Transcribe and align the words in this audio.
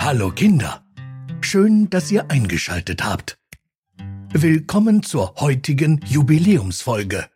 Hallo 0.00 0.30
Kinder, 0.32 0.84
schön, 1.40 1.88
dass 1.88 2.10
ihr 2.10 2.30
eingeschaltet 2.30 3.04
habt. 3.04 3.38
Willkommen 4.32 5.02
zur 5.02 5.36
heutigen 5.36 6.00
Jubiläumsfolge, 6.06 7.26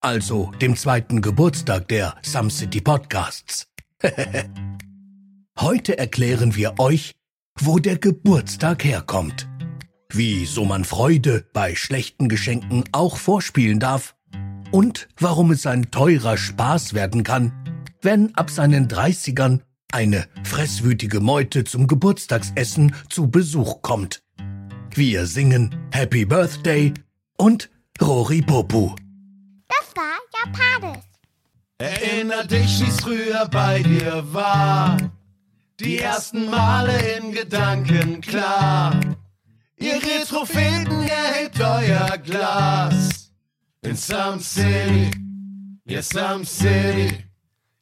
also 0.00 0.52
dem 0.60 0.76
zweiten 0.76 1.20
Geburtstag 1.20 1.88
der 1.88 2.14
Some 2.22 2.50
City 2.50 2.80
Podcasts. 2.80 3.68
Heute 5.58 5.98
erklären 5.98 6.54
wir 6.56 6.78
euch, 6.78 7.12
wo 7.58 7.78
der 7.78 7.98
Geburtstag 7.98 8.84
herkommt, 8.84 9.48
wieso 10.10 10.64
man 10.64 10.84
Freude 10.84 11.44
bei 11.52 11.74
schlechten 11.74 12.30
Geschenken 12.30 12.84
auch 12.92 13.18
vorspielen 13.18 13.80
darf 13.80 14.14
und 14.70 15.08
warum 15.18 15.50
es 15.50 15.66
ein 15.66 15.90
teurer 15.90 16.38
Spaß 16.38 16.94
werden 16.94 17.22
kann, 17.22 17.52
wenn 18.00 18.34
ab 18.34 18.48
seinen 18.48 18.88
30ern 18.88 19.60
eine 19.92 20.26
fresswütige 20.44 21.20
Meute 21.20 21.64
zum 21.64 21.86
Geburtstagsessen 21.86 22.94
zu 23.08 23.30
Besuch 23.30 23.82
kommt. 23.82 24.22
Wir 24.94 25.26
singen 25.26 25.74
Happy 25.92 26.24
Birthday 26.24 26.92
und 27.36 27.70
Rory 28.00 28.42
Popu. 28.42 28.94
Das 29.68 29.94
war 29.94 30.18
Japanisch. 30.44 31.04
Erinner 31.78 32.44
dich, 32.44 32.80
wie's 32.80 33.00
früher 33.00 33.48
bei 33.50 33.82
dir 33.82 34.24
war. 34.32 34.96
Die 35.80 35.98
ersten 35.98 36.50
Male 36.50 37.16
in 37.16 37.32
Gedanken 37.32 38.20
klar. 38.20 39.00
Ihr 39.76 39.94
Retropheten 39.94 41.08
erhebt 41.08 41.58
euer 41.58 42.18
Glas. 42.18 43.32
In 43.82 43.96
Some 43.96 44.40
City, 44.40 45.10
ja 45.86 46.02
Some 46.02 46.44
City. 46.44 47.29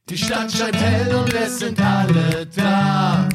Die 0.08 0.16
Stadt 0.16 0.50
scheint 0.50 0.74
hell 0.74 1.14
und 1.14 1.34
es 1.34 1.58
sind 1.58 1.78
alle 1.82 2.46
da. 2.56 3.28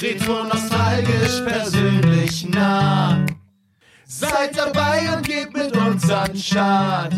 Retro 0.00 0.42
nostalgisch, 0.42 1.40
persönlich 1.46 2.48
nah. 2.48 3.24
Seid 4.04 4.58
dabei 4.58 5.16
und 5.16 5.24
gebt 5.24 5.56
mit 5.56 5.76
uns 5.76 6.10
an 6.10 6.36
Start. 6.36 7.14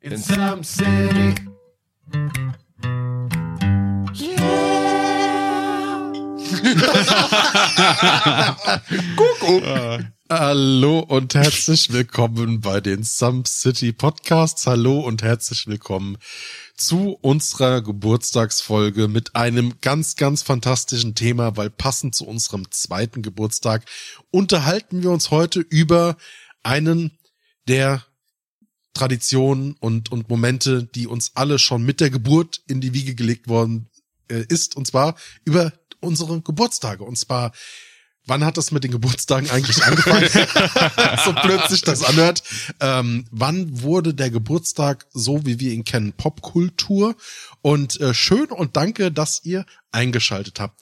In 0.00 0.16
Some 0.16 0.64
City. 0.64 1.34
Hallo 10.30 11.00
und 11.00 11.34
herzlich 11.34 11.92
willkommen 11.92 12.60
bei 12.60 12.80
den 12.80 13.02
Some 13.02 13.42
City 13.46 13.92
Podcasts. 13.92 14.66
Hallo 14.66 15.00
und 15.00 15.22
herzlich 15.22 15.66
willkommen 15.66 16.16
zu 16.78 17.18
unserer 17.20 17.82
Geburtstagsfolge 17.82 19.08
mit 19.08 19.34
einem 19.36 19.80
ganz, 19.80 20.16
ganz 20.16 20.42
fantastischen 20.42 21.14
Thema, 21.14 21.56
weil 21.56 21.70
passend 21.70 22.14
zu 22.14 22.26
unserem 22.26 22.70
zweiten 22.70 23.20
Geburtstag 23.22 23.84
unterhalten 24.30 25.02
wir 25.02 25.10
uns 25.10 25.30
heute 25.30 25.60
über 25.60 26.16
einen 26.62 27.18
der 27.66 28.04
Traditionen 28.94 29.74
und, 29.80 30.10
und 30.10 30.28
Momente, 30.28 30.84
die 30.84 31.06
uns 31.06 31.32
alle 31.34 31.58
schon 31.58 31.82
mit 31.84 32.00
der 32.00 32.10
Geburt 32.10 32.62
in 32.68 32.80
die 32.80 32.94
Wiege 32.94 33.14
gelegt 33.14 33.48
worden 33.48 33.88
äh, 34.28 34.44
ist, 34.48 34.76
und 34.76 34.86
zwar 34.86 35.16
über 35.44 35.72
unsere 36.00 36.40
Geburtstage. 36.40 37.04
Und 37.04 37.18
zwar 37.18 37.52
wann 38.28 38.44
hat 38.44 38.56
das 38.56 38.70
mit 38.70 38.84
den 38.84 38.90
Geburtstagen 38.90 39.50
eigentlich 39.50 39.82
angefangen? 39.84 40.28
so 41.24 41.32
plötzlich 41.32 41.82
das 41.82 42.04
anhört. 42.04 42.42
Ähm, 42.80 43.26
wann 43.30 43.82
wurde 43.82 44.14
der 44.14 44.30
Geburtstag 44.30 45.06
so, 45.12 45.44
wie 45.44 45.58
wir 45.60 45.72
ihn 45.72 45.84
kennen, 45.84 46.12
Popkultur? 46.12 47.16
Und 47.62 48.00
äh, 48.00 48.14
schön 48.14 48.46
und 48.46 48.76
danke, 48.76 49.10
dass 49.10 49.44
ihr 49.44 49.66
eingeschaltet 49.90 50.60
habt. 50.60 50.80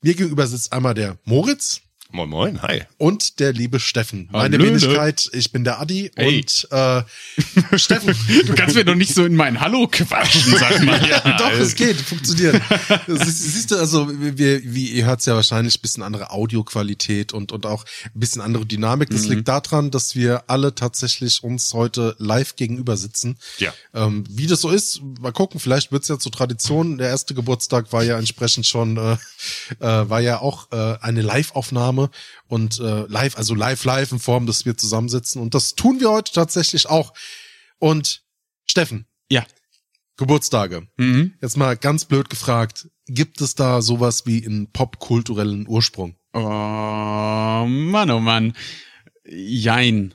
Mir 0.00 0.14
gegenüber 0.14 0.46
sitzt 0.46 0.72
einmal 0.72 0.94
der 0.94 1.18
Moritz. 1.24 1.80
Moin 2.10 2.30
Moin, 2.30 2.62
hi. 2.62 2.84
Und 2.96 3.38
der 3.38 3.52
liebe 3.52 3.78
Steffen. 3.78 4.30
Meine 4.32 4.56
Hallöle. 4.56 4.80
Wenigkeit, 4.80 5.28
ich 5.34 5.52
bin 5.52 5.62
der 5.64 5.78
Adi 5.78 6.10
Hey. 6.16 6.38
und 6.38 6.68
äh, 6.70 7.02
Steffen. 7.78 8.14
Du 8.46 8.54
kannst 8.54 8.76
mir 8.76 8.84
doch 8.86 8.94
nicht 8.94 9.14
so 9.14 9.26
in 9.26 9.36
mein 9.36 9.60
Hallo 9.60 9.86
quatschen, 9.90 10.56
sag 10.56 10.82
mal. 10.84 10.98
Doch, 11.38 11.52
es 11.52 11.74
geht, 11.74 11.96
funktioniert. 11.96 12.62
Ist, 13.08 13.52
siehst 13.52 13.72
du, 13.72 13.76
also 13.76 14.08
wir, 14.10 14.64
wie 14.64 14.86
ihr 14.86 15.04
hört's 15.04 15.26
ja 15.26 15.34
wahrscheinlich, 15.34 15.82
bisschen 15.82 16.02
andere 16.02 16.30
Audioqualität 16.30 17.34
und 17.34 17.52
und 17.52 17.66
auch 17.66 17.84
ein 18.06 18.18
bisschen 18.20 18.40
andere 18.40 18.64
Dynamik. 18.64 19.10
Das 19.10 19.26
liegt 19.26 19.46
daran, 19.46 19.90
dass 19.90 20.16
wir 20.16 20.44
alle 20.46 20.74
tatsächlich 20.74 21.44
uns 21.44 21.74
heute 21.74 22.16
live 22.18 22.56
gegenüber 22.56 22.96
sitzen. 22.96 23.36
Ja. 23.58 23.74
Ähm, 23.92 24.24
wie 24.30 24.46
das 24.46 24.62
so 24.62 24.70
ist, 24.70 25.02
mal 25.20 25.32
gucken, 25.32 25.60
vielleicht 25.60 25.92
wird's 25.92 26.08
ja 26.08 26.18
zur 26.18 26.32
Tradition. 26.32 26.96
Der 26.96 27.10
erste 27.10 27.34
Geburtstag 27.34 27.92
war 27.92 28.02
ja 28.02 28.18
entsprechend 28.18 28.64
schon, 28.64 28.96
äh, 28.96 29.12
äh, 29.80 30.08
war 30.08 30.20
ja 30.20 30.40
auch 30.40 30.72
äh, 30.72 30.96
eine 31.02 31.20
Live-Aufnahme 31.20 31.97
und 32.46 32.78
äh, 32.80 33.04
live, 33.08 33.36
also 33.36 33.54
live, 33.54 33.84
live 33.84 34.12
in 34.12 34.18
Form, 34.18 34.46
dass 34.46 34.64
wir 34.64 34.76
zusammensitzen. 34.76 35.40
Und 35.42 35.54
das 35.54 35.74
tun 35.74 36.00
wir 36.00 36.10
heute 36.10 36.32
tatsächlich 36.32 36.88
auch. 36.88 37.12
Und 37.78 38.22
Steffen, 38.66 39.06
Ja. 39.30 39.44
Geburtstage. 40.16 40.88
Mhm. 40.96 41.34
Jetzt 41.40 41.56
mal 41.56 41.76
ganz 41.76 42.04
blöd 42.04 42.28
gefragt, 42.28 42.88
gibt 43.06 43.40
es 43.40 43.54
da 43.54 43.80
sowas 43.82 44.26
wie 44.26 44.44
einen 44.44 44.70
popkulturellen 44.72 45.66
Ursprung? 45.68 46.16
Oh 46.34 46.40
Mann, 46.40 48.10
oh 48.10 48.20
Mann. 48.20 48.52
Jein. 49.24 50.14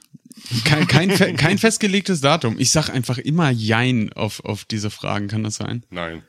Kein, 0.65 0.87
kein, 0.87 1.35
kein 1.37 1.57
festgelegtes 1.57 2.21
Datum. 2.21 2.59
Ich 2.59 2.71
sag 2.71 2.89
einfach 2.89 3.17
immer 3.17 3.49
Jein 3.49 4.11
auf, 4.13 4.43
auf 4.43 4.65
diese 4.65 4.89
Fragen. 4.89 5.27
Kann 5.27 5.43
das 5.43 5.55
sein? 5.55 5.83
Nein. 5.89 6.21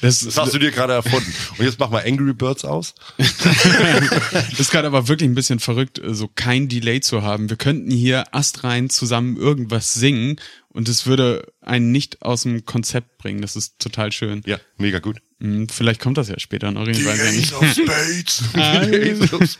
Das, 0.00 0.20
Das 0.20 0.36
hast 0.36 0.54
du 0.54 0.58
dir 0.58 0.70
gerade 0.70 0.92
erfunden. 0.94 1.32
Und 1.58 1.64
jetzt 1.64 1.78
mach 1.78 1.90
mal 1.90 2.04
Angry 2.06 2.32
Birds 2.32 2.64
aus. 2.64 2.94
Das 3.18 3.30
ist 4.60 4.70
gerade 4.70 4.86
aber 4.86 5.08
wirklich 5.08 5.28
ein 5.28 5.34
bisschen 5.34 5.58
verrückt, 5.58 6.00
so 6.06 6.28
kein 6.28 6.68
Delay 6.68 7.00
zu 7.00 7.22
haben. 7.22 7.50
Wir 7.50 7.56
könnten 7.56 7.90
hier 7.90 8.34
astrein 8.34 8.88
zusammen 8.88 9.36
irgendwas 9.36 9.94
singen 9.94 10.36
und 10.68 10.88
es 10.88 11.04
würde 11.06 11.52
einen 11.60 11.92
nicht 11.92 12.22
aus 12.22 12.42
dem 12.44 12.64
Konzept 12.64 13.18
bringen. 13.18 13.42
Das 13.42 13.56
ist 13.56 13.78
total 13.78 14.12
schön. 14.12 14.42
Ja, 14.46 14.58
mega 14.78 15.00
gut. 15.00 15.18
Hm, 15.40 15.68
Vielleicht 15.68 16.00
kommt 16.00 16.18
das 16.18 16.28
ja 16.28 16.38
später 16.38 16.70
noch. 16.70 16.86
Nicht. 16.86 17.52
of 17.52 17.66
Spades. 17.72 18.42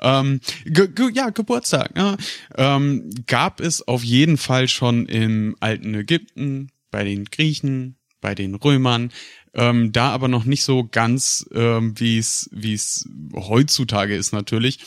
Ähm, 0.00 0.40
ge 0.64 0.88
ge 0.88 1.10
ja, 1.12 1.30
Geburtstag. 1.30 1.92
Ja. 1.96 2.16
Ähm, 2.56 3.10
gab 3.26 3.60
es 3.60 3.86
auf 3.86 4.02
jeden 4.02 4.36
Fall 4.36 4.68
schon 4.68 5.06
im 5.06 5.56
alten 5.60 5.94
Ägypten, 5.94 6.70
bei 6.90 7.04
den 7.04 7.24
Griechen, 7.26 7.96
bei 8.20 8.34
den 8.34 8.54
Römern. 8.54 9.12
Ähm, 9.54 9.92
da 9.92 10.10
aber 10.10 10.28
noch 10.28 10.44
nicht 10.44 10.62
so 10.62 10.86
ganz, 10.90 11.48
ähm, 11.52 11.98
wie 11.98 12.18
es 12.18 12.48
wie 12.52 12.74
es 12.74 13.08
heutzutage 13.34 14.14
ist 14.14 14.32
natürlich. 14.32 14.78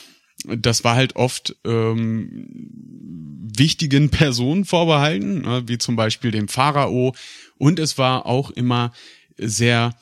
Das 0.46 0.84
war 0.84 0.96
halt 0.96 1.16
oft 1.16 1.56
ähm, 1.64 2.70
wichtigen 3.56 4.10
Personen 4.10 4.64
vorbehalten, 4.64 5.42
ne, 5.42 5.64
wie 5.66 5.78
zum 5.78 5.96
Beispiel 5.96 6.30
dem 6.30 6.48
Pharao. 6.48 7.14
Und 7.58 7.78
es 7.78 7.98
war 7.98 8.26
auch 8.26 8.50
immer 8.50 8.92
sehr 9.36 9.94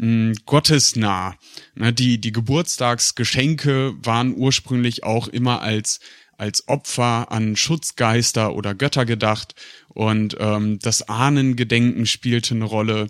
mh, 0.00 0.34
gottesnah. 0.46 1.36
Ne, 1.74 1.92
die, 1.92 2.20
die 2.20 2.32
Geburtstagsgeschenke 2.32 3.94
waren 4.02 4.34
ursprünglich 4.34 5.04
auch 5.04 5.28
immer 5.28 5.62
als, 5.62 6.00
als 6.36 6.68
Opfer 6.68 7.30
an 7.30 7.56
Schutzgeister 7.56 8.54
oder 8.54 8.74
Götter 8.74 9.04
gedacht 9.04 9.54
und 9.88 10.36
ähm, 10.40 10.78
das 10.80 11.08
Ahnengedenken 11.08 12.06
spielte 12.06 12.54
eine 12.54 12.64
Rolle. 12.64 13.08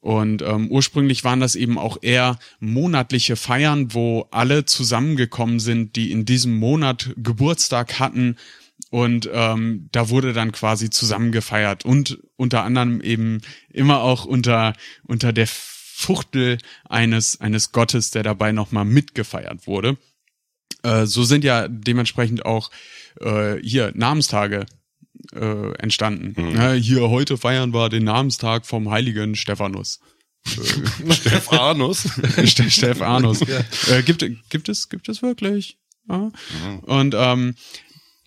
Und 0.00 0.40
ähm, 0.42 0.70
ursprünglich 0.70 1.24
waren 1.24 1.40
das 1.40 1.56
eben 1.56 1.76
auch 1.76 1.98
eher 2.00 2.38
monatliche 2.60 3.34
Feiern, 3.34 3.92
wo 3.92 4.28
alle 4.30 4.64
zusammengekommen 4.64 5.58
sind, 5.58 5.96
die 5.96 6.12
in 6.12 6.24
diesem 6.24 6.56
Monat 6.56 7.10
Geburtstag 7.16 7.98
hatten. 7.98 8.36
Und 8.90 9.28
ähm, 9.32 9.88
da 9.90 10.08
wurde 10.08 10.32
dann 10.32 10.52
quasi 10.52 10.90
zusammen 10.90 11.32
gefeiert 11.32 11.84
und 11.84 12.18
unter 12.36 12.62
anderem 12.62 13.00
eben 13.00 13.40
immer 13.68 14.00
auch 14.00 14.24
unter 14.24 14.74
unter 15.04 15.32
der 15.32 15.48
Fuchtel 16.00 16.58
eines 16.88 17.40
eines 17.40 17.72
Gottes, 17.72 18.10
der 18.10 18.22
dabei 18.22 18.52
nochmal 18.52 18.84
mitgefeiert 18.84 19.66
wurde. 19.66 19.96
Äh, 20.82 21.04
so 21.06 21.24
sind 21.24 21.44
ja 21.44 21.68
dementsprechend 21.68 22.44
auch 22.46 22.70
äh, 23.20 23.56
hier 23.62 23.92
Namenstage 23.94 24.64
äh, 25.34 25.72
entstanden. 25.78 26.34
Ja, 26.56 26.72
hier 26.72 27.10
heute 27.10 27.36
feiern 27.36 27.74
wir 27.74 27.88
den 27.90 28.04
Namenstag 28.04 28.64
vom 28.66 28.90
heiligen 28.90 29.36
Stephanus. 29.36 30.00
Stephanus. 31.10 32.08
Ste- 32.46 32.70
Stephanus. 32.70 33.42
Äh, 33.42 34.02
gibt, 34.04 34.24
gibt 34.48 34.68
es, 34.68 34.88
gibt 34.88 35.08
es 35.08 35.20
wirklich? 35.22 35.76
Ja. 36.08 36.30
Und 36.82 37.14
ähm, 37.16 37.54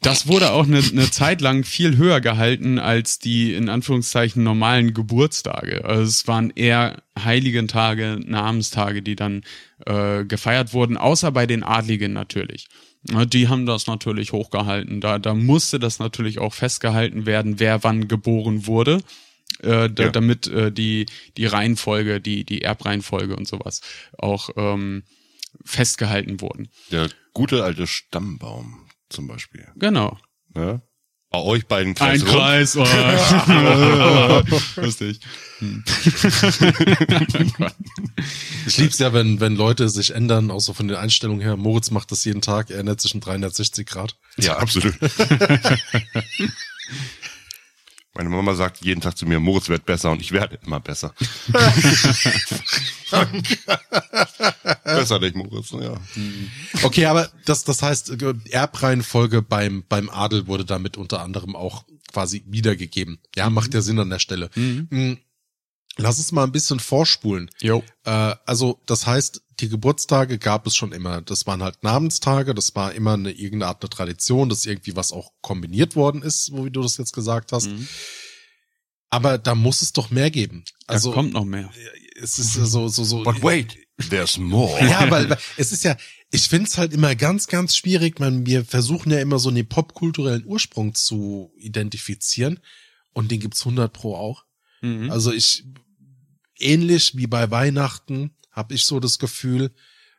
das 0.04 0.28
wurde 0.28 0.52
auch 0.52 0.66
eine, 0.66 0.80
eine 0.80 1.10
Zeit 1.10 1.42
lang 1.42 1.64
viel 1.64 1.98
höher 1.98 2.22
gehalten 2.22 2.78
als 2.80 3.20
die 3.20 3.54
in 3.54 3.70
Anführungszeichen 3.70 4.44
normalen 4.44 4.94
Geburtstage. 4.94 5.84
Also 5.86 6.04
es 6.04 6.28
waren 6.28 6.52
eher 6.56 7.02
Heiligentage, 7.18 8.20
Namenstage, 8.26 9.02
die 9.02 9.16
dann 9.16 9.44
äh, 9.86 10.24
gefeiert 10.26 10.74
wurden, 10.74 10.98
außer 10.98 11.32
bei 11.32 11.46
den 11.46 11.64
Adligen 11.64 12.14
natürlich. 12.14 12.68
Ja, 13.10 13.26
Die 13.26 13.48
haben 13.50 13.66
das 13.66 13.88
natürlich 13.88 14.32
hochgehalten. 14.32 15.02
Da, 15.02 15.20
da 15.20 15.34
musste 15.34 15.80
das 15.80 16.00
natürlich 16.00 16.40
auch 16.40 16.54
festgehalten 16.54 17.26
werden, 17.26 17.60
wer 17.60 17.84
wann 17.84 18.08
geboren 18.08 18.66
wurde. 18.68 19.00
äh, 19.62 19.90
da, 19.90 20.04
Ja. 20.06 20.10
damit 20.12 20.48
äh, 20.48 20.72
die 20.72 21.06
die 21.38 21.46
Reihenfolge, 21.46 22.20
die 22.22 22.44
die 22.44 22.62
Erbreihenfolge 22.64 23.36
und 23.36 23.48
sowas 23.48 23.82
auch 24.18 24.50
ähm, 24.58 25.04
festgehalten 25.64 26.42
wurden. 26.42 26.70
Der 26.92 27.10
gute 27.34 27.64
alte 27.64 27.86
Stammbaum 27.88 28.80
zum 29.14 29.28
Beispiel. 29.28 29.68
Genau. 29.76 30.18
Ne? 30.54 30.82
Bei 31.30 31.40
euch 31.40 31.66
beiden 31.66 31.98
Ein 31.98 32.24
Kreis 32.24 32.76
rund. 32.76 32.88
Kreis. 32.88 33.46
Oh. 34.78 34.82
Lustig. 34.82 35.20
Ich 38.66 38.78
lieb's 38.78 39.00
ja, 39.00 39.12
wenn, 39.12 39.42
wenn 39.42 39.56
Leute 39.56 39.90
sich 39.90 40.16
ändern, 40.16 40.50
auch 40.52 40.62
so 40.62 40.74
von 40.74 40.88
den 40.88 40.96
Einstellungen 40.96 41.42
her. 41.42 41.58
Moritz 41.58 41.92
macht 41.92 42.12
das 42.12 42.24
jeden 42.24 42.42
Tag, 42.42 42.70
er 42.70 42.80
ändert 42.80 43.02
sich 43.02 43.14
in 43.14 43.20
360 43.20 43.86
Grad. 43.86 44.16
Ja, 44.38 44.58
absolut. 44.58 44.96
Meine 48.16 48.30
Mama 48.30 48.54
sagt 48.54 48.86
jeden 48.86 49.02
Tag 49.02 49.18
zu 49.18 49.26
mir, 49.26 49.40
Moritz 49.40 49.70
wird 49.70 49.88
besser 49.88 50.12
und 50.12 50.22
ich 50.22 50.32
werde 50.32 50.60
immer 50.64 50.80
besser. 50.80 51.16
besser 54.84 55.20
nicht, 55.20 55.36
Moritz, 55.36 55.72
ja. 55.72 56.00
Okay, 56.84 57.06
aber 57.06 57.32
das, 57.46 57.64
das 57.64 57.82
heißt, 57.82 58.22
äh, 58.22 58.36
Erbreihenfolge 58.52 59.42
beim, 59.42 59.84
beim 59.90 60.12
Adel 60.12 60.46
wurde 60.46 60.66
damit 60.66 60.98
unter 60.98 61.22
anderem 61.22 61.56
auch 61.56 61.86
quasi 62.12 62.44
wiedergegeben. 62.46 63.18
Ja, 63.36 63.50
macht 63.50 63.74
ja 63.74 63.82
Sinn 63.82 63.98
an 63.98 64.12
der 64.12 64.20
Stelle. 64.20 64.52
Mhm. 64.54 65.18
Lass 65.98 66.18
uns 66.18 66.32
mal 66.32 66.44
ein 66.44 66.52
bisschen 66.52 66.80
vorspulen. 66.80 67.50
Jo. 67.62 67.84
Äh, 68.04 68.36
also, 68.46 68.80
das 68.86 69.08
heißt, 69.08 69.43
die 69.60 69.70
Geburtstage 69.70 70.38
gab 70.40 70.66
es 70.68 70.76
schon 70.76 70.92
immer. 70.92 71.22
Das 71.22 71.46
waren 71.46 71.64
halt 71.64 71.84
Namenstage, 71.84 72.54
das 72.54 72.76
war 72.76 72.94
immer 72.94 73.14
eine 73.14 73.32
irgendeine 73.32 73.68
Art 73.68 73.84
eine 73.84 73.90
Tradition, 73.90 74.50
dass 74.50 74.66
irgendwie 74.66 74.96
was 74.96 75.12
auch 75.12 75.32
kombiniert 75.42 75.96
worden 75.96 76.22
ist, 76.22 76.46
so 76.46 76.66
wie 76.66 76.72
du 76.72 76.82
das 76.82 76.98
jetzt 76.98 77.14
gesagt 77.14 77.52
hast. 77.52 77.70
Aber 79.10 79.38
da 79.38 79.54
muss 79.54 79.82
es 79.82 79.94
doch 79.94 80.10
mehr 80.10 80.32
geben. 80.32 80.64
Also 80.88 81.10
Also, 81.10 81.12
kommt 81.12 81.34
noch 81.34 81.46
mehr. 81.46 81.72
es 82.22 82.40
ist 82.40 82.56
ja 82.56 82.66
so, 82.66 82.88
so, 82.88 83.04
so. 83.04 83.24
But 83.24 83.44
wait, 83.44 83.78
there's 84.10 84.38
more. 84.38 84.80
Ja, 84.84 85.10
weil, 85.12 85.30
weil 85.30 85.38
es 85.58 85.72
ist 85.72 85.84
ja, 85.84 85.96
ich 86.32 86.48
find's 86.50 86.78
halt 86.80 86.94
immer 86.94 87.16
ganz, 87.16 87.48
ganz 87.48 87.78
schwierig. 87.78 88.20
Man, 88.20 88.48
wir 88.48 88.66
versuchen 88.66 89.12
ja 89.12 89.20
immer 89.20 89.38
so 89.38 89.50
einen 89.50 89.68
popkulturellen 89.68 90.46
Ursprung 90.46 90.96
zu 90.96 91.54
identifizieren 91.58 92.60
und 93.14 93.30
den 93.30 93.40
gibt's 93.40 93.62
100 93.62 93.94
pro 93.94 94.16
auch. 94.16 94.46
Mhm. 94.82 95.12
Also 95.12 95.32
ich, 95.32 95.64
ähnlich 96.58 97.16
wie 97.16 97.28
bei 97.28 97.52
Weihnachten, 97.52 98.36
habe 98.54 98.74
ich 98.74 98.86
so 98.86 99.00
das 99.00 99.20
Gefühl, 99.20 99.72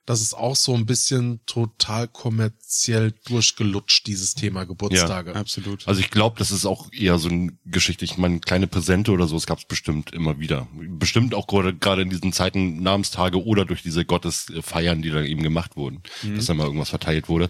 dass 0.06 0.20
es 0.20 0.34
auch 0.34 0.54
so 0.54 0.74
ein 0.74 0.84
bisschen 0.84 1.40
total 1.46 2.08
kommerziell 2.08 3.14
durchgelutscht, 3.24 4.06
dieses 4.06 4.34
Thema 4.34 4.64
Geburtstage. 4.64 5.34
Absolut. 5.34 5.88
Also 5.88 6.00
ich 6.00 6.10
glaube, 6.10 6.38
das 6.38 6.50
ist 6.50 6.66
auch 6.66 6.92
eher 6.92 7.16
so 7.18 7.30
eine 7.30 7.56
Geschichte. 7.64 8.04
Ich 8.04 8.18
meine, 8.18 8.40
kleine 8.40 8.66
Präsente 8.66 9.12
oder 9.12 9.26
so, 9.26 9.36
es 9.36 9.46
gab 9.46 9.58
es 9.58 9.64
bestimmt 9.64 10.12
immer 10.12 10.38
wieder. 10.38 10.68
Bestimmt 10.74 11.34
auch 11.34 11.46
gerade 11.46 12.02
in 12.02 12.10
diesen 12.10 12.34
Zeiten 12.34 12.82
Namenstage 12.82 13.42
oder 13.42 13.64
durch 13.64 13.82
diese 13.82 14.04
Gottesfeiern, 14.04 15.00
die 15.00 15.10
dann 15.10 15.24
eben 15.24 15.42
gemacht 15.42 15.76
wurden, 15.76 16.02
dass 16.36 16.46
da 16.46 16.54
mal 16.54 16.66
irgendwas 16.66 16.90
verteilt 16.90 17.28
wurde. 17.30 17.48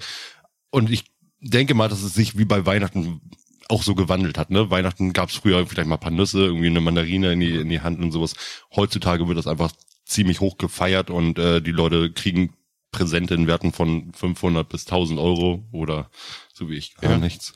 Und 0.71 0.91
ich 0.91 1.05
denke 1.41 1.75
mal, 1.75 1.89
dass 1.89 2.03
es 2.03 2.15
sich 2.15 2.39
wie 2.39 2.45
bei 2.45 2.67
Weihnachten 2.67 3.21
auch 3.69 3.83
so 3.83 3.95
gewandelt 3.95 4.39
hat. 4.39 4.51
Ne? 4.51 4.71
Weihnachten 4.71 5.13
gab 5.13 5.31
es 5.31 5.37
früher 5.37 5.67
vielleicht 5.67 5.89
mal 5.89 5.97
ein 5.97 6.01
paar 6.01 6.11
Nüsse, 6.11 6.45
irgendwie 6.45 6.67
eine 6.67 6.81
Mandarine 6.81 7.33
in 7.33 7.41
die, 7.41 7.57
in 7.57 7.69
die 7.69 7.81
Hand 7.81 7.99
und 7.99 8.13
sowas. 8.13 8.35
Heutzutage 8.77 9.27
wird 9.27 9.39
das 9.39 9.47
einfach 9.47 9.73
ziemlich 10.15 10.41
hoch 10.41 10.59
gefeiert 10.59 11.11
und 11.11 11.39
äh, 11.39 11.61
die 11.61 11.73
Leute 11.73 12.11
kriegen 12.11 12.55
Präsente 12.93 13.35
in 13.35 13.47
Werten 13.47 13.73
von 13.73 14.13
500 14.15 14.69
bis 14.69 14.87
1000 14.87 15.19
Euro 15.19 15.65
oder 15.73 16.11
so 16.53 16.71
wie 16.71 16.77
ich 16.77 16.95
gar 16.97 17.19
nichts. 17.19 17.53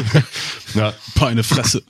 ja, 0.74 0.92
Peine 1.14 1.44
Fresse. 1.44 1.84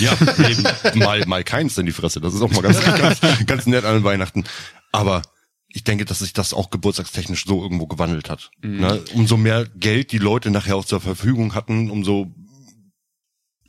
ja, 0.00 0.16
eben 0.48 0.98
mal, 0.98 1.24
mal 1.26 1.44
keins 1.44 1.78
in 1.78 1.86
die 1.86 1.92
Fresse. 1.92 2.20
Das 2.20 2.34
ist 2.34 2.42
auch 2.42 2.50
mal 2.50 2.62
ganz, 2.62 2.80
ganz, 2.84 3.20
ganz 3.46 3.66
nett 3.66 3.84
an 3.84 4.02
Weihnachten. 4.02 4.44
Aber 4.90 5.22
ich 5.68 5.84
denke, 5.84 6.04
dass 6.04 6.18
sich 6.18 6.32
das 6.32 6.52
auch 6.52 6.70
geburtstagstechnisch 6.70 7.44
so 7.46 7.62
irgendwo 7.62 7.86
gewandelt 7.86 8.28
hat. 8.28 8.50
Ne? 8.62 9.02
Umso 9.14 9.36
mehr 9.36 9.66
Geld 9.76 10.12
die 10.12 10.18
Leute 10.18 10.50
nachher 10.50 10.76
auch 10.76 10.84
zur 10.84 11.00
Verfügung 11.00 11.54
hatten, 11.54 11.90
umso 11.90 12.34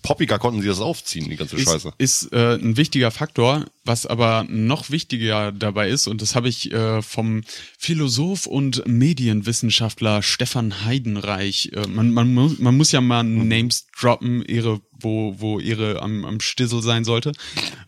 poppiger 0.03 0.37
konnten 0.37 0.61
sie 0.61 0.67
das 0.67 0.79
aufziehen, 0.79 1.27
die 1.29 1.35
ganze 1.35 1.57
Scheiße. 1.57 1.93
Ist, 1.97 2.23
ist 2.23 2.33
äh, 2.33 2.55
ein 2.55 2.77
wichtiger 2.77 3.09
Faktor, 3.09 3.65
was 3.83 4.05
aber 4.05 4.45
noch 4.47 4.91
wichtiger 4.91 5.51
dabei 5.51 5.89
ist, 5.89 6.05
und 6.05 6.21
das 6.21 6.35
habe 6.35 6.49
ich 6.49 6.71
äh, 6.71 7.01
vom 7.01 7.41
Philosoph 7.79 8.45
und 8.45 8.85
Medienwissenschaftler 8.85 10.21
Stefan 10.21 10.85
Heidenreich, 10.85 11.71
äh, 11.73 11.87
man, 11.87 12.13
man, 12.13 12.31
muss, 12.31 12.59
man 12.59 12.77
muss 12.77 12.91
ja 12.91 13.01
mal 13.01 13.23
Names 13.23 13.87
droppen, 13.99 14.45
ihre, 14.45 14.81
wo, 14.91 15.35
wo 15.39 15.59
ihre 15.59 16.01
am, 16.03 16.25
am 16.25 16.39
Stissel 16.39 16.83
sein 16.83 17.03
sollte. 17.03 17.31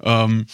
Ähm, 0.01 0.47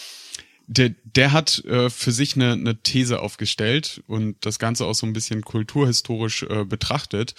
der, 0.67 0.89
der 1.03 1.33
hat 1.33 1.63
äh, 1.65 1.89
für 1.89 2.11
sich 2.11 2.35
eine, 2.35 2.53
eine 2.53 2.81
These 2.81 3.19
aufgestellt 3.19 4.01
und 4.07 4.45
das 4.45 4.57
Ganze 4.57 4.85
auch 4.85 4.95
so 4.95 5.05
ein 5.05 5.13
bisschen 5.13 5.43
kulturhistorisch 5.43 6.43
äh, 6.43 6.65
betrachtet. 6.65 7.35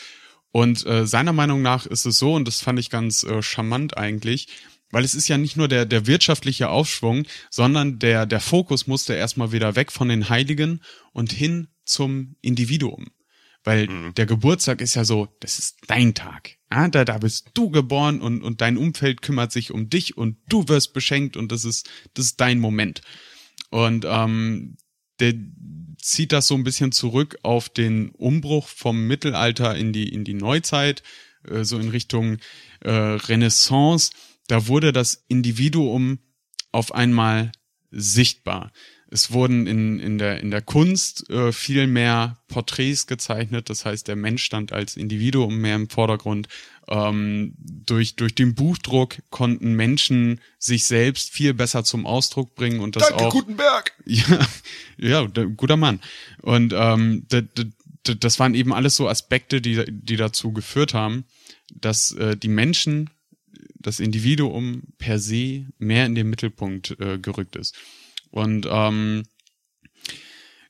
Und 0.53 0.87
äh, 0.87 1.07
seiner 1.07 1.33
Meinung 1.33 1.63
nach 1.63 1.87
ist 1.87 2.05
es 2.05 2.19
so, 2.19 2.35
und 2.35 2.47
das 2.47 2.61
fand 2.61 2.79
ich 2.79 2.91
ganz 2.91 3.23
äh, 3.25 3.43
charmant 3.43 3.97
eigentlich, 3.97 4.49
weil 4.91 5.05
es 5.05 5.15
ist 5.15 5.27
ja 5.27 5.39
nicht 5.39 5.57
nur 5.57 5.69
der, 5.69 5.87
der 5.87 6.07
wirtschaftliche 6.07 6.69
Aufschwung, 6.69 7.25
sondern 7.51 7.99
der, 7.99 8.27
der 8.27 8.41
Fokus 8.41 8.87
musste 8.87 9.15
erstmal 9.15 9.51
wieder 9.51 9.75
weg 9.75 9.91
von 9.91 10.09
den 10.11 10.29
Heiligen 10.29 10.83
und 11.13 11.33
hin 11.33 11.69
zum 11.85 12.37
Individuum. 12.43 13.07
Weil 13.65 14.13
der 14.17 14.27
Geburtstag 14.27 14.81
ist 14.81 14.95
ja 14.95 15.05
so, 15.05 15.29
das 15.41 15.59
ist 15.59 15.79
dein 15.87 16.15
Tag. 16.15 16.57
Ja, 16.71 16.89
da, 16.89 17.05
da 17.05 17.19
bist 17.19 17.51
du 17.55 17.71
geboren 17.71 18.21
und, 18.21 18.43
und 18.43 18.61
dein 18.61 18.77
Umfeld 18.77 19.23
kümmert 19.23 19.53
sich 19.53 19.71
um 19.71 19.89
dich 19.89 20.17
und 20.17 20.37
du 20.49 20.69
wirst 20.69 20.93
beschenkt 20.93 21.37
und 21.37 21.53
das 21.53 21.65
ist, 21.65 21.89
das 22.15 22.27
ist 22.27 22.41
dein 22.41 22.59
Moment. 22.59 23.03
Und 23.71 24.05
ähm, 24.07 24.77
der 25.21 25.35
zieht 26.03 26.33
das 26.33 26.49
so 26.49 26.55
ein 26.55 26.65
bisschen 26.65 26.93
zurück 26.93 27.39
auf 27.43 27.69
den 27.69 28.11
Umbruch 28.11 28.69
vom 28.69 29.07
Mittelalter 29.07 29.77
in 29.77 29.93
die, 29.93 30.13
in 30.13 30.25
die 30.25 30.35
Neuzeit, 30.35 31.03
äh, 31.49 31.65
so 31.65 31.79
in 31.79 31.89
Richtung 31.89 32.39
äh, 32.81 32.91
Renaissance. 32.91 34.11
Da 34.49 34.67
wurde 34.67 34.93
das 34.93 35.25
Individuum 35.29 36.19
auf 36.73 36.95
einmal 36.95 37.53
sichtbar. 37.91 38.73
Es 39.13 39.31
wurden 39.31 39.67
in, 39.67 39.99
in, 40.01 40.17
der, 40.17 40.41
in 40.41 40.51
der 40.51 40.63
Kunst 40.63 41.29
äh, 41.29 41.53
viel 41.53 41.87
mehr 41.87 42.39
Porträts 42.49 43.07
gezeichnet, 43.07 43.69
das 43.69 43.85
heißt, 43.85 44.09
der 44.09 44.17
Mensch 44.17 44.43
stand 44.43 44.73
als 44.73 44.97
Individuum 44.97 45.59
mehr 45.59 45.77
im 45.77 45.91
Vordergrund. 45.91 46.49
Ähm, 46.89 47.55
durch, 47.59 48.17
durch 48.17 48.35
den 48.35 48.55
Buchdruck 48.55 49.19
konnten 49.29 49.75
Menschen 49.75 50.41
sich 50.59 50.85
selbst 50.85 51.31
viel 51.31 51.53
besser 51.53 51.85
zum 51.85 52.07
Ausdruck 52.07 52.55
bringen 52.55 52.81
und 52.81 52.97
das 52.97 53.13
auch. 53.13 53.33
Gutenberg! 53.33 53.93
Ja, 54.07 54.47
ja, 54.97 55.27
der, 55.27 55.47
guter 55.47 55.77
Mann. 55.77 56.01
Und 56.41 56.73
ähm, 56.75 57.27
d- 57.31 57.43
d- 57.43 57.71
d- 58.07 58.15
das 58.19 58.39
waren 58.41 58.55
eben 58.55 58.73
alles 58.73 58.97
so 58.97 59.09
Aspekte, 59.09 59.61
die, 59.61 59.85
die 59.89 60.17
dazu 60.17 60.53
geführt 60.53 60.95
haben, 60.95 61.25
dass 61.75 62.13
äh, 62.13 62.35
die 62.37 62.49
Menschen, 62.49 63.11
das 63.79 64.01
Individuum 64.01 64.83
per 64.99 65.19
se 65.19 65.67
mehr 65.79 66.07
in 66.07 66.15
den 66.15 66.31
Mittelpunkt 66.31 66.97
äh, 66.99 67.19
gerückt 67.19 67.57
ist. 67.57 67.75
Und 68.33 68.67
ähm, 68.69 69.23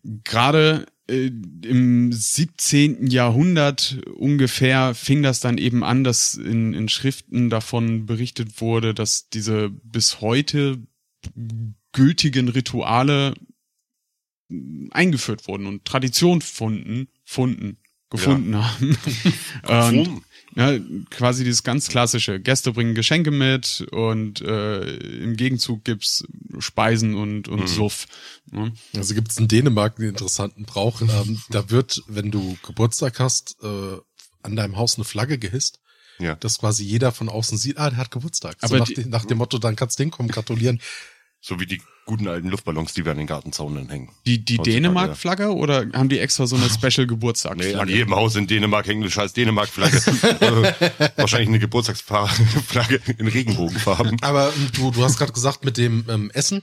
gerade 0.02 0.87
äh, 1.09 1.31
im 1.64 2.12
17. 2.12 3.07
Jahrhundert 3.07 3.99
ungefähr 4.14 4.95
fing 4.95 5.23
das 5.23 5.40
dann 5.40 5.57
eben 5.57 5.85
an, 5.85 6.04
dass 6.04 6.35
in, 6.35 6.75
in 6.75 6.88
Schriften 6.88 7.50
davon 7.50 8.04
berichtet 8.04 8.61
wurde, 8.61 8.95
dass 8.95 9.28
diese 9.31 9.71
bis 9.71 10.21
heute 10.21 10.83
gültigen 11.92 12.49
Rituale 12.49 13.35
eingeführt 14.90 15.47
wurden 15.47 15.66
und 15.66 15.85
Tradition 15.85 16.40
gefunden, 16.40 17.09
gefunden, 17.25 17.78
gefunden 18.11 18.57
haben. 18.57 18.99
und, 20.09 20.23
ja, 20.54 20.78
quasi 21.11 21.44
dieses 21.44 21.62
ganz 21.62 21.88
klassische. 21.88 22.38
Gäste 22.40 22.73
bringen 22.73 22.94
Geschenke 22.94 23.30
mit 23.30 23.87
und 23.92 24.40
äh, 24.42 24.97
im 24.97 25.37
Gegenzug 25.37 25.85
gibt's 25.85 26.25
Speisen 26.59 27.14
und, 27.14 27.49
und 27.49 27.68
Suff. 27.68 28.06
Ne? 28.50 28.73
Also 28.97 29.14
gibt's 29.14 29.38
in 29.38 29.49
Dänemark 29.49 29.99
einen 29.99 30.11
interessanten 30.11 30.64
Brauch. 30.64 31.00
Ähm, 31.00 31.40
da 31.50 31.71
wird, 31.71 32.02
wenn 32.06 32.30
du 32.30 32.56
Geburtstag 32.66 33.18
hast, 33.18 33.56
äh, 33.62 33.97
an 34.42 34.56
deinem 34.56 34.76
Haus 34.76 34.97
eine 34.97 35.04
Flagge 35.04 35.38
gehisst. 35.38 35.78
Ja. 36.18 36.35
Dass 36.37 36.59
quasi 36.59 36.85
jeder 36.85 37.11
von 37.11 37.28
außen 37.30 37.56
sieht, 37.59 37.78
ah, 37.78 37.88
der 37.88 37.99
hat 37.99 38.11
Geburtstag. 38.11 38.56
so 38.61 38.66
Aber 38.66 38.78
nach, 38.78 38.87
die- 38.87 38.94
dem- 38.94 39.09
nach 39.11 39.25
dem 39.25 39.38
Motto, 39.38 39.59
dann 39.59 39.75
kannst 39.76 39.99
du 39.99 40.02
hinkommen, 40.04 40.30
gratulieren. 40.30 40.80
So 41.44 41.58
wie 41.58 41.66
die 41.66 41.82
guten 42.06 42.28
alten 42.28 42.49
Luftballons, 42.49 42.94
die 42.94 43.04
wir 43.04 43.11
an 43.12 43.18
den 43.18 43.26
Gartenzaunen 43.26 43.88
hängen. 43.88 44.11
Die, 44.26 44.44
die 44.44 44.58
Dänemark-Flagge 44.58 45.52
oder 45.52 45.87
haben 45.92 46.08
die 46.08 46.20
extra 46.20 46.46
so 46.46 46.54
eine 46.54 46.70
Special 46.70 46.90
Nee, 46.99 47.02
an 47.02 47.08
Geburtstagsflagge? 47.08 47.92
jedem 47.92 48.14
Haus 48.14 48.37
in 48.37 48.46
Dänemark 48.46 48.87
hängt 48.87 49.02
eine 49.02 49.11
scheiß 49.11 49.32
Dänemark-Flagge. 49.32 49.96
äh, 50.40 51.11
wahrscheinlich 51.16 51.49
eine 51.49 51.58
Geburtstagsflagge 51.58 53.00
in 53.18 53.26
Regenbogenfarben. 53.26 54.22
Aber 54.22 54.52
ähm, 54.54 54.68
du, 54.72 54.92
du 54.92 55.02
hast 55.02 55.18
gerade 55.18 55.32
gesagt, 55.32 55.64
mit 55.64 55.76
dem 55.78 56.04
ähm, 56.08 56.30
Essen. 56.32 56.62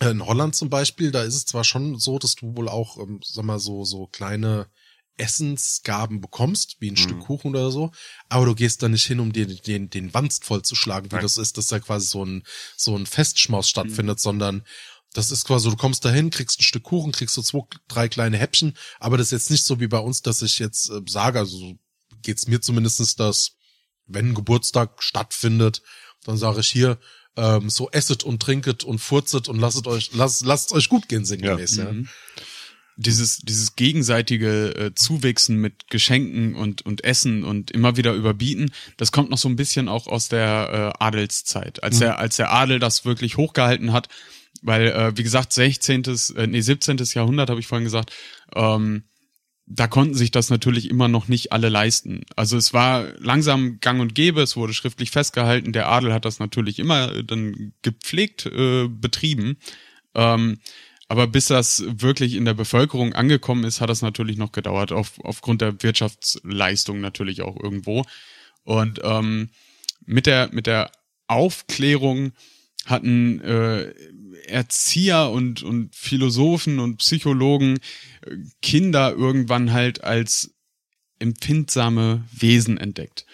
äh, 0.00 0.10
In 0.10 0.24
Holland 0.24 0.54
zum 0.54 0.70
Beispiel, 0.70 1.10
da 1.10 1.24
ist 1.24 1.34
es 1.34 1.46
zwar 1.46 1.64
schon 1.64 1.98
so, 1.98 2.20
dass 2.20 2.36
du 2.36 2.56
wohl 2.56 2.68
auch, 2.68 2.98
ähm, 2.98 3.18
sag 3.24 3.44
mal, 3.44 3.58
so, 3.58 3.84
so 3.84 4.06
kleine 4.06 4.66
Essensgaben 5.18 6.20
bekommst, 6.20 6.76
wie 6.80 6.90
ein 6.90 6.94
Mhm. 6.94 6.96
Stück 6.96 7.20
Kuchen 7.20 7.50
oder 7.50 7.70
so, 7.70 7.90
aber 8.28 8.46
du 8.46 8.54
gehst 8.54 8.82
da 8.82 8.88
nicht 8.88 9.06
hin, 9.06 9.20
um 9.20 9.32
dir 9.32 9.46
den, 9.46 9.90
den 9.90 10.14
Wanst 10.14 10.44
vollzuschlagen, 10.44 11.10
wie 11.10 11.16
Nein. 11.16 11.22
das 11.22 11.36
ist, 11.36 11.58
dass 11.58 11.66
da 11.68 11.80
quasi 11.80 12.06
so 12.06 12.24
ein, 12.24 12.42
so 12.76 12.96
ein 12.96 13.06
Festschmaus 13.06 13.68
stattfindet, 13.68 14.20
sondern 14.20 14.64
das 15.14 15.30
ist 15.30 15.44
quasi, 15.46 15.68
du 15.70 15.76
kommst 15.76 16.04
dahin, 16.04 16.30
kriegst 16.30 16.60
ein 16.60 16.64
Stück 16.64 16.84
Kuchen, 16.84 17.12
kriegst 17.12 17.34
so 17.34 17.42
zwei, 17.42 17.60
drei 17.88 18.08
kleine 18.08 18.36
Häppchen, 18.38 18.76
aber 19.00 19.16
das 19.16 19.28
ist 19.28 19.32
jetzt 19.32 19.50
nicht 19.50 19.64
so 19.64 19.80
wie 19.80 19.88
bei 19.88 19.98
uns, 19.98 20.22
dass 20.22 20.42
ich 20.42 20.58
jetzt 20.58 20.90
äh, 20.90 21.00
sage, 21.08 21.38
also 21.38 21.56
so 21.56 21.78
geht's 22.22 22.46
mir 22.46 22.60
zumindestens, 22.60 23.16
dass 23.16 23.52
wenn 24.06 24.30
ein 24.30 24.34
Geburtstag 24.34 25.02
stattfindet, 25.02 25.82
dann 26.24 26.36
sage 26.36 26.60
ich 26.60 26.68
hier, 26.68 26.98
ähm, 27.36 27.70
so 27.70 27.88
esset 27.90 28.24
und 28.24 28.42
trinket 28.42 28.84
und 28.84 28.98
furzet 28.98 29.48
und 29.48 29.58
lasst 29.58 29.86
euch, 29.86 30.10
lasst, 30.14 30.44
lasst 30.44 30.72
euch 30.72 30.88
gut 30.88 31.08
gehen 31.08 31.24
sinngemäß, 31.24 31.76
ja. 31.76 31.92
Mhm. 31.92 32.08
Dieses, 33.00 33.38
dieses 33.38 33.76
gegenseitige 33.76 34.74
äh, 34.74 34.94
Zuwichsen 34.94 35.56
mit 35.56 35.88
Geschenken 35.88 36.56
und, 36.56 36.82
und 36.82 37.04
Essen 37.04 37.44
und 37.44 37.70
immer 37.70 37.96
wieder 37.96 38.12
überbieten, 38.12 38.72
das 38.96 39.12
kommt 39.12 39.30
noch 39.30 39.38
so 39.38 39.48
ein 39.48 39.54
bisschen 39.54 39.88
auch 39.88 40.08
aus 40.08 40.28
der 40.28 40.94
äh, 40.98 41.04
Adelszeit, 41.04 41.82
als 41.84 42.00
der, 42.00 42.18
als 42.18 42.36
der 42.36 42.52
Adel 42.52 42.80
das 42.80 43.04
wirklich 43.04 43.36
hochgehalten 43.36 43.92
hat, 43.92 44.08
weil, 44.62 44.88
äh, 44.88 45.16
wie 45.16 45.22
gesagt, 45.22 45.52
16., 45.52 46.02
äh, 46.36 46.46
nee, 46.48 46.60
17. 46.60 46.96
Jahrhundert, 47.14 47.50
habe 47.50 47.60
ich 47.60 47.68
vorhin 47.68 47.84
gesagt, 47.84 48.12
ähm, 48.56 49.04
da 49.70 49.86
konnten 49.86 50.14
sich 50.14 50.30
das 50.30 50.50
natürlich 50.50 50.88
immer 50.88 51.08
noch 51.08 51.28
nicht 51.28 51.52
alle 51.52 51.68
leisten. 51.68 52.22
Also 52.36 52.56
es 52.56 52.72
war 52.72 53.06
langsam 53.18 53.80
gang 53.80 54.00
und 54.00 54.14
gäbe, 54.14 54.40
es 54.40 54.56
wurde 54.56 54.72
schriftlich 54.72 55.10
festgehalten, 55.10 55.72
der 55.72 55.88
Adel 55.88 56.12
hat 56.12 56.24
das 56.24 56.38
natürlich 56.38 56.78
immer 56.78 57.14
äh, 57.14 57.24
dann 57.24 57.74
gepflegt 57.82 58.46
äh, 58.46 58.88
betrieben. 58.88 59.58
Ähm, 60.14 60.58
aber 61.08 61.26
bis 61.26 61.46
das 61.46 61.82
wirklich 61.86 62.34
in 62.34 62.44
der 62.44 62.54
Bevölkerung 62.54 63.14
angekommen 63.14 63.64
ist, 63.64 63.80
hat 63.80 63.88
das 63.88 64.02
natürlich 64.02 64.36
noch 64.36 64.52
gedauert, 64.52 64.92
auf, 64.92 65.18
aufgrund 65.24 65.62
der 65.62 65.82
Wirtschaftsleistung 65.82 67.00
natürlich 67.00 67.40
auch 67.42 67.56
irgendwo. 67.58 68.04
Und 68.62 69.00
ähm, 69.02 69.48
mit 70.04 70.26
der 70.26 70.50
mit 70.52 70.66
der 70.66 70.92
Aufklärung 71.26 72.32
hatten 72.84 73.40
äh, 73.40 73.94
Erzieher 74.46 75.30
und 75.30 75.62
und 75.62 75.94
Philosophen 75.94 76.78
und 76.78 76.98
Psychologen 76.98 77.78
äh, 78.26 78.36
Kinder 78.60 79.12
irgendwann 79.12 79.72
halt 79.72 80.04
als 80.04 80.54
empfindsame 81.18 82.24
Wesen 82.32 82.76
entdeckt. 82.76 83.24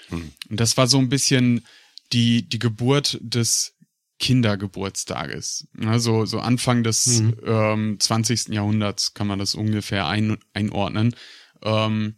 Und 0.49 0.61
das 0.61 0.77
war 0.77 0.87
so 0.87 0.99
ein 0.99 1.09
bisschen 1.09 1.67
die 2.13 2.49
die 2.49 2.61
Geburt 2.61 3.19
des 3.21 3.74
Kindergeburtstages. 4.19 5.69
Also 5.85 6.25
so 6.25 6.41
Anfang 6.41 6.83
des 6.83 7.23
ähm, 7.45 7.99
20. 7.99 8.49
Jahrhunderts 8.49 9.15
kann 9.15 9.27
man 9.27 9.39
das 9.39 9.55
ungefähr 9.55 10.07
ein, 10.07 10.39
einordnen. 10.53 11.15
Ähm, 11.63 12.17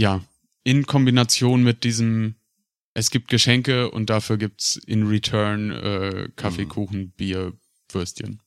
Ja, 0.01 0.25
in 0.65 0.87
Kombination 0.87 1.63
mit 1.63 1.85
diesem, 1.85 2.37
es 2.95 3.11
gibt 3.11 3.29
Geschenke 3.29 3.91
und 3.91 4.11
dafür 4.11 4.37
gibt's 4.37 4.77
in 4.77 5.07
Return 5.07 5.71
äh, 5.71 6.29
Kaffee, 6.35 6.65
Mhm. 6.65 6.69
Kuchen, 6.69 7.11
Bier, 7.13 7.53
Würstchen. 7.91 8.43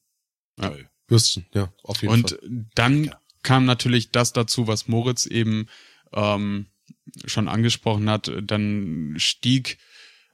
Ja. 0.60 0.76
Würstchen, 1.12 1.46
ja, 1.54 1.72
auf 1.84 2.02
jeden 2.02 2.14
Und 2.14 2.30
Fall. 2.32 2.66
dann 2.74 3.12
kam 3.44 3.66
natürlich 3.66 4.12
das 4.12 4.34
dazu, 4.34 4.68
was 4.68 4.88
Moritz 4.88 5.26
eben 5.26 5.68
ähm, 6.14 6.68
schon 7.26 7.48
angesprochen 7.48 8.10
hat. 8.10 8.32
Dann 8.44 9.16
stieg 9.18 9.78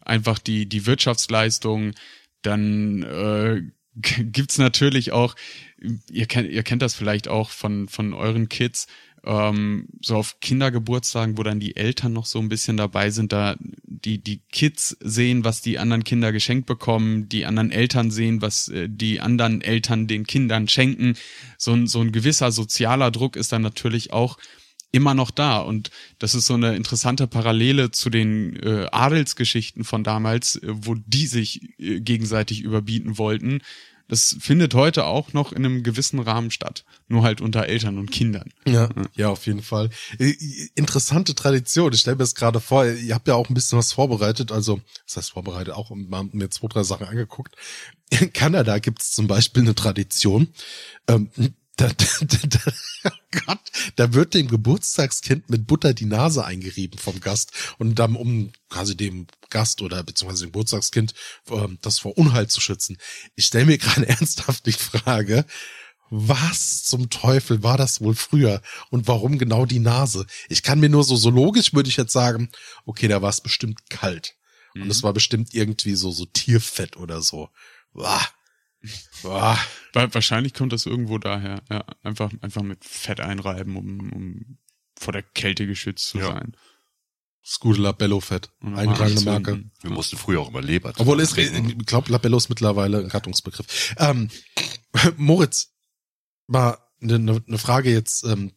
einfach 0.02 0.40
die, 0.40 0.68
die 0.68 0.86
Wirtschaftsleistung. 0.86 1.94
Dann 2.42 3.04
äh, 3.04 3.62
gibt's 3.96 4.58
natürlich 4.58 5.12
auch, 5.12 5.36
ihr 6.10 6.26
kennt, 6.28 6.50
ihr 6.50 6.64
kennt 6.64 6.82
das 6.82 6.96
vielleicht 6.96 7.28
auch 7.28 7.50
von, 7.50 7.88
von 7.88 8.14
euren 8.14 8.50
Kids, 8.50 8.88
ähm, 9.28 9.88
so 10.02 10.16
auf 10.16 10.40
Kindergeburtstagen, 10.40 11.38
wo 11.38 11.44
dann 11.44 11.60
die 11.60 11.76
Eltern 11.76 12.14
noch 12.14 12.26
so 12.26 12.40
ein 12.40 12.50
bisschen 12.50 12.78
dabei 12.78 13.10
sind, 13.10 13.34
da 13.34 13.56
die, 13.60 14.24
die 14.24 14.40
Kids 14.52 14.96
sehen, 15.02 15.44
was 15.44 15.62
die 15.62 15.80
anderen 15.80 16.04
Kinder 16.04 16.32
geschenkt 16.32 16.66
bekommen, 16.66 17.28
die 17.28 17.46
anderen 17.46 17.72
Eltern 17.72 18.10
sehen, 18.10 18.42
was 18.42 18.70
äh, 18.70 18.88
die 18.90 19.20
anderen 19.20 19.62
Eltern 19.62 20.08
den 20.08 20.26
Kindern 20.26 20.68
schenken. 20.68 21.16
So 21.58 21.74
ein, 21.74 21.88
so 21.88 22.00
ein 22.00 22.12
gewisser 22.12 22.52
sozialer 22.52 23.12
Druck 23.12 23.36
ist 23.36 23.52
dann 23.52 23.62
natürlich 23.62 24.14
auch 24.14 24.38
immer 24.92 25.14
noch 25.14 25.32
da. 25.32 25.60
Und 25.60 25.92
das 26.20 26.34
ist 26.34 26.46
so 26.46 26.54
eine 26.54 26.76
interessante 26.76 27.28
Parallele 27.28 27.92
zu 27.92 28.10
den 28.10 28.56
äh, 28.56 28.88
Adelsgeschichten 28.92 29.84
von 29.84 30.04
damals, 30.04 30.56
äh, 30.56 30.68
wo 30.68 30.96
die 30.96 31.28
sich 31.28 31.78
äh, 31.80 32.00
gegenseitig 32.00 32.62
überbieten 32.62 33.18
wollten. 33.18 33.60
Das 34.08 34.38
findet 34.40 34.74
heute 34.74 35.06
auch 35.06 35.34
noch 35.34 35.52
in 35.52 35.66
einem 35.66 35.84
gewissen 35.84 36.20
Rahmen 36.20 36.52
statt. 36.52 36.86
Nur 37.08 37.24
halt 37.24 37.42
unter 37.42 37.66
Eltern 37.66 37.98
und 37.98 38.12
Kindern. 38.12 38.52
Ja, 38.66 38.90
ja, 39.16 39.30
auf 39.30 39.46
jeden 39.46 39.62
Fall. 39.62 39.90
Interessante 40.76 41.36
Tradition. 41.36 41.92
Ich 41.94 42.02
stelle 42.02 42.16
mir 42.16 42.24
das 42.24 42.36
gerade 42.36 42.60
vor, 42.60 42.86
ihr 42.86 43.14
habt 43.14 43.28
ja 43.28 43.36
auch 43.36 43.50
ein 43.50 43.54
bisschen 43.54 43.78
was 43.78 43.92
vorbereitet, 43.92 44.52
also 44.52 44.80
das 45.06 45.18
heißt 45.18 45.32
vorbereitet 45.32 45.74
auch 45.74 45.90
und 45.90 46.10
haben 46.14 46.30
mir 46.34 46.50
zwei, 46.50 46.68
drei 46.68 46.84
Sachen 46.84 47.08
angeguckt. 47.08 47.56
In 48.10 48.32
Kanada 48.32 48.80
gibt's 48.80 49.12
zum 49.12 49.28
Beispiel 49.28 49.64
eine 49.64 49.76
Tradition. 49.76 50.48
Ähm, 51.08 51.30
da, 51.78 51.88
da, 51.88 52.38
da, 52.48 52.60
oh 53.06 53.40
Gott, 53.46 53.60
da 53.96 54.14
wird 54.14 54.34
dem 54.34 54.48
Geburtstagskind 54.48 55.50
mit 55.50 55.68
Butter 55.68 55.94
die 55.94 56.06
Nase 56.06 56.44
eingerieben 56.44 57.00
vom 57.00 57.20
Gast 57.20 57.52
und 57.78 57.96
dann 58.00 58.16
um 58.16 58.52
quasi 58.70 58.98
dem 58.98 59.28
Gast 59.50 59.82
oder 59.82 60.04
beziehungsweise 60.04 60.46
dem 60.46 60.52
Geburtstagskind 60.52 61.14
ähm, 61.50 61.78
das 61.82 62.00
vor 62.00 62.18
Unheil 62.18 62.48
zu 62.48 62.60
schützen. 62.60 62.98
Ich 63.36 63.46
stelle 63.46 63.66
mir 63.68 63.78
gerade 63.78 64.08
ernsthaft 64.08 64.66
die 64.66 64.74
Frage, 64.74 65.46
was 66.10 66.84
zum 66.84 67.10
Teufel 67.10 67.64
war 67.64 67.78
das 67.78 68.02
wohl 68.02 68.16
früher 68.16 68.62
und 68.90 69.08
warum 69.08 69.38
genau 69.38 69.66
die 69.66 69.80
Nase? 69.80 70.26
Ich 70.50 70.64
kann 70.64 70.80
mir 70.80 70.90
nur 70.90 71.04
so, 71.04 71.16
so 71.16 71.30
logisch 71.30 71.74
würde 71.74 71.90
ich 71.90 71.98
jetzt 71.98 72.14
sagen, 72.14 72.50
okay, 72.86 73.08
da 73.08 73.22
war 73.22 73.30
es 73.30 73.42
bestimmt 73.42 73.90
kalt. 73.90 74.36
Und 74.82 74.92
es 74.92 75.04
war 75.04 75.14
bestimmt 75.14 75.54
irgendwie 75.54 75.96
so, 75.96 76.12
so 76.12 76.26
Tierfett 76.26 76.98
oder 76.98 77.22
so. 77.22 77.50
Wah. 77.94 78.26
Wah. 79.24 79.58
Wa- 79.94 80.14
Wahrscheinlich 80.14 80.54
kommt 80.54 80.74
das 80.74 80.86
irgendwo 80.86 81.18
daher. 81.18 81.62
Ja, 81.70 81.86
einfach, 82.04 82.32
einfach 82.42 82.62
mit 82.64 82.84
Fett 82.86 83.20
einreiben, 83.20 83.76
um, 83.76 84.12
um 84.14 84.58
vor 85.00 85.14
der 85.14 85.24
Kälte 85.24 85.66
geschützt 85.68 86.10
zu 86.10 86.20
Ja. 86.20 86.28
sein. 86.28 86.56
Das 87.44 87.60
gute 87.60 87.80
Labello-Fett. 87.82 88.50
Eingetragene 88.62 89.22
Marke. 89.22 89.64
Wir 89.82 89.90
mussten 89.92 90.18
früher 90.18 90.42
auch 90.42 90.50
immer 90.50 90.62
Leber 90.62 90.94
Obwohl 90.98 91.26
trinken. 91.26 91.80
ich 91.80 91.86
glaube, 91.86 92.12
Labello 92.12 92.36
ist 92.38 92.50
mittlerweile 92.50 93.00
ein 93.00 93.08
Gattungsbegriff. 93.10 93.96
Ähm, 93.98 94.30
Moritz, 95.18 95.70
mal 96.48 96.78
eine 97.02 97.20
ne, 97.20 97.42
ne 97.46 97.58
Frage 97.58 97.90
jetzt 97.92 98.24
ähm, 98.26 98.52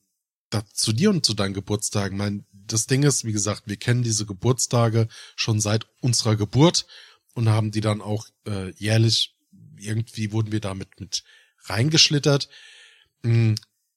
da, 0.50 0.64
zu 0.72 0.92
dir 0.92 1.10
und 1.10 1.24
zu 1.24 1.34
deinen 1.34 1.54
Geburtstagen. 1.54 2.18
Mein, 2.18 2.46
das 2.52 2.86
Ding 2.86 3.04
ist, 3.04 3.24
wie 3.24 3.32
gesagt, 3.32 3.62
wir 3.66 3.76
kennen 3.76 4.02
diese 4.02 4.26
Geburtstage 4.26 5.06
schon 5.36 5.60
seit 5.60 5.86
unserer 6.00 6.34
Geburt 6.34 6.86
und 7.34 7.48
haben 7.48 7.70
die 7.70 7.80
dann 7.82 8.00
auch 8.00 8.26
äh, 8.48 8.70
jährlich, 8.72 9.36
irgendwie 9.80 10.32
wurden 10.32 10.52
wir 10.52 10.60
damit 10.60 11.00
mit 11.00 11.24
reingeschlittert. 11.64 12.48
Mm, 13.22 13.54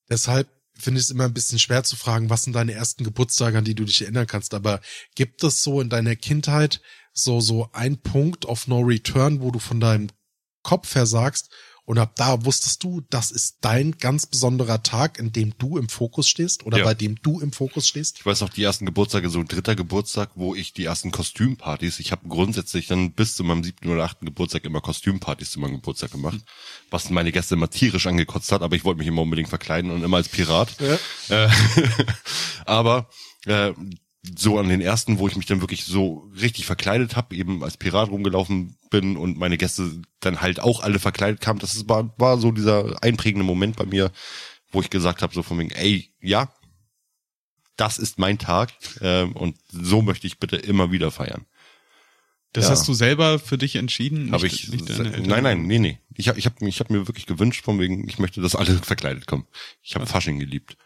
deshalb 0.09 0.47
finde 0.75 0.99
ich 0.99 1.05
es 1.05 1.11
immer 1.11 1.25
ein 1.25 1.33
bisschen 1.33 1.59
schwer 1.59 1.83
zu 1.83 1.95
fragen, 1.95 2.29
was 2.29 2.43
sind 2.43 2.53
deine 2.53 2.73
ersten 2.73 3.03
Geburtstage, 3.03 3.57
an 3.57 3.63
die 3.63 3.75
du 3.75 3.85
dich 3.85 4.01
erinnern 4.01 4.27
kannst. 4.27 4.53
Aber 4.53 4.81
gibt 5.15 5.43
es 5.43 5.63
so 5.63 5.81
in 5.81 5.89
deiner 5.89 6.15
Kindheit 6.15 6.81
so, 7.13 7.39
so 7.39 7.69
ein 7.73 7.97
Punkt 7.97 8.45
of 8.45 8.67
no 8.67 8.79
return, 8.79 9.41
wo 9.41 9.51
du 9.51 9.59
von 9.59 9.79
deinem 9.79 10.09
Kopf 10.63 10.95
her 10.95 11.05
sagst, 11.05 11.51
und 11.85 11.97
ab 11.97 12.15
da 12.15 12.45
wusstest 12.45 12.83
du, 12.83 13.01
das 13.09 13.31
ist 13.31 13.57
dein 13.61 13.97
ganz 13.97 14.25
besonderer 14.25 14.83
Tag, 14.83 15.19
in 15.19 15.31
dem 15.33 15.53
du 15.57 15.77
im 15.77 15.89
Fokus 15.89 16.29
stehst 16.29 16.65
oder 16.65 16.77
Ja. 16.79 16.85
bei 16.85 16.93
dem 16.93 17.15
du 17.21 17.39
im 17.41 17.51
Fokus 17.51 17.87
stehst? 17.87 18.17
Ich 18.19 18.25
weiß 18.25 18.41
noch, 18.41 18.49
die 18.49 18.63
ersten 18.63 18.85
Geburtstage, 18.85 19.29
so 19.29 19.39
ein 19.39 19.47
dritter 19.47 19.75
Geburtstag, 19.75 20.31
wo 20.35 20.55
ich 20.55 20.73
die 20.73 20.85
ersten 20.85 21.11
Kostümpartys, 21.11 21.99
ich 21.99 22.11
habe 22.11 22.27
grundsätzlich 22.27 22.87
dann 22.87 23.11
bis 23.11 23.35
zu 23.35 23.43
meinem 23.43 23.63
siebten 23.63 23.89
oder 23.89 24.03
achten 24.05 24.25
Geburtstag 24.25 24.63
immer 24.65 24.79
Kostümpartys 24.81 25.51
zu 25.51 25.59
meinem 25.59 25.73
Geburtstag 25.73 26.11
gemacht, 26.11 26.39
was 26.89 27.09
meine 27.09 27.31
Gäste 27.31 27.55
immer 27.55 27.69
tierisch 27.69 28.07
angekotzt 28.07 28.51
hat, 28.51 28.61
aber 28.61 28.75
ich 28.75 28.85
wollte 28.85 28.99
mich 28.99 29.07
immer 29.07 29.21
unbedingt 29.23 29.49
verkleiden 29.49 29.91
und 29.91 30.03
immer 30.03 30.17
als 30.17 30.29
Pirat. 30.29 30.69
Äh, 31.29 31.49
aber 32.65 33.09
äh, 33.45 33.73
so 34.37 34.57
an 34.57 34.69
den 34.69 34.81
ersten, 34.81 35.19
wo 35.19 35.27
ich 35.27 35.35
mich 35.35 35.45
dann 35.45 35.61
wirklich 35.61 35.83
so 35.83 36.29
richtig 36.39 36.65
verkleidet 36.65 37.15
habe, 37.15 37.35
eben 37.35 37.63
als 37.63 37.77
Pirat 37.77 38.09
rumgelaufen 38.09 38.77
bin 38.89 39.17
und 39.17 39.37
meine 39.37 39.57
Gäste 39.57 40.01
dann 40.21 40.39
halt 40.41 40.59
auch 40.61 40.81
alle 40.81 40.99
verkleidet 40.99 41.41
kamen. 41.41 41.59
Das 41.59 41.87
war, 41.89 42.13
war 42.17 42.37
so 42.37 42.51
dieser 42.51 43.01
einprägende 43.03 43.45
Moment 43.45 43.75
bei 43.75 43.85
mir, 43.85 44.11
wo 44.71 44.81
ich 44.81 44.89
gesagt 44.89 45.21
habe, 45.21 45.33
so 45.33 45.43
von 45.43 45.59
wegen, 45.59 45.71
ey, 45.71 46.09
ja, 46.21 46.53
das 47.75 47.97
ist 47.97 48.17
mein 48.19 48.37
Tag 48.37 48.71
ähm, 49.01 49.33
und 49.33 49.57
so 49.69 50.01
möchte 50.01 50.27
ich 50.27 50.39
bitte 50.39 50.55
immer 50.55 50.91
wieder 50.91 51.11
feiern. 51.11 51.45
Das 52.53 52.65
Ja. 52.65 52.71
hast 52.71 52.87
du 52.87 52.93
selber 52.93 53.39
für 53.39 53.57
dich 53.57 53.75
entschieden? 53.75 54.31
Habe 54.31 54.45
ich, 54.45 54.69
nicht 54.69 54.87
nein, 55.27 55.43
nein, 55.43 55.63
nee, 55.63 55.79
nee. 55.79 55.99
Ich 56.15 56.29
habe 56.29 56.37
ich 56.37 56.45
hab, 56.45 56.61
ich 56.61 56.79
hab 56.79 56.91
mir 56.91 57.07
wirklich 57.07 57.25
gewünscht, 57.25 57.65
von 57.65 57.79
wegen, 57.79 58.07
ich 58.07 58.19
möchte, 58.19 58.41
dass 58.41 58.55
alle 58.55 58.77
verkleidet 58.83 59.25
kommen. 59.25 59.47
Ich 59.81 59.95
habe 59.95 60.05
Fasching 60.05 60.39
geliebt. 60.39 60.77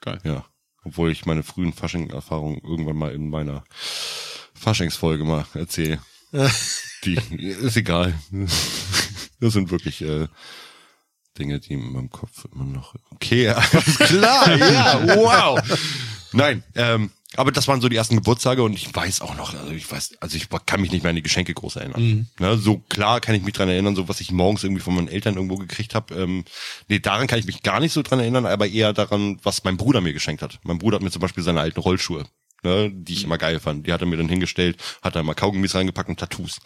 Geil. 0.00 0.20
Ja. 0.22 0.44
Obwohl 0.84 1.10
ich 1.10 1.26
meine 1.26 1.42
frühen 1.42 1.72
Fasching-Erfahrungen 1.72 2.60
irgendwann 2.62 2.96
mal 2.96 3.12
in 3.12 3.30
meiner 3.30 3.64
Faschingsfolge 4.54 5.24
mal 5.24 5.46
erzähle. 5.54 5.98
die 7.04 7.18
ist 7.40 7.76
egal. 7.76 8.14
Das 9.40 9.52
sind 9.52 9.70
wirklich 9.70 10.02
äh, 10.02 10.26
Dinge, 11.38 11.60
die 11.60 11.74
in 11.74 11.92
meinem 11.92 12.10
Kopf 12.10 12.46
immer 12.52 12.64
noch. 12.64 12.94
Okay, 13.10 13.48
alles 13.50 13.98
klar, 13.98 14.56
ja, 14.56 15.16
wow. 15.16 15.60
Nein, 16.32 16.62
ähm, 16.74 17.10
aber 17.36 17.52
das 17.52 17.68
waren 17.68 17.80
so 17.80 17.88
die 17.88 17.96
ersten 17.96 18.16
Geburtstage 18.16 18.62
und 18.62 18.72
ich 18.72 18.94
weiß 18.94 19.20
auch 19.20 19.36
noch, 19.36 19.54
also 19.54 19.72
ich 19.72 19.90
weiß, 19.90 20.16
also 20.20 20.36
ich 20.36 20.48
kann 20.66 20.80
mich 20.80 20.92
nicht 20.92 21.02
mehr 21.02 21.10
an 21.10 21.16
die 21.16 21.22
Geschenke 21.22 21.54
groß 21.54 21.76
erinnern. 21.76 22.28
Ne, 22.38 22.56
so 22.58 22.78
klar 22.88 23.20
kann 23.20 23.34
ich 23.34 23.42
mich 23.42 23.54
dran 23.54 23.68
erinnern, 23.68 23.96
so 23.96 24.08
was 24.08 24.20
ich 24.20 24.30
morgens 24.30 24.64
irgendwie 24.64 24.82
von 24.82 24.94
meinen 24.94 25.08
Eltern 25.08 25.34
irgendwo 25.34 25.56
gekriegt 25.56 25.94
habe. 25.94 26.14
Ähm, 26.14 26.44
nee, 26.88 26.98
daran 26.98 27.26
kann 27.26 27.38
ich 27.38 27.46
mich 27.46 27.62
gar 27.62 27.80
nicht 27.80 27.92
so 27.92 28.02
dran 28.02 28.20
erinnern, 28.20 28.46
aber 28.46 28.66
eher 28.66 28.92
daran, 28.92 29.38
was 29.42 29.64
mein 29.64 29.76
Bruder 29.76 30.00
mir 30.00 30.12
geschenkt 30.12 30.42
hat. 30.42 30.58
Mein 30.62 30.78
Bruder 30.78 30.96
hat 30.96 31.02
mir 31.02 31.10
zum 31.10 31.22
Beispiel 31.22 31.42
seine 31.44 31.60
alten 31.60 31.80
Rollschuhe, 31.80 32.24
ne, 32.62 32.90
die 32.92 33.14
ich 33.14 33.24
immer 33.24 33.38
geil 33.38 33.60
fand. 33.60 33.86
Die 33.86 33.92
hat 33.92 34.00
er 34.00 34.06
mir 34.06 34.16
dann 34.16 34.28
hingestellt, 34.28 34.76
hat 35.02 35.16
da 35.16 35.22
mal 35.22 35.34
Kaugummis 35.34 35.74
reingepackt 35.74 36.08
und 36.08 36.18
Tattoos. 36.18 36.60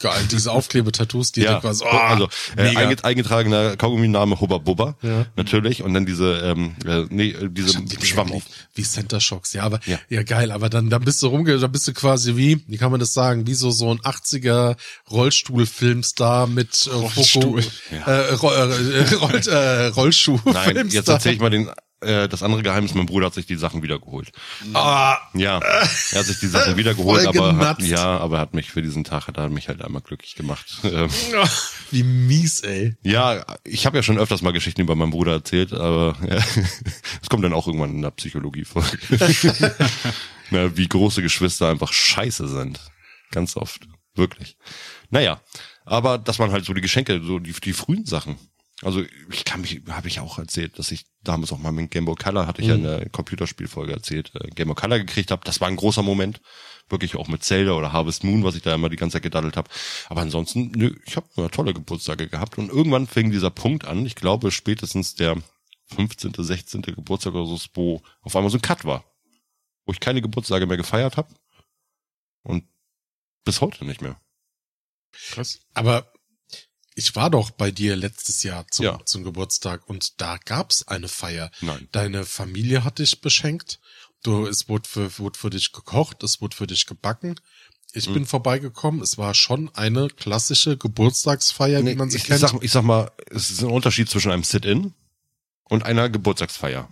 Geil, 0.00 0.22
diese 0.30 0.50
Aufklebetattoos, 0.50 1.32
die 1.32 1.42
Ja, 1.42 1.60
quasi, 1.60 1.84
oh, 1.84 1.88
also 1.88 2.28
äh, 2.56 2.64
mega. 2.68 2.80
einget- 2.80 3.04
eingetragener 3.04 3.76
Kaugumminame 3.76 4.40
Hubba 4.40 4.58
Bubba, 4.58 4.96
Ja. 5.02 5.26
natürlich. 5.36 5.82
Und 5.82 5.94
dann 5.94 6.06
diese, 6.06 6.38
ähm, 6.38 6.74
äh, 6.86 7.04
nee, 7.10 7.28
äh, 7.30 7.48
diese 7.50 7.72
Schwamm 8.04 8.28
lieb, 8.28 8.42
wie 8.74 8.82
Center 8.82 9.20
Shocks, 9.20 9.52
ja, 9.52 9.62
aber 9.62 9.78
ja. 9.86 9.98
Ja. 10.08 10.22
geil, 10.22 10.52
aber 10.52 10.68
dann 10.70 10.88
dann 10.90 11.02
bist 11.04 11.22
du 11.22 11.26
rumge, 11.28 11.58
dann 11.58 11.70
bist 11.70 11.86
du 11.86 11.92
quasi 11.92 12.36
wie, 12.36 12.64
wie 12.66 12.78
kann 12.78 12.90
man 12.90 12.98
das 13.00 13.12
sagen, 13.12 13.46
wie 13.46 13.54
so 13.54 13.70
so 13.70 13.90
ein 13.90 13.98
80er 14.00 14.76
Rollstuhlfilmstar 15.10 16.46
mit 16.46 16.86
äh, 16.86 16.90
Rollstuhl. 16.94 17.62
Foco, 17.62 18.10
äh, 18.10 18.32
Roll, 18.34 18.54
äh, 18.54 19.14
Roll, 19.14 19.34
äh, 19.48 19.86
Rollschuh. 19.94 20.38
Nein, 20.44 20.88
jetzt 20.90 21.08
erzähle 21.08 21.34
ich 21.34 21.40
mal 21.40 21.50
den, 21.50 21.70
äh, 22.00 22.28
das 22.28 22.42
andere 22.42 22.62
Geheimnis. 22.62 22.94
Mein 22.94 23.06
Bruder 23.06 23.26
hat 23.26 23.34
sich 23.34 23.46
die 23.46 23.56
Sachen 23.56 23.82
wiedergeholt. 23.82 24.32
Ah, 24.74 25.18
Ja, 25.34 25.58
er 25.58 26.18
hat 26.18 26.26
sich 26.26 26.38
die 26.40 26.46
Sachen 26.48 26.76
wiedergeholt, 26.76 27.22
Voll 27.24 27.28
aber 27.38 27.56
hat, 27.56 27.78
genatzt. 27.78 27.90
ja, 27.90 28.18
aber 28.18 28.36
er 28.36 28.40
hat 28.42 28.54
mich 28.54 28.70
für 28.70 28.82
diesen 28.82 29.04
Tag, 29.04 29.26
hat 29.28 29.36
er 29.36 29.48
mich 29.48 29.68
halt 29.68 29.82
einmal 29.82 30.02
glücklich 30.02 30.34
gemacht. 30.34 30.66
Ähm, 30.84 31.08
wie 31.90 32.02
mies, 32.02 32.60
ey. 32.60 32.96
ja, 33.02 33.44
ich 33.64 33.86
habe 33.86 33.96
ja 33.96 34.02
schon 34.02 34.18
öfters 34.18 34.42
mal 34.42 34.52
Geschichten 34.52 34.80
über 34.80 34.94
meinen 34.96 35.10
Bruder 35.10 35.32
erzählt, 35.32 35.72
aber 35.72 36.16
ja, 36.28 36.36
es 37.22 37.28
kommt 37.28 37.44
dann 37.44 37.52
auch 37.52 37.66
irgendwann 37.66 37.90
in 37.90 38.02
der 38.02 38.10
Psychologie 38.12 38.64
vor. 38.64 38.84
Na, 40.50 40.76
wie 40.76 40.88
große 40.88 41.22
Geschwister 41.22 41.68
einfach 41.68 41.92
scheiße 41.92 42.48
sind. 42.48 42.80
Ganz 43.30 43.56
oft. 43.56 43.82
Wirklich. 44.16 44.56
Naja, 45.10 45.40
aber 45.84 46.18
das 46.18 46.38
waren 46.38 46.50
halt 46.52 46.64
so 46.64 46.74
die 46.74 46.80
Geschenke, 46.80 47.20
so 47.22 47.38
die, 47.38 47.52
die 47.52 47.72
frühen 47.72 48.04
Sachen. 48.06 48.36
Also 48.82 49.04
ich 49.30 49.44
kann 49.44 49.60
mich, 49.60 49.82
habe 49.88 50.08
ich 50.08 50.20
auch 50.20 50.38
erzählt, 50.38 50.78
dass 50.78 50.90
ich 50.90 51.04
damals 51.22 51.52
auch 51.52 51.58
mal 51.58 51.70
mit 51.70 51.90
Game 51.90 52.06
Boy 52.06 52.14
Color, 52.14 52.46
hatte 52.46 52.62
ich 52.62 52.68
ja 52.68 52.74
in 52.74 52.82
der 52.82 53.10
Computerspielfolge 53.10 53.92
erzählt, 53.92 54.32
äh, 54.34 54.48
Game 54.48 54.68
Boy 54.68 54.74
Color 54.74 55.00
gekriegt 55.00 55.30
habe. 55.30 55.42
Das 55.44 55.60
war 55.60 55.68
ein 55.68 55.76
großer 55.76 56.02
Moment. 56.02 56.40
Wirklich 56.88 57.14
auch 57.16 57.28
mit 57.28 57.44
Zelda 57.44 57.72
oder 57.72 57.92
Harvest 57.92 58.24
Moon, 58.24 58.42
was 58.42 58.56
ich 58.56 58.62
da 58.62 58.74
immer 58.74 58.88
die 58.88 58.96
ganze 58.96 59.16
Zeit 59.16 59.22
gedaddelt 59.22 59.56
habe. 59.56 59.70
Aber 60.08 60.22
ansonsten, 60.22 60.72
nö, 60.74 60.96
ich 61.06 61.16
habe 61.16 61.50
tolle 61.50 61.74
Geburtstage 61.74 62.26
gehabt. 62.26 62.58
Und 62.58 62.70
irgendwann 62.70 63.06
fing 63.06 63.30
dieser 63.30 63.50
Punkt 63.50 63.84
an, 63.84 64.06
ich 64.06 64.16
glaube 64.16 64.50
spätestens 64.50 65.14
der 65.14 65.36
15., 65.94 66.32
16. 66.36 66.82
Geburtstag 66.82 67.34
oder 67.34 67.46
so, 67.46 67.58
wo 67.74 68.02
auf 68.22 68.34
einmal 68.34 68.50
so 68.50 68.58
ein 68.58 68.62
Cut 68.62 68.84
war. 68.84 69.04
Wo 69.84 69.92
ich 69.92 70.00
keine 70.00 70.22
Geburtstage 70.22 70.66
mehr 70.66 70.76
gefeiert 70.76 71.16
habe. 71.16 71.32
Und 72.42 72.64
bis 73.44 73.60
heute 73.60 73.84
nicht 73.84 74.00
mehr. 74.00 74.20
Krass. 75.12 75.60
Aber 75.74 76.09
ich 76.94 77.14
war 77.16 77.30
doch 77.30 77.50
bei 77.50 77.70
dir 77.70 77.96
letztes 77.96 78.42
Jahr 78.42 78.66
zum, 78.68 78.84
Ja. 78.84 78.98
zum 79.04 79.24
Geburtstag 79.24 79.88
und 79.88 80.20
da 80.20 80.36
gab's 80.38 80.86
eine 80.88 81.08
Feier. 81.08 81.50
Nein. 81.60 81.88
Deine 81.92 82.24
Familie 82.24 82.84
hat 82.84 82.98
dich 82.98 83.20
beschenkt. 83.20 83.78
Du, 84.22 84.46
es 84.46 84.68
wurde 84.68 84.88
für, 84.88 85.18
wurde 85.18 85.38
für 85.38 85.50
dich 85.50 85.72
gekocht, 85.72 86.22
es 86.22 86.40
wurde 86.40 86.54
für 86.56 86.66
dich 86.66 86.86
gebacken. 86.86 87.40
Ich 87.92 88.08
Mhm. 88.08 88.12
bin 88.14 88.26
vorbeigekommen. 88.26 89.00
Es 89.02 89.18
war 89.18 89.34
schon 89.34 89.68
eine 89.74 90.08
klassische 90.08 90.76
Geburtstagsfeier, 90.76 91.84
wie 91.84 91.94
man 91.94 92.10
sie 92.10 92.18
ich, 92.18 92.24
kennt. 92.24 92.40
Sag, 92.40 92.62
ich 92.62 92.70
sag 92.70 92.82
mal, 92.84 93.10
es 93.30 93.50
ist 93.50 93.62
ein 93.62 93.70
Unterschied 93.70 94.08
zwischen 94.10 94.30
einem 94.30 94.44
Sit-In 94.44 94.94
und 95.64 95.82
einer 95.84 96.08
Geburtstagsfeier. 96.08 96.88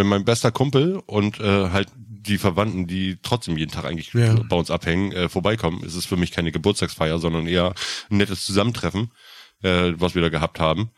Wenn 0.00 0.06
mein 0.06 0.24
bester 0.24 0.50
Kumpel 0.50 0.96
und 1.04 1.40
äh, 1.40 1.68
halt 1.68 1.88
die 1.94 2.38
Verwandten, 2.38 2.86
die 2.86 3.18
trotzdem 3.22 3.58
jeden 3.58 3.70
Tag 3.70 3.84
eigentlich 3.84 4.14
Ja. 4.14 4.32
bei 4.48 4.56
uns 4.56 4.70
abhängen, 4.70 5.12
äh, 5.12 5.28
vorbeikommen, 5.28 5.82
ist 5.84 5.94
es 5.94 6.06
für 6.06 6.16
mich 6.16 6.30
keine 6.30 6.52
Geburtstagsfeier, 6.52 7.18
sondern 7.18 7.46
eher 7.46 7.74
ein 8.10 8.16
nettes 8.16 8.46
Zusammentreffen, 8.46 9.10
äh, 9.62 9.92
was 9.96 10.14
wir 10.14 10.22
da 10.22 10.30
gehabt 10.30 10.58
haben. 10.58 10.90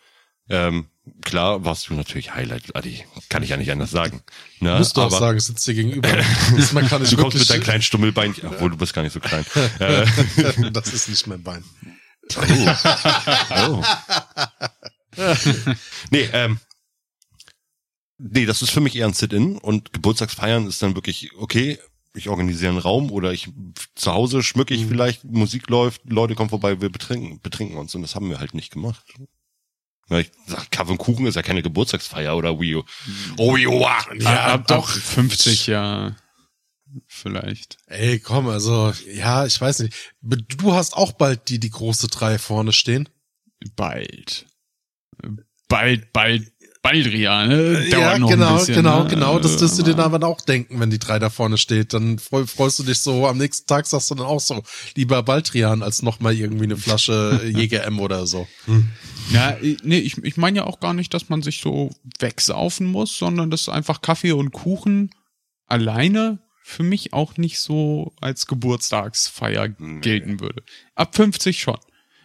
Ähm, 0.49 0.87
klar, 1.25 1.65
warst 1.65 1.89
du 1.89 1.95
natürlich 1.95 2.33
Highlight, 2.33 2.77
Adi. 2.77 3.05
Kann 3.29 3.43
ich 3.43 3.49
ja 3.51 3.57
nicht 3.57 3.73
anders 3.73 3.91
sagen. 3.91 4.23
Ne? 4.61 4.79
Musst 4.79 4.97
du 4.97 5.01
auch 5.03 5.11
sagen, 5.11 5.37
ich 5.39 5.45
sitze 5.45 5.73
dir 5.73 5.83
gegenüber. 5.83 6.09
Diesmal 6.57 6.85
kann 6.87 7.03
ich 7.03 7.11
Du 7.11 7.17
kommst 7.17 7.37
mit 7.37 7.51
deinem 7.51 7.63
kleinen 7.65 7.83
Stummelbeinchen, 7.83 8.49
obwohl 8.49 8.71
du 8.71 8.77
bist 8.77 8.95
gar 8.95 9.03
nicht 9.03 9.13
so 9.15 9.19
klein. 9.19 9.45
äh, 9.81 10.07
das 10.71 10.93
ist 10.93 11.09
nicht 11.09 11.27
mein 11.27 11.43
Bein. 11.43 11.65
Oh. 12.37 13.83
nee, 16.11 16.29
ähm, 16.33 16.61
nee, 18.23 18.47
das 18.47 18.63
ist 18.63 18.71
für 18.71 18.81
mich 18.81 18.97
eher 18.97 19.07
ein 19.07 19.13
Sit-In 19.13 19.59
und 19.59 19.93
Geburtstagsfeiern 19.93 20.67
ist 20.67 20.83
dann 20.83 20.95
wirklich, 20.95 21.31
okay, 21.37 21.79
ich 22.15 22.29
organisiere 22.29 22.71
einen 22.71 22.79
Raum 22.79 23.11
oder 23.11 23.33
ich 23.33 23.49
zu 23.95 24.13
Hause 24.13 24.43
schmücke 24.43 24.75
ich 24.75 24.87
vielleicht, 24.87 25.25
Musik 25.25 25.69
läuft, 25.69 26.03
Leute 26.05 26.35
kommen 26.35 26.51
vorbei, 26.51 26.81
wir 26.81 26.91
betrinken, 26.91 27.41
betrinken 27.41 27.77
uns 27.77 27.95
und 27.95 28.03
das 28.03 28.15
haben 28.15 28.29
wir 28.29 28.39
halt 28.39 28.55
nicht 28.55 28.73
gemacht. 28.73 29.03
Na, 30.09 30.21
ich 30.21 30.31
sag, 30.47 30.71
Kaffee 30.71 30.93
und 30.93 30.99
Kuchen 30.99 31.27
ist 31.27 31.37
ja 31.37 31.43
keine 31.43 31.63
Geburtstagsfeier 31.63 32.37
oder 32.37 32.61
Wii 32.61 32.77
U. 32.77 32.83
Oh, 33.39 33.57
joa. 33.57 33.99
Ja, 34.19 34.47
ab, 34.55 34.67
doch 34.67 34.89
50 34.89 35.69
ja 35.69 36.17
vielleicht. 37.07 37.79
Ey, 37.87 38.19
komm, 38.19 38.49
also, 38.49 38.93
ja, 39.13 39.47
ich 39.47 39.61
weiß 39.61 39.81
nicht. 39.81 39.95
Du 40.21 40.75
hast 40.75 40.95
auch 40.95 41.13
bald 41.13 41.49
die, 41.49 41.59
die 41.59 41.71
große 41.71 42.09
drei 42.09 42.39
vorne 42.39 42.73
stehen. 42.73 43.09
Bald. 43.77 44.47
Bald, 45.69 46.13
bald, 46.13 46.53
Baldrian, 46.83 47.49
ne? 47.49 47.89
Dauert 47.91 47.93
ja, 47.93 48.19
noch 48.19 48.29
genau, 48.31 48.49
ein 48.49 48.59
bisschen, 48.59 48.75
genau, 48.75 49.05
ne? 49.05 49.11
genau. 49.11 49.39
Das 49.39 49.61
wirst 49.61 49.79
du 49.79 49.83
dir 49.85 49.97
Aber- 49.99 50.19
dann 50.19 50.25
auch 50.29 50.41
denken, 50.41 50.81
wenn 50.81 50.91
die 50.91 50.99
drei 50.99 51.21
da 51.21 51.31
vorne 51.31 51.57
steht. 51.57 51.93
Dann 51.95 52.19
freu, 52.19 52.45
freust 52.45 52.81
du 52.81 52.83
dich 52.83 52.99
so, 53.01 53.27
am 53.29 53.39
nächsten 53.39 53.69
Tag 53.69 53.87
sagst 53.87 54.11
du 54.11 54.17
dann 54.17 54.27
auch 54.27 54.41
so, 54.41 54.63
lieber 54.97 55.23
Baldrian 55.23 55.83
als 55.85 56.03
nochmal 56.03 56.35
irgendwie 56.37 56.65
eine 56.65 56.77
Flasche 56.77 57.41
Jäger 57.47 57.85
M 57.85 58.01
oder 58.01 58.27
so. 58.27 58.49
Ja, 59.31 59.57
i- 59.63 59.77
nee, 59.85 59.99
ich, 59.99 60.19
ich 60.19 60.37
meine 60.37 60.59
ja 60.59 60.65
auch 60.65 60.81
gar 60.81 60.93
nicht, 60.93 61.15
dass 61.15 61.29
man 61.29 61.41
sich 61.43 61.61
so 61.61 61.91
wegsaufen 62.19 62.87
muss, 62.89 63.17
sondern 63.17 63.51
dass 63.51 63.69
einfach 63.69 64.01
Kaffee 64.03 64.33
und 64.33 64.51
Kuchen 64.51 65.11
alleine 65.69 66.41
für 66.65 66.83
mich 66.83 67.13
auch 67.13 67.37
nicht 67.37 67.59
so 67.61 68.13
als 68.21 68.47
Geburtstagsfeier 68.47 69.69
gelten 69.69 70.41
würde. 70.41 70.63
Ab 70.95 71.15
50 71.15 71.61
schon. 71.61 71.79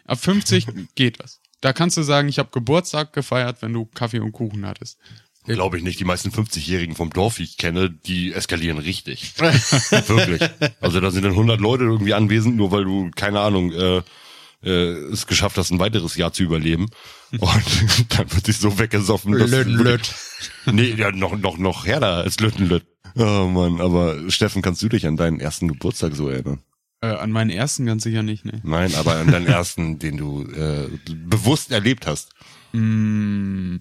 Ab 0.06 0.20
50 0.20 0.66
geht 0.96 1.20
das. 1.20 1.40
Da 1.62 1.74
kannst 1.74 1.98
du 1.98 2.04
sagen, 2.04 2.30
ich 2.30 2.40
habe 2.40 2.50
Geburtstag 2.52 3.14
gefeiert, 3.14 3.62
wenn 3.62 3.74
du 3.74 3.86
Kaffee 3.86 4.20
und 4.20 4.32
Kuchen 4.32 4.66
hattest. 4.66 5.00
Glaube 5.46 5.78
ich 5.78 5.84
nicht. 5.84 6.00
Die 6.00 6.06
meisten 6.06 6.30
50-Jährigen 6.30 6.96
vom 6.96 7.10
Dorf, 7.10 7.38
die 7.38 7.44
ich 7.44 7.58
kenne, 7.58 7.90
die 7.90 8.34
eskalieren 8.34 8.78
richtig. 8.80 9.34
Wirklich. 9.40 10.42
Also 10.82 11.00
da 11.00 11.10
sind 11.10 11.24
dann 11.24 11.32
100 11.32 11.60
Leute 11.60 11.86
irgendwie 11.86 12.14
anwesend, 12.14 12.58
nur 12.58 12.72
weil 12.72 12.84
du, 12.84 13.12
keine 13.16 13.40
Ahnung, 13.40 13.72
äh, 13.72 14.02
äh, 14.64 14.94
es 15.12 15.26
geschafft 15.26 15.58
hast, 15.58 15.72
ein 15.72 15.80
weiteres 15.80 16.18
Jahr 16.18 16.34
zu 16.34 16.44
überleben. 16.44 16.88
Und 17.40 18.10
dann 18.18 18.32
wird 18.34 18.46
sich 18.46 18.58
so 18.58 18.78
weggesoffen. 18.78 19.34
Löt, 19.34 20.14
Nee, 20.66 20.94
ja, 20.98 21.12
noch, 21.12 21.38
noch, 21.38 21.58
noch 21.58 21.86
härter 21.86 22.16
als 22.16 22.40
Lüttenlütt. 22.40 22.86
Oh 23.16 23.48
Mann, 23.48 23.80
aber 23.82 24.30
Steffen, 24.30 24.62
kannst 24.62 24.82
du 24.82 24.90
dich 24.90 25.08
an 25.08 25.18
deinen 25.18 25.40
ersten 25.40 25.70
Geburtstag 25.70 26.14
so 26.14 26.30
erinnern? 26.30 26.62
Äh, 27.02 27.08
an 27.08 27.32
meinen 27.32 27.52
ersten 27.52 27.86
ganz 27.86 28.04
sicher 28.04 28.24
nicht, 28.24 28.44
ne? 28.46 28.60
Nein, 28.64 28.96
aber 28.96 29.16
an 29.18 29.32
deinen 29.32 29.46
ersten, 29.48 30.00
den 30.00 30.18
du 30.18 30.44
äh, 30.52 30.90
bewusst 31.14 31.72
erlebt 31.72 32.08
hast. 32.08 32.32
Mm. 32.74 33.78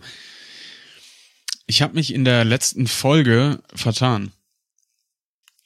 Ich 1.67 1.83
habe 1.83 1.95
mich 1.95 2.13
in 2.15 2.25
der 2.25 2.45
letzten 2.45 2.87
Folge 2.87 3.63
vertan. 3.75 4.33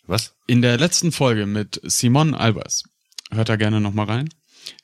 Was? 0.06 0.34
In 0.46 0.62
der 0.62 0.78
letzten 0.78 1.12
Folge 1.12 1.46
mit 1.46 1.80
Simon 1.84 2.34
Albers, 2.34 2.84
hört 3.30 3.48
da 3.48 3.56
gerne 3.56 3.80
nochmal 3.80 4.06
rein, 4.06 4.28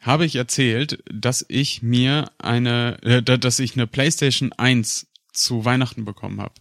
habe 0.00 0.26
ich 0.26 0.36
erzählt, 0.36 1.02
dass 1.12 1.44
ich 1.48 1.82
mir 1.82 2.30
eine, 2.38 2.98
äh, 3.02 3.22
da- 3.22 3.36
dass 3.36 3.58
ich 3.58 3.74
eine 3.74 3.86
PlayStation 3.86 4.52
1 4.52 5.06
zu 5.32 5.64
Weihnachten 5.64 6.04
bekommen 6.04 6.40
habe. 6.40 6.54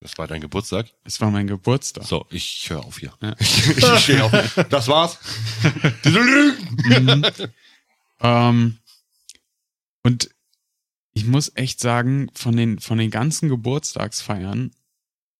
Das 0.00 0.16
war 0.16 0.26
dein 0.26 0.40
Geburtstag? 0.40 0.86
Es 1.04 1.20
war 1.20 1.30
mein 1.30 1.46
Geburtstag. 1.46 2.04
So, 2.04 2.26
ich 2.30 2.68
höre 2.70 2.84
auf 2.84 2.98
hier. 2.98 3.12
Ja. 3.20 3.36
ich 3.40 4.02
stehe 4.02 4.24
auf. 4.24 4.32
Das 4.70 4.88
war's. 4.88 5.18
Diese 6.04 6.20
Lügen. 6.20 7.26
Ähm, 8.20 8.78
und 10.02 10.30
ich 11.12 11.26
muss 11.26 11.52
echt 11.54 11.80
sagen, 11.80 12.30
von 12.34 12.56
den, 12.56 12.78
von 12.78 12.96
den 12.96 13.10
ganzen 13.10 13.50
Geburtstagsfeiern 13.50 14.70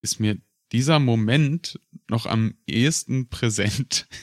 ist 0.03 0.21
mir 0.21 0.37
dieser 0.73 0.99
Moment 0.99 1.81
noch 2.09 2.27
am 2.27 2.55
ehesten 2.67 3.29
präsent. 3.29 4.07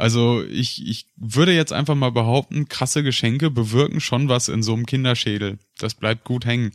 Also 0.00 0.44
ich, 0.44 0.86
ich 0.86 1.08
würde 1.16 1.52
jetzt 1.52 1.72
einfach 1.72 1.96
mal 1.96 2.12
behaupten, 2.12 2.68
krasse 2.68 3.02
Geschenke 3.02 3.50
bewirken 3.50 3.98
schon 3.98 4.28
was 4.28 4.46
in 4.46 4.62
so 4.62 4.72
einem 4.72 4.86
Kinderschädel. 4.86 5.58
Das 5.76 5.94
bleibt 5.96 6.22
gut 6.22 6.44
hängen. 6.44 6.70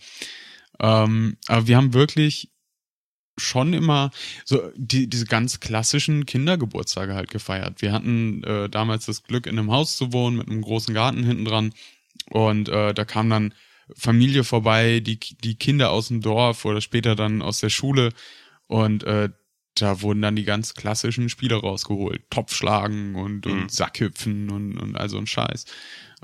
Ähm, 0.81 1.37
aber 1.47 1.67
wir 1.67 1.77
haben 1.77 1.93
wirklich 1.93 2.52
schon 3.37 3.73
immer 3.73 4.11
so 4.45 4.71
die, 4.75 5.07
diese 5.07 5.25
ganz 5.25 5.59
klassischen 5.59 6.25
Kindergeburtstage 6.25 7.15
halt 7.15 7.31
gefeiert. 7.31 7.81
Wir 7.81 7.91
hatten 7.91 8.43
äh, 8.43 8.69
damals 8.69 9.05
das 9.07 9.23
Glück, 9.23 9.47
in 9.47 9.57
einem 9.57 9.71
Haus 9.71 9.97
zu 9.97 10.13
wohnen 10.13 10.37
mit 10.37 10.49
einem 10.49 10.61
großen 10.61 10.93
Garten 10.93 11.23
hinten 11.23 11.45
dran. 11.45 11.73
Und 12.29 12.69
äh, 12.69 12.93
da 12.93 13.05
kam 13.05 13.29
dann 13.29 13.53
Familie 13.95 14.43
vorbei, 14.43 14.99
die, 14.99 15.19
die 15.19 15.55
Kinder 15.55 15.91
aus 15.91 16.07
dem 16.07 16.21
Dorf 16.21 16.65
oder 16.65 16.79
später 16.81 17.15
dann 17.15 17.41
aus 17.41 17.59
der 17.59 17.69
Schule. 17.69 18.13
Und 18.67 19.03
äh, 19.03 19.29
da 19.75 20.01
wurden 20.01 20.21
dann 20.21 20.35
die 20.35 20.45
ganz 20.45 20.75
klassischen 20.75 21.29
Spiele 21.29 21.55
rausgeholt. 21.55 22.29
Topfschlagen 22.29 23.15
und, 23.15 23.45
und 23.47 23.63
Mhm. 23.63 23.69
Sackhüpfen 23.69 24.49
und, 24.51 24.77
und 24.77 24.95
all 24.95 25.09
so 25.09 25.17
ein 25.17 25.27
Scheiß. 25.27 25.65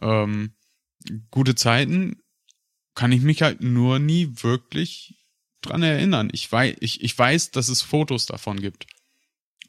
Ähm, 0.01 0.53
gute 1.31 1.55
Zeiten 1.55 2.21
kann 2.95 3.11
ich 3.11 3.21
mich 3.21 3.41
halt 3.41 3.61
nur 3.61 3.99
nie 3.99 4.29
wirklich 4.43 5.18
dran 5.61 5.83
erinnern. 5.83 6.29
Ich 6.31 6.51
weiß, 6.51 6.75
ich, 6.79 7.03
ich 7.03 7.17
weiß, 7.17 7.51
dass 7.51 7.69
es 7.69 7.81
Fotos 7.81 8.25
davon 8.25 8.59
gibt. 8.59 8.85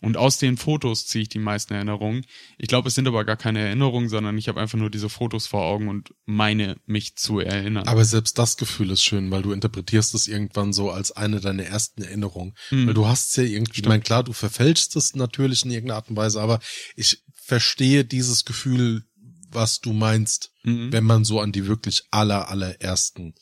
Und 0.03 0.17
aus 0.17 0.39
den 0.39 0.57
Fotos 0.57 1.07
ziehe 1.07 1.23
ich 1.23 1.29
die 1.29 1.39
meisten 1.39 1.75
Erinnerungen. 1.75 2.25
Ich 2.57 2.69
glaube, 2.69 2.89
es 2.89 2.95
sind 2.95 3.07
aber 3.07 3.27
gar 3.27 3.37
keine 3.37 3.59
Erinnerungen, 3.61 4.09
sondern 4.09 4.39
ich 4.39 4.49
habe 4.49 4.59
einfach 4.59 4.79
nur 4.79 4.89
diese 4.89 5.11
Fotos 5.11 5.47
vor 5.47 5.63
Augen 5.63 5.89
und 5.89 6.15
meine 6.25 6.77
mich 6.87 7.17
zu 7.17 7.39
erinnern. 7.39 7.87
Aber 7.87 8.07
selbst 8.07 8.39
das 8.39 8.57
Gefühl 8.57 8.91
ist 8.93 9.03
schön, 9.03 9.31
weil 9.31 9.43
du 9.43 9.53
interpretierst 9.53 10.15
es 10.15 10.27
irgendwann 10.27 10.73
so 10.73 10.91
als 10.91 11.13
eine 11.13 11.41
deiner 11.41 11.65
ersten 11.65 12.01
Erinnerungen. 12.03 12.55
Hm. 12.71 12.87
Weil 12.87 12.95
du 12.95 13.07
hast 13.07 13.37
ja 13.37 13.43
irgendwie, 13.43 13.83
ich 13.83 13.89
meine, 13.89 14.03
klar, 14.03 14.25
du 14.25 14.33
verfälschst 14.33 14.97
es 14.97 15.15
natürlich 15.15 15.67
in 15.67 15.71
irgendeiner 15.71 15.97
Art 15.97 16.09
und 16.09 16.17
Weise, 16.17 16.41
aber 16.41 16.61
ich 16.97 17.23
verstehe 17.35 18.07
dieses 18.07 18.47
Gefühl, 18.47 19.05
was 19.51 19.81
du 19.81 19.93
meinst, 19.93 20.51
Mhm. 20.63 20.93
wenn 20.93 21.05
man 21.05 21.25
so 21.25 21.41
an 21.41 21.53
die 21.53 21.67
wirklich 21.67 22.05
aller, 22.11 22.49
allerersten 22.49 23.35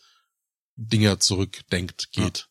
Dinger 0.79 1.19
zurückdenkt, 1.19 2.12
geht. 2.12 2.49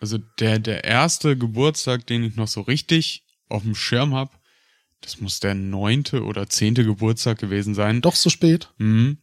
Also 0.00 0.18
der, 0.38 0.58
der 0.58 0.84
erste 0.84 1.36
Geburtstag, 1.36 2.06
den 2.06 2.24
ich 2.24 2.34
noch 2.34 2.48
so 2.48 2.62
richtig 2.62 3.24
auf 3.48 3.62
dem 3.62 3.74
Schirm 3.74 4.14
habe, 4.14 4.32
das 5.02 5.20
muss 5.20 5.40
der 5.40 5.54
neunte 5.54 6.24
oder 6.24 6.48
zehnte 6.48 6.84
Geburtstag 6.84 7.38
gewesen 7.38 7.74
sein. 7.74 8.00
Doch 8.00 8.14
so 8.16 8.30
spät? 8.30 8.70
Mhm. 8.78 9.18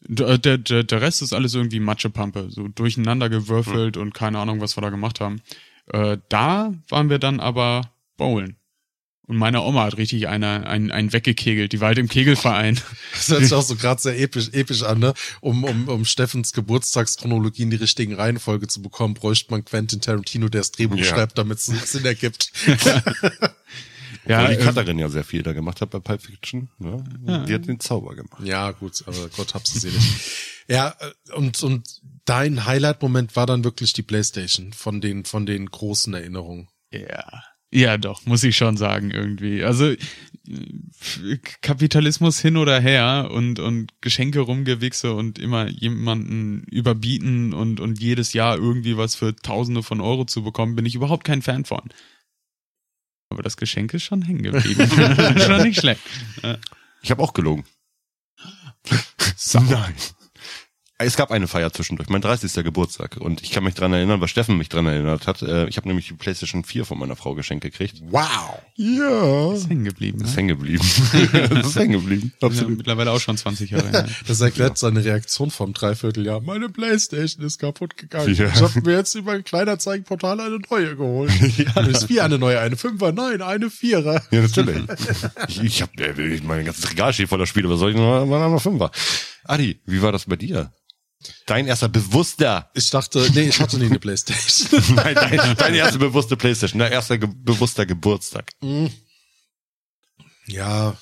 Der, 0.00 0.36
der, 0.38 0.58
der 0.58 0.84
der 0.84 1.00
Rest 1.00 1.22
ist 1.22 1.32
alles 1.32 1.54
irgendwie 1.54 1.80
Matschepampe, 1.80 2.50
so 2.50 2.68
durcheinander 2.68 3.30
gewürfelt 3.30 3.96
und 3.96 4.12
keine 4.12 4.38
Ahnung, 4.38 4.60
was 4.60 4.76
wir 4.76 4.82
da 4.82 4.90
gemacht 4.90 5.20
haben. 5.20 5.40
Äh, 5.86 6.18
da 6.28 6.74
waren 6.88 7.08
wir 7.08 7.18
dann 7.18 7.40
aber 7.40 7.90
bowlen. 8.16 8.56
Und 9.26 9.38
meine 9.38 9.62
Oma 9.62 9.84
hat 9.84 9.96
richtig 9.96 10.28
einer, 10.28 10.66
einen, 10.66 10.90
einen 10.90 11.12
weggekegelt, 11.14 11.72
die 11.72 11.80
war 11.80 11.88
halt 11.88 11.98
im 11.98 12.08
Kegelverein. 12.08 12.78
Das 13.14 13.28
hört 13.28 13.42
sich 13.42 13.52
auch 13.54 13.62
so 13.62 13.74
gerade 13.76 14.00
sehr 14.00 14.20
episch, 14.20 14.50
episch 14.52 14.82
an, 14.82 14.98
ne? 14.98 15.14
Um, 15.40 15.64
um, 15.64 15.88
um 15.88 16.04
Steffens 16.04 16.52
Geburtstagschronologie 16.52 17.62
in 17.62 17.70
die 17.70 17.76
richtigen 17.76 18.14
Reihenfolge 18.14 18.66
zu 18.66 18.82
bekommen, 18.82 19.14
bräuchte 19.14 19.50
man 19.50 19.64
Quentin 19.64 20.02
Tarantino, 20.02 20.48
der 20.48 20.60
das 20.60 20.72
Drehbuch 20.72 20.98
Ja. 20.98 21.04
schreibt, 21.04 21.38
damit 21.38 21.58
es 21.58 21.66
Sinn 21.66 22.04
ergibt. 22.04 22.52
Ja, 24.26 24.42
Weil 24.44 24.56
die 24.56 24.62
äh, 24.62 24.64
Cutterin 24.66 24.98
ja 24.98 25.08
sehr 25.10 25.24
viel 25.24 25.42
da 25.42 25.52
gemacht 25.52 25.80
hat 25.82 25.90
bei 25.90 25.98
Pulp 25.98 26.22
Fiction. 26.22 26.70
Ne? 26.78 27.04
Ja. 27.26 27.44
Die 27.44 27.52
hat 27.54 27.66
den 27.66 27.78
Zauber 27.78 28.14
gemacht. 28.14 28.42
Ja, 28.42 28.70
gut, 28.70 29.02
aber 29.06 29.28
Gott 29.36 29.52
hab's 29.54 29.74
sie 29.74 29.90
nicht. 29.90 30.30
Ja, 30.66 30.94
äh, 30.98 31.32
und, 31.34 31.62
und 31.62 32.00
dein 32.24 32.64
Highlight-Moment 32.64 33.36
war 33.36 33.44
dann 33.46 33.64
wirklich 33.64 33.92
die 33.92 34.02
Playstation 34.02 34.72
von 34.72 35.02
den, 35.02 35.26
von 35.26 35.44
den 35.44 35.66
großen 35.66 36.14
Erinnerungen. 36.14 36.68
Ja. 36.90 37.42
Ja, 37.74 37.98
doch, 37.98 38.24
muss 38.24 38.44
ich 38.44 38.56
schon 38.56 38.76
sagen, 38.76 39.10
irgendwie. 39.10 39.64
Also 39.64 39.94
Kapitalismus 41.60 42.38
hin 42.38 42.56
oder 42.56 42.78
her 42.78 43.30
und, 43.32 43.58
und 43.58 43.92
Geschenke 44.00 44.40
rumgewichse 44.40 45.12
und 45.12 45.40
immer 45.40 45.68
jemanden 45.68 46.62
überbieten 46.70 47.52
und, 47.52 47.80
und 47.80 48.00
jedes 48.00 48.32
Jahr 48.32 48.56
irgendwie 48.56 48.96
was 48.96 49.16
für 49.16 49.34
Tausende 49.34 49.82
von 49.82 50.00
Euro 50.00 50.24
zu 50.24 50.44
bekommen, 50.44 50.76
bin 50.76 50.86
ich 50.86 50.94
überhaupt 50.94 51.24
kein 51.24 51.42
Fan 51.42 51.64
von. 51.64 51.82
Aber 53.28 53.42
das 53.42 53.56
Geschenk 53.56 53.92
ist 53.92 54.04
schon 54.04 54.22
hängen 54.22 54.44
geblieben. 54.44 54.88
schon 55.40 55.62
nicht 55.62 55.80
schlecht. 55.80 56.02
Ich 57.02 57.10
habe 57.10 57.22
auch 57.24 57.32
gelogen. 57.32 57.64
Nein. 59.54 59.94
Es 61.06 61.16
gab 61.16 61.30
eine 61.30 61.46
Feier 61.46 61.72
zwischendurch, 61.72 62.08
mein 62.08 62.20
30. 62.22 62.52
Geburtstag. 62.64 63.16
Und 63.18 63.42
ich 63.42 63.50
kann 63.50 63.64
mich 63.64 63.74
dran 63.74 63.92
erinnern, 63.92 64.20
was 64.20 64.30
Steffen 64.30 64.56
mich 64.56 64.68
dran 64.68 64.86
erinnert 64.86 65.26
hat. 65.26 65.42
Äh, 65.42 65.66
Ich 65.68 65.76
habe 65.76 65.88
nämlich 65.88 66.08
die 66.08 66.14
PlayStation 66.14 66.64
4 66.64 66.84
von 66.84 66.98
meiner 66.98 67.16
Frau 67.16 67.34
geschenkt 67.34 67.64
gekriegt. 67.64 68.02
Wow! 68.10 68.60
Ja. 68.76 69.52
Ist 69.52 69.68
hängen 69.68 69.84
geblieben. 69.84 70.18
Das 70.20 70.30
ist 70.30 70.36
Ne? 70.36 70.42
hängen 70.42 70.48
geblieben. 70.58 70.84
ist 71.64 71.76
hängen 71.76 71.92
geblieben. 71.92 72.32
Ja, 72.40 72.48
Absolut. 72.48 72.78
mittlerweile 72.78 73.10
auch 73.12 73.20
schon 73.20 73.36
20 73.36 73.70
Jahre 73.70 73.88
her. 73.92 74.08
Das 74.26 74.40
erklärt 74.40 74.78
seine 74.78 75.04
Reaktion 75.04 75.50
vom 75.50 75.72
Dreivierteljahr. 75.72 76.40
Meine 76.40 76.68
Playstation 76.68 77.44
ist 77.44 77.58
kaputt 77.58 77.96
gegangen. 77.96 78.34
Ja. 78.34 78.46
Ich 78.52 78.60
habe 78.62 78.80
mir 78.82 78.92
jetzt 78.96 79.14
über 79.14 79.32
ein 79.32 79.44
Kleinanzeigenportal 79.44 80.40
eine 80.40 80.58
neue 80.70 80.96
geholt. 80.96 81.30
ja. 81.56 81.80
Ist 81.82 82.08
wie 82.08 82.20
eine 82.20 82.38
neue, 82.38 82.58
eine 82.60 82.76
Fünfer, 82.76 83.12
nein, 83.12 83.42
eine 83.42 83.70
Vierer. 83.70 84.22
Ja, 84.30 84.40
natürlich. 84.40 84.82
ich 85.48 85.62
ich 85.62 85.82
habe 85.82 85.92
äh, 86.02 86.40
mein 86.44 86.64
ganzes 86.64 86.90
Regal 86.90 87.12
steht 87.12 87.28
voller 87.28 87.46
Spiele, 87.46 87.68
was 87.68 87.78
soll 87.78 87.90
ich 87.90 87.96
noch, 87.96 88.24
mal 88.26 88.48
noch 88.50 88.60
Fünfer? 88.62 88.90
Adi, 89.44 89.80
wie 89.86 90.00
war 90.02 90.10
das 90.12 90.24
bei 90.24 90.36
dir? 90.36 90.72
Dein 91.46 91.66
erster 91.66 91.88
bewusster, 91.88 92.70
Ich 92.74 92.90
dachte, 92.90 93.30
nee, 93.34 93.48
ich 93.48 93.60
hatte 93.60 93.78
nie 93.78 93.86
eine 93.86 93.98
Playstation. 93.98 94.94
nein, 94.94 95.14
dein, 95.14 95.56
dein 95.56 95.74
erster 95.74 95.98
bewusste 95.98 96.36
Playstation, 96.36 96.78
dein 96.78 96.92
erster 96.92 97.18
ge 97.18 97.28
bewusster 97.32 97.86
Geburtstag. 97.86 98.52
Ja, 100.46 100.96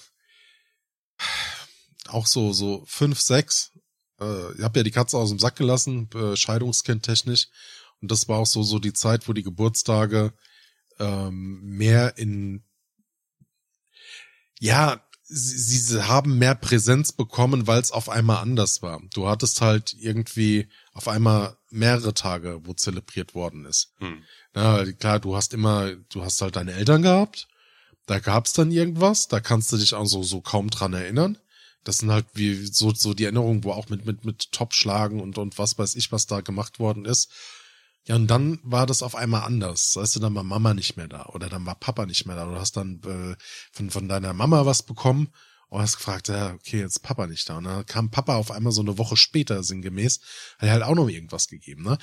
auch 2.08 2.26
so, 2.26 2.52
so 2.52 2.84
fünf, 2.86 3.20
sechs. 3.20 3.72
Äh, 4.20 4.52
ich 4.54 4.62
habe 4.62 4.78
ja 4.78 4.82
die 4.82 4.90
Katze 4.90 5.16
aus 5.16 5.30
dem 5.30 5.38
Sack 5.38 5.56
gelassen, 5.56 6.08
äh, 6.14 6.36
Scheidungskind 6.36 7.02
technisch. 7.02 7.48
Und 8.00 8.10
das 8.10 8.28
war 8.28 8.38
auch 8.38 8.46
so, 8.46 8.62
so 8.62 8.78
die 8.78 8.92
Zeit, 8.92 9.28
wo 9.28 9.32
die 9.32 9.42
Geburtstage 9.42 10.32
ähm, 10.98 11.60
mehr 11.62 12.18
in, 12.18 12.64
ja, 14.58 15.04
sie, 15.32 15.78
sie 15.78 16.08
haben 16.08 16.38
mehr 16.38 16.54
Präsenz 16.54 17.12
bekommen, 17.12 17.66
weil 17.66 17.80
es 17.80 17.92
auf 17.92 18.08
einmal 18.08 18.38
anders 18.38 18.82
war. 18.82 19.00
Du 19.14 19.28
hattest 19.28 19.60
halt 19.60 19.94
irgendwie 19.98 20.68
auf 20.92 21.08
einmal 21.08 21.56
mehrere 21.70 22.14
Tage, 22.14 22.60
wo 22.64 22.74
zelebriert 22.74 23.34
worden 23.34 23.64
ist. 23.64 23.94
Hm. 23.98 24.22
Ja, 24.54 24.84
klar, 24.92 25.20
du 25.20 25.34
hast 25.34 25.54
immer, 25.54 25.94
du 26.10 26.22
hast 26.22 26.40
halt 26.42 26.56
deine 26.56 26.72
Eltern 26.72 27.02
gehabt, 27.02 27.48
da 28.06 28.18
gab's 28.18 28.52
dann 28.52 28.70
irgendwas, 28.70 29.28
da 29.28 29.40
kannst 29.40 29.72
du 29.72 29.78
dich 29.78 29.94
auch 29.94 30.04
so, 30.04 30.22
so 30.22 30.40
kaum 30.40 30.70
dran 30.70 30.92
erinnern. 30.92 31.38
Das 31.84 31.98
sind 31.98 32.10
halt 32.10 32.26
wie 32.34 32.66
so, 32.66 32.92
so 32.94 33.14
die 33.14 33.24
Erinnerungen, 33.24 33.64
wo 33.64 33.72
auch 33.72 33.88
mit, 33.88 34.04
mit, 34.04 34.24
mit 34.24 34.52
Topschlagen 34.52 35.20
und, 35.20 35.38
und 35.38 35.58
was 35.58 35.78
weiß 35.78 35.96
ich, 35.96 36.12
was 36.12 36.26
da 36.26 36.40
gemacht 36.40 36.78
worden 36.78 37.06
ist. 37.06 37.30
Ja, 38.08 38.16
und 38.16 38.26
dann 38.26 38.58
war 38.64 38.86
das 38.86 39.02
auf 39.02 39.14
einmal 39.14 39.42
anders. 39.42 39.94
Weißt 39.96 40.16
du, 40.16 40.20
dann 40.20 40.34
war 40.34 40.42
Mama 40.42 40.74
nicht 40.74 40.96
mehr 40.96 41.06
da 41.08 41.26
oder 41.26 41.48
dann 41.48 41.64
war 41.66 41.76
Papa 41.76 42.04
nicht 42.06 42.26
mehr 42.26 42.34
da. 42.36 42.46
Du 42.46 42.56
hast 42.56 42.76
dann 42.76 43.00
äh, 43.04 43.36
von, 43.70 43.90
von 43.90 44.08
deiner 44.08 44.32
Mama 44.32 44.66
was 44.66 44.82
bekommen 44.82 45.28
und 45.68 45.80
hast 45.80 45.96
gefragt, 45.96 46.28
ja, 46.28 46.52
okay, 46.52 46.80
jetzt 46.80 46.96
ist 46.96 47.02
Papa 47.02 47.26
nicht 47.26 47.48
da. 47.48 47.58
Und 47.58 47.64
dann 47.64 47.86
kam 47.86 48.10
Papa 48.10 48.36
auf 48.36 48.50
einmal 48.50 48.72
so 48.72 48.82
eine 48.82 48.98
Woche 48.98 49.16
später 49.16 49.62
sinngemäß, 49.62 50.20
hat 50.58 50.68
er 50.68 50.72
halt 50.72 50.82
auch 50.82 50.94
noch 50.96 51.08
irgendwas 51.08 51.46
gegeben, 51.46 51.84
ne? 51.84 51.96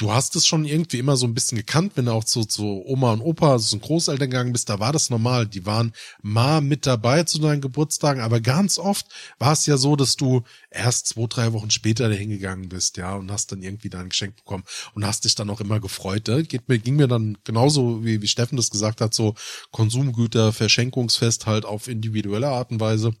Du 0.00 0.10
hast 0.10 0.34
es 0.34 0.46
schon 0.46 0.64
irgendwie 0.64 0.98
immer 0.98 1.16
so 1.16 1.26
ein 1.26 1.34
bisschen 1.34 1.58
gekannt, 1.58 1.92
wenn 1.94 2.06
du 2.06 2.12
auch 2.12 2.24
zu, 2.24 2.44
zu 2.46 2.82
Oma 2.86 3.12
und 3.12 3.20
Opa, 3.20 3.52
also 3.52 3.78
Großeltern 3.78 4.30
gegangen 4.30 4.52
bist, 4.52 4.70
da 4.70 4.80
war 4.80 4.92
das 4.92 5.10
normal. 5.10 5.46
Die 5.46 5.66
waren 5.66 5.92
mal 6.22 6.62
mit 6.62 6.86
dabei 6.86 7.24
zu 7.24 7.38
deinen 7.38 7.60
Geburtstagen, 7.60 8.22
aber 8.22 8.40
ganz 8.40 8.78
oft 8.78 9.06
war 9.38 9.52
es 9.52 9.66
ja 9.66 9.76
so, 9.76 9.96
dass 9.96 10.16
du 10.16 10.42
erst 10.70 11.08
zwei, 11.08 11.26
drei 11.26 11.52
Wochen 11.52 11.70
später 11.70 12.08
da 12.08 12.14
hingegangen 12.14 12.70
bist, 12.70 12.96
ja, 12.96 13.14
und 13.14 13.30
hast 13.30 13.52
dann 13.52 13.62
irgendwie 13.62 13.90
dein 13.90 14.08
Geschenk 14.08 14.36
bekommen 14.36 14.64
und 14.94 15.04
hast 15.04 15.26
dich 15.26 15.34
dann 15.34 15.50
auch 15.50 15.60
immer 15.60 15.80
gefreut. 15.80 16.28
Ne? 16.28 16.44
Geht 16.44 16.68
mir, 16.68 16.78
ging 16.78 16.96
mir 16.96 17.08
dann 17.08 17.36
genauso, 17.44 18.02
wie, 18.02 18.22
wie 18.22 18.28
Steffen 18.28 18.56
das 18.56 18.70
gesagt 18.70 19.02
hat, 19.02 19.12
so 19.12 19.34
Konsumgüter, 19.70 20.52
Verschenkungsfest 20.54 21.46
halt 21.46 21.66
auf 21.66 21.88
individuelle 21.88 22.48
Art 22.48 22.70
und 22.70 22.80
Weise. 22.80 23.12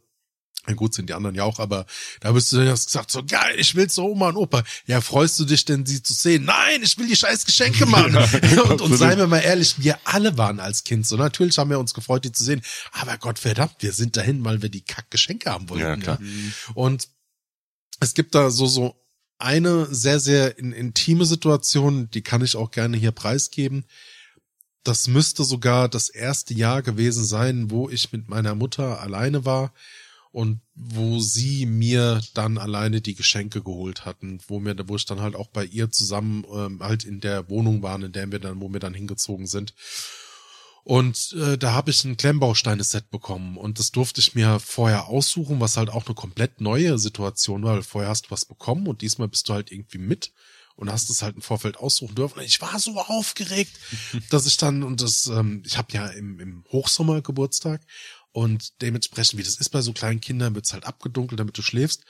Ja, 0.68 0.74
gut, 0.74 0.92
sind 0.92 1.08
die 1.08 1.14
anderen 1.14 1.34
ja 1.34 1.44
auch, 1.44 1.58
aber 1.58 1.86
da 2.20 2.32
bist 2.32 2.52
du 2.52 2.70
hast 2.70 2.86
gesagt, 2.86 3.10
so 3.10 3.24
geil, 3.24 3.54
ich 3.56 3.74
will 3.74 3.88
zu 3.88 4.02
Oma 4.02 4.28
und 4.28 4.36
Opa. 4.36 4.62
Ja, 4.86 5.00
freust 5.00 5.40
du 5.40 5.46
dich 5.46 5.64
denn, 5.64 5.86
sie 5.86 6.02
zu 6.02 6.12
sehen? 6.12 6.44
Nein, 6.44 6.82
ich 6.82 6.98
will 6.98 7.08
die 7.08 7.16
scheiß 7.16 7.46
Geschenke 7.46 7.86
machen. 7.86 8.14
und, 8.68 8.80
und 8.82 8.96
seien 8.96 9.18
wir 9.18 9.26
mal 9.26 9.38
ehrlich, 9.38 9.76
wir 9.78 9.98
alle 10.04 10.36
waren 10.36 10.60
als 10.60 10.84
Kind 10.84 11.06
so. 11.06 11.16
Natürlich 11.16 11.56
haben 11.56 11.70
wir 11.70 11.78
uns 11.78 11.94
gefreut, 11.94 12.24
die 12.24 12.32
zu 12.32 12.44
sehen. 12.44 12.60
Aber 12.92 13.16
Gott 13.16 13.38
verdammt, 13.38 13.76
wir 13.78 13.92
sind 13.92 14.18
dahin, 14.18 14.44
weil 14.44 14.60
wir 14.60 14.68
die 14.68 14.82
Kack-Geschenke 14.82 15.50
haben 15.50 15.68
wollten. 15.70 15.82
Ja, 15.82 15.96
klar. 15.96 16.18
Und 16.74 17.08
es 18.00 18.12
gibt 18.12 18.34
da 18.34 18.50
so, 18.50 18.66
so 18.66 18.94
eine 19.38 19.86
sehr, 19.90 20.20
sehr 20.20 20.58
in, 20.58 20.72
intime 20.72 21.24
Situation, 21.24 22.10
die 22.10 22.22
kann 22.22 22.44
ich 22.44 22.54
auch 22.54 22.70
gerne 22.70 22.98
hier 22.98 23.12
preisgeben. 23.12 23.86
Das 24.84 25.08
müsste 25.08 25.44
sogar 25.44 25.88
das 25.88 26.10
erste 26.10 26.52
Jahr 26.52 26.82
gewesen 26.82 27.24
sein, 27.24 27.70
wo 27.70 27.88
ich 27.88 28.12
mit 28.12 28.28
meiner 28.28 28.54
Mutter 28.54 29.00
alleine 29.00 29.46
war 29.46 29.72
und 30.32 30.60
wo 30.74 31.18
sie 31.18 31.66
mir 31.66 32.20
dann 32.34 32.56
alleine 32.56 33.00
die 33.00 33.14
Geschenke 33.14 33.62
geholt 33.62 34.04
hatten, 34.04 34.40
wo 34.46 34.60
mir, 34.60 34.76
wo 34.88 34.96
ich 34.96 35.04
dann 35.04 35.20
halt 35.20 35.34
auch 35.34 35.48
bei 35.48 35.64
ihr 35.64 35.90
zusammen 35.90 36.44
ähm, 36.54 36.80
halt 36.80 37.04
in 37.04 37.20
der 37.20 37.48
Wohnung 37.48 37.82
waren, 37.82 38.02
in 38.02 38.12
der 38.12 38.30
wir 38.30 38.38
dann, 38.38 38.60
wo 38.60 38.72
wir 38.72 38.80
dann 38.80 38.94
hingezogen 38.94 39.46
sind. 39.46 39.74
Und 40.82 41.34
äh, 41.38 41.58
da 41.58 41.72
habe 41.72 41.90
ich 41.90 42.04
ein 42.04 42.16
Klemmbausteine-Set 42.16 43.10
bekommen 43.10 43.56
und 43.56 43.78
das 43.78 43.90
durfte 43.90 44.20
ich 44.20 44.34
mir 44.34 44.60
vorher 44.60 45.08
aussuchen, 45.08 45.60
was 45.60 45.76
halt 45.76 45.90
auch 45.90 46.06
eine 46.06 46.14
komplett 46.14 46.60
neue 46.60 46.98
Situation 46.98 47.62
war, 47.62 47.74
weil 47.74 47.82
vorher 47.82 48.10
hast 48.10 48.26
du 48.26 48.30
was 48.30 48.44
bekommen 48.44 48.86
und 48.86 49.02
diesmal 49.02 49.28
bist 49.28 49.48
du 49.48 49.52
halt 49.52 49.70
irgendwie 49.70 49.98
mit 49.98 50.32
und 50.76 50.90
hast 50.90 51.10
es 51.10 51.20
halt 51.20 51.36
im 51.36 51.42
Vorfeld 51.42 51.76
aussuchen 51.76 52.14
dürfen. 52.14 52.38
Und 52.38 52.44
ich 52.46 52.60
war 52.62 52.78
so 52.78 52.98
aufgeregt, 52.98 53.72
dass 54.30 54.46
ich 54.46 54.56
dann, 54.56 54.82
und 54.82 55.02
das, 55.02 55.26
ähm, 55.26 55.62
ich 55.66 55.76
habe 55.76 55.92
ja 55.92 56.06
im, 56.06 56.40
im 56.40 56.64
Hochsommer 56.72 57.20
Geburtstag 57.20 57.82
und 58.32 58.80
dementsprechend, 58.80 59.38
wie 59.38 59.42
das 59.42 59.56
ist 59.56 59.70
bei 59.70 59.82
so 59.82 59.92
kleinen 59.92 60.20
Kindern, 60.20 60.54
wird's 60.54 60.72
halt 60.72 60.84
abgedunkelt, 60.84 61.40
damit 61.40 61.56
du 61.56 61.62
schläfst. 61.62 62.04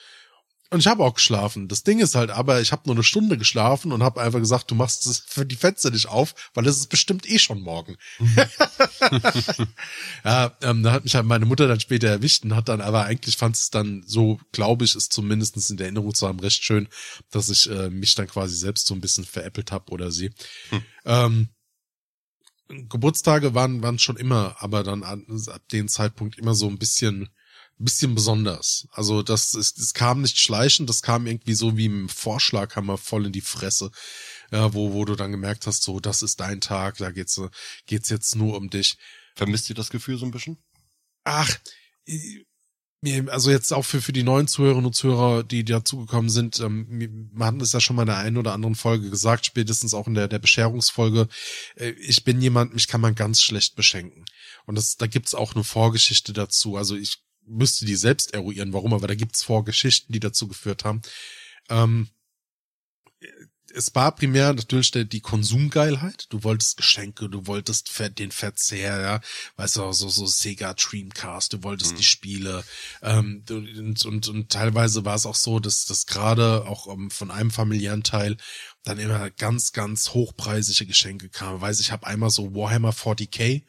Und 0.73 0.79
ich 0.79 0.87
habe 0.87 1.03
auch 1.03 1.15
geschlafen. 1.15 1.67
Das 1.67 1.83
Ding 1.83 1.99
ist 1.99 2.15
halt 2.15 2.31
aber, 2.31 2.61
ich 2.61 2.71
habe 2.71 2.83
nur 2.87 2.95
eine 2.95 3.03
Stunde 3.03 3.37
geschlafen 3.37 3.91
und 3.91 4.05
habe 4.05 4.21
einfach 4.21 4.39
gesagt, 4.39 4.71
du 4.71 4.77
machst 4.77 5.05
es 5.07 5.19
für 5.19 5.45
die 5.45 5.57
Fenster 5.57 5.91
nicht 5.91 6.07
auf, 6.07 6.33
weil 6.55 6.65
es 6.65 6.77
ist 6.77 6.87
bestimmt 6.87 7.29
eh 7.29 7.41
schon 7.41 7.61
morgen. 7.61 7.97
ja, 10.25 10.57
ähm, 10.63 10.85
da 10.85 10.93
hat 10.93 11.03
mich 11.03 11.17
halt 11.17 11.27
meine 11.27 11.45
Mutter 11.45 11.67
dann 11.67 11.81
später 11.81 12.07
erwischt 12.07 12.45
und 12.45 12.55
hat 12.55 12.69
dann 12.69 12.81
aber 12.81 13.05
eigentlich 13.05 13.37
fand 13.37 13.57
es 13.57 13.71
dann 13.71 14.05
so, 14.07 14.39
glaube 14.53 14.85
ich, 14.85 14.95
ist 14.95 15.13
zumindestens 15.13 15.71
in 15.71 15.77
der 15.77 15.87
Erinnerung 15.87 16.15
zu 16.15 16.29
haben 16.29 16.39
recht 16.39 16.63
schön, 16.63 16.87
dass 17.33 17.49
ich 17.49 17.69
äh, 17.69 17.91
mich 17.91 18.15
dann 18.15 18.29
quasi 18.29 18.55
selbst 18.55 18.87
so 18.87 18.95
ein 18.95 19.01
bisschen 19.01 19.25
veräppelt 19.25 19.73
habe 19.73 19.91
oder 19.91 20.13
sie. 20.13 20.31
Hm. 20.69 20.83
Ähm, 21.05 21.49
Geburtstage 22.89 23.55
waren, 23.55 23.83
waren 23.83 23.99
schon 23.99 24.17
immer, 24.17 24.57
aber 24.59 24.83
dann 24.83 25.03
ab 25.03 25.69
dem 25.73 25.89
Zeitpunkt 25.89 26.39
immer 26.39 26.55
so 26.55 26.69
ein 26.69 26.79
bisschen 26.79 27.31
bisschen 27.81 28.15
besonders. 28.15 28.87
Also 28.93 29.23
das 29.23 29.55
ist, 29.55 29.79
es 29.79 29.95
kam 29.95 30.21
nicht 30.21 30.39
schleichend, 30.39 30.89
das 30.89 31.03
kam 31.03 31.27
irgendwie 31.27 31.55
so 31.55 31.77
wie 31.77 31.87
im 31.87 32.09
Vorschlaghammer 32.09 32.99
voll 32.99 33.27
in 33.27 33.33
die 33.33 33.41
Fresse, 33.41 33.91
ja, 34.51 34.75
wo, 34.75 34.93
wo 34.93 35.05
du 35.05 35.17
dann 35.17 35.33
gemerkt 35.33 35.67
hast, 35.67 35.83
so, 35.83 35.99
das 35.99 36.23
ist 36.23 36.41
dein 36.41 36.61
Tag, 36.61 36.99
da 36.99 37.11
geht's, 37.11 37.41
geht's 37.87 38.11
jetzt 38.11 38.37
nur 38.37 38.57
um 38.57 38.71
dich. 38.71 38.99
Vermisst 39.35 39.71
ihr 39.71 39.77
das 39.77 39.91
Gefühl 39.91 40.19
so 40.19 40.27
ein 40.27 40.31
bisschen? 40.31 40.59
Ach, 41.25 41.59
also 43.29 43.51
jetzt 43.51 43.73
auch 43.73 43.85
für, 43.85 44.03
für 44.03 44.13
die 44.13 44.23
neuen 44.23 44.47
Zuhörerinnen 44.47 44.87
und 44.87 44.95
Zuhörer, 44.95 45.43
die 45.43 45.65
dazugekommen 45.65 46.29
sind, 46.29 46.61
ähm, 46.61 47.31
wir 47.33 47.47
hatten 47.47 47.61
es 47.61 47.73
ja 47.73 47.81
schon 47.81 47.97
mal 47.97 48.03
in 48.03 48.09
der 48.09 48.19
einen 48.19 48.37
oder 48.37 48.53
anderen 48.53 48.75
Folge 48.75 49.09
gesagt, 49.09 49.47
spätestens 49.47 49.95
auch 49.95 50.07
in 50.07 50.15
der, 50.15 50.29
der 50.29 50.39
Bescherungsfolge, 50.39 51.29
äh, 51.77 51.91
ich 51.91 52.25
bin 52.25 52.43
jemand, 52.43 52.75
mich 52.75 52.89
kann 52.89 53.01
man 53.01 53.15
ganz 53.15 53.41
schlecht 53.41 53.75
beschenken. 53.75 54.27
Und 54.67 54.77
das, 54.77 54.97
da 54.97 55.07
gibt's 55.07 55.35
auch 55.35 55.55
eine 55.55 55.65
Vorgeschichte 55.65 56.35
dazu. 56.35 56.77
Also 56.77 56.95
ich 56.95 57.23
müsste 57.47 57.87
die 57.87 57.97
selbst 57.97 58.35
eruieren, 58.35 58.75
warum, 58.75 58.93
aber 58.93 59.09
da 59.09 59.15
gibt's 59.15 59.43
Vorgeschichten, 59.43 60.13
die 60.13 60.21
dazu 60.21 60.47
geführt 60.47 60.85
haben. 60.85 61.01
Ähm, 61.71 62.09
es 63.75 63.95
war 63.95 64.15
primär 64.15 64.53
natürlich 64.53 64.91
die 64.91 65.21
Konsumgeilheit. 65.21 66.27
Du 66.31 66.45
wolltest 66.45 66.77
Geschenke, 66.77 67.29
du 67.29 67.47
wolltest 67.47 67.91
den 68.19 68.31
Verzehr, 68.31 69.01
ja, 69.01 69.21
weißt 69.57 69.77
du, 69.77 69.93
so, 69.93 70.09
so 70.09 70.27
Sega 70.27 70.75
Dreamcast, 70.75 71.53
du 71.53 71.63
wolltest 71.63 71.93
mhm. 71.93 71.97
die 71.97 72.03
Spiele. 72.05 72.65
Ähm, 73.03 73.45
und, 73.49 74.05
und, 74.05 74.29
und 74.29 74.49
teilweise 74.51 75.05
war 75.05 75.15
es 75.15 75.27
auch 75.27 75.35
so, 75.35 75.61
dass 75.61 75.85
das 75.85 76.07
gerade 76.07 76.67
auch 76.67 76.87
um, 76.87 77.05
ähm, 77.05 77.11
von 77.11 77.31
einem 77.31 77.51
familiären 77.51 78.03
Teil 78.03 78.37
dann 78.85 78.99
immer 78.99 79.31
ganz, 79.31 79.73
ganz 79.73 80.11
hochpreisige 80.11 80.87
Geschenke 80.87 81.29
kamen. 81.29 81.61
Weiß 81.61 81.81
ich 81.81 81.93
habe 81.93 82.07
einmal 82.07 82.31
so 82.31 82.55
Warhammer 82.55 82.93
40k, 82.93 83.63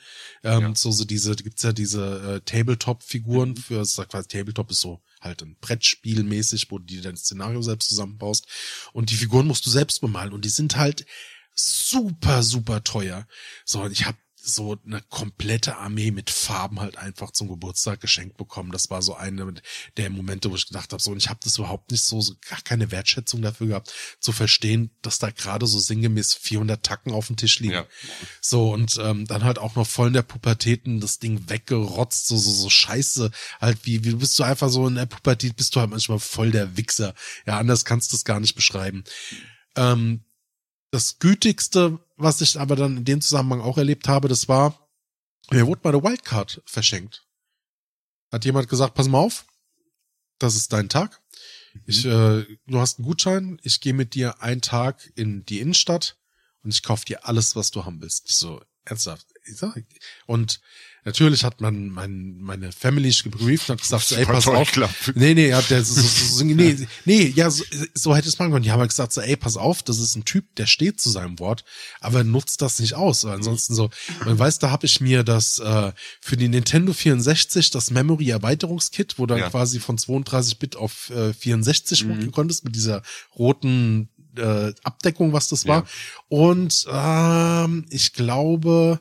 ähm, 0.43 0.62
ja. 0.62 0.76
so, 0.76 0.91
so 0.91 1.04
diese, 1.04 1.36
gibt's 1.36 1.63
ja 1.63 1.74
diese 1.74 2.36
äh, 2.36 2.41
Tabletop-Figuren 2.41 3.50
mhm. 3.50 3.58
für, 3.58 3.86
sag 3.86 4.10
quasi 4.10 4.28
Tabletop 4.28 4.71
ist 4.71 4.80
so 4.80 5.02
halt 5.19 5.41
ein 5.43 5.58
Brettspiel 5.60 6.24
mäßig, 6.24 6.71
wo 6.71 6.80
du 6.80 6.86
dir 6.86 7.02
dein 7.02 7.17
Szenario 7.17 7.62
selbst 7.62 7.89
zusammenbaust. 7.89 8.47
Und 8.93 9.12
die 9.12 9.15
Figuren 9.15 9.47
musst 9.47 9.65
du 9.65 9.69
selbst 9.69 10.02
bemalen 10.02 10.34
und 10.34 10.45
die 10.45 10.50
sind 10.50 10.78
halt 10.78 11.06
super, 11.54 12.41
super 12.41 12.84
teuer. 12.84 13.28
So, 13.65 13.82
und 13.82 13.91
ich 13.91 14.06
habe 14.06 14.17
so 14.43 14.77
eine 14.86 15.01
komplette 15.10 15.77
Armee 15.77 16.12
mit 16.12 16.30
Farben 16.30 16.80
halt 16.80 16.97
einfach 16.97 17.32
zum 17.32 17.47
Geburtstag 17.47 18.01
geschenkt 18.01 18.38
bekommen. 18.38 18.71
Das 18.71 18.89
war 18.89 19.01
so 19.01 19.15
eine 19.15 19.54
der 19.97 20.10
Momente, 20.10 20.49
wo 20.49 20.56
ich 20.56 20.67
gedacht 20.67 20.91
habe, 20.91 21.01
so 21.01 21.12
und 21.12 21.17
ich 21.17 21.30
habe 21.30 21.39
das 21.43 21.58
überhaupt 21.58 21.91
nicht 21.91 22.04
so, 22.04 22.21
so 22.21 22.34
gar 22.49 22.62
keine 22.62 22.91
Wertschätzung 22.91 23.41
dafür 23.41 23.67
gehabt, 23.67 23.93
zu 24.19 24.32
verstehen, 24.32 24.91
dass 25.01 25.19
da 25.19 25.30
gerade 25.30 25.67
so 25.67 25.80
sinngemäß 25.80 26.34
400 26.34 26.84
Tacken 26.84 27.13
auf 27.13 27.27
dem 27.27 27.36
Tisch 27.36 27.60
liegen. 27.60 27.73
Ja. 27.73 27.86
So 28.41 28.73
und 28.73 28.97
ähm, 29.01 29.27
dann 29.27 29.43
halt 29.43 29.60
auch 29.60 29.75
noch 29.75 29.88
voll 29.88 30.08
in 30.08 30.13
der 30.13 30.21
Pubertäten 30.23 30.99
das 30.99 31.19
Ding 31.19 31.49
weggerotzt, 31.49 32.27
so 32.27 32.38
so 32.38 32.51
so 32.51 32.69
Scheiße, 32.69 33.32
halt 33.60 33.86
wie 33.86 34.04
wie 34.04 34.15
bist 34.15 34.38
du 34.39 34.43
einfach 34.43 34.69
so 34.69 34.88
in 34.88 34.95
der 34.95 35.06
Pubertät 35.06 35.56
bist 35.56 35.75
du 35.75 35.80
halt 35.80 35.91
manchmal 35.91 36.19
voll 36.19 36.51
der 36.51 36.77
Wichser. 36.77 37.13
Ja, 37.45 37.58
anders 37.60 37.86
kannst 37.86 38.12
du 38.12 38.15
es 38.15 38.25
gar 38.25 38.39
nicht 38.39 38.56
beschreiben. 38.56 39.04
Ähm, 39.75 40.23
das 40.91 41.19
gütigste, 41.19 41.99
was 42.17 42.41
ich 42.41 42.60
aber 42.60 42.75
dann 42.75 42.97
in 42.97 43.06
dem 43.06 43.21
Zusammenhang 43.21 43.62
auch 43.62 43.77
erlebt 43.77 44.08
habe, 44.08 44.27
das 44.27 44.47
war, 44.47 44.89
mir 45.49 45.65
wurde 45.65 45.82
meine 45.84 46.04
Wildcard 46.04 46.62
verschenkt. 46.65 47.25
Hat 48.32 48.45
jemand 48.45 48.69
gesagt, 48.69 48.93
pass 48.93 49.08
mal 49.08 49.19
auf, 49.19 49.45
das 50.38 50.56
ist 50.56 50.71
dein 50.73 50.89
Tag. 50.89 51.21
Ich, 51.86 52.06
mhm. 52.06 52.12
äh, 52.12 52.58
du 52.67 52.80
hast 52.80 52.99
einen 52.99 53.08
Gutschein, 53.08 53.60
ich 53.63 53.80
gehe 53.80 53.93
mit 53.93 54.13
dir 54.13 54.41
einen 54.41 54.62
Tag 54.62 55.12
in 55.15 55.45
die 55.45 55.60
Innenstadt 55.60 56.17
und 56.63 56.73
ich 56.73 56.84
kauf 56.84 57.06
dir 57.06 57.25
alles, 57.25 57.56
was 57.56 57.71
du 57.71 57.86
haben 57.86 58.01
willst. 58.01 58.27
Ich 58.27 58.36
so, 58.36 58.62
ernsthaft. 58.86 59.27
Und 60.25 60.62
Natürlich 61.04 61.44
hat 61.44 61.62
man 61.62 61.90
mein, 61.90 62.38
meine 62.42 62.72
Family 62.72 63.12
gebrieft 63.24 63.70
und 63.70 63.74
hat 63.74 63.82
gesagt, 63.82 64.06
so, 64.06 64.16
ey, 64.16 64.26
pass 64.26 64.48
auf. 64.48 64.72
Nee, 65.16 65.34
nee, 65.34 65.52
hat 65.52 65.70
der 65.72 65.84
so, 65.84 66.00
so, 66.00 66.38
so, 66.38 66.44
nee, 66.46 66.78
nee, 67.06 67.34
ja, 67.36 67.50
so, 67.50 67.64
so 67.96 68.16
hätte 68.16 68.28
es 68.28 68.38
machen 68.38 68.52
können. 68.52 68.64
Die 68.64 68.72
haben 68.72 68.80
halt 68.80 68.92
gesagt, 68.92 69.12
so, 69.12 69.22
ey, 69.22 69.36
pass 69.36 69.58
auf, 69.58 69.82
das 69.82 69.98
ist 69.98 70.16
ein 70.16 70.26
Typ, 70.26 70.56
der 70.58 70.68
steht 70.68 71.02
zu 71.02 71.10
seinem 71.10 71.40
Wort, 71.40 71.64
aber 72.02 72.24
nutzt 72.24 72.62
das 72.62 72.80
nicht 72.80 72.94
aus. 72.94 73.24
Weil 73.24 73.34
ansonsten 73.34 73.74
so, 73.74 73.90
man 74.26 74.38
weiß, 74.38 74.60
da 74.60 74.70
habe 74.70 74.86
ich 74.86 75.02
mir 75.02 75.24
das 75.24 75.58
äh, 75.58 75.92
für 76.20 76.38
die 76.38 76.50
Nintendo 76.50 76.94
64 76.94 77.72
das 77.72 77.90
Memory 77.90 78.30
Erweiterungskit, 78.30 79.18
wo 79.18 79.26
dann 79.26 79.40
ja. 79.40 79.50
quasi 79.50 79.80
von 79.80 79.98
32 79.98 80.60
Bit 80.60 80.76
auf 80.76 81.10
äh, 81.10 81.34
64 81.34 82.06
mhm. 82.06 82.32
konntest 82.32 82.64
mit 82.64 82.76
dieser 82.76 83.02
roten 83.36 84.10
äh, 84.38 84.72
Abdeckung, 84.84 85.34
was 85.34 85.48
das 85.48 85.68
war. 85.68 85.84
Ja. 85.84 85.88
Und 86.30 86.86
ähm, 86.92 87.86
ich 87.90 88.14
glaube, 88.14 89.00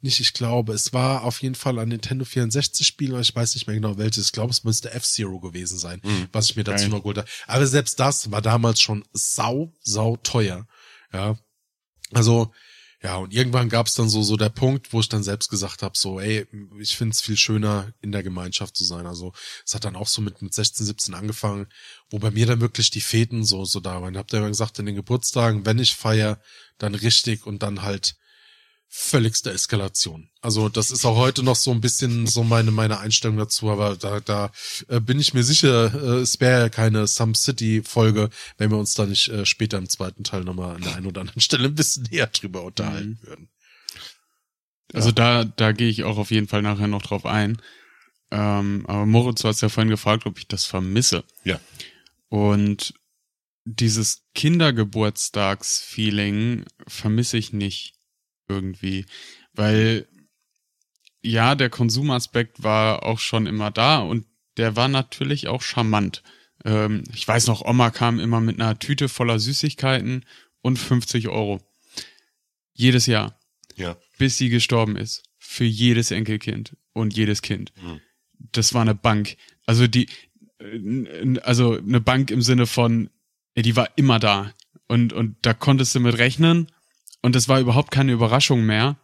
nicht, 0.00 0.20
ich 0.20 0.32
glaube, 0.32 0.72
es 0.72 0.92
war 0.92 1.24
auf 1.24 1.42
jeden 1.42 1.54
Fall 1.54 1.78
ein 1.78 1.88
Nintendo 1.88 2.24
64 2.24 2.86
Spiel, 2.86 3.18
ich 3.20 3.34
weiß 3.34 3.54
nicht 3.54 3.66
mehr 3.66 3.76
genau 3.76 3.98
welches. 3.98 4.26
Ich 4.26 4.32
glaube, 4.32 4.50
es 4.50 4.64
müsste 4.64 4.92
F-Zero 4.92 5.40
gewesen 5.40 5.78
sein, 5.78 6.00
mhm. 6.04 6.28
was 6.32 6.50
ich 6.50 6.56
mir 6.56 6.64
dazu 6.64 6.84
Geil. 6.84 6.90
noch 6.90 6.98
geholt 6.98 7.18
habe. 7.18 7.28
Aber 7.46 7.66
selbst 7.66 7.98
das 7.98 8.30
war 8.30 8.42
damals 8.42 8.80
schon 8.80 9.04
sau, 9.12 9.72
sau 9.80 10.16
teuer. 10.16 10.66
Ja. 11.12 11.36
Also, 12.12 12.52
ja, 13.02 13.16
und 13.16 13.32
irgendwann 13.32 13.68
gab 13.68 13.86
es 13.86 13.94
dann 13.94 14.08
so 14.08 14.22
so 14.22 14.36
der 14.36 14.48
Punkt, 14.48 14.92
wo 14.92 15.00
ich 15.00 15.08
dann 15.08 15.22
selbst 15.22 15.50
gesagt 15.50 15.82
habe, 15.82 15.96
so, 15.96 16.18
ey, 16.18 16.46
ich 16.80 16.96
finde 16.96 17.12
es 17.12 17.20
viel 17.20 17.36
schöner, 17.36 17.92
in 18.00 18.10
der 18.10 18.24
Gemeinschaft 18.24 18.76
zu 18.76 18.84
sein. 18.84 19.06
Also 19.06 19.32
es 19.64 19.74
hat 19.74 19.84
dann 19.84 19.94
auch 19.94 20.08
so 20.08 20.20
mit, 20.20 20.42
mit 20.42 20.52
16, 20.52 20.84
17 20.84 21.14
angefangen, 21.14 21.68
wo 22.10 22.18
bei 22.18 22.32
mir 22.32 22.46
dann 22.46 22.60
wirklich 22.60 22.90
die 22.90 23.00
Feten 23.00 23.44
so, 23.44 23.64
so 23.64 23.78
da 23.78 24.02
waren. 24.02 24.16
Habt 24.16 24.32
ihr 24.32 24.40
ja 24.40 24.48
gesagt, 24.48 24.80
in 24.80 24.86
den 24.86 24.96
Geburtstagen, 24.96 25.64
wenn 25.64 25.78
ich 25.78 25.94
feier, 25.94 26.40
dann 26.78 26.96
richtig 26.96 27.46
und 27.46 27.62
dann 27.62 27.82
halt 27.82 28.16
völligste 28.88 29.52
Eskalation. 29.52 30.30
Also 30.40 30.68
das 30.68 30.90
ist 30.90 31.04
auch 31.04 31.16
heute 31.16 31.42
noch 31.42 31.56
so 31.56 31.70
ein 31.70 31.80
bisschen 31.80 32.26
so 32.26 32.42
meine 32.42 32.70
meine 32.70 32.98
Einstellung 32.98 33.36
dazu, 33.36 33.70
aber 33.70 33.96
da 33.96 34.20
da 34.20 34.50
äh, 34.88 35.00
bin 35.00 35.20
ich 35.20 35.34
mir 35.34 35.44
sicher, 35.44 35.92
äh, 35.94 36.20
es 36.20 36.40
wäre 36.40 36.62
ja 36.62 36.70
keine 36.70 37.06
Some 37.06 37.34
City 37.34 37.82
Folge, 37.84 38.30
wenn 38.56 38.70
wir 38.70 38.78
uns 38.78 38.94
da 38.94 39.04
nicht 39.04 39.28
äh, 39.28 39.44
später 39.44 39.76
im 39.78 39.90
zweiten 39.90 40.24
Teil 40.24 40.44
nochmal 40.44 40.76
an 40.76 40.82
der 40.82 40.96
einen 40.96 41.06
oder 41.06 41.20
anderen 41.20 41.40
Stelle 41.42 41.68
ein 41.68 41.74
bisschen 41.74 42.08
näher 42.10 42.28
drüber 42.28 42.62
unterhalten 42.62 43.18
mhm. 43.22 43.26
würden. 43.26 43.50
Also 44.94 45.12
da 45.12 45.44
da 45.44 45.72
gehe 45.72 45.90
ich 45.90 46.04
auch 46.04 46.16
auf 46.16 46.30
jeden 46.30 46.48
Fall 46.48 46.62
nachher 46.62 46.88
noch 46.88 47.02
drauf 47.02 47.26
ein. 47.26 47.60
Ähm, 48.30 48.84
aber 48.86 49.04
Moritz, 49.06 49.42
du 49.42 49.48
hast 49.48 49.60
ja 49.60 49.68
vorhin 49.68 49.90
gefragt, 49.90 50.24
ob 50.26 50.38
ich 50.38 50.48
das 50.48 50.64
vermisse. 50.64 51.24
Ja. 51.44 51.60
Und 52.28 52.94
dieses 53.64 54.22
Kindergeburtstagsfeeling 54.34 56.64
vermisse 56.86 57.36
ich 57.36 57.52
nicht 57.52 57.97
irgendwie. 58.48 59.06
Weil 59.52 60.06
ja, 61.20 61.54
der 61.54 61.70
Konsumaspekt 61.70 62.62
war 62.62 63.04
auch 63.04 63.18
schon 63.18 63.46
immer 63.46 63.70
da 63.70 63.98
und 63.98 64.26
der 64.56 64.76
war 64.76 64.88
natürlich 64.88 65.48
auch 65.48 65.62
charmant. 65.62 66.22
Ähm, 66.64 67.04
ich 67.14 67.26
weiß 67.26 67.46
noch, 67.46 67.64
Oma 67.64 67.90
kam 67.90 68.20
immer 68.20 68.40
mit 68.40 68.60
einer 68.60 68.78
Tüte 68.78 69.08
voller 69.08 69.38
Süßigkeiten 69.38 70.24
und 70.62 70.78
50 70.78 71.28
Euro. 71.28 71.60
Jedes 72.72 73.06
Jahr. 73.06 73.38
Ja. 73.76 73.96
Bis 74.18 74.38
sie 74.38 74.48
gestorben 74.48 74.96
ist. 74.96 75.22
Für 75.38 75.64
jedes 75.64 76.10
Enkelkind 76.10 76.76
und 76.92 77.16
jedes 77.16 77.42
Kind. 77.42 77.72
Mhm. 77.80 78.00
Das 78.52 78.74
war 78.74 78.82
eine 78.82 78.94
Bank. 78.94 79.36
Also 79.66 79.86
die, 79.86 80.08
äh, 80.58 81.38
also 81.40 81.78
eine 81.78 82.00
Bank 82.00 82.30
im 82.30 82.42
Sinne 82.42 82.66
von, 82.66 83.10
die 83.56 83.76
war 83.76 83.90
immer 83.96 84.18
da. 84.18 84.54
Und, 84.88 85.12
und 85.12 85.36
da 85.42 85.54
konntest 85.54 85.94
du 85.94 86.00
mit 86.00 86.18
rechnen. 86.18 86.70
Und 87.22 87.36
es 87.36 87.48
war 87.48 87.60
überhaupt 87.60 87.90
keine 87.90 88.12
Überraschung 88.12 88.64
mehr. 88.64 88.98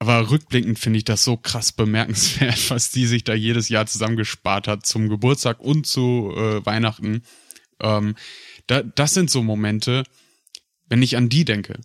Aber 0.00 0.30
rückblickend 0.30 0.78
finde 0.78 0.98
ich 0.98 1.04
das 1.04 1.24
so 1.24 1.36
krass 1.36 1.72
bemerkenswert, 1.72 2.58
was 2.70 2.90
die 2.90 3.06
sich 3.06 3.24
da 3.24 3.34
jedes 3.34 3.68
Jahr 3.68 3.86
zusammengespart 3.86 4.68
hat 4.68 4.86
zum 4.86 5.08
Geburtstag 5.08 5.60
und 5.60 5.86
zu 5.86 6.32
äh, 6.36 6.64
Weihnachten. 6.66 7.22
Ähm, 7.80 8.14
da, 8.66 8.82
das 8.82 9.14
sind 9.14 9.30
so 9.30 9.42
Momente, 9.42 10.04
wenn 10.88 11.02
ich 11.02 11.16
an 11.16 11.28
die 11.28 11.44
denke. 11.44 11.80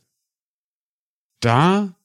Da 1.40 1.96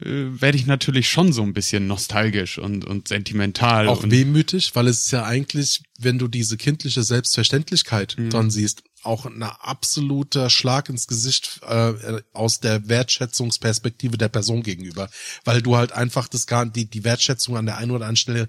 äh, 0.00 0.04
werde 0.06 0.56
ich 0.56 0.66
natürlich 0.66 1.08
schon 1.08 1.32
so 1.32 1.42
ein 1.42 1.52
bisschen 1.52 1.86
nostalgisch 1.86 2.58
und, 2.58 2.84
und 2.84 3.08
sentimental. 3.08 3.88
Auch 3.88 4.02
und, 4.04 4.10
wehmütig, 4.10 4.74
weil 4.74 4.88
es 4.88 5.04
ist 5.04 5.10
ja 5.10 5.24
eigentlich, 5.24 5.82
wenn 5.98 6.18
du 6.18 6.28
diese 6.28 6.56
kindliche 6.56 7.02
Selbstverständlichkeit 7.02 8.16
Mhm. 8.18 8.30
dran 8.30 8.50
siehst, 8.50 8.82
auch 9.04 9.26
ein 9.26 9.42
absoluter 9.42 10.50
Schlag 10.50 10.88
ins 10.88 11.06
Gesicht 11.06 11.60
äh, 11.68 11.92
aus 12.32 12.60
der 12.60 12.88
Wertschätzungsperspektive 12.88 14.18
der 14.18 14.28
Person 14.28 14.62
gegenüber, 14.62 15.08
weil 15.44 15.62
du 15.62 15.76
halt 15.76 15.92
einfach 15.92 16.28
das 16.28 16.46
gar 16.46 16.66
die 16.66 16.86
die 16.86 17.04
Wertschätzung 17.04 17.56
an 17.56 17.66
der 17.66 17.78
einen 17.78 17.90
oder 17.90 18.04
anderen 18.06 18.16
Stelle 18.16 18.48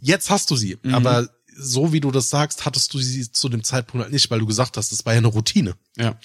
jetzt 0.00 0.30
hast 0.30 0.50
du 0.50 0.56
sie, 0.56 0.78
Mhm. 0.82 0.94
aber 0.94 1.28
so 1.60 1.92
wie 1.92 2.00
du 2.00 2.10
das 2.12 2.30
sagst, 2.30 2.64
hattest 2.66 2.94
du 2.94 2.98
sie 2.98 3.32
zu 3.32 3.48
dem 3.48 3.64
Zeitpunkt 3.64 4.04
halt 4.04 4.12
nicht, 4.12 4.30
weil 4.30 4.38
du 4.38 4.46
gesagt 4.46 4.76
hast, 4.76 4.92
das 4.92 5.04
war 5.04 5.12
ja 5.14 5.18
eine 5.18 5.26
Routine. 5.26 5.74
Ja. 5.96 6.16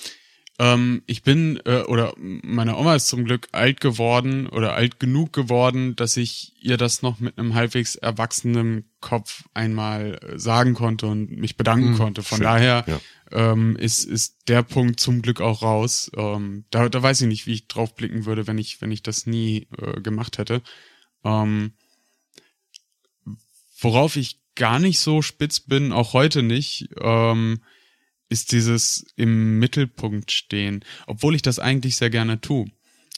Ähm, 0.59 1.01
ich 1.07 1.23
bin, 1.23 1.59
äh, 1.65 1.81
oder 1.81 2.13
meine 2.17 2.77
Oma 2.77 2.93
ist 2.95 3.07
zum 3.07 3.25
Glück 3.25 3.47
alt 3.51 3.81
geworden 3.81 4.45
oder 4.47 4.75
alt 4.75 4.99
genug 4.99 5.33
geworden, 5.33 5.95
dass 5.95 6.15
ich 6.15 6.53
ihr 6.61 6.77
das 6.77 7.01
noch 7.01 7.19
mit 7.19 7.39
einem 7.39 7.55
halbwegs 7.55 7.95
erwachsenen 7.95 8.85
Kopf 9.01 9.45
einmal 9.55 10.19
äh, 10.21 10.37
sagen 10.37 10.75
konnte 10.75 11.07
und 11.07 11.31
mich 11.31 11.57
bedanken 11.57 11.93
Hm, 11.93 11.97
konnte. 11.97 12.21
Von 12.21 12.37
schön, 12.37 12.43
daher 12.45 12.83
ja. 12.87 12.99
Ähm, 13.33 13.75
ist, 13.75 14.05
ist 14.05 14.47
der 14.47 14.63
Punkt 14.63 14.99
zum 14.99 15.21
Glück 15.21 15.41
auch 15.41 15.61
raus. 15.61 16.11
Ähm, 16.15 16.65
da, 16.69 16.87
da 16.89 17.01
weiß 17.01 17.21
ich 17.21 17.27
nicht, 17.27 17.47
wie 17.47 17.53
ich 17.53 17.67
drauf 17.67 17.95
blicken 17.95 18.25
würde, 18.25 18.47
wenn 18.47 18.57
ich, 18.57 18.81
wenn 18.81 18.91
ich 18.91 19.03
das 19.03 19.25
nie 19.25 19.67
äh, 19.77 19.99
gemacht 20.01 20.37
hätte. 20.37 20.61
Ähm, 21.23 21.73
worauf 23.79 24.15
ich 24.15 24.39
gar 24.55 24.79
nicht 24.79 24.99
so 24.99 25.21
spitz 25.21 25.59
bin, 25.59 25.91
auch 25.91 26.13
heute 26.13 26.43
nicht, 26.43 26.89
ähm, 27.01 27.61
ist 28.29 28.51
dieses 28.51 29.05
im 29.15 29.59
Mittelpunkt 29.59 30.31
stehen, 30.31 30.85
obwohl 31.07 31.35
ich 31.35 31.41
das 31.41 31.59
eigentlich 31.59 31.95
sehr 31.95 32.09
gerne 32.09 32.39
tue. 32.39 32.67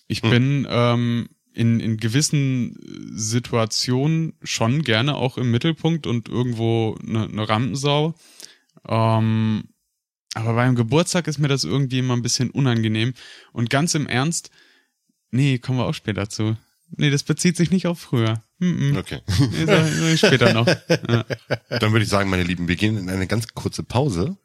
Ich 0.08 0.22
Hm. 0.24 0.30
bin 0.30 0.68
ähm, 0.70 1.30
in, 1.54 1.80
in 1.80 1.98
gewissen 1.98 2.78
Situationen 3.12 4.34
schon 4.44 4.84
gerne 4.84 5.16
auch 5.16 5.38
im 5.38 5.52
Mittelpunkt 5.52 6.08
und 6.08 6.30
irgendwo 6.30 6.98
eine 7.02 7.30
ne 7.30 7.48
Rampensau. 7.48 8.16
Ähm, 8.88 9.70
aber 10.36 10.54
beim 10.54 10.76
Geburtstag 10.76 11.28
ist 11.28 11.40
mir 11.40 11.48
das 11.48 11.64
irgendwie 11.64 12.00
immer 12.00 12.16
ein 12.16 12.22
bisschen 12.22 12.52
unangenehm. 12.52 13.14
Und 13.54 13.70
ganz 13.70 13.96
im 13.96 14.06
Ernst, 14.08 14.52
nee, 15.32 15.58
kommen 15.58 15.80
wir 15.80 15.86
auch 15.86 15.94
später 15.96 16.30
zu. 16.30 16.56
Nee, 16.98 17.10
das 17.10 17.24
bezieht 17.24 17.58
sich 17.58 17.72
nicht 17.72 17.88
auf 17.88 18.00
früher. 18.00 18.44
Mm 18.60 18.66
-mm. 18.66 18.98
Okay. 19.00 19.22
Nee, 19.28 19.66
sag- 19.66 19.88
sag 19.88 20.14
ich 20.14 20.20
später 20.20 20.54
noch. 20.54 20.68
Ja. 20.68 21.26
Dann 21.80 21.92
würde 21.92 22.04
ich 22.04 22.10
sagen, 22.10 22.30
meine 22.30 22.44
Lieben, 22.44 22.68
wir 22.68 22.76
gehen 22.76 22.98
in 22.98 23.10
eine 23.10 23.28
ganz 23.28 23.48
kurze 23.54 23.82
Pause 23.84 24.38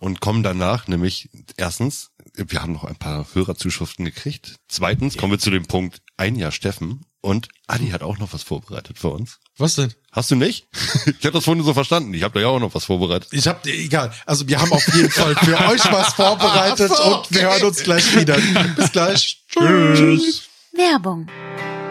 und 0.00 0.20
kommen 0.20 0.42
danach 0.42 0.88
nämlich 0.88 1.28
erstens, 1.56 2.10
wir 2.46 2.62
haben 2.62 2.72
noch 2.72 2.84
ein 2.84 2.96
paar 2.96 3.26
Hörerzuschriften 3.32 4.04
gekriegt. 4.04 4.56
Zweitens 4.68 5.16
kommen 5.16 5.32
wir 5.32 5.38
zu 5.38 5.50
dem 5.50 5.66
Punkt 5.66 6.00
ein 6.16 6.36
Jahr 6.36 6.52
Steffen 6.52 7.04
und 7.20 7.48
Adi 7.66 7.88
hat 7.88 8.02
auch 8.02 8.18
noch 8.18 8.32
was 8.32 8.42
vorbereitet 8.42 8.98
für 8.98 9.08
uns. 9.08 9.38
Was 9.56 9.74
denn? 9.74 9.92
Hast 10.12 10.30
du 10.30 10.36
nicht? 10.36 10.68
Ich 11.18 11.24
habe 11.24 11.32
das 11.32 11.44
vorhin 11.44 11.64
so 11.64 11.74
verstanden. 11.74 12.14
Ich 12.14 12.22
habe 12.22 12.34
da 12.34 12.40
ja 12.40 12.46
auch 12.48 12.60
noch 12.60 12.74
was 12.74 12.84
vorbereitet. 12.84 13.28
Ich 13.32 13.48
hab, 13.48 13.66
egal. 13.66 14.12
Also 14.24 14.46
wir 14.46 14.60
haben 14.60 14.72
auf 14.72 14.86
jeden 14.94 15.10
Fall 15.10 15.34
für 15.34 15.58
euch 15.68 15.84
was 15.92 16.14
vorbereitet 16.14 16.90
und 16.90 17.30
wir 17.30 17.42
hören 17.42 17.64
uns 17.64 17.82
gleich 17.82 18.16
wieder. 18.16 18.36
Bis 18.76 18.92
gleich. 18.92 19.44
Tschüss. 19.48 20.48
Werbung. 20.72 21.26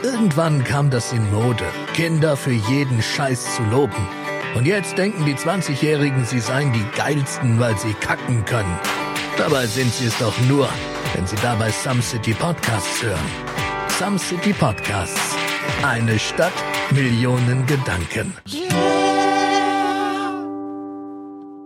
Irgendwann 0.03 0.63
kam 0.63 0.89
das 0.91 1.11
in 1.11 1.31
Mode, 1.33 1.65
Kinder 1.93 2.37
für 2.37 2.53
jeden 2.53 3.01
Scheiß 3.01 3.55
zu 3.55 3.63
loben. 3.63 4.07
Und 4.55 4.65
jetzt 4.65 4.97
denken 4.97 5.25
die 5.25 5.35
20-Jährigen, 5.35 6.25
sie 6.25 6.39
seien 6.39 6.71
die 6.71 6.85
geilsten, 6.95 7.59
weil 7.59 7.77
sie 7.77 7.93
kacken 7.93 8.45
können. 8.45 8.79
Dabei 9.37 9.67
sind 9.67 9.93
sie 9.93 10.07
es 10.07 10.17
doch 10.17 10.33
nur, 10.49 10.67
wenn 11.13 11.27
sie 11.27 11.35
dabei 11.37 11.71
Some 11.71 12.01
City 12.01 12.33
Podcasts 12.33 13.03
hören. 13.03 13.29
Some 13.99 14.17
City 14.17 14.51
Podcasts. 14.51 15.35
Eine 15.83 16.17
Stadt, 16.17 16.53
Millionen 16.91 17.65
Gedanken. 17.67 18.33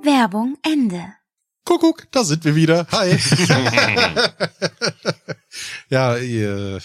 Werbung 0.03 0.57
Ende. 0.63 1.13
Kuckuck, 1.65 2.07
da 2.11 2.23
sind 2.23 2.43
wir 2.43 2.55
wieder. 2.55 2.87
Hi. 2.91 3.11
ja, 5.89 6.17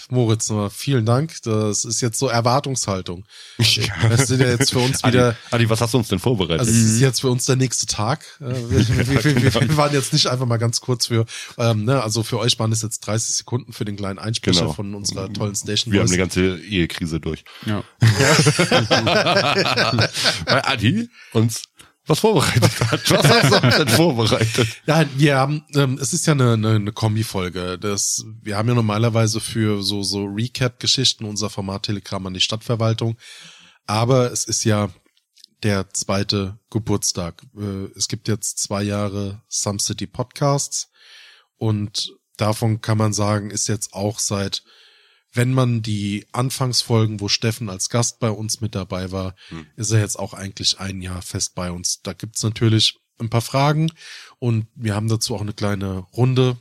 Moritz, 0.09 0.49
nochmal 0.49 0.69
vielen 0.69 1.05
Dank. 1.05 1.41
Das 1.43 1.85
ist 1.85 2.01
jetzt 2.01 2.19
so 2.19 2.27
Erwartungshaltung. 2.27 3.25
Das 3.57 4.27
sind 4.27 4.41
ja 4.41 4.49
jetzt 4.49 4.71
für 4.71 4.79
uns 4.79 5.03
wieder, 5.05 5.29
Adi, 5.29 5.37
Adi, 5.51 5.69
was 5.69 5.81
hast 5.81 5.93
du 5.93 5.97
uns 5.99 6.07
denn 6.09 6.19
vorbereitet? 6.19 6.59
also 6.59 6.71
es 6.71 6.77
ist 6.77 6.99
jetzt 6.99 7.21
für 7.21 7.29
uns 7.29 7.45
der 7.45 7.55
nächste 7.55 7.85
Tag. 7.85 8.25
Äh, 8.41 8.45
Wir, 8.69 8.87
wir, 8.87 9.23
wir, 9.23 9.23
wir, 9.43 9.53
wir 9.53 9.77
waren 9.77 9.93
jetzt 9.93 10.13
nicht 10.13 10.27
einfach 10.27 10.45
mal 10.45 10.57
ganz 10.57 10.81
kurz 10.81 11.07
für, 11.07 11.25
ähm, 11.57 11.85
ne, 11.85 12.01
also 12.03 12.23
für 12.23 12.39
euch 12.39 12.57
waren 12.59 12.71
es 12.71 12.81
jetzt 12.81 12.99
30 13.01 13.35
Sekunden 13.35 13.73
für 13.73 13.85
den 13.85 13.95
kleinen 13.95 14.19
Einsprecher 14.19 14.61
Genau. 14.61 14.73
von 14.73 14.95
unserer 14.95 15.31
tollen 15.31 15.55
Station 15.55 15.93
wir 15.93 15.99
haben 16.01 16.07
eine 16.07 16.17
ganze 16.17 16.57
Ehekrise 16.57 17.19
durch. 17.19 17.43
Ja. 17.65 17.83
Weil 20.45 20.61
Adi 20.63 21.09
uns 21.33 21.63
was 22.07 22.19
vorbereitet 22.19 22.79
hat. 22.91 23.11
Was 23.11 23.29
hast 23.29 23.63
du 23.63 23.85
denn 23.85 23.87
vorbereitet? 23.95 24.67
Ja, 24.85 25.05
wir 25.15 25.37
haben, 25.37 25.63
ähm, 25.75 25.97
es 26.01 26.13
ist 26.13 26.25
ja 26.27 26.33
eine, 26.33 26.53
eine, 26.53 26.75
eine 26.75 26.91
Kombi-Folge. 26.91 27.77
Das, 27.77 28.25
wir 28.41 28.57
haben 28.57 28.69
ja 28.69 28.75
normalerweise 28.75 29.39
für 29.39 29.83
so, 29.83 30.03
so 30.03 30.25
Recap-Geschichten 30.25 31.25
unser 31.25 31.49
Format 31.49 31.83
Telegramm 31.83 32.25
an 32.27 32.33
die 32.33 32.41
Stadtverwaltung. 32.41 33.17
Aber 33.85 34.31
es 34.31 34.45
ist 34.45 34.63
ja 34.63 34.89
der 35.63 35.89
zweite 35.91 36.59
Geburtstag. 36.69 37.41
Äh, 37.57 37.89
Es 37.95 38.07
gibt 38.07 38.27
jetzt 38.27 38.59
zwei 38.59 38.83
Jahre 38.83 39.41
Some 39.47 39.79
City 39.79 40.07
Podcasts 40.07 40.89
und 41.57 42.13
davon 42.37 42.81
kann 42.81 42.97
man 42.97 43.13
sagen, 43.13 43.49
ist 43.49 43.67
jetzt 43.67 43.93
auch 43.93 44.19
seit, 44.19 44.63
wenn 45.33 45.53
man 45.53 45.81
die 45.81 46.25
Anfangsfolgen, 46.31 47.19
wo 47.19 47.27
Steffen 47.27 47.69
als 47.69 47.89
Gast 47.89 48.19
bei 48.19 48.29
uns 48.31 48.61
mit 48.61 48.75
dabei 48.75 49.11
war, 49.11 49.35
ist 49.75 49.91
er 49.91 49.99
jetzt 49.99 50.17
auch 50.17 50.33
eigentlich 50.33 50.79
ein 50.79 51.01
Jahr 51.01 51.21
fest 51.21 51.53
bei 51.55 51.71
uns. 51.71 52.01
Da 52.01 52.13
gibt's 52.13 52.43
natürlich 52.43 52.97
ein 53.19 53.29
paar 53.29 53.41
Fragen 53.41 53.91
und 54.39 54.67
wir 54.75 54.95
haben 54.95 55.07
dazu 55.09 55.35
auch 55.35 55.41
eine 55.41 55.53
kleine 55.53 56.05
Runde 56.15 56.57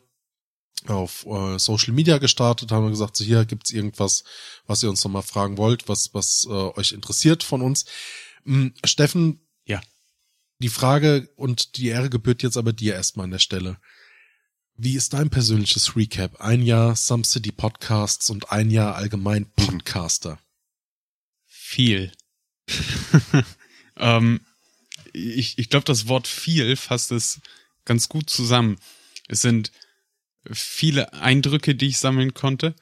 auf 0.87 1.27
äh, 1.27 1.59
Social 1.59 1.93
Media 1.95 2.19
gestartet, 2.19 2.71
haben 2.71 2.85
wir 2.85 2.91
gesagt, 2.91 3.17
so 3.17 3.25
hier 3.25 3.45
gibt's 3.45 3.73
irgendwas, 3.73 4.25
was 4.67 4.83
ihr 4.83 4.91
uns 4.91 5.03
nochmal 5.05 5.23
fragen 5.23 5.59
wollt, 5.59 5.89
was, 5.89 6.11
was 6.13 6.47
äh, 6.49 6.53
euch 6.53 6.93
interessiert 6.93 7.43
von 7.43 7.63
uns. 7.63 7.87
Hm, 8.45 8.73
Steffen, 8.85 9.41
Ja. 9.65 9.81
die 10.59 10.69
Frage 10.69 11.29
und 11.37 11.77
die 11.77 11.89
Ehre 11.89 12.09
gebührt 12.11 12.43
jetzt 12.43 12.57
aber 12.57 12.73
dir 12.73 12.95
erstmal 12.95 13.25
an 13.25 13.33
der 13.33 13.39
Stelle. 13.39 13.79
Wie 14.79 14.95
ist 14.95 15.15
dein 15.15 15.31
persönliches 15.31 15.97
Recap? 15.97 16.39
Ein 16.39 16.61
Jahr 16.61 16.97
Some 16.97 17.25
City 17.25 17.51
Podcasts 17.51 18.29
und 18.29 18.53
ein 18.53 18.71
Jahr 18.71 18.95
allgemein 18.95 19.47
Podcaster. 19.57 20.39
Viel. 21.47 22.13
ähm, 23.97 24.41
ich 25.15 25.59
ich 25.59 25.71
glaube, 25.71 25.87
das 25.87 26.09
Wort 26.09 26.29
viel 26.29 26.77
fasst 26.77 27.11
es 27.11 27.41
ganz 27.87 28.11
gut 28.11 28.29
zusammen. 28.29 28.77
Es 29.29 29.41
sind 29.41 29.73
viele 30.53 31.15
Eindrücke, 31.15 31.75
die 31.75 31.87
ich 31.87 31.99
sammeln 31.99 32.35
konnte. 32.35 32.75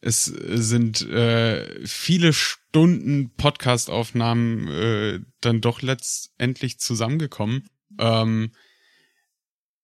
Es 0.00 0.24
sind 0.24 1.02
äh, 1.02 1.86
viele 1.86 2.32
Stunden 2.32 3.30
Podcast-Aufnahmen 3.36 4.68
äh, 4.68 5.20
dann 5.40 5.60
doch 5.60 5.82
letztendlich 5.82 6.80
zusammengekommen. 6.80 7.68
Ähm, 8.00 8.50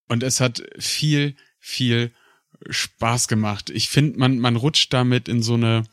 und 0.09 0.23
es 0.23 0.41
hat 0.41 0.63
viel, 0.79 1.35
viel 1.59 2.13
Spaß 2.69 3.29
gemacht. 3.29 3.71
Ich 3.71 3.89
finde, 3.89 4.19
man, 4.19 4.39
man 4.39 4.57
rutscht 4.57 4.93
damit 4.93 5.29
in 5.29 5.43
so 5.43 5.55
eine, 5.55 5.85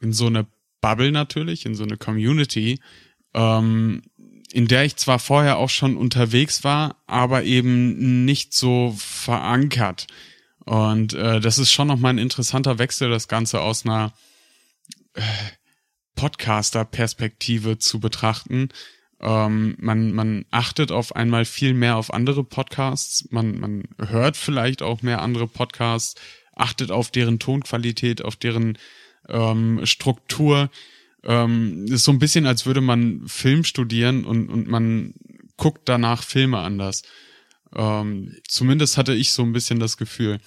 in 0.00 0.12
so 0.12 0.26
eine 0.26 0.46
Bubble 0.80 1.12
natürlich, 1.12 1.66
in 1.66 1.74
so 1.74 1.84
eine 1.84 1.96
Community, 1.96 2.80
ähm, 3.34 4.02
in 4.52 4.66
der 4.66 4.84
ich 4.84 4.96
zwar 4.96 5.18
vorher 5.18 5.58
auch 5.58 5.70
schon 5.70 5.96
unterwegs 5.96 6.64
war, 6.64 7.02
aber 7.06 7.44
eben 7.44 8.24
nicht 8.24 8.54
so 8.54 8.96
verankert. 8.98 10.06
Und 10.64 11.14
äh, 11.14 11.40
das 11.40 11.58
ist 11.58 11.70
schon 11.70 11.88
nochmal 11.88 12.14
ein 12.14 12.18
interessanter 12.18 12.78
Wechsel, 12.78 13.10
das 13.10 13.28
Ganze 13.28 13.60
aus 13.60 13.84
einer 13.84 14.12
äh, 15.14 15.22
Podcaster-Perspektive 16.16 17.78
zu 17.78 18.00
betrachten. 18.00 18.68
Ähm, 19.20 19.76
man, 19.78 20.12
man 20.12 20.46
achtet 20.50 20.92
auf 20.92 21.14
einmal 21.14 21.44
viel 21.44 21.74
mehr 21.74 21.96
auf 21.96 22.12
andere 22.12 22.42
Podcasts, 22.42 23.28
man, 23.30 23.60
man 23.60 23.84
hört 23.98 24.36
vielleicht 24.36 24.82
auch 24.82 25.02
mehr 25.02 25.20
andere 25.20 25.46
Podcasts, 25.46 26.14
achtet 26.54 26.90
auf 26.90 27.10
deren 27.10 27.38
Tonqualität, 27.38 28.24
auf 28.24 28.36
deren 28.36 28.78
ähm, 29.28 29.80
Struktur. 29.84 30.70
Ähm, 31.22 31.84
ist 31.86 32.04
so 32.04 32.12
ein 32.12 32.18
bisschen, 32.18 32.46
als 32.46 32.64
würde 32.64 32.80
man 32.80 33.26
Film 33.26 33.64
studieren 33.64 34.24
und, 34.24 34.48
und 34.48 34.68
man 34.68 35.12
guckt 35.58 35.82
danach 35.84 36.22
Filme 36.22 36.58
anders. 36.58 37.02
Ähm, 37.74 38.36
zumindest 38.48 38.96
hatte 38.96 39.14
ich 39.14 39.32
so 39.32 39.42
ein 39.42 39.52
bisschen 39.52 39.80
das 39.80 39.98
Gefühl. 39.98 40.38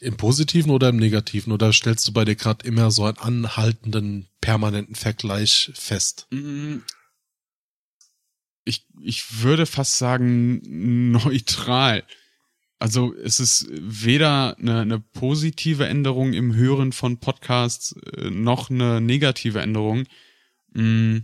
Im 0.00 0.16
Positiven 0.16 0.70
oder 0.70 0.88
im 0.88 0.96
Negativen? 0.96 1.52
Oder 1.52 1.72
stellst 1.72 2.08
du 2.08 2.12
bei 2.12 2.24
dir 2.24 2.34
gerade 2.34 2.66
immer 2.66 2.90
so 2.90 3.04
einen 3.04 3.18
anhaltenden, 3.18 4.26
permanenten 4.40 4.94
Vergleich 4.94 5.70
fest? 5.74 6.26
Mm, 8.64 8.68
Ich, 8.68 8.86
ich 9.00 9.42
würde 9.42 9.66
fast 9.66 9.98
sagen 9.98 10.60
neutral. 11.12 12.04
Also 12.78 13.14
es 13.14 13.38
ist 13.38 13.68
weder 13.70 14.56
eine, 14.58 14.80
eine 14.80 14.98
positive 15.00 15.86
Änderung 15.86 16.32
im 16.32 16.54
Hören 16.54 16.92
von 16.92 17.18
Podcasts 17.18 17.94
äh, 18.16 18.30
noch 18.30 18.70
eine 18.70 19.00
negative 19.00 19.60
Änderung. 19.60 20.04
Mm, 20.74 21.18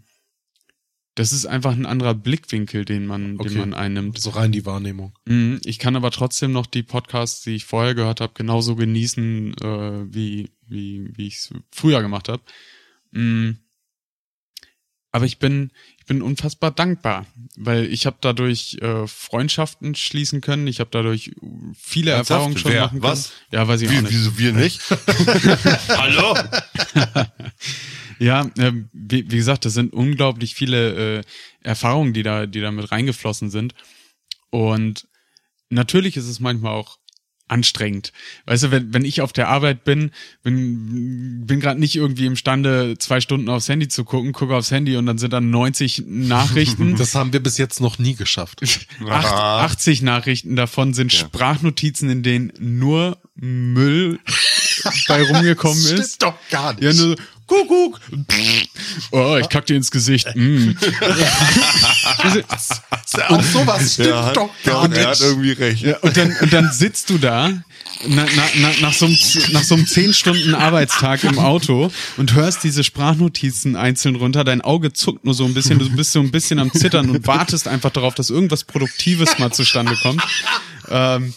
Das 1.16 1.32
ist 1.32 1.47
einfach 1.47 1.72
ein 1.72 1.84
anderer 1.86 2.14
Blickwinkel, 2.14 2.84
den 2.84 3.07
man, 3.07 3.41
Okay. 3.41 3.49
den 3.49 3.59
man 3.59 3.74
einnimmt. 3.74 4.20
So 4.20 4.30
rein 4.30 4.53
die 4.53 4.64
Wahrnehmung. 4.66 5.12
Mhm, 5.26 5.61
Ich 5.64 5.80
kann 5.80 5.97
aber 5.97 6.12
trotzdem 6.12 6.53
noch 6.53 6.66
die 6.66 6.84
Podcasts, 6.84 7.43
die 7.43 7.57
ich 7.57 7.64
vorher 7.64 7.97
gehört 7.97 8.20
habe, 8.20 8.34
genauso 8.34 8.76
genießen, 8.76 9.55
äh, 9.61 10.14
wie, 10.14 10.51
wie, 10.68 11.11
wie 11.16 11.26
ich 11.26 11.34
es 11.39 11.53
früher 11.72 12.03
gemacht 12.03 12.28
habe. 12.28 12.43
Aber 15.11 15.24
ich 15.24 15.38
bin, 15.38 15.70
ich 15.98 16.04
bin 16.04 16.20
unfassbar 16.20 16.70
dankbar, 16.70 17.24
weil 17.56 17.86
ich 17.86 18.04
habe 18.04 18.18
dadurch 18.20 18.76
äh, 18.82 19.06
Freundschaften 19.06 19.94
schließen 19.94 20.42
können. 20.42 20.66
Ich 20.66 20.80
habe 20.80 20.90
dadurch 20.92 21.32
viele 21.78 22.11
Ernsthaft? 22.11 22.30
Erfahrungen 22.30 22.59
schon 22.59 22.72
Wer? 22.72 22.82
machen 22.82 23.00
können. 23.00 23.12
Was? 23.12 23.32
Ja, 23.50 23.66
weiß 23.66 23.80
ich 23.80 23.88
auch 23.88 23.92
Wie, 23.92 24.02
nicht. 24.02 24.12
wieso 24.12 24.38
wir 24.38 24.52
nicht? 24.52 24.80
Hallo? 25.88 26.36
Ja, 28.18 28.50
äh, 28.59 28.72
wie, 28.92 29.30
wie 29.30 29.36
gesagt, 29.36 29.64
das 29.64 29.74
sind 29.74 29.92
unglaublich 29.92 30.54
viele 30.54 31.18
äh, 31.18 31.22
Erfahrungen, 31.62 32.12
die 32.12 32.22
da, 32.22 32.46
die 32.46 32.61
da 32.61 32.70
mit 32.70 32.90
reingeflossen 32.90 33.48
sind. 33.50 33.74
Und 34.50 35.06
natürlich 35.70 36.16
ist 36.16 36.26
es 36.26 36.40
manchmal 36.40 36.74
auch 36.74 36.98
anstrengend. 37.49 38.12
Weißt 38.46 38.64
du, 38.64 38.70
wenn, 38.70 38.92
wenn 38.94 39.05
ich 39.05 39.20
auf 39.22 39.32
der 39.32 39.49
Arbeit 39.49 39.84
bin, 39.84 40.11
bin, 40.42 41.46
bin 41.46 41.61
gerade 41.61 41.80
nicht 41.80 41.96
irgendwie 41.96 42.26
imstande, 42.26 42.96
zwei 42.99 43.20
Stunden 43.20 43.49
aufs 43.49 43.68
Handy 43.68 43.88
zu 43.88 44.05
gucken, 44.05 44.32
gucke 44.32 44.55
aufs 44.55 44.70
Handy 44.70 44.96
und 44.96 45.07
dann 45.07 45.18
sind 45.18 45.32
dann 45.32 45.51
90 45.51 46.05
Nachrichten. 46.07 46.94
Das 46.99 47.14
haben 47.14 47.32
wir 47.32 47.42
bis 47.42 47.59
jetzt 47.59 47.80
noch 47.80 47.99
nie 47.99 48.14
geschafft. 48.14 48.61
Acht, 49.09 49.26
80 49.26 50.03
Nachrichten 50.03 50.57
davon 50.57 50.94
sind 50.94 51.12
Ja. 51.12 51.20
Sprachnotizen, 51.20 52.11
in 52.11 52.22
denen 52.22 52.53
nur 52.59 53.18
Müll 53.34 54.18
bei 55.09 55.22
rumgekommen 55.22 55.82
Das 55.82 55.92
ist. 55.92 56.14
stimmt 56.16 56.22
doch 56.34 56.38
gar 56.51 56.72
nicht. 56.74 56.82
Ja, 56.82 56.92
nur 56.92 57.16
so, 57.16 57.22
Kuckuck. 57.49 58.01
Oh, 59.11 59.36
ich 59.40 59.49
kack 59.49 59.66
dir 59.66 59.76
ins 59.76 59.90
Gesicht. 59.90 60.28
Mm. 60.36 60.72
Auch 63.28 63.42
sowas 63.42 63.94
stimmt 63.94 64.09
Ja, 64.11 64.32
doch 64.32 64.51
ja, 64.64 64.72
gar 64.72 64.82
und 64.82 64.92
er 64.92 65.09
hat 65.09 65.11
nicht. 65.18 65.22
irgendwie 65.22 65.53
recht. 65.53 65.82
Ja, 65.82 65.96
und 65.99 66.16
dann, 66.16 66.36
und 66.40 66.53
dann 66.53 66.70
sitzt 66.72 67.11
du 67.11 67.18
da 67.18 67.51
na, 68.07 68.26
na, 68.36 68.42
na, 68.57 68.68
nach, 68.80 68.92
so 68.92 69.07
einem, 69.07 69.16
nach 69.53 69.62
so 69.64 69.74
einem 69.74 69.86
10 69.86 70.14
Stunden 70.14 70.55
Arbeitstag 70.55 71.24
im 71.24 71.38
Auto 71.38 71.90
und 72.16 72.34
hörst 72.34 72.62
diese 72.62 72.84
Sprachnotizen 72.84 73.76
einzeln 73.76 74.16
runter. 74.16 74.44
Dein 74.44 74.61
Auge 74.61 74.92
zuckt 74.92 75.24
nur 75.24 75.34
so 75.34 75.44
ein 75.44 75.55
bisschen, 75.55 75.78
du 75.78 75.88
bist 75.90 76.12
so 76.12 76.20
ein 76.20 76.30
bisschen 76.30 76.59
am 76.59 76.72
Zittern 76.72 77.11
und 77.11 77.26
wartest 77.26 77.66
einfach 77.66 77.90
darauf, 77.90 78.14
dass 78.14 78.30
irgendwas 78.30 78.64
Produktives 78.64 79.38
mal 79.38 79.53
zustande 79.53 79.96
kommt. 80.03 80.22
Ähm, 80.90 81.34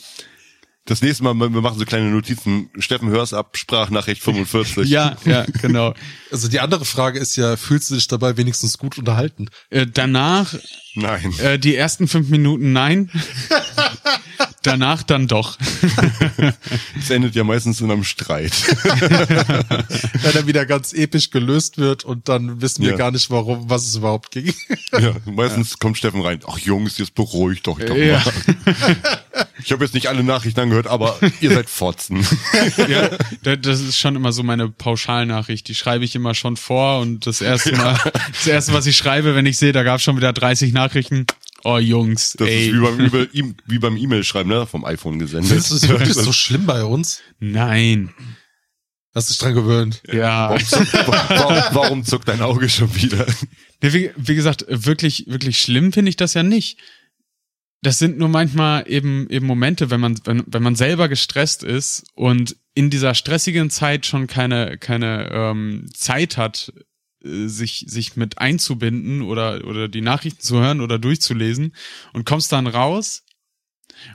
Das 0.85 1.01
nächste 1.03 1.23
Mal, 1.23 1.35
wir 1.35 1.49
machen 1.61 1.77
so 1.77 1.85
kleine 1.85 2.09
Notizen. 2.09 2.71
Steffen, 2.79 3.09
hör's 3.09 3.33
ab, 3.33 3.55
Sprachnachricht 3.55 4.23
45. 4.23 4.89
ja, 4.89 5.15
ja, 5.25 5.45
genau. 5.61 5.93
Also 6.31 6.47
die 6.47 6.59
andere 6.59 6.85
Frage 6.85 7.19
ist 7.19 7.35
ja, 7.35 7.55
fühlst 7.55 7.91
du 7.91 7.95
dich 7.95 8.07
dabei 8.07 8.35
wenigstens 8.37 8.79
gut 8.79 8.97
unterhalten? 8.97 9.49
Äh, 9.69 9.85
danach, 9.85 10.55
Nein. 10.95 11.33
äh, 11.39 11.57
die 11.57 11.75
ersten 11.75 12.07
fünf 12.07 12.29
Minuten 12.29 12.73
nein. 12.73 13.09
Danach 14.63 15.01
dann 15.01 15.27
doch. 15.27 15.57
Es 16.99 17.09
endet 17.09 17.33
ja 17.33 17.43
meistens 17.43 17.81
in 17.81 17.89
einem 17.89 18.03
Streit. 18.03 18.51
Wenn 20.21 20.35
er 20.35 20.45
wieder 20.45 20.65
ganz 20.67 20.93
episch 20.93 21.31
gelöst 21.31 21.77
wird 21.79 22.03
und 22.03 22.29
dann 22.29 22.61
wissen 22.61 22.83
wir 22.83 22.91
Ja. 22.91 22.97
gar 22.97 23.11
nicht, 23.11 23.29
warum, 23.31 23.69
was 23.69 23.87
es 23.87 23.95
überhaupt 23.95 24.29
ging. 24.31 24.53
ja, 24.99 25.13
meistens 25.25 25.79
kommt 25.79 25.97
Steffen 25.97 26.21
rein. 26.21 26.41
Ach 26.47 26.59
Jungs, 26.59 26.97
jetzt 26.99 27.15
beruhigt 27.15 27.65
doch 27.65 27.79
doch 27.79 27.95
Ja. 27.95 28.19
mal. 28.23 28.33
Ich 29.63 29.71
habe 29.71 29.83
jetzt 29.83 29.93
nicht 29.93 30.07
alle 30.07 30.23
Nachrichten 30.23 30.59
angehört, 30.59 30.87
aber 30.87 31.17
ihr 31.39 31.53
seid 31.53 31.69
Fotzen. 31.69 32.25
ja, 32.87 33.09
da- 33.43 33.55
das 33.55 33.79
ist 33.81 33.97
schon 33.97 34.15
immer 34.15 34.31
so 34.31 34.43
meine 34.43 34.69
Pauschalnachricht. 34.69 35.67
Die 35.67 35.75
schreibe 35.75 36.03
ich 36.05 36.15
immer 36.15 36.33
schon 36.35 36.57
vor 36.57 36.99
und 36.99 37.25
das 37.27 37.41
erste 37.41 37.75
Mal, 37.75 37.97
das 38.33 38.47
erste, 38.47 38.73
was 38.73 38.85
ich 38.85 38.97
schreibe, 38.97 39.35
wenn 39.35 39.45
ich 39.45 39.57
sehe, 39.57 39.71
da 39.71 39.83
gab 39.83 39.97
es 39.97 40.03
schon 40.03 40.17
wieder 40.17 40.33
30 40.33 40.71
Nachrichten. 40.73 40.80
Oh 41.63 41.77
Jungs, 41.77 42.33
Das 42.39 42.47
ey. 42.47 42.69
ist 42.69 42.75
wie 42.75 42.79
beim, 42.79 42.99
E-Mail- 42.99 43.29
E- 43.33 43.53
wie 43.67 43.79
beim 43.79 43.97
E-Mail-Schreiben, 43.97 44.49
ne? 44.49 44.65
Vom 44.65 44.83
iPhone 44.85 45.19
gesendet. 45.19 45.51
Das 45.57 45.71
ist 45.71 45.87
wirklich 45.87 46.13
so 46.13 46.31
schlimm 46.33 46.65
bei 46.65 46.83
uns. 46.83 47.21
Nein. 47.39 48.13
Hast 49.13 49.29
dich 49.29 49.37
dran 49.37 49.53
gewöhnt. 49.53 50.01
Ja. 50.11 50.49
Warum, 50.49 50.65
zuckt, 50.65 50.93
warum, 50.93 51.75
warum 51.75 52.03
zuckt 52.05 52.27
dein 52.29 52.41
Auge 52.41 52.69
schon 52.69 52.95
wieder? 52.95 53.27
Ja, 53.83 53.93
wie, 53.93 54.11
wie 54.15 54.35
gesagt, 54.35 54.65
wirklich, 54.69 55.25
wirklich 55.27 55.59
schlimm 55.59 55.91
finde 55.91 56.09
ich 56.09 56.15
das 56.15 56.33
ja 56.33 56.43
nicht. 56.43 56.79
Das 57.83 57.97
sind 57.99 58.17
nur 58.17 58.29
manchmal 58.29 58.83
eben, 58.89 59.27
eben 59.29 59.45
Momente, 59.47 59.89
wenn 59.89 59.99
man, 59.99 60.17
wenn, 60.23 60.43
wenn 60.47 60.63
man 60.63 60.75
selber 60.75 61.09
gestresst 61.09 61.63
ist 61.63 62.03
und 62.13 62.55
in 62.73 62.89
dieser 62.89 63.13
stressigen 63.15 63.69
Zeit 63.69 64.05
schon 64.05 64.27
keine, 64.27 64.77
keine 64.77 65.29
ähm, 65.31 65.89
Zeit 65.93 66.37
hat, 66.37 66.71
sich, 67.23 67.85
sich 67.87 68.15
mit 68.15 68.39
einzubinden 68.39 69.21
oder, 69.21 69.65
oder 69.65 69.87
die 69.87 70.01
Nachrichten 70.01 70.41
zu 70.41 70.59
hören 70.59 70.81
oder 70.81 70.99
durchzulesen 70.99 71.75
und 72.13 72.25
kommst 72.25 72.51
dann 72.51 72.67
raus 72.67 73.23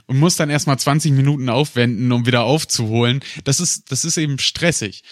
und 0.05 0.19
musst 0.19 0.39
dann 0.39 0.49
erstmal 0.49 0.77
20 0.77 1.13
Minuten 1.13 1.49
aufwenden, 1.49 2.11
um 2.11 2.25
wieder 2.25 2.43
aufzuholen. 2.43 3.21
Das 3.43 3.59
ist, 3.59 3.91
das 3.91 4.05
ist 4.05 4.17
eben 4.17 4.39
stressig. 4.39 5.03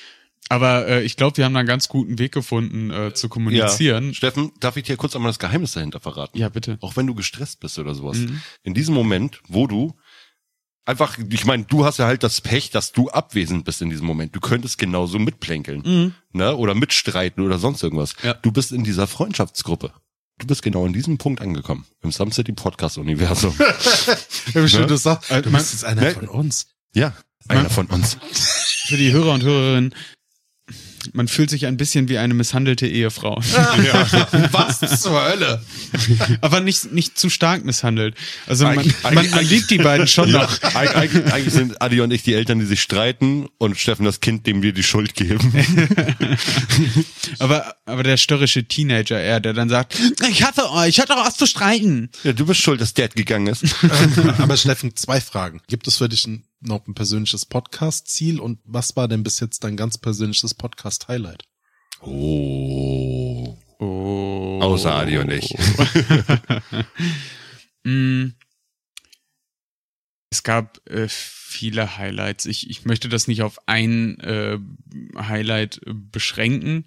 Aber 0.48 0.88
äh, 0.88 1.04
ich 1.04 1.16
glaube, 1.16 1.38
wir 1.38 1.46
haben 1.46 1.54
da 1.54 1.60
einen 1.60 1.68
ganz 1.68 1.88
guten 1.88 2.20
Weg 2.20 2.32
gefunden, 2.32 2.92
äh, 2.92 3.14
zu 3.14 3.30
kommunizieren. 3.30 4.14
Steffen, 4.14 4.52
darf 4.60 4.78
ich 4.78 4.84
dir 4.84 4.96
kurz 4.96 5.16
einmal 5.16 5.30
das 5.30 5.40
Geheimnis 5.40 5.72
dahinter 5.72 6.00
verraten? 6.00 6.38
Ja, 6.38 6.50
bitte. 6.50 6.78
Auch 6.82 6.96
wenn 6.96 7.08
du 7.08 7.16
gestresst 7.16 7.60
bist 7.62 7.80
oder 7.80 7.96
sowas. 7.96 8.18
Mhm. 8.18 8.42
In 8.62 8.74
diesem 8.76 8.94
Moment, 8.94 9.42
wo 9.48 9.66
du 9.66 9.96
einfach, 10.86 11.18
ich 11.30 11.46
meine, 11.46 11.64
du 11.64 11.86
hast 11.86 11.98
ja 12.00 12.06
halt 12.06 12.24
das 12.24 12.42
Pech, 12.42 12.70
dass 12.72 12.92
du 12.92 13.10
abwesend 13.10 13.66
bist 13.66 13.82
in 13.82 13.90
diesem 13.90 14.06
Moment. 14.06 14.36
Du 14.36 14.40
könntest 14.40 14.78
genauso 14.78 15.20
mitplänkeln, 15.20 16.14
ne? 16.32 16.56
Oder 16.56 16.76
mitstreiten 16.76 17.44
oder 17.44 17.58
sonst 17.60 17.84
irgendwas. 17.84 18.16
Ja. 18.24 18.34
Du 18.36 18.52
bist 18.52 18.72
in 18.72 18.84
dieser 18.84 19.08
Freundschaftsgruppe. 19.08 19.92
Du 20.38 20.48
bist 20.48 20.62
genau 20.64 20.86
in 20.86 20.94
diesem 20.94 21.18
Punkt 21.18 21.42
angekommen. 21.42 21.86
Im 22.02 22.12
Some 22.12 22.32
City 22.32 22.52
Podcast 22.52 22.98
Universum. 22.98 23.56
Schön 24.54 24.82
Ne? 24.82 24.88
du 24.88 24.98
sagst, 24.98 25.30
du 25.32 25.36
man- 25.50 25.54
bist 25.54 25.74
jetzt 25.74 25.86
einer 25.86 26.02
ne? 26.02 26.12
von 26.12 26.28
uns. 26.28 26.68
ja. 26.94 27.14
Einer 27.48 27.70
von 27.70 27.86
uns. 27.86 28.18
Für 28.88 28.98
die 28.98 29.12
Hörer 29.12 29.34
und 29.34 29.44
Hörerinnen, 29.44 29.94
man 31.14 31.28
fühlt 31.28 31.50
sich 31.50 31.66
ein 31.66 31.78
bisschen 31.78 32.10
wie 32.10 32.18
eine 32.18 32.34
misshandelte 32.34 32.88
Ehefrau. 32.88 33.36
Was 34.52 35.02
zur 35.02 35.24
Hölle? 35.24 35.64
Aber 36.42 36.60
nicht, 36.62 36.92
nicht 36.92 37.18
zu 37.18 37.30
stark 37.30 37.64
misshandelt. 37.66 38.16
Also 38.48 38.66
man, 38.66 38.80
Eig- 38.80 39.14
man, 39.14 39.30
man 39.30 39.46
liebt 39.46 39.70
die 39.70 39.78
beiden 39.78 40.08
schon 40.08 40.30
Ja, 40.30 40.40
noch. 40.44 40.60
eig- 40.62 40.94
eig- 40.96 41.32
eigentlich 41.32 41.54
sind 41.54 41.82
Adi 41.82 42.02
und 42.02 42.12
ich 42.12 42.24
die 42.24 42.34
Eltern, 42.34 42.60
die 42.60 42.66
sich 42.66 42.82
streiten 42.82 43.48
und 43.58 43.78
Steffen 43.80 44.06
das 44.06 44.20
Kind, 44.22 44.48
dem 44.48 44.62
wir 44.64 44.74
die 44.74 44.84
Schuld 44.84 45.16
geben. 45.16 45.54
Aber, 47.40 47.76
aber 47.86 48.04
der 48.04 48.18
störrische 48.18 48.66
Teenager, 48.66 49.20
er, 49.20 49.40
der 49.40 49.54
dann 49.54 49.70
sagt, 49.70 49.98
ich 50.30 50.44
hasse 50.44 50.70
euch, 50.72 50.90
ich 50.90 51.00
hatte 51.00 51.14
doch 51.14 51.26
was 51.26 51.38
zu 51.38 51.46
streiten. 51.48 52.10
Ja, 52.24 52.34
du 52.34 52.46
bist 52.46 52.62
schuld, 52.62 52.82
dass 52.82 52.94
Dad 52.94 53.16
gegangen 53.16 53.48
ist. 53.48 53.64
Aber 54.38 54.58
Steffen, 54.58 54.96
zwei 54.96 55.20
Fragen. 55.22 55.62
Gibt 55.68 55.88
es 55.88 55.98
für 55.98 56.10
dich 56.10 56.26
ein, 56.28 56.44
noch 56.68 56.88
ein 56.88 56.94
persönliches 56.94 57.46
Podcast-Ziel 57.46 58.40
und 58.40 58.60
was 58.64 58.96
war 58.96 59.08
denn 59.08 59.24
bis 59.24 59.40
jetzt 59.40 59.64
dein 59.64 59.78
ganz 59.78 59.98
persönliches 59.98 60.54
Podcast-Highlight? 60.54 61.44
Oh. 62.02 63.58
Oh. 63.80 64.60
Außer 64.62 64.94
Adi 64.94 65.18
und 65.18 65.32
ich. 65.32 65.54
Mm. 67.86 68.34
Es 70.32 70.44
gab 70.44 70.82
äh, 70.90 71.08
viele 71.08 71.98
Highlights. 71.98 72.46
Ich, 72.46 72.70
ich 72.70 72.84
möchte 72.84 73.08
das 73.08 73.28
nicht 73.28 73.44
auf 73.44 73.60
ein 73.68 74.20
äh, 74.20 74.58
Highlight 75.18 75.82
äh, 75.86 75.94
beschränken. 75.94 76.86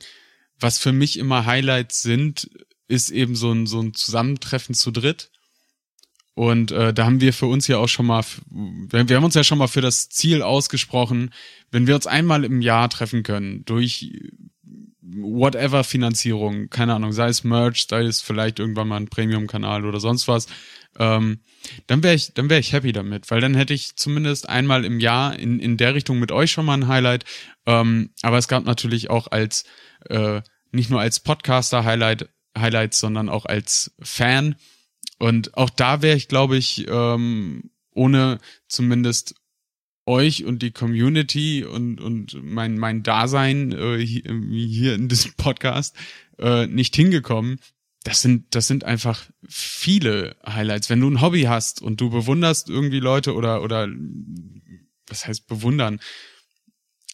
Was 0.59 0.79
für 0.79 0.93
mich 0.93 1.19
immer 1.19 1.47
Highlights 1.47 2.03
sind, 2.03 2.51
ist 2.89 3.11
eben 3.11 3.37
so 3.37 3.53
ein, 3.53 3.67
so 3.67 3.81
ein 3.81 3.95
Zusammentreffen 3.95 4.75
zu 4.75 4.91
dritt. 4.91 5.31
Und 6.39 6.71
äh, 6.71 6.95
da 6.95 7.05
haben 7.05 7.21
wir 7.21 7.33
für 7.33 7.47
uns 7.47 7.67
ja 7.67 7.79
auch 7.79 7.89
schon 7.89 8.07
mal, 8.07 8.23
wir 8.49 9.17
haben 9.17 9.25
uns 9.25 9.35
ja 9.35 9.43
schon 9.43 9.59
mal 9.59 9.67
für 9.67 9.81
das 9.81 10.09
Ziel 10.09 10.41
ausgesprochen, 10.41 11.31
wenn 11.73 11.89
wir 11.89 11.97
uns 11.97 12.07
einmal 12.07 12.45
im 12.45 12.61
Jahr 12.61 12.89
treffen 12.89 13.25
können, 13.25 13.65
durch 13.65 14.13
whatever 15.03 15.83
Finanzierung, 15.83 16.71
keine 16.71 16.95
Ahnung, 16.95 17.11
sei 17.11 17.27
es 17.27 17.43
Merch, 17.43 17.89
sei 17.91 18.03
es 18.03 18.21
vielleicht 18.21 18.61
irgendwann 18.61 18.87
mal 18.87 18.99
ein 18.99 19.09
Premium-Kanal 19.09 19.85
oder 19.85 19.99
sonst 19.99 20.29
was, 20.29 20.47
ähm, 20.97 21.41
dann 21.89 22.05
wäre 22.05 22.15
ich, 22.15 22.35
dann 22.35 22.49
wäre 22.49 22.61
ich 22.61 22.73
happy 22.73 22.93
damit, 22.93 23.33
weil 23.33 23.41
dann 23.41 23.57
hätte 23.57 23.75
ich 23.75 23.97
zumindest 23.97 24.49
einmal 24.49 24.85
im 24.85 25.01
Jahr 25.01 25.37
in, 25.37 25.59
in 25.59 25.77
der 25.77 25.97
Richtung 25.97 26.21
mit 26.21 26.31
euch 26.31 26.53
schon 26.53 26.67
mal 26.67 26.75
ein 26.75 26.87
Highlight. 26.87 27.25
Ähm, 27.67 28.11
aber 28.23 28.39
es 28.39 28.47
gab 28.47 28.65
natürlich 28.65 29.11
auch 29.11 29.27
als, 29.33 29.65
äh, 30.09 30.41
nicht 30.71 30.89
nur 30.89 31.01
als 31.01 31.19
Podcaster 31.19 31.85
Highlight, 31.85 32.29
Highlights, 32.57 33.01
sondern 33.01 33.29
auch 33.29 33.45
als 33.45 33.93
Fan. 34.01 34.55
Und 35.19 35.57
auch 35.57 35.71
da 35.71 36.03
wäre 36.03 36.17
ich, 36.17 36.29
glaube 36.29 36.57
ich, 36.57 36.87
ähm, 36.89 37.71
ohne 37.93 38.39
zumindest 38.69 39.35
euch 40.07 40.45
und 40.45 40.63
die 40.63 40.71
Community 40.71 41.65
und, 41.65 42.01
und 42.01 42.43
mein, 42.43 42.79
mein 42.79 43.03
Dasein 43.03 43.73
äh, 43.73 43.99
hier, 43.99 44.23
hier 44.51 44.95
in 44.95 45.09
diesem 45.09 45.35
Podcast 45.35 45.95
äh, 46.39 46.67
nicht 46.67 46.97
hingekommen. 46.97 47.59
Das 48.05 48.23
sind, 48.23 48.55
das 48.55 48.69
sind 48.69 48.85
einfach 48.85 49.29
viele 49.49 50.37
Highlights. 50.47 50.89
Wenn 50.89 51.01
du 51.01 51.11
ein 51.11 51.21
Hobby 51.21 51.43
hast 51.43 51.83
und 51.83 52.01
du 52.01 52.09
bewunderst 52.11 52.71
irgendwie 52.71 53.01
Leute 53.01 53.35
oder, 53.35 53.63
oder 53.63 53.89
was 55.09 55.27
heißt 55.27 55.47
bewundern? 55.47 56.01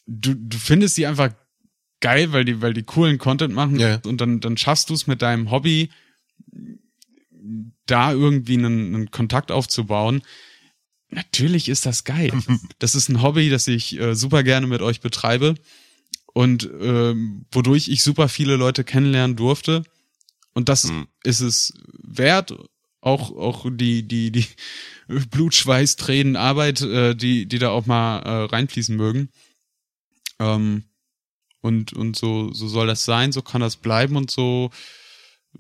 Du, 0.06 0.34
du 0.34 0.58
findest 0.58 0.94
sie 0.94 1.06
einfach 1.06 1.32
geil, 2.00 2.32
weil 2.32 2.44
die, 2.44 2.60
weil 2.60 2.74
die 2.74 2.82
coolen 2.82 3.18
Content 3.18 3.54
machen 3.54 3.80
Ja. 3.80 4.00
und 4.04 4.20
dann, 4.20 4.40
dann 4.40 4.56
schaffst 4.58 4.90
du 4.90 4.94
es 4.94 5.06
mit 5.06 5.22
deinem 5.22 5.50
Hobby, 5.50 5.90
da 7.86 8.12
irgendwie 8.12 8.54
einen, 8.58 8.94
einen 8.94 9.10
Kontakt 9.10 9.50
aufzubauen. 9.52 10.22
Natürlich 11.10 11.68
ist 11.68 11.86
das 11.86 12.04
geil. 12.04 12.32
Das 12.78 12.94
ist 12.94 13.08
ein 13.08 13.22
Hobby, 13.22 13.50
das 13.50 13.66
ich 13.68 13.98
äh, 13.98 14.14
super 14.14 14.42
gerne 14.42 14.66
mit 14.66 14.82
euch 14.82 15.00
betreibe 15.00 15.54
und 16.32 16.68
ähm, 16.80 17.46
wodurch 17.52 17.88
ich 17.88 18.02
super 18.02 18.28
viele 18.28 18.56
Leute 18.56 18.84
kennenlernen 18.84 19.36
durfte. 19.36 19.84
Und 20.54 20.68
das 20.68 20.84
Mhm. 20.84 21.06
ist 21.22 21.40
es 21.40 21.74
wert, 22.02 22.54
auch 23.00 23.30
auch 23.36 23.66
die 23.70 24.06
die 24.06 24.30
die 24.32 24.46
Blut, 25.30 25.54
Schweiß, 25.54 25.96
Tränen, 25.96 26.36
Arbeit, 26.36 26.80
äh, 26.82 27.14
die 27.14 27.46
die 27.46 27.58
da 27.58 27.70
auch 27.70 27.86
mal 27.86 28.18
äh, 28.20 28.44
reinfließen 28.46 28.96
mögen. 28.96 29.30
Ähm, 30.40 30.84
und 31.60 31.92
und 31.92 32.16
so 32.16 32.52
so 32.52 32.68
soll 32.68 32.86
das 32.86 33.04
sein, 33.04 33.32
so 33.32 33.42
kann 33.42 33.60
das 33.60 33.76
bleiben 33.76 34.16
und 34.16 34.30
so 34.30 34.70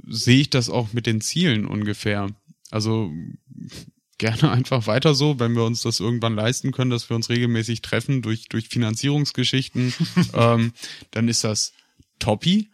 sehe 0.06 0.40
ich 0.40 0.50
das 0.50 0.70
auch 0.70 0.92
mit 0.92 1.06
den 1.06 1.20
Zielen 1.20 1.66
ungefähr. 1.66 2.28
Also 2.70 3.12
gerne 4.18 4.50
einfach 4.50 4.86
weiter 4.86 5.14
so, 5.14 5.38
wenn 5.40 5.54
wir 5.54 5.64
uns 5.64 5.82
das 5.82 6.00
irgendwann 6.00 6.34
leisten 6.34 6.72
können, 6.72 6.90
dass 6.90 7.08
wir 7.08 7.16
uns 7.16 7.28
regelmäßig 7.28 7.82
treffen 7.82 8.22
durch, 8.22 8.48
durch 8.48 8.68
Finanzierungsgeschichten, 8.68 9.92
ähm, 10.34 10.72
dann 11.10 11.28
ist 11.28 11.44
das 11.44 11.72
toppi. 12.18 12.70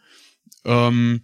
Ähm, 0.65 1.23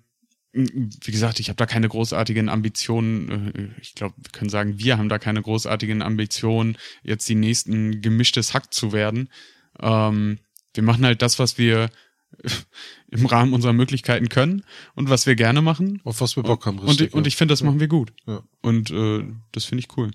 wie 0.53 1.11
gesagt, 1.11 1.39
ich 1.39 1.49
habe 1.49 1.57
da 1.57 1.65
keine 1.67 1.87
großartigen 1.87 2.49
Ambitionen. 2.49 3.51
äh, 3.53 3.81
Ich 3.81 3.93
glaube, 3.93 4.15
wir 4.17 4.31
können 4.31 4.49
sagen, 4.49 4.79
wir 4.79 4.97
haben 4.97 5.09
da 5.09 5.19
keine 5.19 5.41
großartigen 5.41 6.01
Ambitionen, 6.01 6.77
jetzt 7.03 7.29
die 7.29 7.35
nächsten 7.35 8.01
gemischtes 8.01 8.53
Hack 8.53 8.73
zu 8.73 8.91
werden. 8.91 9.29
Ähm, 9.79 10.39
wir 10.73 10.83
machen 10.83 11.05
halt 11.05 11.21
das, 11.21 11.37
was 11.37 11.57
wir 11.57 11.89
im 13.11 13.25
Rahmen 13.25 13.53
unserer 13.53 13.73
Möglichkeiten 13.73 14.29
können 14.29 14.63
und 14.95 15.09
was 15.09 15.25
wir 15.25 15.35
gerne 15.35 15.61
machen. 15.61 16.01
Auf 16.03 16.21
was 16.21 16.35
wir 16.35 16.43
Bock 16.43 16.65
haben, 16.65 16.79
Und, 16.79 16.89
richtig. 16.89 17.13
und 17.13 17.27
ich 17.27 17.35
finde, 17.35 17.51
das 17.53 17.63
machen 17.63 17.79
wir 17.79 17.87
gut. 17.87 18.13
Ja. 18.25 18.41
Und 18.61 18.91
äh, 18.91 19.23
das 19.51 19.65
finde 19.65 19.81
ich 19.87 19.97
cool. 19.97 20.11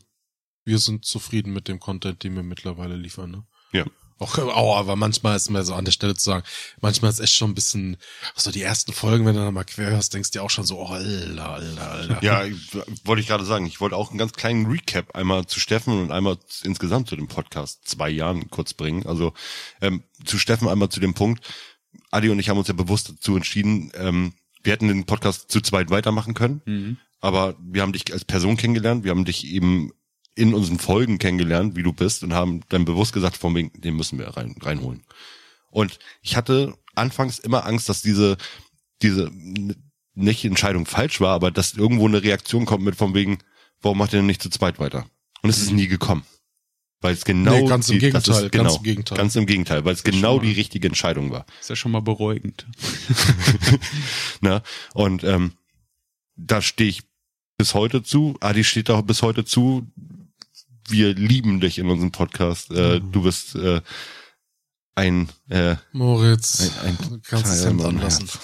wir 0.65 0.79
sind 0.79 1.05
zufrieden 1.05 1.53
mit 1.53 1.69
dem 1.69 1.81
Content, 1.81 2.23
den 2.23 2.35
wir 2.37 2.43
mittlerweile 2.43 2.97
liefern, 2.97 3.31
ne? 3.31 3.45
Ja. 3.73 3.85
Auch, 4.19 4.39
oh, 4.39 4.75
aber 4.77 4.95
manchmal 4.95 5.35
ist 5.35 5.51
mir 5.51 5.65
so 5.65 5.75
an 5.75 5.85
der 5.85 5.91
Stelle 5.91 6.15
zu 6.15 6.23
sagen, 6.23 6.45
manchmal 6.81 7.11
ist 7.11 7.19
echt 7.19 7.35
schon 7.35 7.51
ein 7.51 7.55
bisschen, 7.57 7.97
so 8.37 8.53
die 8.53 8.63
ersten 8.63 8.93
Folgen, 8.93 9.27
wenn 9.27 9.35
du 9.35 9.41
dann 9.41 9.53
mal 9.53 9.65
quer 9.65 9.91
hörst, 9.91 10.15
denkst 10.15 10.31
du 10.31 10.39
dir 10.39 10.45
auch 10.45 10.51
schon 10.51 10.65
so, 10.65 10.79
oh, 10.79 10.87
alter, 10.87 11.49
alter, 11.51 11.91
alter. 11.91 12.23
Ja, 12.23 12.45
ich- 12.45 12.73
wollte 13.05 13.21
ich 13.21 13.27
gerade 13.27 13.45
sagen. 13.45 13.67
Ich 13.67 13.81
wollte 13.81 13.97
auch 13.97 14.11
einen 14.11 14.19
ganz 14.19 14.33
kleinen 14.35 14.67
Recap 14.67 15.17
einmal 15.17 15.47
zu 15.47 15.59
Steffen 15.59 16.01
und 16.01 16.13
einmal 16.13 16.39
insgesamt 16.63 17.09
zu 17.09 17.17
dem 17.17 17.27
Podcast 17.27 17.81
zwei 17.89 18.11
Jahren 18.11 18.49
kurz 18.49 18.75
bringen. 18.75 19.07
Also 19.07 19.35
ähm, 19.81 20.05
zu 20.25 20.39
Steffen 20.39 20.69
einmal 20.69 20.91
zu 20.91 21.01
dem 21.01 21.15
Punkt. 21.15 21.45
Adi 22.13 22.29
und 22.29 22.39
ich 22.39 22.49
haben 22.49 22.59
uns 22.59 22.69
ja 22.69 22.75
bewusst 22.75 23.09
dazu 23.09 23.35
entschieden, 23.37 23.91
ähm, 23.95 24.35
wir 24.63 24.73
hätten 24.73 24.87
den 24.87 25.07
Podcast 25.07 25.51
zu 25.51 25.61
zweit 25.61 25.91
weitermachen 25.91 26.35
können, 26.35 26.63
aber 27.21 27.57
wir 27.61 27.83
haben 27.83 27.93
dich 27.93 28.13
als 28.13 28.25
Person 28.25 28.57
kennengelernt, 28.57 29.03
wir 29.03 29.11
haben 29.11 29.25
dich 29.25 29.47
eben 29.47 29.91
in 30.35 30.55
unseren 30.55 30.79
Folgen 30.79 31.19
kennengelernt, 31.19 31.75
wie 31.77 31.83
du 31.83 31.93
bist 31.93 32.23
und 32.23 32.33
haben 32.33 32.61
dann 32.69 32.85
bewusst 32.85 33.13
gesagt, 33.13 33.37
von 33.37 33.55
wegen, 33.55 33.73
den 33.81 33.97
müssen 33.97 34.19
wir 34.19 34.29
rein, 34.29 34.55
reinholen. 34.61 35.03
Und 35.71 35.99
ich 36.23 36.37
hatte 36.37 36.75
anfangs 36.95 37.39
immer 37.39 37.67
Angst, 37.67 37.89
dass 37.89 38.03
diese, 38.03 38.37
diese 39.03 39.31
nicht 40.15 40.45
Entscheidung 40.45 40.87
falsch 40.87 41.21
war, 41.21 41.35
aber 41.35 41.51
dass 41.51 41.75
irgendwo 41.75 42.07
eine 42.07 42.23
Reaktion 42.23 42.67
kommt 42.67 42.85
mit 42.85 42.95
von 42.97 43.15
wegen, 43.15 43.39
warum 43.81 43.99
macht 43.99 44.13
ihr 44.13 44.19
denn 44.19 44.27
nicht 44.27 44.43
zu 44.43 44.51
zweit 44.51 44.79
weiter? 44.79 45.07
Und 45.43 45.51
es 45.51 45.61
ist 45.61 45.73
nie 45.73 45.89
gekommen. 45.89 46.25
Weil 47.03 47.13
es 47.15 47.25
genau 47.25 47.59
Nee, 47.59 47.67
ganz 47.69 47.89
im 47.91 47.99
die, 47.99 48.11
das 48.11 48.23
Gegenteil, 48.25 48.45
ist, 48.47 48.53
genau, 48.53 48.65
ganz 48.65 48.77
im 48.77 48.83
Gegenteil. 48.85 49.19
Ganz 49.19 49.37
im 49.37 49.47
Gegenteil, 49.47 49.85
weil 49.85 49.93
es 49.95 50.03
genau 50.05 50.37
mal- 50.37 50.43
die 50.47 50.53
richtige 50.53 50.89
Entscheidung 50.89 51.31
war. 51.31 51.45
Ist 51.61 51.69
ja 51.69 51.77
schon 51.77 51.93
mal 51.93 52.01
beruhigend. 52.01 52.65
Ne? 54.41 54.63
Und 54.95 55.25
ähm, 55.25 55.53
da 56.37 56.63
stehe 56.63 56.89
ich 56.91 57.03
bis 57.59 57.75
heute 57.75 58.03
zu. 58.03 58.37
Adi 58.41 58.65
steht 58.65 58.89
da 58.89 59.01
bis 59.03 59.23
heute 59.23 59.45
zu. 59.45 59.87
Wir 60.89 61.15
lieben 61.15 61.61
dich 61.61 61.79
in 61.79 61.89
unserem 61.89 62.11
Podcast. 62.13 62.71
Äh, 62.71 63.01
Mhm. 63.01 63.13
Du 63.13 63.23
bist 63.23 63.55
äh, 63.55 63.81
ein, 64.95 65.29
äh, 65.49 65.77
Moritz, 65.93 66.73
ein, 66.85 66.97
ein 66.99 67.23
kannst 67.23 67.63
Teil 67.63 67.81
anlassen. 67.85 68.27
Herz. 68.27 68.39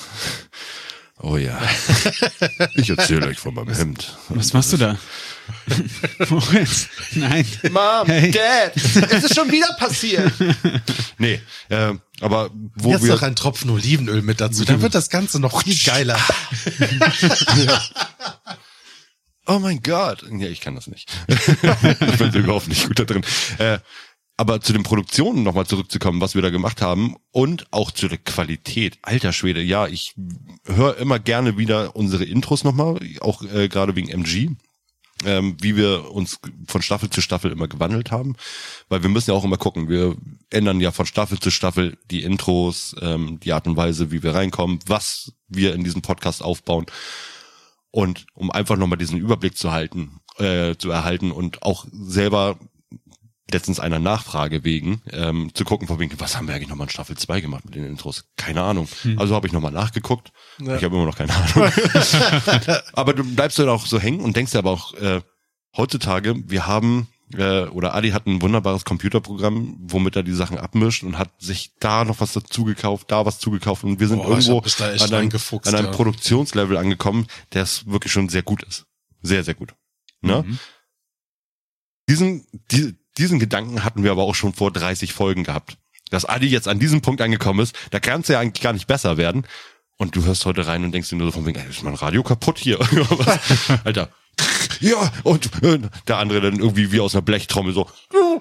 Oh 1.20 1.36
ja. 1.36 1.60
Ich 2.74 2.90
erzähle 2.90 3.26
euch 3.26 3.38
von 3.38 3.54
meinem 3.54 3.74
Hemd. 3.74 4.16
Was 4.28 4.52
machst 4.52 4.72
du 4.72 4.76
da? 4.76 4.96
Moritz, 6.28 6.88
nein. 7.12 7.46
Mom, 7.70 8.06
Hey. 8.06 8.30
Dad, 8.30 8.76
es 8.76 9.24
ist 9.24 9.34
schon 9.34 9.50
wieder 9.50 9.72
passiert. 9.78 10.32
Nee, 11.20 11.40
äh, 11.68 11.94
aber 12.20 12.50
wo 12.76 12.92
Jetzt 12.92 13.02
wir 13.02 13.14
noch 13.14 13.22
ein 13.22 13.34
Tropfen 13.34 13.70
Olivenöl 13.70 14.22
mit 14.22 14.40
dazu, 14.40 14.64
dann 14.64 14.82
wird 14.82 14.94
das 14.94 15.10
Ganze 15.10 15.40
noch 15.40 15.62
viel 15.64 15.76
geiler. 15.84 16.18
Oh 19.50 19.58
mein 19.58 19.80
Gott. 19.82 20.24
Ja, 20.30 20.46
ich 20.48 20.60
kann 20.60 20.74
das 20.74 20.88
nicht. 20.88 21.10
ich 21.26 22.18
bin 22.18 22.30
so 22.30 22.38
überhaupt 22.38 22.68
nicht 22.68 22.86
gut 22.86 22.98
da 22.98 23.04
drin. 23.04 23.24
Äh, 23.56 23.78
aber 24.36 24.60
zu 24.60 24.72
den 24.74 24.82
Produktionen 24.82 25.42
nochmal 25.42 25.66
zurückzukommen, 25.66 26.20
was 26.20 26.34
wir 26.34 26.42
da 26.42 26.50
gemacht 26.50 26.82
haben 26.82 27.16
und 27.32 27.66
auch 27.72 27.90
zu 27.90 28.08
der 28.08 28.18
Qualität. 28.18 28.98
Alter 29.02 29.32
Schwede, 29.32 29.62
ja, 29.62 29.86
ich 29.86 30.14
höre 30.64 30.98
immer 30.98 31.18
gerne 31.18 31.56
wieder 31.56 31.96
unsere 31.96 32.24
Intros 32.24 32.62
nochmal, 32.62 33.00
auch 33.20 33.42
äh, 33.42 33.68
gerade 33.68 33.96
wegen 33.96 34.10
MG. 34.10 34.50
Ähm, 35.24 35.56
wie 35.60 35.74
wir 35.76 36.12
uns 36.12 36.38
von 36.68 36.80
Staffel 36.80 37.10
zu 37.10 37.20
Staffel 37.20 37.50
immer 37.50 37.66
gewandelt 37.66 38.12
haben, 38.12 38.36
weil 38.88 39.02
wir 39.02 39.10
müssen 39.10 39.30
ja 39.30 39.36
auch 39.36 39.44
immer 39.44 39.56
gucken, 39.56 39.88
wir 39.88 40.16
ändern 40.50 40.80
ja 40.80 40.92
von 40.92 41.06
Staffel 41.06 41.40
zu 41.40 41.50
Staffel 41.50 41.98
die 42.10 42.22
Intros, 42.22 42.94
ähm, 43.00 43.40
die 43.40 43.52
Art 43.52 43.66
und 43.66 43.76
Weise, 43.76 44.12
wie 44.12 44.22
wir 44.22 44.34
reinkommen, 44.34 44.78
was 44.86 45.32
wir 45.48 45.74
in 45.74 45.82
diesem 45.82 46.02
Podcast 46.02 46.42
aufbauen. 46.42 46.86
Und 47.90 48.26
um 48.34 48.52
einfach 48.52 48.76
nochmal 48.76 48.98
diesen 48.98 49.18
Überblick 49.18 49.56
zu 49.56 49.72
halten, 49.72 50.20
äh, 50.36 50.76
zu 50.76 50.90
erhalten 50.90 51.32
und 51.32 51.62
auch 51.62 51.86
selber 51.90 52.58
letztens 53.50 53.80
einer 53.80 53.98
Nachfrage 53.98 54.64
wegen, 54.64 55.02
ähm, 55.10 55.50
zu 55.54 55.64
gucken, 55.64 55.88
von 55.88 55.98
wegen, 55.98 56.18
was 56.20 56.36
haben 56.36 56.48
wir 56.48 56.54
eigentlich 56.54 56.68
nochmal 56.68 56.86
in 56.86 56.90
Staffel 56.90 57.16
2 57.16 57.40
gemacht 57.40 57.64
mit 57.64 57.74
den 57.74 57.84
Intros? 57.84 58.24
Keine 58.36 58.62
Ahnung. 58.62 58.88
Also 59.16 59.34
habe 59.34 59.46
ich 59.46 59.52
nochmal 59.52 59.72
nachgeguckt. 59.72 60.32
Ich 60.58 60.84
habe 60.84 60.96
immer 60.96 61.06
noch 61.06 61.16
keine 61.16 61.34
Ahnung. 61.34 61.72
aber 62.92 63.14
du 63.14 63.24
bleibst 63.24 63.58
dann 63.58 63.68
auch 63.68 63.86
so 63.86 63.98
hängen 63.98 64.20
und 64.20 64.36
denkst 64.36 64.52
dir 64.52 64.58
aber 64.58 64.72
auch, 64.72 64.94
äh, 64.94 65.22
heutzutage, 65.76 66.34
wir 66.46 66.66
haben, 66.66 67.08
äh, 67.34 67.62
oder 67.68 67.94
Adi 67.94 68.10
hat 68.10 68.26
ein 68.26 68.42
wunderbares 68.42 68.84
Computerprogramm, 68.84 69.76
womit 69.80 70.16
er 70.16 70.22
die 70.22 70.32
Sachen 70.32 70.58
abmischt 70.58 71.02
und 71.02 71.16
hat 71.16 71.30
sich 71.38 71.72
da 71.80 72.04
noch 72.04 72.20
was 72.20 72.32
dazu 72.34 72.64
gekauft, 72.64 73.10
da 73.10 73.24
was 73.24 73.38
zugekauft 73.38 73.84
und 73.84 73.98
wir 73.98 74.08
sind 74.08 74.18
Boah, 74.18 74.30
irgendwo 74.30 74.58
an 74.58 75.14
einem, 75.14 75.30
an 75.62 75.74
einem 75.74 75.86
ja. 75.86 75.92
Produktionslevel 75.92 76.76
angekommen, 76.76 77.26
der 77.54 77.62
es 77.62 77.86
wirklich 77.86 78.12
schon 78.12 78.28
sehr 78.28 78.42
gut 78.42 78.62
ist. 78.62 78.84
Sehr, 79.22 79.42
sehr 79.42 79.54
gut. 79.54 79.74
Ne? 80.20 80.44
Mhm. 80.46 80.58
Diesen, 82.08 82.46
die, 82.70 82.97
diesen 83.18 83.38
Gedanken 83.38 83.84
hatten 83.84 84.04
wir 84.04 84.10
aber 84.10 84.22
auch 84.22 84.34
schon 84.34 84.52
vor 84.52 84.72
30 84.72 85.12
Folgen 85.12 85.44
gehabt. 85.44 85.76
Dass 86.10 86.24
Adi 86.24 86.46
jetzt 86.46 86.68
an 86.68 86.78
diesem 86.78 87.02
Punkt 87.02 87.20
angekommen 87.20 87.60
ist, 87.60 87.76
da 87.90 88.00
kann 88.00 88.22
es 88.22 88.28
ja 88.28 88.40
eigentlich 88.40 88.62
gar 88.62 88.72
nicht 88.72 88.86
besser 88.86 89.16
werden. 89.16 89.46
Und 89.98 90.14
du 90.14 90.24
hörst 90.24 90.46
heute 90.46 90.66
rein 90.66 90.84
und 90.84 90.92
denkst 90.92 91.10
dir 91.10 91.16
nur 91.16 91.26
so 91.26 91.32
von 91.32 91.46
wegen, 91.46 91.60
ist 91.68 91.82
mein 91.82 91.94
Radio 91.94 92.22
kaputt 92.22 92.58
hier? 92.58 92.78
Alter. 93.84 94.10
Ja, 94.80 95.12
und 95.24 95.50
äh, 95.62 95.78
der 96.06 96.18
andere 96.18 96.40
dann 96.40 96.58
irgendwie 96.58 96.92
wie 96.92 97.00
aus 97.00 97.14
einer 97.14 97.22
Blechtrommel 97.22 97.72
so. 97.72 97.88
Oh 98.12 98.40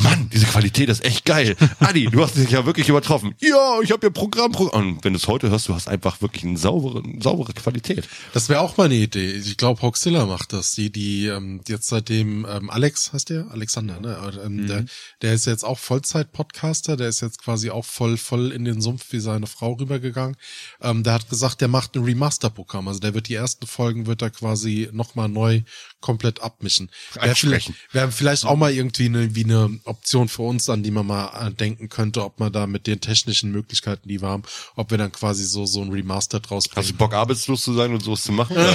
Mann, 0.00 0.30
diese 0.32 0.46
Qualität 0.46 0.88
ist 0.88 1.04
echt 1.04 1.24
geil. 1.24 1.56
Adi, 1.80 2.06
du 2.06 2.22
hast 2.22 2.36
dich 2.36 2.50
ja 2.50 2.64
wirklich 2.66 2.88
übertroffen. 2.88 3.34
Ja, 3.40 3.80
ich 3.82 3.90
habe 3.90 4.00
hier 4.00 4.10
Programm, 4.10 4.52
Programm. 4.52 4.94
Und 4.94 5.04
wenn 5.04 5.12
du 5.12 5.18
es 5.18 5.28
heute 5.28 5.50
hörst, 5.50 5.68
du 5.68 5.74
hast 5.74 5.88
einfach 5.88 6.22
wirklich 6.22 6.44
eine 6.44 6.56
saubere, 6.56 7.02
saubere 7.20 7.52
Qualität. 7.52 8.08
Das 8.32 8.48
wäre 8.48 8.60
auch 8.60 8.76
mal 8.76 8.84
eine 8.84 8.94
Idee. 8.94 9.32
Ich 9.32 9.56
glaube, 9.56 9.82
Hoaxilla 9.82 10.26
macht 10.26 10.52
das. 10.52 10.72
Die, 10.72 10.90
die 10.90 11.26
ähm, 11.26 11.60
jetzt 11.66 11.88
seitdem 11.88 12.46
ähm, 12.48 12.70
Alex 12.70 13.12
heißt 13.12 13.30
der, 13.30 13.50
Alexander, 13.50 14.00
ne? 14.00 14.40
Ähm, 14.44 14.66
der, 14.66 14.84
der 15.22 15.34
ist 15.34 15.46
jetzt 15.46 15.64
auch 15.64 15.78
Vollzeit-Podcaster. 15.78 16.96
Der 16.96 17.08
ist 17.08 17.20
jetzt 17.20 17.42
quasi 17.42 17.70
auch 17.70 17.84
voll, 17.84 18.16
voll 18.16 18.52
in 18.52 18.64
den 18.64 18.80
Sumpf 18.80 19.06
wie 19.10 19.20
seine 19.20 19.46
Frau 19.46 19.72
rübergegangen. 19.72 20.36
Ähm, 20.80 21.02
der 21.02 21.14
hat 21.14 21.28
gesagt, 21.28 21.60
der 21.60 21.68
macht 21.68 21.96
ein 21.96 22.04
Remaster-Programm. 22.04 22.88
Also 22.88 23.00
der 23.00 23.14
wird 23.14 23.28
die 23.28 23.34
ersten 23.34 23.66
Folgen 23.66 23.79
wird 24.06 24.22
er 24.22 24.30
quasi 24.30 24.88
nochmal 24.92 25.28
neu 25.28 25.62
komplett 26.00 26.42
abmischen. 26.42 26.90
Wer 27.14 27.22
Einfach 27.22 27.36
sprechen. 27.36 27.74
Wäre 27.92 28.10
vielleicht 28.10 28.44
auch 28.44 28.56
mal 28.56 28.72
irgendwie 28.72 29.06
eine, 29.06 29.34
wie 29.34 29.44
eine 29.44 29.78
Option 29.84 30.28
für 30.28 30.42
uns, 30.42 30.68
an 30.68 30.82
die 30.82 30.90
man 30.90 31.06
mal 31.06 31.48
äh, 31.48 31.50
denken 31.52 31.88
könnte, 31.88 32.24
ob 32.24 32.40
man 32.40 32.52
da 32.52 32.66
mit 32.66 32.86
den 32.86 33.00
technischen 33.00 33.50
Möglichkeiten, 33.50 34.08
die 34.08 34.20
wir 34.20 34.28
haben, 34.28 34.42
ob 34.76 34.90
wir 34.90 34.98
dann 34.98 35.12
quasi 35.12 35.44
so, 35.44 35.66
so 35.66 35.82
ein 35.82 35.90
Remaster 35.90 36.40
draus 36.40 36.68
bringen. 36.68 36.84
Hast 36.84 36.92
du 36.92 36.96
Bock, 36.96 37.14
arbeitslos 37.14 37.62
zu 37.62 37.74
sein 37.74 37.92
und 37.92 38.02
sowas 38.02 38.22
zu 38.22 38.32
machen? 38.32 38.56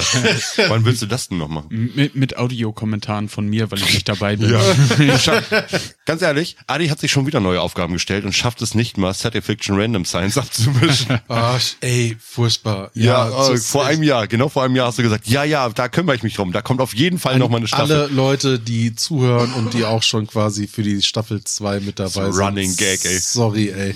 Ja. 0.56 0.70
Wann 0.70 0.84
willst 0.84 1.02
du 1.02 1.06
das 1.06 1.28
denn 1.28 1.38
noch 1.38 1.48
machen? 1.48 1.92
Mit, 1.94 2.14
mit 2.14 2.36
Audiokommentaren 2.36 3.28
von 3.28 3.46
mir, 3.46 3.70
weil 3.70 3.78
ich 3.78 3.94
nicht 3.94 4.08
dabei 4.08 4.36
bin. 4.36 4.50
Ganz 6.06 6.22
ehrlich, 6.22 6.56
Adi 6.66 6.88
hat 6.88 7.00
sich 7.00 7.10
schon 7.10 7.26
wieder 7.26 7.40
neue 7.40 7.60
Aufgaben 7.60 7.92
gestellt 7.92 8.24
und 8.24 8.32
schafft 8.32 8.62
es 8.62 8.74
nicht 8.74 8.96
mal, 8.96 9.12
Science 9.14 9.44
Fiction 9.44 9.78
Random 9.78 10.04
Science 10.04 10.38
abzumischen. 10.38 11.20
Ach, 11.28 11.60
ey, 11.80 12.16
furchtbar. 12.20 12.90
Ja, 12.94 13.48
äh, 13.48 13.54
ist 13.54 13.68
vor 13.68 13.86
einem 13.86 14.02
Jahr, 14.02 14.26
genau 14.26 14.48
vor 14.48 14.64
einem 14.64 14.76
Jahr 14.76 14.88
hast 14.88 14.98
du 14.98 15.02
gesagt, 15.02 15.26
ja, 15.26 15.44
ja, 15.44 15.68
da 15.68 15.88
kümmere 15.88 16.16
ich 16.16 16.22
mich 16.22 16.34
drum. 16.34 16.52
Da 16.52 16.62
kommt 16.62 16.80
auf 16.80 16.94
jeden 16.94 17.15
Fall 17.18 17.38
noch 17.38 17.48
mal 17.48 17.58
eine 17.58 17.66
Staffel. 17.68 17.96
Alle 17.96 18.06
Leute, 18.08 18.58
die 18.58 18.94
zuhören 18.94 19.52
und 19.54 19.74
die 19.74 19.84
auch 19.84 20.02
schon 20.02 20.26
quasi 20.26 20.66
für 20.66 20.82
die 20.82 21.02
Staffel 21.02 21.42
2 21.42 21.80
mit 21.80 21.98
dabei 21.98 22.30
sind. 22.30 22.42
Running 22.42 22.76
Gag, 22.76 23.04
ey. 23.04 23.18
Sorry, 23.18 23.70
ey. 23.70 23.94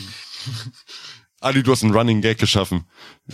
Adi, 1.42 1.62
du 1.62 1.72
hast 1.72 1.82
einen 1.82 1.94
Running 1.94 2.20
Gag 2.20 2.36
geschaffen. 2.36 2.84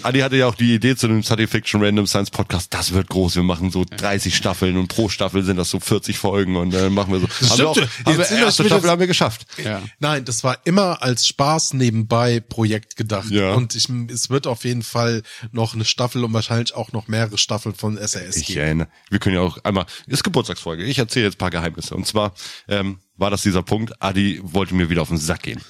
Adi 0.05 0.21
hatte 0.21 0.37
ja 0.37 0.47
auch 0.47 0.55
die 0.55 0.73
Idee 0.77 0.95
zu 0.95 1.09
dem 1.09 1.25
Science 1.25 1.51
Fiction 1.51 1.83
Random 1.83 2.07
Science 2.07 2.31
Podcast. 2.31 2.73
Das 2.73 2.93
wird 2.93 3.09
groß. 3.09 3.35
Wir 3.35 3.43
machen 3.43 3.73
so 3.73 3.85
30 3.85 4.37
Staffeln 4.37 4.77
und 4.77 4.87
pro 4.87 5.09
Staffel 5.09 5.43
sind 5.43 5.57
das 5.57 5.71
so 5.71 5.81
40 5.81 6.17
Folgen 6.17 6.55
und 6.55 6.73
dann 6.73 6.95
machen 6.95 7.13
wir 7.13 7.19
so. 7.19 7.27
haben 7.51 7.59
wir 7.59 7.69
auch, 7.69 7.75
stimmt. 7.77 7.91
haben 8.07 8.19
wir, 8.19 8.31
erste 8.31 8.65
Staffel 8.65 8.89
haben 8.91 9.01
wir 9.01 9.09
geschafft. 9.09 9.47
Ja. 9.63 9.83
Nein, 9.99 10.25
das 10.25 10.45
war 10.45 10.57
immer 10.65 11.03
als 11.03 11.27
Spaß 11.27 11.75
nebenbei 11.75 12.39
Projekt 12.39 12.95
gedacht. 12.95 13.29
Ja. 13.31 13.55
Und 13.55 13.75
ich, 13.75 13.89
es 13.89 14.31
wird 14.31 14.47
auf 14.47 14.65
jeden 14.65 14.85
Fall 14.85 15.25
noch 15.51 15.75
eine 15.75 15.85
Staffel 15.85 16.23
und 16.23 16.33
wahrscheinlich 16.33 16.77
auch 16.77 16.93
noch 16.93 17.09
mehrere 17.09 17.39
Staffeln 17.39 17.75
von 17.75 17.97
SAS 17.97 18.37
Ich 18.37 18.47
geben. 18.47 18.61
erinnere. 18.61 18.89
Wir 19.11 19.19
können 19.19 19.35
ja 19.35 19.41
auch 19.41 19.59
einmal, 19.65 19.87
ist 20.07 20.23
Geburtstagsfolge. 20.23 20.85
Ich 20.85 20.99
erzähle 20.99 21.25
jetzt 21.25 21.35
ein 21.35 21.39
paar 21.39 21.51
Geheimnisse. 21.51 21.97
Und 21.97 22.07
zwar 22.07 22.35
ähm, 22.69 23.01
war 23.17 23.31
das 23.31 23.43
dieser 23.43 23.65
Punkt, 23.65 24.01
Adi 24.01 24.39
wollte 24.45 24.77
mir 24.77 24.91
wieder 24.91 25.03
auf 25.03 25.09
den 25.09 25.19
Sack 25.19 25.43
gehen. 25.43 25.61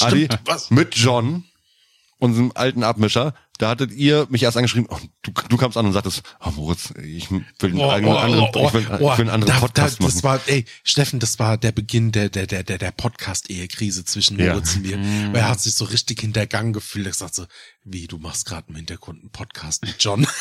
Adi 0.00 0.26
was? 0.46 0.70
mit 0.70 0.96
John, 0.96 1.44
unserem 2.18 2.52
alten 2.54 2.82
Abmischer, 2.82 3.34
da 3.58 3.70
hattet 3.70 3.92
ihr 3.92 4.26
mich 4.30 4.42
erst 4.42 4.56
angeschrieben, 4.56 4.88
oh, 4.90 4.98
du, 5.22 5.32
du 5.48 5.56
kamst 5.56 5.76
an 5.76 5.86
und 5.86 5.92
sagtest, 5.92 6.22
oh 6.44 6.50
Moritz, 6.50 6.92
ich 7.02 7.30
will 7.30 7.44
einen 7.62 7.78
Oh, 7.78 7.90
eigenen 7.90 8.14
oh, 8.14 8.18
anderen, 8.18 8.48
oh, 8.54 8.66
ich 8.66 8.74
will, 8.74 8.86
oh, 8.90 8.94
ich 8.94 9.00
will 9.00 9.10
einen 9.10 9.30
anderen 9.30 9.54
da, 9.54 9.60
Podcast 9.60 9.98
da, 9.98 10.04
machen. 10.04 10.14
Das 10.14 10.24
war, 10.24 10.40
ey, 10.46 10.64
Steffen, 10.84 11.18
das 11.20 11.38
war 11.38 11.56
der 11.56 11.72
Beginn 11.72 12.12
der, 12.12 12.28
der, 12.28 12.46
der, 12.46 12.62
der, 12.64 12.78
der 12.78 12.90
Podcast-Ehekrise 12.90 14.04
zwischen 14.04 14.38
Ja. 14.38 14.52
Moritz 14.52 14.76
und 14.76 14.82
mir. 14.82 14.98
Weil 15.32 15.40
er 15.40 15.48
hat 15.48 15.60
sich 15.60 15.74
so 15.74 15.84
richtig 15.86 16.20
hintergangen 16.20 16.72
gefühlt. 16.72 17.06
Er 17.06 17.10
hat 17.10 17.14
gesagt 17.14 17.34
so, 17.34 17.46
wie, 17.88 18.06
du 18.08 18.18
machst 18.18 18.46
gerade 18.46 18.68
im 18.68 18.74
Hintergrund 18.74 19.20
einen 19.20 19.30
Podcast 19.30 19.84
mit 19.84 19.96
John. 20.00 20.26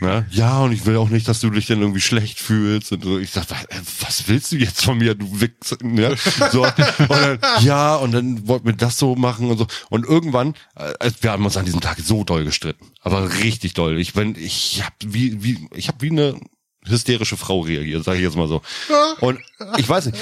Ne? 0.00 0.26
Ja, 0.30 0.60
und 0.60 0.72
ich 0.72 0.84
will 0.84 0.96
auch 0.96 1.08
nicht, 1.08 1.28
dass 1.28 1.40
du 1.40 1.48
dich 1.50 1.66
dann 1.66 1.80
irgendwie 1.80 2.00
schlecht 2.00 2.40
fühlst. 2.40 2.92
Und 2.92 3.04
so. 3.04 3.18
Ich 3.18 3.30
sag, 3.30 3.48
was, 3.50 3.64
äh, 3.66 3.80
was 4.00 4.28
willst 4.28 4.52
du 4.52 4.56
jetzt 4.56 4.84
von 4.84 4.98
mir, 4.98 5.14
du 5.14 5.40
Wichs? 5.40 5.76
Ne? 5.80 6.16
So, 6.50 6.64
und 6.64 7.10
dann, 7.10 7.38
ja, 7.60 7.94
und 7.96 8.12
dann 8.12 8.48
wollten 8.48 8.66
wir 8.66 8.72
das 8.72 8.98
so 8.98 9.14
machen 9.14 9.50
und 9.50 9.58
so. 9.58 9.66
Und 9.90 10.04
irgendwann, 10.04 10.54
äh, 10.74 11.10
wir 11.20 11.30
haben 11.30 11.44
uns 11.44 11.56
an 11.56 11.64
diesem 11.64 11.80
Tag 11.80 11.98
so 12.00 12.24
doll 12.24 12.44
gestritten. 12.44 12.90
Aber 13.00 13.32
richtig 13.34 13.74
doll. 13.74 13.98
Ich 14.00 14.14
bin, 14.14 14.34
ich 14.36 14.82
hab 14.84 14.94
wie, 15.04 15.42
wie, 15.44 15.68
ich 15.74 15.88
hab 15.88 16.02
wie 16.02 16.10
eine 16.10 16.40
hysterische 16.84 17.36
Frau 17.36 17.60
reagiert, 17.60 18.04
sage 18.04 18.18
ich 18.18 18.24
jetzt 18.24 18.36
mal 18.36 18.48
so. 18.48 18.62
Und 19.20 19.38
ich 19.78 19.88
weiß 19.88 20.06
nicht, 20.06 20.18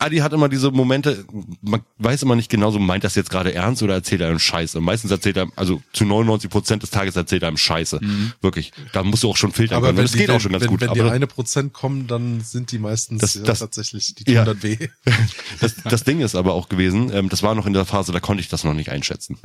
Adi 0.00 0.16
hat 0.18 0.32
immer 0.32 0.48
diese 0.48 0.70
Momente, 0.70 1.24
man 1.60 1.82
weiß 1.98 2.22
immer 2.22 2.34
nicht 2.34 2.50
genau, 2.50 2.70
so 2.70 2.78
meint 2.78 3.04
das 3.04 3.14
jetzt 3.14 3.30
gerade 3.30 3.54
ernst 3.54 3.82
oder 3.82 3.94
erzählt 3.94 4.22
er 4.22 4.28
einen 4.28 4.38
Scheiße. 4.38 4.80
Meistens 4.80 5.10
erzählt 5.10 5.36
er, 5.36 5.48
also 5.56 5.82
zu 5.92 6.04
99 6.06 6.48
Prozent 6.50 6.82
des 6.82 6.90
Tages 6.90 7.16
erzählt 7.16 7.42
er 7.42 7.48
einem 7.48 7.58
Scheiße. 7.58 8.00
Wirklich. 8.40 8.72
Da 8.92 9.02
musst 9.02 9.22
du 9.22 9.30
auch 9.30 9.36
schon 9.36 9.52
filtern 9.52 9.82
können. 9.82 9.98
Und 9.98 10.04
das 10.04 10.12
geht 10.12 10.30
auch 10.30 10.40
schon 10.40 10.52
ganz 10.52 10.62
wenn, 10.62 10.70
gut. 10.70 10.80
Wenn 10.80 10.88
aber 10.88 11.04
die 11.04 11.10
eine 11.10 11.26
Prozent 11.26 11.72
kommen, 11.74 12.06
dann 12.06 12.40
sind 12.40 12.72
die 12.72 12.78
meistens 12.78 13.20
Das- 13.20 13.34
ja, 13.34 13.42
das- 13.42 13.58
tatsächlich, 13.58 14.14
die 14.14 14.24
tun 14.24 14.34
ja. 14.34 14.44
dann 14.44 14.62
weh. 14.62 14.88
das, 15.60 15.76
das 15.84 16.04
Ding 16.04 16.20
ist 16.20 16.34
aber 16.34 16.54
auch 16.54 16.68
gewesen, 16.70 17.12
ähm, 17.12 17.28
das 17.28 17.42
war 17.42 17.54
noch 17.54 17.66
in 17.66 17.74
der 17.74 17.84
Phase, 17.84 18.12
da 18.12 18.20
konnte 18.20 18.40
ich 18.40 18.48
das 18.48 18.64
noch 18.64 18.74
nicht 18.74 18.90
einschätzen. 18.90 19.36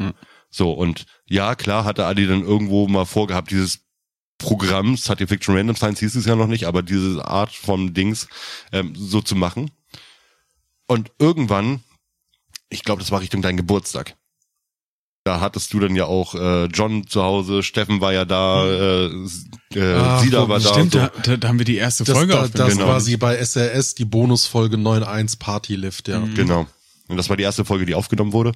So, 0.49 0.71
und 0.71 1.05
ja, 1.25 1.55
klar 1.55 1.83
hatte 1.83 2.05
Adi 2.05 2.27
dann 2.27 2.43
irgendwo 2.43 2.87
mal 2.87 3.05
vorgehabt, 3.05 3.51
dieses 3.51 3.79
Programm, 4.37 4.97
Science 4.97 5.29
Fiction 5.29 5.55
Random 5.55 5.75
Science 5.75 5.99
hieß 5.99 6.15
es 6.15 6.25
ja 6.25 6.35
noch 6.35 6.47
nicht, 6.47 6.65
aber 6.65 6.81
diese 6.83 7.25
Art 7.25 7.53
von 7.53 7.93
Dings 7.93 8.27
ähm, 8.71 8.93
so 8.95 9.21
zu 9.21 9.35
machen. 9.35 9.71
Und 10.87 11.11
irgendwann, 11.19 11.83
ich 12.69 12.83
glaube, 12.83 13.01
das 13.01 13.11
war 13.11 13.21
Richtung 13.21 13.41
dein 13.41 13.57
Geburtstag. 13.57 14.15
Da 15.23 15.39
hattest 15.39 15.73
du 15.73 15.79
dann 15.79 15.95
ja 15.95 16.05
auch 16.05 16.35
äh, 16.35 16.65
John 16.65 17.07
zu 17.07 17.23
Hause, 17.23 17.63
Steffen 17.63 17.99
war 17.99 18.13
ja 18.13 18.25
da, 18.25 18.63
äh, 18.67 19.05
äh, 19.73 19.95
Ach, 19.95 20.21
Sida 20.21 20.47
war 20.47 20.59
da. 20.59 20.69
Stimmt, 20.71 20.91
so. 20.93 20.99
da, 21.23 21.37
da, 21.37 21.47
haben 21.47 21.57
wir 21.57 21.65
die 21.65 21.77
erste 21.77 22.03
Das, 22.03 22.15
Folge 22.15 22.33
da, 22.33 22.41
aufgenommen. 22.43 22.69
das 22.69 22.77
Genau. 22.77 22.87
war 22.89 23.01
sie 23.01 23.17
bei 23.17 23.35
SRS, 23.43 23.95
die 23.95 24.05
Bonusfolge 24.05 24.77
9.1 24.77 25.39
Partylift, 25.39 26.07
ja. 26.09 26.19
Genau. 26.35 26.67
Und 27.07 27.17
das 27.17 27.29
war 27.29 27.37
die 27.37 27.43
erste 27.43 27.65
Folge, 27.65 27.87
die 27.87 27.95
aufgenommen 27.95 28.33
wurde. 28.33 28.51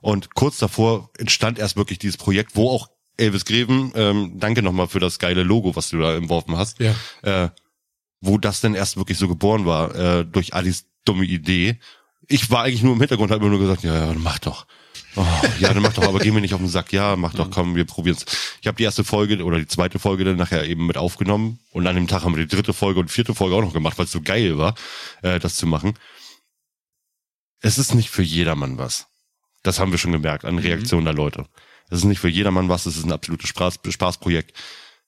Und 0.00 0.34
kurz 0.34 0.58
davor 0.58 1.10
entstand 1.18 1.58
erst 1.58 1.76
wirklich 1.76 1.98
dieses 1.98 2.16
Projekt, 2.16 2.54
wo 2.54 2.70
auch 2.70 2.88
Elvis 3.16 3.44
Greven, 3.44 3.90
ähm, 3.96 4.34
danke 4.38 4.62
nochmal 4.62 4.86
für 4.86 5.00
das 5.00 5.18
geile 5.18 5.42
Logo, 5.42 5.74
was 5.74 5.88
du 5.88 5.98
da 5.98 6.14
entworfen 6.14 6.56
hast, 6.56 6.78
Ja. 6.78 6.94
äh, 7.22 7.48
wo 8.20 8.38
das 8.38 8.60
denn 8.60 8.74
erst 8.76 8.96
wirklich 8.96 9.18
so 9.18 9.26
geboren 9.26 9.66
war, 9.66 9.94
äh, 9.96 10.24
durch 10.24 10.54
Adis 10.54 10.84
dumme 11.04 11.24
Idee. 11.24 11.78
Ich 12.26 12.50
war 12.50 12.64
eigentlich 12.64 12.82
nur 12.82 12.94
im 12.94 13.00
Hintergrund, 13.00 13.30
habe 13.30 13.44
mir 13.44 13.50
nur 13.50 13.60
gesagt, 13.60 13.82
ja, 13.82 13.94
ja, 13.94 14.06
dann 14.06 14.22
mach 14.22 14.38
doch. 14.38 14.66
Oh, 15.16 15.24
ja, 15.60 15.72
dann 15.72 15.82
mach 15.82 15.92
doch, 15.92 16.02
aber 16.02 16.18
geh 16.18 16.32
mir 16.32 16.40
nicht 16.40 16.54
auf 16.54 16.60
den 16.60 16.68
Sack. 16.68 16.92
Ja, 16.92 17.14
mach 17.14 17.34
doch, 17.34 17.50
komm, 17.50 17.76
wir 17.76 17.84
probieren's. 17.84 18.24
Ich 18.60 18.66
habe 18.66 18.76
die 18.76 18.82
erste 18.82 19.04
Folge 19.04 19.44
oder 19.44 19.58
die 19.58 19.66
zweite 19.66 19.98
Folge 19.98 20.24
dann 20.24 20.36
nachher 20.36 20.66
eben 20.66 20.86
mit 20.86 20.96
aufgenommen 20.96 21.60
und 21.70 21.86
an 21.86 21.94
dem 21.94 22.08
Tag 22.08 22.24
haben 22.24 22.34
wir 22.34 22.44
die 22.44 22.54
dritte 22.54 22.72
Folge 22.72 22.98
und 23.00 23.10
vierte 23.10 23.34
Folge 23.34 23.54
auch 23.54 23.60
noch 23.60 23.72
gemacht, 23.72 23.96
weil 23.98 24.06
es 24.06 24.12
so 24.12 24.20
geil 24.20 24.58
war, 24.58 24.74
äh, 25.22 25.38
das 25.38 25.54
zu 25.54 25.66
machen. 25.66 25.94
Es 27.60 27.78
ist 27.78 27.94
nicht 27.94 28.10
für 28.10 28.22
jedermann 28.22 28.76
was. 28.76 29.06
Das 29.62 29.78
haben 29.78 29.92
wir 29.92 29.98
schon 29.98 30.12
gemerkt 30.12 30.44
an 30.44 30.58
Reaktionen 30.58 31.04
der 31.04 31.14
Leute. 31.14 31.46
Es 31.90 31.98
ist 31.98 32.04
nicht 32.04 32.18
für 32.18 32.28
jedermann 32.28 32.68
was, 32.68 32.86
es 32.86 32.96
ist 32.96 33.04
ein 33.04 33.12
absolutes 33.12 33.48
Spaß, 33.48 33.78
Spaßprojekt. 33.88 34.52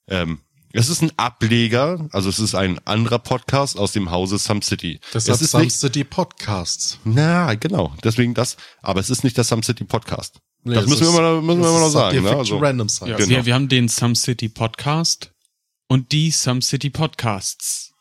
Ähm, 0.09 0.41
es 0.77 0.89
ist 0.89 1.03
ein 1.03 1.13
Ableger, 1.17 2.09
also 2.13 2.29
es 2.29 2.39
ist 2.39 2.55
ein 2.55 2.79
anderer 2.87 3.19
Podcast 3.19 3.79
aus 3.79 3.93
dem 3.93 4.11
Hause 4.11 4.39
Some 4.39 4.63
City. 4.63 5.01
Es 5.13 5.27
ist 5.29 5.51
Some 5.51 5.71
City 5.71 6.05
Podcasts. 6.05 6.99
na, 7.05 7.55
genau, 7.55 7.95
deswegen 8.05 8.35
das, 8.35 8.57
aber 8.83 9.01
es 9.01 9.11
ist 9.11 9.25
nicht 9.25 9.37
der 9.37 9.45
Some 9.45 9.63
City 9.63 9.85
Podcast. 9.85 10.39
Nee, 10.65 10.75
das 10.75 10.87
müssen 10.87 11.03
wir 11.03 11.09
ist- 11.09 11.15
immer, 11.17 11.41
müssen 11.43 11.61
wir 11.63 11.69
immer 11.69 11.81
noch 11.81 11.89
sagen. 11.91 12.23
Ne? 12.23 12.31
Also, 12.37 12.59
Random. 12.59 12.89
Ja, 13.07 13.17
Genau. 13.17 13.29
wir, 13.29 13.47
wir 13.47 13.55
haben 13.55 13.69
den 13.69 13.89
Some 13.89 14.15
City 14.17 14.49
Podcast 14.49 15.31
und 15.89 16.11
die 16.13 16.31
Some 16.31 16.61
City 16.63 16.91
Podcasts. 16.91 17.93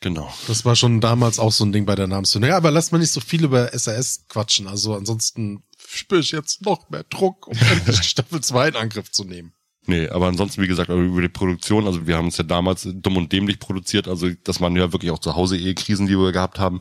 genau. 0.00 0.32
Das 0.46 0.64
war 0.64 0.76
schon 0.76 1.00
damals 1.00 1.38
auch 1.38 1.52
so 1.52 1.64
ein 1.64 1.72
Ding 1.72 1.84
bei 1.86 1.94
der 1.96 2.06
Namensfindung. 2.06 2.50
Ja, 2.50 2.56
aber 2.56 2.70
lass 2.70 2.92
mal 2.92 2.98
nicht 2.98 3.10
so 3.12 3.20
viel 3.20 3.44
über 3.44 3.76
SAS 3.76 4.24
quatschen. 4.28 4.66
Also 4.68 4.94
ansonsten 4.94 5.64
spüre 5.86 6.20
ich 6.20 6.30
jetzt 6.30 6.62
noch 6.64 6.88
mehr 6.90 7.04
Druck, 7.04 7.48
um 7.48 7.56
endlich 7.72 8.02
Staffel 8.04 8.40
2 8.40 8.68
in 8.68 8.76
Angriff 8.76 9.10
zu 9.10 9.24
nehmen. 9.24 9.52
Nee, 9.86 10.08
aber 10.08 10.26
ansonsten, 10.26 10.62
wie 10.62 10.66
gesagt, 10.66 10.90
aber 10.90 11.00
über 11.00 11.22
die 11.22 11.28
Produktion, 11.28 11.86
also 11.86 12.06
wir 12.06 12.16
haben 12.16 12.28
es 12.28 12.36
ja 12.36 12.44
damals 12.44 12.86
dumm 12.92 13.16
und 13.16 13.32
dämlich 13.32 13.58
produziert, 13.58 14.08
also 14.08 14.28
das 14.44 14.60
waren 14.60 14.76
ja 14.76 14.92
wirklich 14.92 15.10
auch 15.10 15.18
zu 15.18 15.34
Hause 15.34 15.56
Ehekrisen, 15.56 16.06
die 16.06 16.18
wir 16.18 16.32
gehabt 16.32 16.58
haben. 16.58 16.80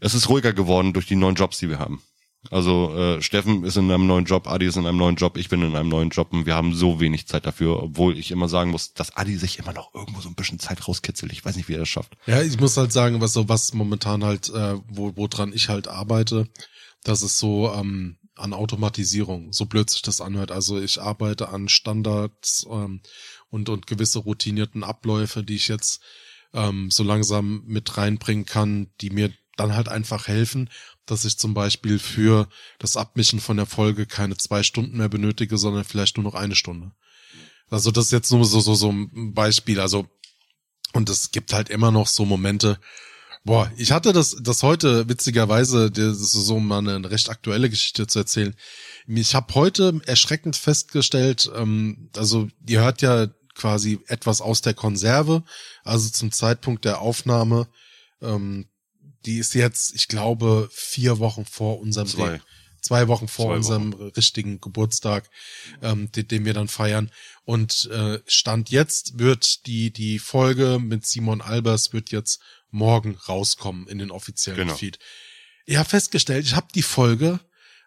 Es 0.00 0.14
ist 0.14 0.28
ruhiger 0.28 0.52
geworden 0.52 0.92
durch 0.92 1.06
die 1.06 1.16
neuen 1.16 1.34
Jobs, 1.34 1.58
die 1.58 1.68
wir 1.68 1.78
haben. 1.78 2.02
Also 2.50 2.94
äh, 2.96 3.20
Steffen 3.20 3.64
ist 3.64 3.76
in 3.76 3.90
einem 3.90 4.06
neuen 4.06 4.24
Job, 4.24 4.46
Adi 4.46 4.66
ist 4.66 4.76
in 4.76 4.86
einem 4.86 4.96
neuen 4.96 5.16
Job, 5.16 5.36
ich 5.36 5.48
bin 5.48 5.60
in 5.60 5.74
einem 5.76 5.88
neuen 5.88 6.10
Job 6.10 6.32
und 6.32 6.46
wir 6.46 6.54
haben 6.54 6.72
so 6.72 7.00
wenig 7.00 7.26
Zeit 7.26 7.44
dafür, 7.44 7.82
obwohl 7.82 8.16
ich 8.16 8.30
immer 8.30 8.48
sagen 8.48 8.70
muss, 8.70 8.94
dass 8.94 9.14
Adi 9.16 9.36
sich 9.36 9.58
immer 9.58 9.72
noch 9.72 9.92
irgendwo 9.94 10.20
so 10.20 10.28
ein 10.28 10.34
bisschen 10.34 10.58
Zeit 10.58 10.86
rauskitzelt. 10.86 11.32
Ich 11.32 11.44
weiß 11.44 11.56
nicht, 11.56 11.68
wie 11.68 11.74
er 11.74 11.80
das 11.80 11.88
schafft. 11.88 12.16
Ja, 12.26 12.40
ich 12.40 12.58
muss 12.58 12.76
halt 12.76 12.92
sagen, 12.92 13.20
was 13.20 13.32
so 13.32 13.48
was 13.48 13.74
momentan 13.74 14.24
halt, 14.24 14.48
äh, 14.50 14.76
wo 14.88 15.12
woran 15.16 15.52
ich 15.52 15.68
halt 15.68 15.88
arbeite, 15.88 16.48
das 17.02 17.22
ist 17.22 17.38
so 17.38 17.72
ähm, 17.74 18.16
an 18.38 18.52
Automatisierung, 18.52 19.52
so 19.52 19.66
blöd 19.66 19.90
sich 19.90 20.02
das 20.02 20.20
anhört. 20.20 20.50
Also 20.50 20.80
ich 20.80 21.00
arbeite 21.00 21.48
an 21.48 21.68
Standards 21.68 22.66
ähm, 22.70 23.00
und 23.50 23.68
und 23.68 23.86
gewisse 23.86 24.20
routinierten 24.20 24.84
Abläufe, 24.84 25.42
die 25.42 25.56
ich 25.56 25.68
jetzt 25.68 26.02
ähm, 26.52 26.90
so 26.90 27.02
langsam 27.02 27.62
mit 27.66 27.96
reinbringen 27.96 28.46
kann, 28.46 28.90
die 29.00 29.10
mir 29.10 29.32
dann 29.56 29.74
halt 29.74 29.88
einfach 29.88 30.28
helfen, 30.28 30.70
dass 31.06 31.24
ich 31.24 31.38
zum 31.38 31.54
Beispiel 31.54 31.98
für 31.98 32.48
das 32.78 32.96
Abmischen 32.96 33.40
von 33.40 33.56
der 33.56 33.66
Folge 33.66 34.06
keine 34.06 34.36
zwei 34.36 34.62
Stunden 34.62 34.98
mehr 34.98 35.08
benötige, 35.08 35.58
sondern 35.58 35.84
vielleicht 35.84 36.16
nur 36.16 36.24
noch 36.24 36.34
eine 36.34 36.54
Stunde. 36.54 36.92
Also 37.70 37.90
das 37.90 38.06
ist 38.06 38.12
jetzt 38.12 38.30
nur 38.30 38.44
so 38.44 38.60
so 38.60 38.74
so 38.74 38.90
ein 38.90 39.34
Beispiel. 39.34 39.80
Also 39.80 40.08
und 40.92 41.10
es 41.10 41.30
gibt 41.30 41.52
halt 41.52 41.68
immer 41.68 41.90
noch 41.90 42.06
so 42.06 42.24
Momente. 42.24 42.80
Boah, 43.48 43.72
ich 43.78 43.92
hatte 43.92 44.12
das, 44.12 44.36
das 44.42 44.62
heute 44.62 45.08
witzigerweise, 45.08 45.90
das 45.90 46.20
ist 46.20 46.32
so 46.32 46.60
mal 46.60 46.86
eine 46.86 47.10
recht 47.10 47.30
aktuelle 47.30 47.70
Geschichte 47.70 48.06
zu 48.06 48.18
erzählen. 48.18 48.54
Ich 49.06 49.34
habe 49.34 49.54
heute 49.54 50.02
erschreckend 50.04 50.54
festgestellt, 50.54 51.50
ähm, 51.56 52.10
also 52.14 52.48
ihr 52.66 52.82
hört 52.82 53.00
ja 53.00 53.28
quasi 53.54 54.00
etwas 54.06 54.42
aus 54.42 54.60
der 54.60 54.74
Konserve, 54.74 55.44
also 55.82 56.10
zum 56.10 56.30
Zeitpunkt 56.30 56.84
der 56.84 57.00
Aufnahme, 57.00 57.68
ähm, 58.20 58.68
die 59.24 59.38
ist 59.38 59.54
jetzt, 59.54 59.94
ich 59.94 60.08
glaube, 60.08 60.68
vier 60.70 61.18
Wochen 61.18 61.46
vor 61.46 61.80
unserem 61.80 62.06
Zwei. 62.06 62.42
zwei 62.82 63.08
Wochen 63.08 63.28
vor 63.28 63.46
Zwei 63.46 63.56
unserem 63.56 63.94
richtigen 63.94 64.60
Geburtstag, 64.60 65.30
ähm, 65.80 66.12
den, 66.12 66.28
den 66.28 66.44
wir 66.44 66.52
dann 66.52 66.68
feiern. 66.68 67.10
Und 67.44 67.88
äh, 67.90 68.18
Stand 68.26 68.68
jetzt 68.68 69.18
wird 69.18 69.64
die 69.66 69.90
die 69.90 70.18
Folge 70.18 70.78
mit 70.78 71.06
Simon 71.06 71.40
Albers 71.40 71.94
wird 71.94 72.10
jetzt 72.10 72.40
morgen 72.70 73.16
rauskommen 73.28 73.86
in 73.88 73.98
den 73.98 74.10
offiziellen 74.10 74.60
Genau. 74.60 74.74
Feed. 74.74 74.98
Ich 75.66 75.76
habe 75.76 75.88
festgestellt, 75.88 76.46
ich 76.46 76.54
habe 76.54 76.68
die 76.74 76.82
Folge 76.82 77.40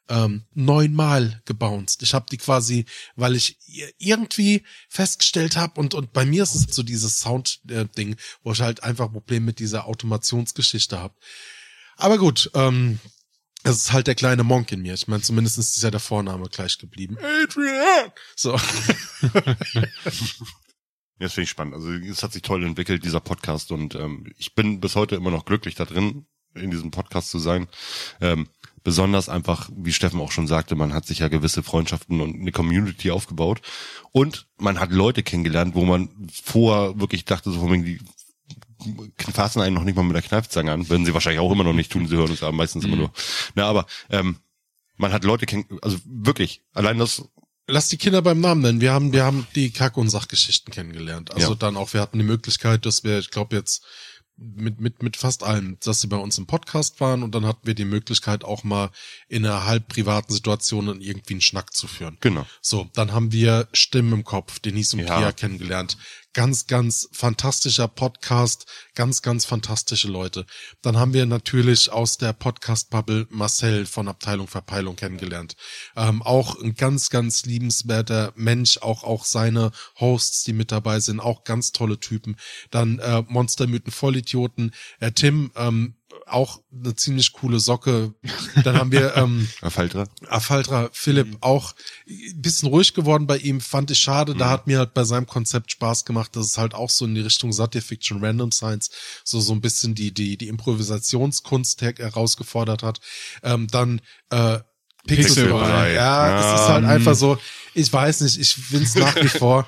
ähm, 0.10 0.44
neunmal 0.54 1.42
gebounced. 1.46 2.02
Ich 2.04 2.14
habe 2.14 2.26
die 2.32 2.38
quasi, 2.38 2.86
weil 3.16 3.36
ich 3.36 3.58
irgendwie 3.98 4.64
festgestellt 4.90 5.56
habe 5.56 5.80
und 5.80 5.94
und 5.94 6.12
bei 6.12 6.26
mir 6.26 6.44
ist 6.44 6.56
es 6.56 6.76
so 6.76 6.84
dieses 6.84 7.20
Sound-Ding, 7.20 8.16
wo 8.44 8.52
ich 8.52 8.62
halt 8.62 8.84
einfach 8.84 9.06
ein 9.06 9.14
Problem 9.14 9.46
mit 9.46 9.60
dieser 9.60 9.86
Automationsgeschichte 9.86 11.00
habe. 11.00 11.16
Aber 11.98 12.18
gut, 12.18 12.50
ähm, 12.56 13.00
es 13.64 13.78
ist 13.78 13.94
halt 13.94 14.08
der 14.08 14.16
kleine 14.16 14.44
Monk 14.44 14.72
in 14.72 14.82
mir. 14.82 14.96
Ich 14.96 15.08
meine, 15.08 15.22
zumindest 15.22 15.60
ist 15.60 15.82
ja 15.82 15.92
der 15.92 16.00
Vorname 16.00 16.50
gleich 16.50 16.78
geblieben. 16.80 17.18
Adrian! 17.44 18.12
So. 18.36 18.60
Das 21.22 21.34
finde 21.34 21.44
ich 21.44 21.50
spannend. 21.52 21.76
Also 21.76 21.92
es 21.92 22.24
hat 22.24 22.34
sich 22.34 22.42
toll 22.42 22.64
entwickelt, 22.64 23.06
dieser 23.06 23.20
Podcast. 23.20 23.72
Und 23.72 23.94
ähm, 23.94 24.26
ich 24.40 24.56
bin 24.56 24.80
bis 24.80 24.96
heute 24.96 25.16
immer 25.16 25.30
noch 25.30 25.46
glücklich 25.46 25.76
da 25.76 25.86
drin, 25.86 26.26
in 26.56 26.72
diesem 26.72 26.90
Podcast 26.90 27.30
zu 27.30 27.38
sein. 27.38 27.68
Ähm, 28.22 28.48
besonders 28.84 29.30
einfach, 29.30 29.70
wie 29.76 29.94
Steffen 29.94 30.20
auch 30.20 30.32
schon 30.32 30.48
sagte, 30.48 30.74
man 30.76 30.94
hat 30.94 31.06
sich 31.06 31.20
ja 31.20 31.28
gewisse 31.28 31.62
Freundschaften 31.62 32.22
und 32.22 32.42
eine 32.42 32.52
Community 32.52 33.12
aufgebaut. 33.12 33.62
Und 34.12 34.48
man 34.58 34.80
hat 34.80 34.92
Leute 34.92 35.22
kennengelernt, 35.22 35.76
wo 35.76 35.86
man 35.86 36.10
vorher 36.32 37.00
wirklich 37.00 37.26
dachte, 37.26 37.52
so 37.52 37.60
von 37.60 37.72
wegen, 37.72 37.86
die 37.86 38.00
fassen 39.32 39.62
einen 39.62 39.76
noch 39.76 39.84
nicht 39.84 39.96
mal 39.96 40.04
mit 40.04 40.16
der 40.16 40.24
Kneifzange 40.24 40.72
an. 40.72 40.90
Werden 40.90 41.06
sie 41.06 41.14
wahrscheinlich 41.14 41.40
auch 41.40 41.52
immer 41.52 41.64
noch 41.64 41.74
nicht 41.74 41.92
tun, 41.92 42.08
sie 42.08 42.16
hören 42.16 42.32
uns 42.32 42.40
ja 42.40 42.52
meistens 42.52 42.84
immer 42.84 42.96
nur. 42.96 43.12
Na, 43.54 43.66
aber 43.66 43.86
ähm, 44.10 44.38
man 44.98 45.14
hat 45.14 45.24
Leute 45.24 45.46
kennen, 45.46 45.66
also 45.84 46.00
wirklich, 46.04 46.64
allein 46.74 46.98
das 46.98 47.30
Lass 47.72 47.88
die 47.88 47.98
Kinder 47.98 48.22
beim 48.22 48.42
Namen 48.42 48.62
nennen. 48.62 48.82
Wir 48.82 48.92
haben, 48.92 49.14
wir 49.14 49.24
haben 49.24 49.48
die 49.56 49.72
Kack- 49.72 49.98
und 49.98 50.10
Sachgeschichten 50.10 50.74
kennengelernt. 50.74 51.34
Also 51.34 51.50
Ja. 51.52 51.56
dann 51.56 51.78
auch, 51.78 51.94
wir 51.94 52.02
hatten 52.02 52.18
die 52.20 52.26
Möglichkeit, 52.26 52.86
dass 52.86 53.04
wir, 53.04 53.18
ich 53.20 53.32
glaube 53.32 53.56
jetzt 53.56 53.84
mit, 54.38 54.82
mit, 54.82 55.04
mit 55.04 55.18
fast 55.18 55.44
allen, 55.44 55.78
dass 55.84 56.02
sie 56.02 56.08
bei 56.08 56.18
uns 56.18 56.38
im 56.38 56.48
Podcast 56.48 57.00
waren 57.00 57.22
und 57.22 57.36
dann 57.36 57.46
hatten 57.46 57.66
wir 57.68 57.76
die 57.76 57.86
Möglichkeit 57.86 58.44
auch 58.44 58.64
mal 58.64 58.90
in 59.30 59.46
einer 59.46 59.66
halb 59.66 59.88
privaten 59.88 60.34
Situation 60.34 60.88
dann 60.88 61.00
irgendwie 61.02 61.36
einen 61.36 61.42
Schnack 61.42 61.74
zu 61.74 61.88
führen. 61.88 62.18
Genau. 62.22 62.46
So, 62.60 62.90
dann 62.94 63.12
haben 63.14 63.32
wir 63.32 63.68
Stimmen 63.72 64.14
im 64.14 64.24
Kopf, 64.24 64.60
Denise 64.60 64.94
und 64.96 65.04
Ja. 65.06 65.18
Pia 65.20 65.32
kennengelernt. 65.32 65.96
Ganz, 66.34 66.66
ganz 66.66 67.10
fantastischer 67.12 67.90
Podcast, 67.90 68.66
ganz, 68.96 69.22
ganz 69.22 69.44
fantastische 69.44 70.08
Leute. 70.08 70.46
Dann 70.82 70.96
haben 70.96 71.14
wir 71.14 71.26
natürlich 71.26 71.92
aus 71.92 72.18
der 72.18 72.32
Podcast-Bubble 72.32 73.28
Marcel 73.30 73.86
von 73.86 74.08
Abteilung 74.08 74.48
Verpeilung 74.48 74.96
kennengelernt. 74.96 75.58
Ähm, 75.98 76.22
auch 76.22 76.58
ein 76.62 76.76
ganz, 76.76 77.10
ganz 77.10 77.46
liebenswerter 77.46 78.32
Mensch, 78.36 78.78
auch, 78.78 79.04
auch 79.04 79.26
seine 79.26 79.72
Hosts, 80.00 80.44
die 80.46 80.54
mit 80.54 80.72
dabei 80.72 81.02
sind, 81.02 81.20
auch 81.20 81.44
ganz 81.44 81.74
tolle 81.74 82.00
Typen. 82.00 82.38
Dann 82.70 83.00
äh, 83.00 83.24
Monstermythen 83.28 83.92
Vollidioten, 83.92 84.74
äh, 85.02 85.12
Tim, 85.12 85.52
ähm, 85.58 85.96
auch 86.28 86.62
eine 86.74 86.96
ziemlich 86.96 87.34
coole 87.34 87.60
Socke. 87.60 88.14
Dann 88.64 88.78
haben 88.78 88.92
wir 88.92 89.16
ähm, 89.18 89.48
Faltra. 89.70 90.06
Afaltra 90.28 90.90
Philipp 90.94 91.28
Mhm. 91.28 91.38
auch 91.42 91.74
ein 92.08 92.42
bisschen 92.42 92.70
ruhig 92.70 92.94
geworden 92.94 93.28
bei 93.28 93.38
ihm, 93.38 93.62
fand 93.62 93.92
ich 93.92 94.00
schade. 94.00 94.36
Da 94.36 94.50
hat 94.50 94.68
mir 94.68 94.80
halt 94.80 94.94
bei 94.94 95.04
seinem 95.04 95.28
Konzept 95.28 95.72
Spaß 95.72 96.06
gemacht, 96.06 96.36
dass 96.36 96.46
es 96.48 96.58
halt 96.58 96.74
auch 96.74 96.90
so 96.90 97.06
in 97.06 97.16
die 97.16 97.22
Richtung 97.22 97.52
Satire 97.54 97.82
Fiction, 97.84 98.24
Random 98.24 98.52
Science, 98.52 98.90
so 99.24 99.40
so 99.40 99.54
ein 99.54 99.62
bisschen 99.62 99.96
die 99.96 100.14
die 100.14 100.38
die 100.38 100.48
Improvisationskunst 100.48 101.82
her- 101.82 101.96
herausgefordert 101.98 102.84
hat. 102.84 103.00
Ähm, 103.44 103.68
dann 103.68 104.02
äh, 104.30 104.60
Pixelbrei. 105.08 105.16
Pixelbrei. 105.16 105.94
Ja, 105.94 106.28
Ja, 106.30 106.40
es 106.56 106.62
ist 106.62 106.68
halt 106.68 106.84
ähm, 106.84 106.90
einfach 106.90 107.16
so, 107.16 107.38
ich 107.74 107.92
weiß 107.92 108.22
nicht, 108.22 108.38
ich 108.40 108.54
find's 108.54 108.96
nach 108.96 109.16
wie 109.16 109.28
vor. 109.40 109.68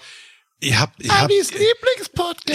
Ich 0.63 0.79
hab, 0.79 0.93
ich 0.97 1.09
hab, 1.11 1.29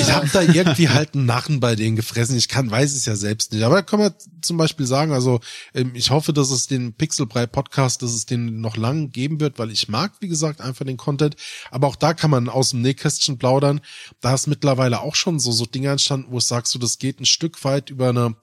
ich 0.01 0.13
hab 0.13 0.33
da 0.33 0.41
irgendwie 0.43 0.89
halt 0.89 1.15
einen 1.15 1.27
Narren 1.27 1.61
bei 1.61 1.77
denen 1.77 1.95
gefressen. 1.95 2.37
Ich 2.37 2.49
kann, 2.49 2.71
weiß 2.71 2.95
es 2.95 3.05
ja 3.05 3.17
selbst 3.17 3.53
nicht. 3.53 3.63
Aber 3.65 3.75
da 3.77 3.83
kann 3.83 3.99
man 4.01 4.15
zum 4.41 4.57
Beispiel 4.57 4.87
sagen, 4.87 5.13
also 5.13 5.41
ähm, 5.75 5.93
ich 5.95 6.11
hoffe, 6.11 6.33
dass 6.33 6.51
es 6.51 6.67
den 6.67 6.95
Pixelbrei 6.95 7.47
Podcast, 7.47 8.03
dass 8.03 8.13
es 8.13 8.25
den 8.25 8.61
noch 8.61 8.77
lang 8.77 9.11
geben 9.13 9.41
wird, 9.41 9.59
weil 9.59 9.71
ich 9.71 9.89
mag, 9.89 10.13
wie 10.21 10.29
gesagt, 10.29 10.61
einfach 10.63 10.87
den 10.87 10.97
Content. 10.97 11.37
Aber 11.71 11.87
auch 11.87 11.97
da 11.97 12.15
kann 12.15 12.31
man 12.31 12.49
aus 12.49 12.71
dem 12.71 12.81
Nähkästchen 12.81 13.39
plaudern. 13.39 13.81
Da 14.21 14.35
ist 14.35 14.47
mittlerweile 14.47 15.01
auch 15.01 15.15
schon 15.15 15.39
so, 15.39 15.53
so 15.53 15.67
Dinge 15.67 15.91
entstanden, 15.91 16.29
wo 16.31 16.39
ich 16.39 16.45
sagst 16.45 16.75
du, 16.75 16.79
das 16.79 16.99
geht 16.99 17.21
ein 17.21 17.27
Stück 17.27 17.63
weit 17.65 17.91
über 17.91 18.09
eine, 18.09 18.37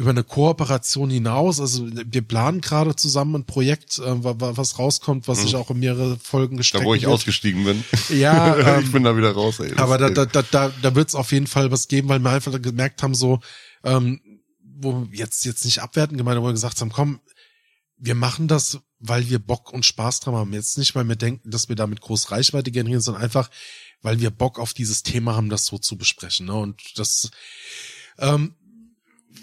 über 0.00 0.10
eine 0.10 0.24
Kooperation 0.24 1.10
hinaus. 1.10 1.60
Also 1.60 1.86
wir 1.92 2.22
planen 2.22 2.62
gerade 2.62 2.96
zusammen 2.96 3.34
ein 3.42 3.44
Projekt, 3.44 3.98
äh, 3.98 4.24
wa- 4.24 4.34
wa- 4.40 4.56
was 4.56 4.78
rauskommt, 4.78 5.28
was 5.28 5.42
sich 5.42 5.54
auch 5.56 5.70
in 5.70 5.78
mehrere 5.78 6.16
Folgen 6.16 6.56
Da 6.56 6.60
gestreckt 6.60 6.86
wo 6.86 6.94
ich 6.94 7.02
wird. 7.02 7.12
ausgestiegen 7.12 7.64
bin. 7.64 7.84
Ja, 8.08 8.56
ähm, 8.78 8.84
ich 8.84 8.92
bin 8.92 9.04
da 9.04 9.14
wieder 9.16 9.32
raus, 9.32 9.60
ey. 9.60 9.74
Aber 9.76 9.98
da, 9.98 10.08
da, 10.08 10.24
da, 10.24 10.40
da, 10.42 10.72
da 10.80 10.94
wird 10.94 11.10
es 11.10 11.14
auf 11.14 11.32
jeden 11.32 11.46
Fall 11.46 11.70
was 11.70 11.86
geben, 11.86 12.08
weil 12.08 12.18
wir 12.20 12.30
einfach 12.30 12.60
gemerkt 12.62 13.02
haben, 13.02 13.14
so, 13.14 13.40
ähm, 13.84 14.20
wo 14.64 15.06
wir 15.10 15.18
jetzt, 15.18 15.44
jetzt 15.44 15.66
nicht 15.66 15.80
abwerten 15.82 16.16
gemeint, 16.16 16.40
wo 16.40 16.46
wir 16.46 16.52
gesagt 16.52 16.80
haben, 16.80 16.90
komm, 16.90 17.20
wir 17.98 18.14
machen 18.14 18.48
das, 18.48 18.78
weil 19.00 19.28
wir 19.28 19.38
Bock 19.38 19.70
und 19.70 19.84
Spaß 19.84 20.20
dran 20.20 20.34
haben. 20.34 20.54
Jetzt 20.54 20.78
nicht, 20.78 20.94
weil 20.94 21.06
wir 21.06 21.16
denken, 21.16 21.50
dass 21.50 21.68
wir 21.68 21.76
damit 21.76 22.00
groß 22.00 22.30
Reichweite 22.30 22.70
generieren, 22.70 23.02
sondern 23.02 23.22
einfach, 23.22 23.50
weil 24.00 24.18
wir 24.20 24.30
Bock 24.30 24.58
auf 24.58 24.72
dieses 24.72 25.02
Thema 25.02 25.36
haben, 25.36 25.50
das 25.50 25.66
so 25.66 25.76
zu 25.76 25.98
besprechen. 25.98 26.46
Ne? 26.46 26.54
Und 26.54 26.80
das, 26.96 27.30
ähm, 28.18 28.54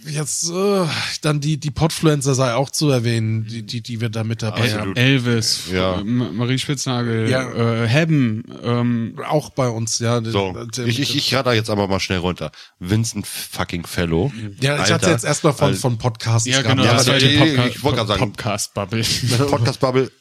jetzt 0.09 0.49
äh, 0.49 0.85
dann 1.21 1.39
die 1.39 1.59
die 1.59 1.71
Podfluencer 1.71 2.35
sei 2.35 2.53
auch 2.53 2.69
zu 2.69 2.89
erwähnen, 2.89 3.45
die 3.45 3.63
die 3.65 3.81
die 3.81 4.01
wir 4.01 4.09
da 4.09 4.23
mit 4.23 4.41
dabei 4.41 4.61
Absolut. 4.63 4.79
haben. 4.81 4.95
Elvis, 4.95 5.63
Ja. 5.71 6.01
Marie 6.03 6.57
Spitznagel, 6.57 7.29
Ja. 7.29 7.49
äh, 7.83 7.87
Hebben, 7.87 8.43
ähm, 8.63 9.19
Auch 9.27 9.49
bei 9.51 9.67
uns, 9.69 9.99
ja. 9.99 10.21
So, 10.23 10.53
Der- 10.75 10.85
ich, 10.87 10.99
ich, 10.99 11.15
ich 11.15 11.33
rate 11.35 11.51
jetzt 11.51 11.69
aber 11.69 11.87
mal 11.87 11.99
schnell 11.99 12.19
runter. 12.19 12.51
Vincent 12.79 13.27
fucking 13.27 13.85
Fellow. 13.85 14.31
ja, 14.59 14.75
ich 14.75 14.81
hatte 14.81 14.93
Alter, 14.93 15.11
jetzt 15.11 15.25
erstmal 15.25 15.53
von 15.53 15.67
Alter. 15.69 15.79
von 15.79 15.97
Podcasts 15.97 16.47
ja 16.47 16.61
gehabt. 16.61 16.77
genau, 16.79 16.83
Ja, 16.89 16.97
das 16.97 17.07
war 17.07 17.15
aber 17.15 17.23
die 17.23 17.29
ich- 17.33 17.39
Podca 17.39 17.67
ich 17.67 17.83
wollte 17.83 17.95
gerade 17.97 18.07
sagen- 18.07 18.31
Podcast-Bubble. 18.33 19.03
Podcast 19.49 19.79
Bubble. 19.79 20.11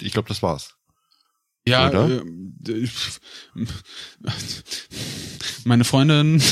Ich 0.00 0.12
glaube, 0.12 0.28
das 0.28 0.42
war's. 0.42 0.74
Ja, 1.68 1.88
Oder? 1.88 2.22
äh, 2.22 2.22
meine 5.64 5.84
Freundin, 5.84 6.42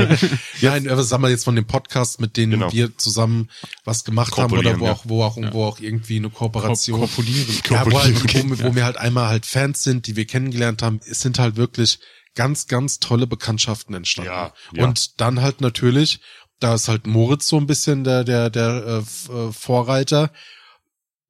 Nein, 0.60 0.88
aber 0.88 1.02
sagen 1.02 1.22
wir 1.22 1.30
jetzt 1.30 1.44
von 1.44 1.56
dem 1.56 1.66
Podcast, 1.66 2.20
mit 2.20 2.36
denen 2.36 2.52
Genau. 2.52 2.72
wir 2.72 2.96
zusammen 2.96 3.50
was 3.84 4.04
gemacht 4.04 4.36
haben 4.36 4.56
oder 4.56 4.78
wo 4.78 4.86
ja. 4.86 4.92
auch, 4.92 5.02
wo 5.04 5.22
auch, 5.24 5.36
wo 5.52 5.64
auch 5.64 5.80
irgendwie 5.80 6.16
eine 6.16 6.30
Kooperation. 6.30 7.00
korpulieren. 7.00 7.46
ja, 7.70 7.90
wo, 7.90 8.00
halt, 8.00 8.14
Korpulieren, 8.14 8.58
wo, 8.58 8.64
wo 8.64 8.74
wir 8.74 8.84
halt 8.84 8.96
einmal 8.96 9.28
halt 9.28 9.46
Fans 9.46 9.82
sind, 9.82 10.06
die 10.06 10.16
wir 10.16 10.26
kennengelernt 10.26 10.82
haben. 10.82 11.00
Es 11.08 11.20
sind 11.20 11.38
halt 11.38 11.56
wirklich 11.56 11.98
ganz, 12.34 12.66
ganz 12.66 12.98
tolle 12.98 13.26
Bekanntschaften 13.26 13.94
entstanden. 13.94 14.30
Ja, 14.30 14.52
ja. 14.74 14.84
Und 14.84 15.20
dann 15.20 15.42
halt 15.42 15.60
natürlich, 15.60 16.20
da 16.60 16.74
ist 16.74 16.88
halt 16.88 17.06
Moritz 17.06 17.48
so 17.48 17.56
ein 17.58 17.66
bisschen 17.66 18.04
der, 18.04 18.24
der, 18.24 18.50
der 18.50 19.02
äh, 19.28 19.32
äh, 19.32 19.52
Vorreiter. 19.52 20.30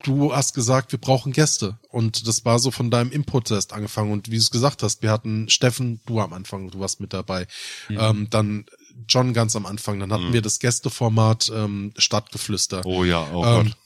Du 0.05 0.34
hast 0.34 0.55
gesagt, 0.55 0.92
wir 0.92 0.98
brauchen 0.98 1.32
Gäste. 1.32 1.78
Und 1.88 2.26
das 2.26 2.44
war 2.44 2.59
so 2.59 2.70
von 2.70 2.90
deinem 2.90 3.12
Input 3.12 3.50
erst 3.50 3.72
angefangen. 3.72 4.12
Und 4.12 4.28
wie 4.28 4.36
du 4.36 4.42
es 4.42 4.50
gesagt 4.50 4.82
hast, 4.82 5.03
wir 5.03 5.11
hatten 5.11 5.48
Steffen, 5.48 6.00
du 6.07 6.20
am 6.20 6.32
Anfang, 6.32 6.70
du 6.70 6.80
warst 6.80 7.00
mit 7.00 7.12
dabei. 7.12 7.46
Ähm, 7.88 8.28
dann 8.30 8.66
John 9.09 9.32
ganz 9.32 9.55
am 9.57 9.66
Anfang. 9.66 10.00
Dann 10.00 10.12
hatten 10.12 10.28
Mhm. 10.28 10.32
wir 10.32 10.42
das 10.42 10.59
Gästeformat 10.59 11.50
ähm, 11.55 11.92
Stadtgeflüster. 11.96 12.84
Oh 12.84 13.05
ja, 13.05 13.26
oh 13.32 13.44
Ähm, 13.44 13.66
Gott. 13.68 13.76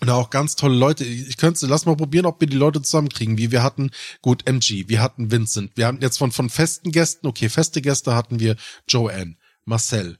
und 0.00 0.10
auch 0.10 0.30
ganz 0.30 0.56
tolle 0.56 0.76
Leute. 0.76 1.04
Ich 1.04 1.36
könnte, 1.36 1.66
lass 1.66 1.84
mal 1.86 1.96
probieren, 1.96 2.26
ob 2.26 2.40
wir 2.40 2.48
die 2.48 2.56
Leute 2.56 2.80
zusammenkriegen. 2.82 3.36
Wie 3.38 3.50
wir 3.50 3.62
hatten, 3.62 3.90
gut, 4.22 4.46
MG, 4.48 4.88
wir 4.88 5.00
hatten 5.02 5.30
Vincent. 5.30 5.72
Wir 5.76 5.86
haben 5.86 6.00
jetzt 6.00 6.18
von, 6.18 6.32
von 6.32 6.48
festen 6.50 6.92
Gästen, 6.92 7.26
okay, 7.26 7.48
feste 7.48 7.82
Gäste 7.82 8.14
hatten 8.14 8.40
wir 8.40 8.56
Joanne, 8.88 9.36
Marcel, 9.64 10.18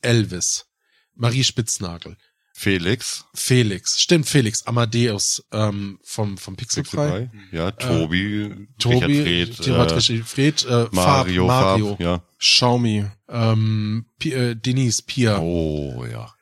Elvis, 0.00 0.66
Marie 1.14 1.44
Spitznagel, 1.44 2.16
Felix. 2.58 3.24
Felix, 3.34 4.00
stimmt, 4.00 4.26
Felix, 4.28 4.66
Amadeus, 4.66 5.44
ähm, 5.52 6.00
vom, 6.02 6.36
vom 6.36 6.56
Pixelfrei. 6.56 7.28
Pixelbrei. 7.30 7.56
Ja, 7.56 7.70
Tobi. 7.70 8.50
Tobi, 8.80 9.20
Richard 9.20 10.26
Fred, 10.26 10.64
äh, 10.66 10.82
äh, 10.82 10.88
Mario, 10.90 11.46
Fab, 11.46 11.56
Mario, 11.70 11.88
Fab, 11.90 12.00
ja. 12.00 12.22
Xiaomi. 12.40 13.04
ähm, 13.28 14.06
Pi, 14.18 14.32
äh, 14.32 14.54
Denise, 14.56 15.02
Pia, 15.06 15.38
Oh 15.38 16.04
ja. 16.10 16.34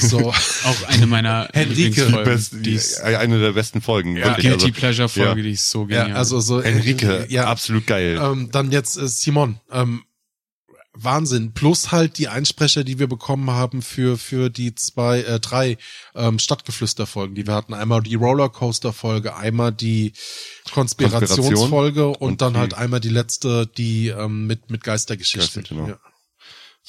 so. 0.00 0.30
Auch 0.64 0.82
eine 0.86 1.06
meiner 1.06 1.48
Henrike. 1.52 1.74
Lieblingsfolgen. 1.82 2.24
Best, 2.24 2.54
die 2.60 2.72
ist, 2.72 3.00
äh, 3.00 3.16
eine 3.16 3.38
der 3.38 3.52
besten 3.52 3.82
Folgen. 3.82 4.16
ja, 4.16 4.24
wirklich. 4.28 4.46
Guilty 4.46 4.64
Also, 4.68 4.72
Pleasure 4.80 5.08
Folge, 5.10 5.40
ja. 5.40 5.44
die 5.44 5.50
ist 5.50 5.68
so 5.68 5.86
ja, 5.88 6.02
genial. 6.04 6.16
also 6.16 6.40
so. 6.40 6.60
äh, 6.62 6.72
Henrike, 6.72 7.26
ja, 7.28 7.44
absolut 7.46 7.86
geil. 7.86 8.18
Ähm, 8.22 8.48
dann 8.50 8.70
jetzt 8.72 8.96
äh, 8.96 9.06
Simon. 9.06 9.60
Ähm, 9.70 10.02
Wahnsinn. 11.00 11.52
Plus 11.52 11.92
halt 11.92 12.18
die 12.18 12.28
Einsprecher, 12.28 12.84
die 12.84 12.98
wir 12.98 13.06
bekommen 13.06 13.50
haben 13.50 13.82
für 13.82 14.18
für 14.18 14.50
die 14.50 14.74
zwei, 14.74 15.20
äh, 15.20 15.40
drei 15.40 15.78
ähm, 16.14 16.38
Stadtgeflüster-Folgen, 16.38 17.34
die 17.34 17.46
wir 17.46 17.54
hatten. 17.54 17.74
Einmal 17.74 18.02
die 18.02 18.16
Rollercoaster-Folge, 18.16 19.36
einmal 19.36 19.72
die 19.72 20.12
Konspirationsfolge 20.72 22.08
und, 22.08 22.16
und 22.16 22.42
dann 22.42 22.56
halt 22.56 22.74
einmal 22.74 23.00
die 23.00 23.08
letzte, 23.08 23.66
die 23.66 24.08
ähm, 24.08 24.46
mit 24.46 24.70
mit 24.70 24.82
Geistergeschichten. 24.82 25.62
Geister, 25.62 25.74
genau. 25.74 25.88
Ja. 25.88 25.98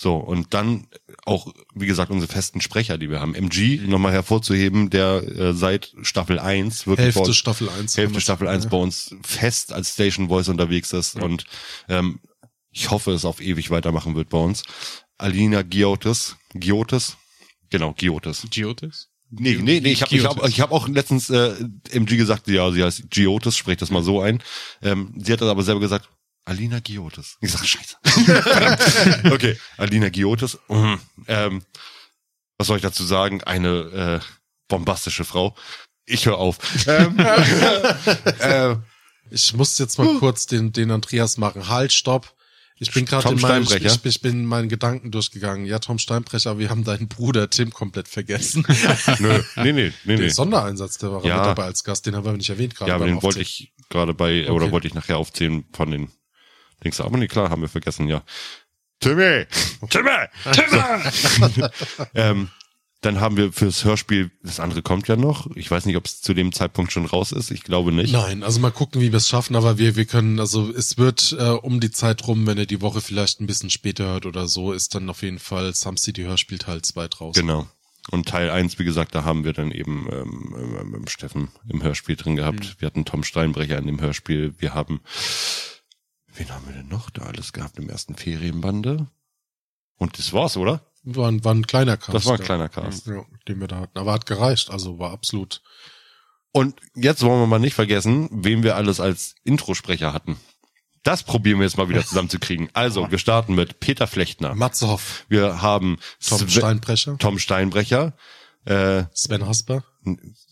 So, 0.01 0.15
und 0.15 0.53
dann 0.53 0.87
auch, 1.25 1.53
wie 1.75 1.85
gesagt, 1.85 2.09
unsere 2.09 2.31
festen 2.31 2.61
Sprecher, 2.61 2.97
die 2.97 3.09
wir 3.09 3.19
haben. 3.19 3.35
MG, 3.35 3.81
nochmal 3.85 4.13
hervorzuheben, 4.13 4.89
der 4.89 5.23
äh, 5.23 5.53
seit 5.53 5.93
Staffel 6.03 6.39
1 6.39 6.87
wirklich 6.87 7.07
Hälfte 7.07 7.19
uns, 7.23 7.35
Staffel 7.35 7.67
1. 7.67 7.97
Hälfte 7.97 8.21
Staffel 8.21 8.47
1 8.47 8.67
bei 8.67 8.77
uns 8.77 9.13
fest 9.23 9.73
als 9.73 9.91
Station 9.91 10.29
Voice 10.29 10.47
unterwegs 10.47 10.93
ist 10.93 11.17
und 11.17 11.43
ähm, 11.89 12.21
ich 12.71 12.89
hoffe, 12.91 13.11
es 13.11 13.25
auf 13.25 13.41
ewig 13.41 13.69
weitermachen 13.71 14.15
wird 14.15 14.29
bei 14.29 14.37
uns. 14.37 14.63
Alina 15.17 15.61
Giotis. 15.63 16.35
Giotis? 16.53 17.17
Genau, 17.69 17.93
Giotis. 17.93 18.47
Geotis? 18.49 19.09
Nee, 19.31 19.59
nee, 19.61 19.79
nee, 19.79 19.91
ich 19.91 20.01
habe 20.01 20.15
ich 20.15 20.25
hab, 20.25 20.47
ich 20.47 20.59
hab 20.59 20.71
auch 20.71 20.87
letztens 20.87 21.29
äh, 21.29 21.53
MG 21.91 22.17
gesagt, 22.17 22.47
ja, 22.47 22.71
sie 22.71 22.83
heißt 22.83 23.11
Giotis, 23.11 23.55
sprecht 23.57 23.81
das 23.81 23.91
mal 23.91 24.01
so 24.01 24.21
ein. 24.21 24.41
Ähm, 24.81 25.13
sie 25.17 25.31
hat 25.33 25.41
das 25.41 25.49
aber 25.49 25.61
selber 25.61 25.81
gesagt, 25.81 26.09
Alina 26.45 26.79
Giotis. 26.79 27.37
Ich 27.41 27.51
sag, 27.51 27.63
scheiße. 27.63 27.97
okay, 29.31 29.55
Alina 29.77 30.09
Giotis. 30.09 30.57
Mhm. 30.67 30.99
Ähm, 31.27 31.61
was 32.57 32.67
soll 32.67 32.77
ich 32.77 32.81
dazu 32.83 33.03
sagen? 33.03 33.43
Eine 33.43 34.21
äh, 34.21 34.25
bombastische 34.67 35.25
Frau. 35.25 35.55
Ich 36.05 36.25
höre 36.25 36.39
auf. 36.39 36.57
Ähm, 36.87 37.19
äh, 38.39 38.75
Ich 39.29 39.53
muss 39.53 39.77
jetzt 39.77 39.99
mal 39.99 40.17
kurz 40.17 40.47
den, 40.47 40.71
den 40.71 40.89
Andreas 40.89 41.37
machen. 41.37 41.67
Halt, 41.67 41.93
stopp. 41.93 42.33
Ich 42.81 42.91
bin 42.93 43.05
gerade 43.05 43.27
in 43.29 43.41
meinen, 43.41 43.63
ich, 43.63 44.05
ich 44.05 44.21
bin 44.21 44.31
in 44.31 44.45
meinen 44.45 44.69
Gedanken 44.69 45.11
durchgegangen. 45.11 45.65
Ja, 45.65 45.79
Tom 45.79 45.99
Steinbrecher, 45.99 46.57
wir 46.59 46.69
haben 46.69 46.85
deinen 46.85 47.09
Bruder 47.09 47.49
Tim 47.49 47.71
komplett 47.71 48.07
vergessen. 48.07 48.65
nö, 49.19 49.41
nee, 49.57 49.73
nee, 49.73 49.73
nee, 49.73 49.91
Den 50.05 50.19
nee. 50.19 50.25
Nicht 50.27 50.37
der 51.01 51.11
war 51.11 51.25
Ja. 51.25 51.37
mit 51.37 51.45
dabei 51.45 51.63
als 51.65 51.83
Gast, 51.83 52.05
den 52.05 52.15
haben 52.15 52.23
wir 52.23 52.31
nicht 52.33 52.49
erwähnt 52.49 52.75
gerade. 52.75 52.89
Ja, 52.89 52.95
aber 52.95 53.05
den 53.05 53.15
wollte 53.21 53.39
Aufzählen. 53.41 53.73
ich 53.81 53.89
gerade 53.89 54.13
bei, 54.13 54.49
oder 54.49 54.65
Okay. 54.65 54.71
wollte 54.71 54.87
ich 54.87 54.93
nachher 54.93 55.17
aufzählen 55.17 55.65
von 55.73 55.91
den 55.91 56.09
Dings. 56.83 57.01
Aber 57.01 57.17
nee, 57.17 57.27
klar, 57.27 57.49
haben 57.49 57.61
wir 57.61 57.69
vergessen, 57.69 58.07
ja. 58.07 58.23
Timmy! 59.01 59.45
Timmy! 59.89 60.27
Timmy! 60.51 61.67
ähm, 62.15 62.49
dann 63.01 63.21
haben 63.21 63.37
wir 63.37 63.53
fürs 63.53 63.85
Hörspiel, 63.85 64.29
das 64.43 64.59
andere 64.59 64.81
kommt 64.81 65.07
ja 65.07 65.15
noch. 65.15 65.49
Ich 65.55 65.71
weiß 65.71 65.85
nicht, 65.85 65.95
ob 65.95 66.05
es 66.05 66.21
zu 66.21 66.33
dem 66.33 66.51
Zeitpunkt 66.51 66.91
schon 66.91 67.05
raus 67.05 67.31
ist. 67.31 67.49
Ich 67.49 67.63
glaube 67.63 67.93
nicht. 67.93 68.11
Nein, 68.11 68.43
also 68.43 68.59
mal 68.59 68.71
gucken, 68.71 68.99
wie 68.99 69.11
wir 69.11 69.17
es 69.17 69.29
schaffen, 69.29 69.55
aber 69.55 69.77
wir, 69.77 69.95
wir 69.95 70.05
können, 70.05 70.39
also 70.39 70.69
es 70.69 70.97
wird 70.97 71.35
äh, 71.39 71.51
um 71.51 71.79
die 71.79 71.91
Zeit 71.91 72.27
rum, 72.27 72.45
wenn 72.45 72.57
ihr 72.57 72.65
die 72.65 72.81
Woche 72.81 72.99
vielleicht 72.99 73.39
ein 73.39 73.47
bisschen 73.47 73.69
später 73.69 74.05
hört 74.05 74.25
oder 74.25 74.47
so, 74.49 74.73
ist 74.73 74.95
dann 74.95 75.09
auf 75.09 75.21
jeden 75.21 75.39
Fall 75.39 75.73
Some 75.73 75.97
City 75.97 76.23
Hörspiel 76.23 76.57
Teil 76.57 76.81
2 76.81 77.07
draußen. 77.07 77.41
Genau. 77.41 77.67
Und 78.11 78.27
Teil 78.27 78.49
eins, 78.49 78.79
wie 78.79 78.85
gesagt, 78.85 79.15
da 79.15 79.23
haben 79.23 79.43
wir 79.43 79.53
dann 79.53 79.71
eben 79.71 80.07
ähm, 80.11 80.55
ähm, 80.57 80.95
ähm, 80.95 81.07
Steffen 81.07 81.49
im 81.69 81.83
Hörspiel 81.83 82.15
drin 82.15 82.35
gehabt. 82.35 82.59
Mhm. 82.59 82.73
Wir 82.79 82.85
hatten 82.87 83.05
Tom 83.05 83.23
Steinbrecher 83.23 83.77
in 83.77 83.85
dem 83.85 84.01
Hörspiel. 84.01 84.55
Wir 84.57 84.73
haben, 84.73 84.99
wen 86.33 86.49
haben 86.49 86.65
wir 86.67 86.73
denn 86.73 86.87
noch 86.87 87.09
da 87.11 87.23
alles 87.23 87.53
gehabt 87.53 87.77
im 87.77 87.87
ersten 87.87 88.15
Ferienbande? 88.15 89.07
Und 89.95 90.17
das 90.17 90.33
war's, 90.33 90.57
oder? 90.57 90.81
War, 91.03 91.29
ein- 91.31 91.43
war 91.43 91.53
ein 91.53 91.65
kleiner 91.65 91.97
Cast. 91.97 92.13
Das 92.13 92.25
war 92.25 92.33
ein 92.33 92.41
kleiner 92.43 92.69
Cast. 92.69 93.07
Ja, 93.07 93.23
den 93.47 93.59
wir 93.59 93.67
da 93.67 93.79
hatten. 93.79 93.97
Aber 93.97 94.11
hat 94.13 94.25
gereicht, 94.25 94.69
also 94.69 94.99
war 94.99 95.11
absolut. 95.11 95.61
Und 96.51 96.79
jetzt 96.95 97.21
wollen 97.23 97.39
wir 97.41 97.47
mal 97.47 97.59
nicht 97.59 97.75
vergessen, 97.75 98.27
wen 98.31 98.63
wir 98.63 98.75
alles 98.75 98.99
als 98.99 99.35
Introsprecher 99.43 100.13
hatten. 100.13 100.37
Das 101.03 101.23
probieren 101.23 101.59
wir 101.59 101.65
jetzt 101.65 101.77
mal 101.77 101.87
wieder 101.87 102.05
zusammenzukriegen. 102.05 102.69
Also, 102.73 103.09
wir 103.09 103.19
starten 103.19 103.55
mit 103.55 103.79
Peter 103.79 104.05
Flechtner. 104.07 104.53
Matze 104.55 104.87
Hoff, 104.89 105.25
Wir 105.29 105.61
haben 105.61 105.97
Tom 106.27 106.39
Sven- 106.39 106.49
Steinbrecher, 106.49 107.17
Tom 107.17 107.39
Steinbrecher. 107.39 108.13
Äh, 108.65 109.05
Sven 109.13 109.47
Hasper, 109.47 109.83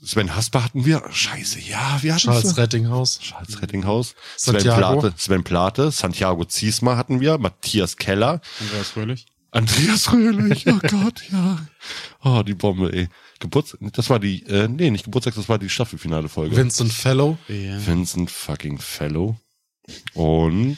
Sven 0.02 0.34
Hasper 0.36 0.64
hatten 0.64 0.86
wir. 0.86 1.04
Scheiße, 1.12 1.60
ja, 1.60 1.98
wir 2.02 2.14
hatten 2.14 2.22
Charles 2.24 2.44
Sven- 2.52 2.56
Rettinghaus, 2.56 3.20
Charles 3.20 3.62
Rettinghaus. 3.62 4.16
Sven. 4.38 4.56
Plate, 4.64 5.14
Sven 5.18 5.44
Plate, 5.44 5.92
Santiago 5.92 6.46
Ziesma 6.46 6.96
hatten 6.96 7.20
wir, 7.20 7.38
Matthias 7.38 7.98
Keller, 7.98 8.40
Andreas 8.62 8.90
Fröhlich? 8.92 9.26
Andreas 9.52 10.04
Fröhlich, 10.06 10.68
oh 10.68 10.80
Gott, 10.90 11.24
ja. 11.32 11.66
Oh, 12.24 12.44
die 12.44 12.54
Bombe, 12.54 12.92
ey. 12.94 13.08
Geburts, 13.40 13.78
das 13.80 14.10
war 14.10 14.20
die, 14.20 14.44
äh, 14.48 14.68
nee, 14.68 14.90
nicht 14.92 15.06
Geburtstag, 15.06 15.36
das 15.36 15.48
war 15.48 15.58
die 15.58 15.70
Staffelfinale 15.70 16.28
Folge. 16.30 16.56
Vincent 16.56 16.92
Fellow, 16.92 17.38
Ja. 17.48 17.86
Vincent 17.86 18.30
fucking 18.32 18.80
Fellow 18.80 19.38
und 20.14 20.78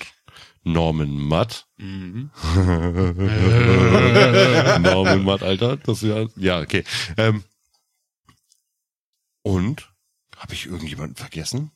Norman 0.64 1.12
Matt. 1.12 1.66
Mhm. 1.78 2.30
Norman 4.82 5.24
Matt, 5.24 5.42
Alter, 5.44 5.78
das 5.78 6.04
ist 6.04 6.10
ja, 6.10 6.26
ja, 6.36 6.60
okay. 6.60 6.84
Ähm, 7.18 7.44
und 9.42 9.90
habe 10.38 10.54
ich 10.54 10.68
irgendjemanden 10.68 11.16
vergessen? 11.16 11.72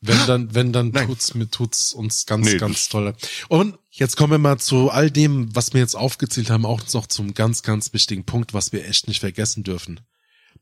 Wenn 0.00 0.26
dann, 0.26 0.54
wenn 0.54 0.72
dann 0.72 0.90
Nein. 0.90 1.06
tut's 1.06 1.34
mir, 1.34 1.50
tut's 1.50 1.92
uns 1.92 2.26
ganz, 2.26 2.46
Nee, 2.46 2.58
ganz 2.58 2.88
toll. 2.88 3.14
Und 3.48 3.78
jetzt 3.90 4.16
kommen 4.16 4.32
wir 4.32 4.38
mal 4.38 4.58
zu 4.58 4.90
all 4.90 5.10
dem, 5.10 5.54
was 5.54 5.72
wir 5.72 5.80
jetzt 5.80 5.96
aufgezählt 5.96 6.50
haben, 6.50 6.66
auch 6.66 6.82
noch 6.92 7.06
zum 7.06 7.32
ganz, 7.34 7.62
ganz 7.62 7.92
wichtigen 7.92 8.24
Punkt, 8.24 8.52
was 8.54 8.72
wir 8.72 8.86
echt 8.86 9.08
nicht 9.08 9.20
vergessen 9.20 9.64
dürfen. 9.64 10.00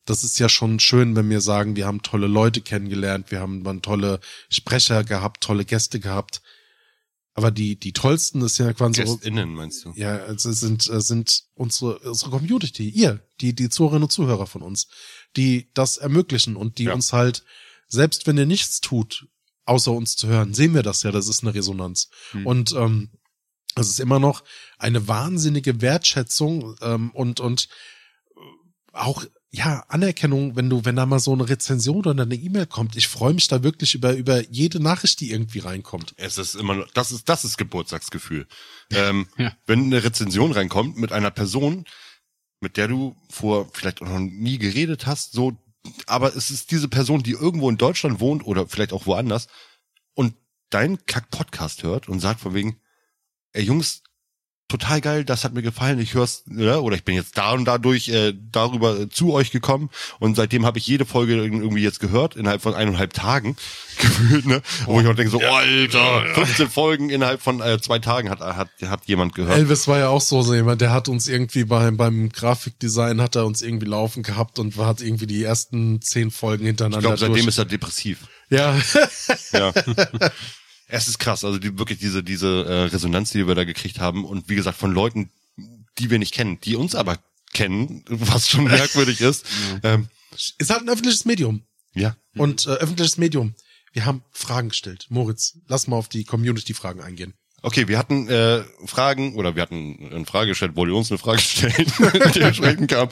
Das 0.07 0.23
ist 0.23 0.39
ja 0.39 0.49
schon 0.49 0.81
schön, 0.81 1.17
wenn 1.17 1.31
wir 1.31 1.41
sagen, 1.41 1.77
wir 1.77 1.87
haben 1.87 2.03
tolle 2.03 2.27
Leute 2.27 2.61
kennengelernt, 2.61 3.31
wir 3.31 3.41
haben 3.41 3.65
dann 3.65 3.83
tolle 3.83 4.21
Sprecher 4.51 5.03
gehabt, 5.03 5.43
tolle 5.43 5.65
Gäste 5.65 5.99
gehabt. 5.99 6.41
Aber 7.37 7.51
die, 7.51 7.77
die 7.77 7.93
tollsten 7.93 8.41
ist 8.43 8.59
ja 8.59 8.73
quasi, 8.73 9.03
GästInnen, 9.03 9.55
meinst 9.55 9.85
du? 9.85 9.93
ja, 9.97 10.19
also 10.19 10.53
sind, 10.53 10.83
sind 10.83 11.43
unsere, 11.55 11.99
unsere 11.99 12.31
Community, 12.31 12.89
ihr, 12.89 13.21
die, 13.41 13.55
die 13.55 13.69
Zuhörerinnen 13.69 14.05
und 14.05 14.11
Zuhörer 14.13 14.47
von 14.47 14.63
uns, 14.63 14.87
die 15.37 15.69
das 15.75 15.97
ermöglichen 15.97 16.55
und 16.55 16.79
die 16.79 16.85
Ja. 16.85 16.95
uns 16.95 17.13
halt, 17.13 17.43
selbst 17.89 18.27
wenn 18.27 18.39
ihr 18.39 18.47
nichts 18.47 18.81
tut, 18.81 19.27
außer 19.67 19.93
uns 19.93 20.17
zu 20.17 20.29
hören, 20.29 20.55
sehen 20.55 20.75
wir 20.75 20.83
das 20.83 21.03
ja, 21.03 21.11
das 21.11 21.29
ist 21.29 21.43
eine 21.43 21.55
Resonanz. 21.55 22.09
Hm. 22.33 22.47
Und 22.47 22.73
ähm, 22.73 23.11
es 23.77 23.89
ist 23.89 24.01
immer 24.01 24.19
noch 24.19 24.45
eine 24.79 25.09
wahnsinnige 25.09 25.81
Wertschätzung 25.81 26.77
ähm, 26.81 27.11
und, 27.11 27.41
und 27.41 27.69
äh, 28.37 28.41
auch 28.93 29.25
ja, 29.51 29.85
Anerkennung, 29.89 30.57
wenn 30.57 30.69
du, 30.69 30.85
wenn 30.85 30.97
da 30.97 31.07
mal 31.07 31.21
so 31.21 31.33
eine 31.33 31.49
Rezension 31.49 31.99
oder 31.99 32.23
eine 32.25 32.35
E-Mail 32.35 32.67
kommt. 32.67 32.97
Ich 32.97 33.07
freue 33.07 33.35
mich 33.35 33.47
da 33.47 33.63
wirklich 33.63 33.95
über, 33.95 34.15
über 34.15 34.43
jede 34.51 34.81
Nachricht, 34.81 35.21
die 35.21 35.31
irgendwie 35.31 35.61
reinkommt. 35.61 36.13
Es 36.17 36.39
ist 36.39 36.57
immer 36.57 36.75
noch, 36.75 36.91
das 36.91 37.13
ist, 37.13 37.29
das 37.29 37.45
ist 37.45 37.57
Geburtstagsgefühl. 37.57 38.47
Ähm, 38.91 39.29
Ja. 39.39 39.57
Wenn 39.67 39.85
eine 39.85 40.03
Rezension 40.03 40.53
reinkommt 40.53 40.97
mit 40.97 41.13
einer 41.13 41.31
Person, 41.31 41.85
mit 42.61 42.77
der 42.77 42.89
du 42.89 43.17
vor 43.31 43.69
vielleicht 43.73 44.01
auch 44.03 44.09
noch 44.09 44.19
nie 44.19 44.59
geredet 44.59 45.07
hast, 45.07 45.33
so, 45.33 45.53
aber 46.07 46.35
es 46.35 46.51
ist 46.51 46.71
diese 46.71 46.89
Person, 46.89 47.23
die 47.23 47.33
irgendwo 47.33 47.69
in 47.69 47.77
Deutschland 47.77 48.21
wohnt 48.21 48.47
oder 48.47 48.67
vielleicht 48.67 48.93
auch 48.93 49.07
woanders 49.07 49.49
und 50.15 50.35
deinen 50.71 51.05
Kack-Podcast 51.07 51.83
hört 51.83 52.09
und 52.09 52.21
sagt 52.21 52.41
von 52.41 52.55
wegen, 52.55 52.81
ey 53.53 53.65
Jungs, 53.65 54.03
total 54.69 55.01
geil, 55.01 55.25
das 55.25 55.45
hat 55.45 55.53
mir 55.53 55.63
gefallen, 55.63 55.99
ich 55.99 56.15
hör's, 56.15 56.43
ne, 56.47 56.81
oder 56.81 56.97
ich 56.97 57.05
bin 57.05 57.15
jetzt 57.15 57.37
da 57.37 57.53
und 57.53 57.65
dadurch 57.67 58.09
äh, 58.09 58.33
darüber 58.51 58.99
äh, 58.99 59.09
zu 59.09 59.33
euch 59.33 59.51
gekommen 59.51 59.91
und 60.21 60.37
seitdem 60.37 60.65
habe 60.65 60.79
ich 60.79 60.87
jede 60.87 61.05
Folge 61.05 61.35
irgendwie 61.35 61.83
jetzt 61.83 62.01
gehört, 62.01 62.35
innerhalb 62.35 62.63
von 62.63 62.75
eineinhalb 62.75 63.13
Tagen 63.13 63.57
gefühlt, 63.99 64.47
ne, 64.47 64.63
wo 64.87 65.01
ich 65.01 65.07
auch 65.07 65.15
denke 65.15 65.31
so, 65.31 65.39
oh, 65.39 65.55
Alter, 65.55 66.25
15 66.35 66.71
Folgen 66.71 67.11
innerhalb 67.11 67.43
von 67.43 67.61
äh, 67.61 67.79
zwei 67.81 67.99
Tagen 67.99 68.31
hat, 68.31 68.41
hat, 68.41 68.71
hat 68.87 69.05
jemand 69.07 69.35
gehört. 69.35 69.59
Elvis 69.59 69.87
war 69.87 69.99
ja 69.99 70.09
auch 70.09 70.23
so, 70.23 70.43
so 70.43 70.55
jemand, 70.55 70.81
der 70.81 70.93
hat 70.93 71.09
uns 71.09 71.29
irgendwie 71.29 71.65
beim, 71.65 71.97
beim 71.97 72.31
Grafikdesign 72.31 73.21
hat 73.21 73.37
er 73.37 73.45
uns 73.45 73.61
irgendwie 73.61 73.87
laufen 73.87 74.23
gehabt 74.23 74.59
und 74.59 74.77
hat 74.79 75.03
irgendwie 75.03 75.27
die 75.27 75.43
ersten 75.43 76.01
zehn 76.01 76.31
Folgen 76.31 76.65
Ich 76.65 76.69
hintereinander 76.69 77.01
glaube, 77.01 77.19
seitdem 77.19 77.35
durch. 77.35 77.49
ist 77.49 77.59
er 77.59 77.65
depressiv. 77.67 78.21
ja, 78.49 78.75
Ja. 79.53 79.73
es 80.97 81.09
ist 81.09 81.19
krass, 81.19 81.45
also 81.45 81.59
die, 81.59 81.79
wirklich 81.79 81.99
diese, 81.99 82.23
diese 82.23 82.65
äh, 82.65 82.83
Resonanz, 82.85 83.31
die 83.31 83.47
wir 83.47 83.55
da 83.55 83.65
gekriegt 83.65 83.99
haben 83.99 84.25
und 84.25 84.49
wie 84.49 84.55
gesagt 84.55 84.79
von 84.79 84.93
Leuten, 84.93 85.31
die 85.99 86.11
wir 86.11 86.19
nicht 86.19 86.35
kennen, 86.35 86.59
die 86.63 86.77
uns 86.77 86.95
aber 86.95 87.19
kennen, 87.53 88.05
was 88.09 88.49
schon 88.49 88.65
merkwürdig 88.65 89.21
ist. 89.21 89.45
Ähm, 89.83 90.09
ist 90.59 90.71
halt 90.71 90.83
ein 90.83 90.89
öffentliches 90.89 91.25
Medium. 91.25 91.63
ja. 91.95 92.17
Und 92.37 92.67
äh, 92.67 92.71
öffentliches 92.71 93.19
Medium. 93.19 93.55
Wir 93.93 94.05
haben 94.05 94.25
Fragen 94.33 94.71
gestellt. 94.71 95.07
Moritz, 95.09 95.59
lass 95.69 95.87
mal 95.87 95.97
auf 95.97 96.09
die 96.09 96.25
Community-Fragen 96.25 97.01
eingehen. 97.01 97.35
Okay, 97.63 97.87
wir 97.87 97.99
hatten 97.99 98.29
äh, 98.29 98.65
Fragen 98.85 99.37
oder 99.37 99.55
wir 99.55 99.63
hatten 99.63 100.11
eine 100.13 100.27
Frage 100.27 100.49
gestellt, 100.49 100.75
wollte 100.77 100.95
uns 100.95 101.11
eine 101.11 101.19
Frage 101.19 101.39
stellen, 101.41 101.93
dementsprechend 102.35 102.91
kam 102.91 103.09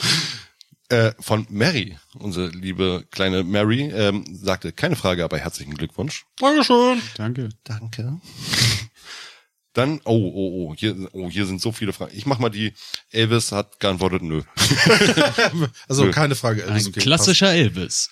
äh, 0.93 1.13
von 1.19 1.47
Mary, 1.49 1.97
unsere 2.19 2.49
liebe 2.49 3.05
kleine 3.09 3.43
Mary, 3.43 3.89
ähm, 3.91 4.23
sagte 4.31 4.71
keine 4.71 4.95
Frage, 4.95 5.23
aber 5.23 5.39
herzlichen 5.39 5.73
Glückwunsch. 5.73 6.25
Dankeschön. 6.37 7.01
Danke. 7.15 7.49
Danke. 7.63 8.21
Dann, 9.73 10.01
oh, 10.05 10.13
oh, 10.13 10.69
oh, 10.69 10.75
hier, 10.77 11.09
oh, 11.13 11.31
hier 11.31 11.47
sind 11.47 11.59
so 11.59 11.71
viele 11.71 11.93
Fragen. 11.93 12.15
Ich 12.15 12.27
mach 12.27 12.37
mal 12.37 12.49
die, 12.49 12.73
Elvis 13.09 13.51
hat 13.51 13.79
geantwortet, 13.79 14.21
nö. 14.21 14.43
Also 15.87 16.05
Nö. 16.05 16.11
keine 16.11 16.35
Frage. 16.35 16.61
Elvis, 16.61 16.85
Ein 16.85 16.89
okay, 16.91 16.99
klassischer 16.99 17.51
Elvis. 17.51 18.11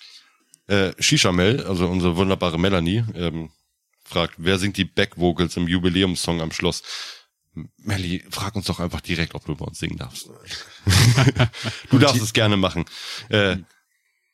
Äh, 0.66 0.92
Shisha 0.98 1.30
Mel, 1.30 1.64
also 1.64 1.86
unsere 1.86 2.16
wunderbare 2.16 2.58
Melanie, 2.58 3.04
ähm, 3.14 3.50
fragt, 4.02 4.34
wer 4.38 4.58
singt 4.58 4.76
die 4.76 4.84
Back-Vocals 4.84 5.56
im 5.56 5.68
Jubiläumssong 5.68 6.40
am 6.40 6.50
Schluss? 6.50 6.82
M- 7.54 7.70
Melly, 7.78 8.24
frag 8.30 8.54
uns 8.56 8.66
doch 8.66 8.80
einfach 8.80 9.00
direkt, 9.00 9.34
ob 9.34 9.44
du 9.44 9.54
bei 9.54 9.64
uns 9.66 9.78
singen 9.78 9.96
darfst. 9.98 10.28
du 11.90 11.98
darfst 11.98 12.22
es 12.22 12.32
gerne 12.32 12.56
machen. 12.56 12.84
Äh, 13.28 13.58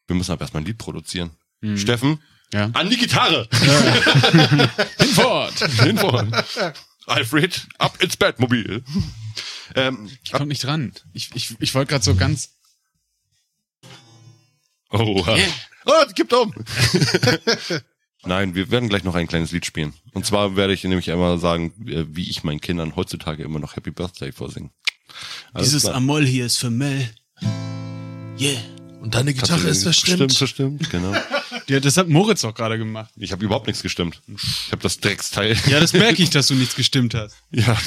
wir 0.07 0.17
müssen 0.17 0.33
aber 0.33 0.43
erstmal 0.43 0.63
ein 0.63 0.67
Lied 0.67 0.79
produzieren. 0.79 1.31
Steffen, 1.77 2.23
Ja. 2.53 2.71
an 2.75 2.89
die 2.89 2.97
Gitarre! 2.97 3.49
Hinfort! 4.99 5.59
Hinfort. 5.83 6.75
Alfred, 7.07 7.67
ab 7.79 8.01
ins 8.01 8.17
Batmobil. 8.17 8.85
ähm, 9.75 10.09
Ich 10.23 10.31
komm 10.33 10.49
nicht 10.49 10.63
dran. 10.63 10.93
Ich, 11.13 11.35
ich, 11.35 11.57
ich 11.59 11.75
wollte 11.75 11.91
gerade 11.91 12.05
so 12.05 12.15
ganz. 12.15 12.51
oh, 14.91 15.25
Yeah. 15.27 15.49
oh, 15.87 16.05
gibt 16.15 16.33
um. 16.33 16.55
Nein, 18.29 18.55
wir 18.55 18.71
werden 18.71 18.91
gleich 18.91 19.05
noch 19.05 19.15
ein 19.15 19.27
kleines 19.27 19.53
Lied 19.53 19.65
spielen. 19.65 19.95
Und 20.13 20.27
zwar 20.27 20.55
werde 20.55 20.75
ich 20.75 20.85
nämlich 20.85 21.11
einmal 21.11 21.39
sagen, 21.39 21.73
äh, 21.87 22.05
wie 22.15 22.29
ich 22.29 22.45
meinen 22.45 22.61
Kindern 22.61 22.95
heutzutage 22.95 23.43
immer 23.43 23.59
noch 23.59 23.75
Happy 23.75 23.91
Birthday 23.91 24.33
vorsingen. 24.33 24.71
Alles 25.55 25.69
Dieses 25.69 25.85
klar. 25.85 25.95
Amol 25.95 26.27
hier 26.27 26.45
ist 26.45 26.59
für 26.59 26.69
Mel. 26.69 27.09
Yeah. 28.39 28.61
Und 29.01 29.15
deine 29.15 29.33
Gitarre 29.33 29.69
ist 29.69 29.83
verstimmt. 29.83 30.33
Verstimmt, 30.33 30.81
verstimmt, 30.81 30.91
genau. 30.91 31.15
Ja, 31.69 31.81
das 31.81 31.97
hat 31.97 32.09
Moritz 32.09 32.45
auch 32.45 32.55
gerade 32.55 32.77
gemacht. 32.77 33.11
Ich 33.17 33.33
habe 33.33 33.43
überhaupt 33.45 33.67
nichts 33.67 33.83
gestimmt. 33.83 34.21
Ich 34.27 34.73
habe 34.73 34.83
das 34.83 34.99
Drecksteil. 34.99 35.57
Ja, 35.67 35.81
das 35.81 35.95
merke 35.95 36.23
ich, 36.23 36.29
dass 36.31 36.49
du 36.49 36.55
nichts 36.55 36.75
gestimmt 36.75 37.15
hast. 37.15 37.37
Ja. 37.51 37.79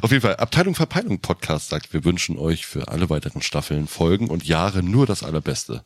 Auf 0.00 0.12
jeden 0.12 0.22
Fall, 0.22 0.36
Abteilung 0.36 0.76
Verpeilung 0.76 1.20
Podcast 1.20 1.70
sagt, 1.70 1.92
wir 1.92 2.04
wünschen 2.04 2.38
euch 2.38 2.66
für 2.66 2.86
alle 2.88 3.10
weiteren 3.10 3.42
Staffeln, 3.42 3.88
Folgen 3.88 4.28
und 4.28 4.44
Jahre 4.44 4.84
nur 4.84 5.06
das 5.06 5.24
Allerbeste. 5.24 5.84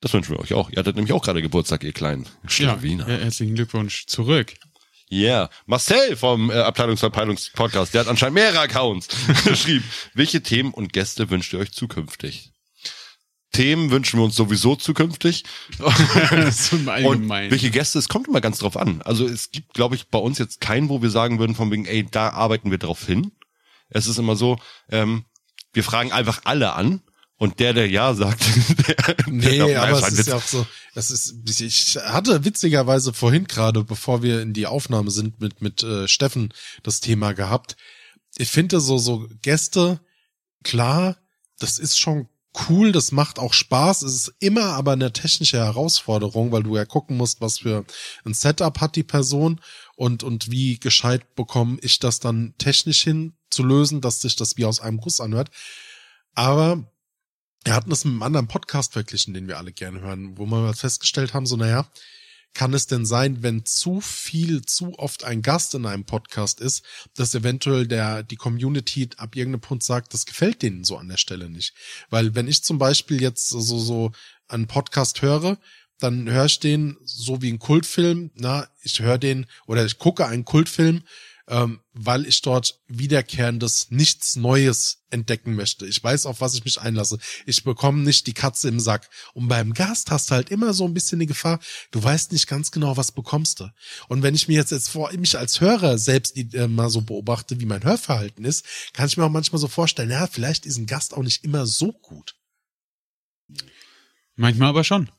Das 0.00 0.14
wünschen 0.14 0.34
wir 0.34 0.40
euch 0.40 0.54
auch. 0.54 0.70
Ihr 0.70 0.78
hattet 0.78 0.96
nämlich 0.96 1.12
auch 1.12 1.22
gerade 1.22 1.42
Geburtstag, 1.42 1.84
ihr 1.84 1.92
kleinen 1.92 2.26
Ja, 2.48 2.78
ja, 2.82 3.06
herzlichen 3.06 3.54
Glückwunsch 3.54 4.06
zurück. 4.06 4.54
Yeah. 5.12 5.50
Marcel 5.66 6.16
vom 6.16 6.50
äh, 6.50 6.54
Abteilungsverpeilungs-Podcast, 6.54 7.92
der 7.92 8.02
hat 8.02 8.08
anscheinend 8.08 8.34
mehrere 8.34 8.60
Accounts, 8.60 9.08
geschrieben. 9.44 9.84
Welche 10.14 10.42
Themen 10.42 10.72
und 10.72 10.92
Gäste 10.92 11.30
wünscht 11.30 11.52
ihr 11.52 11.58
euch 11.58 11.72
zukünftig? 11.72 12.52
Themen 13.52 13.90
wünschen 13.90 14.20
wir 14.20 14.24
uns 14.24 14.36
sowieso 14.36 14.76
zukünftig. 14.76 15.44
so 16.50 16.76
im 16.76 16.82
Und 16.82 16.88
Allgemeinen. 16.88 17.50
welche 17.50 17.70
Gäste, 17.70 17.98
es 17.98 18.08
kommt 18.08 18.28
immer 18.28 18.40
ganz 18.40 18.58
drauf 18.58 18.76
an. 18.76 19.02
Also 19.02 19.26
es 19.26 19.50
gibt, 19.50 19.74
glaube 19.74 19.96
ich, 19.96 20.08
bei 20.08 20.18
uns 20.18 20.38
jetzt 20.38 20.60
keinen, 20.60 20.88
wo 20.88 21.02
wir 21.02 21.10
sagen 21.10 21.40
würden, 21.40 21.56
von 21.56 21.70
wegen, 21.72 21.84
ey, 21.84 22.06
da 22.08 22.30
arbeiten 22.30 22.70
wir 22.70 22.78
drauf 22.78 23.04
hin. 23.04 23.32
Es 23.88 24.06
ist 24.06 24.18
immer 24.18 24.36
so, 24.36 24.58
ähm, 24.88 25.24
wir 25.72 25.82
fragen 25.82 26.12
einfach 26.12 26.42
alle 26.44 26.74
an 26.74 27.02
und 27.40 27.58
der, 27.58 27.72
der 27.72 27.88
ja 27.88 28.12
sagt, 28.12 28.44
der, 28.86 29.16
Nee, 29.26 29.56
der 29.56 29.82
aber 29.82 29.98
es 29.98 30.08
ist 30.08 30.18
Witz. 30.18 30.26
ja 30.26 30.36
auch 30.36 30.46
so, 30.46 30.66
das 30.94 31.10
ist, 31.10 31.60
ich 31.60 31.96
hatte 31.96 32.44
witzigerweise 32.44 33.14
vorhin 33.14 33.46
gerade, 33.46 33.82
bevor 33.82 34.22
wir 34.22 34.42
in 34.42 34.52
die 34.52 34.66
Aufnahme 34.66 35.10
sind, 35.10 35.40
mit, 35.40 35.62
mit 35.62 35.82
äh, 35.82 36.06
Steffen 36.06 36.52
das 36.82 37.00
Thema 37.00 37.32
gehabt. 37.32 37.78
Ich 38.36 38.50
finde 38.50 38.78
so, 38.78 38.98
so 38.98 39.26
Gäste, 39.40 40.00
klar, 40.64 41.16
das 41.58 41.78
ist 41.78 41.98
schon 41.98 42.28
cool, 42.68 42.92
das 42.92 43.10
macht 43.10 43.38
auch 43.38 43.54
Spaß. 43.54 44.02
Es 44.02 44.14
ist 44.14 44.34
immer 44.40 44.74
aber 44.74 44.92
eine 44.92 45.10
technische 45.10 45.56
Herausforderung, 45.56 46.52
weil 46.52 46.64
du 46.64 46.76
ja 46.76 46.84
gucken 46.84 47.16
musst, 47.16 47.40
was 47.40 47.60
für 47.60 47.86
ein 48.26 48.34
Setup 48.34 48.82
hat 48.82 48.96
die 48.96 49.02
Person 49.02 49.62
und, 49.96 50.22
und 50.24 50.50
wie 50.50 50.78
gescheit 50.78 51.34
bekomme 51.36 51.78
ich 51.80 52.00
das 52.00 52.20
dann 52.20 52.52
technisch 52.58 53.02
hin 53.02 53.32
zu 53.48 53.62
lösen, 53.62 54.02
dass 54.02 54.20
sich 54.20 54.36
das 54.36 54.58
wie 54.58 54.66
aus 54.66 54.80
einem 54.80 54.98
Guss 54.98 55.22
anhört. 55.22 55.48
Aber 56.34 56.84
wir 57.64 57.74
hatten 57.74 57.90
das 57.90 58.04
mit 58.04 58.12
einem 58.12 58.22
anderen 58.22 58.48
Podcast 58.48 58.92
verglichen, 58.92 59.34
den 59.34 59.48
wir 59.48 59.58
alle 59.58 59.72
gerne 59.72 60.00
hören, 60.00 60.38
wo 60.38 60.46
wir 60.46 60.74
festgestellt 60.74 61.34
haben, 61.34 61.46
so, 61.46 61.56
naja, 61.56 61.86
kann 62.54 62.74
es 62.74 62.86
denn 62.86 63.06
sein, 63.06 63.42
wenn 63.42 63.64
zu 63.64 64.00
viel, 64.00 64.62
zu 64.62 64.98
oft 64.98 65.24
ein 65.24 65.42
Gast 65.42 65.74
in 65.74 65.86
einem 65.86 66.04
Podcast 66.04 66.60
ist, 66.60 66.84
dass 67.14 67.34
eventuell 67.34 67.86
der, 67.86 68.22
die 68.22 68.36
Community 68.36 69.08
ab 69.18 69.36
irgendeinem 69.36 69.60
Punkt 69.60 69.84
sagt, 69.84 70.14
das 70.14 70.26
gefällt 70.26 70.62
denen 70.62 70.84
so 70.84 70.96
an 70.96 71.08
der 71.08 71.16
Stelle 71.16 71.48
nicht. 71.48 71.74
Weil 72.08 72.34
wenn 72.34 72.48
ich 72.48 72.64
zum 72.64 72.78
Beispiel 72.78 73.20
jetzt 73.20 73.48
so, 73.50 73.60
so 73.60 74.12
einen 74.48 74.66
Podcast 74.66 75.22
höre, 75.22 75.58
dann 76.00 76.28
höre 76.28 76.46
ich 76.46 76.58
den 76.58 76.96
so 77.04 77.42
wie 77.42 77.52
ein 77.52 77.58
Kultfilm, 77.58 78.30
na, 78.34 78.66
ich 78.82 79.00
höre 79.00 79.18
den 79.18 79.46
oder 79.66 79.84
ich 79.84 79.98
gucke 79.98 80.26
einen 80.26 80.44
Kultfilm, 80.44 81.02
ähm, 81.50 81.80
weil 81.92 82.26
ich 82.26 82.42
dort 82.42 82.80
wiederkehrendes, 82.86 83.88
nichts 83.90 84.36
Neues 84.36 85.02
entdecken 85.10 85.56
möchte. 85.56 85.84
Ich 85.86 86.02
weiß, 86.02 86.26
auf 86.26 86.40
was 86.40 86.54
ich 86.54 86.64
mich 86.64 86.80
einlasse. 86.80 87.18
Ich 87.44 87.64
bekomme 87.64 88.02
nicht 88.02 88.28
die 88.28 88.32
Katze 88.32 88.68
im 88.68 88.78
Sack. 88.78 89.10
Und 89.34 89.48
beim 89.48 89.74
Gast 89.74 90.12
hast 90.12 90.30
du 90.30 90.36
halt 90.36 90.50
immer 90.50 90.72
so 90.72 90.84
ein 90.86 90.94
bisschen 90.94 91.18
die 91.18 91.26
Gefahr, 91.26 91.58
du 91.90 92.02
weißt 92.02 92.30
nicht 92.30 92.46
ganz 92.46 92.70
genau, 92.70 92.96
was 92.96 93.10
bekommst 93.10 93.60
du. 93.60 93.68
Und 94.08 94.22
wenn 94.22 94.36
ich 94.36 94.46
mir 94.46 94.54
jetzt, 94.54 94.70
jetzt 94.70 94.90
vor, 94.90 95.12
mich 95.12 95.36
als 95.36 95.60
Hörer 95.60 95.98
selbst 95.98 96.36
äh, 96.36 96.68
mal 96.68 96.88
so 96.88 97.00
beobachte, 97.00 97.60
wie 97.60 97.66
mein 97.66 97.82
Hörverhalten 97.82 98.44
ist, 98.44 98.64
kann 98.92 99.08
ich 99.08 99.16
mir 99.16 99.24
auch 99.24 99.30
manchmal 99.30 99.60
so 99.60 99.68
vorstellen, 99.68 100.10
ja, 100.10 100.28
vielleicht 100.28 100.66
ist 100.66 100.78
ein 100.78 100.86
Gast 100.86 101.14
auch 101.14 101.22
nicht 101.22 101.44
immer 101.44 101.66
so 101.66 101.92
gut. 101.92 102.36
Manchmal 104.36 104.68
aber 104.68 104.84
schon. 104.84 105.10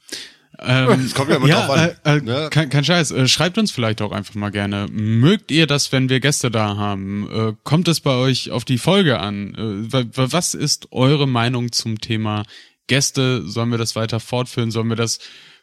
Ähm, 0.64 1.12
kommt 1.16 1.30
ja 1.30 1.38
immer 1.38 1.48
drauf 1.48 1.70
an. 1.72 1.90
Äh, 2.04 2.18
äh, 2.18 2.22
Ja. 2.26 2.50
kein, 2.50 2.70
kein 2.70 2.84
Scheiß. 2.84 3.12
Äh, 3.12 3.28
schreibt 3.28 3.58
uns 3.58 3.72
vielleicht 3.72 4.02
auch 4.02 4.12
einfach 4.12 4.36
mal 4.36 4.50
gerne. 4.52 4.88
Mögt 4.92 5.52
ihr 5.52 5.68
das, 5.68 5.92
wenn 5.92 6.10
wir 6.10 6.20
Gäste 6.20 6.52
da 6.52 6.78
haben? 6.78 7.30
Äh, 7.32 7.54
kommt 7.64 7.88
es 7.88 8.00
bei 8.00 8.14
euch 8.16 8.52
auf 8.52 8.66
die 8.66 8.78
Folge 8.78 9.20
an? 9.20 9.56
Äh, 9.56 9.94
wa- 9.94 10.06
wa- 10.14 10.28
was 10.32 10.54
ist 10.54 10.88
eure 10.92 11.28
Meinung 11.28 11.72
zum 11.72 12.00
Thema 12.00 12.44
Gäste? 12.88 13.42
Sollen 13.46 13.70
wir 13.72 13.78
das 13.78 13.96
weiter 13.96 14.20
fortführen? 14.20 14.72
Sollen 14.72 14.90
wir 14.90 14.96
das 14.96 15.20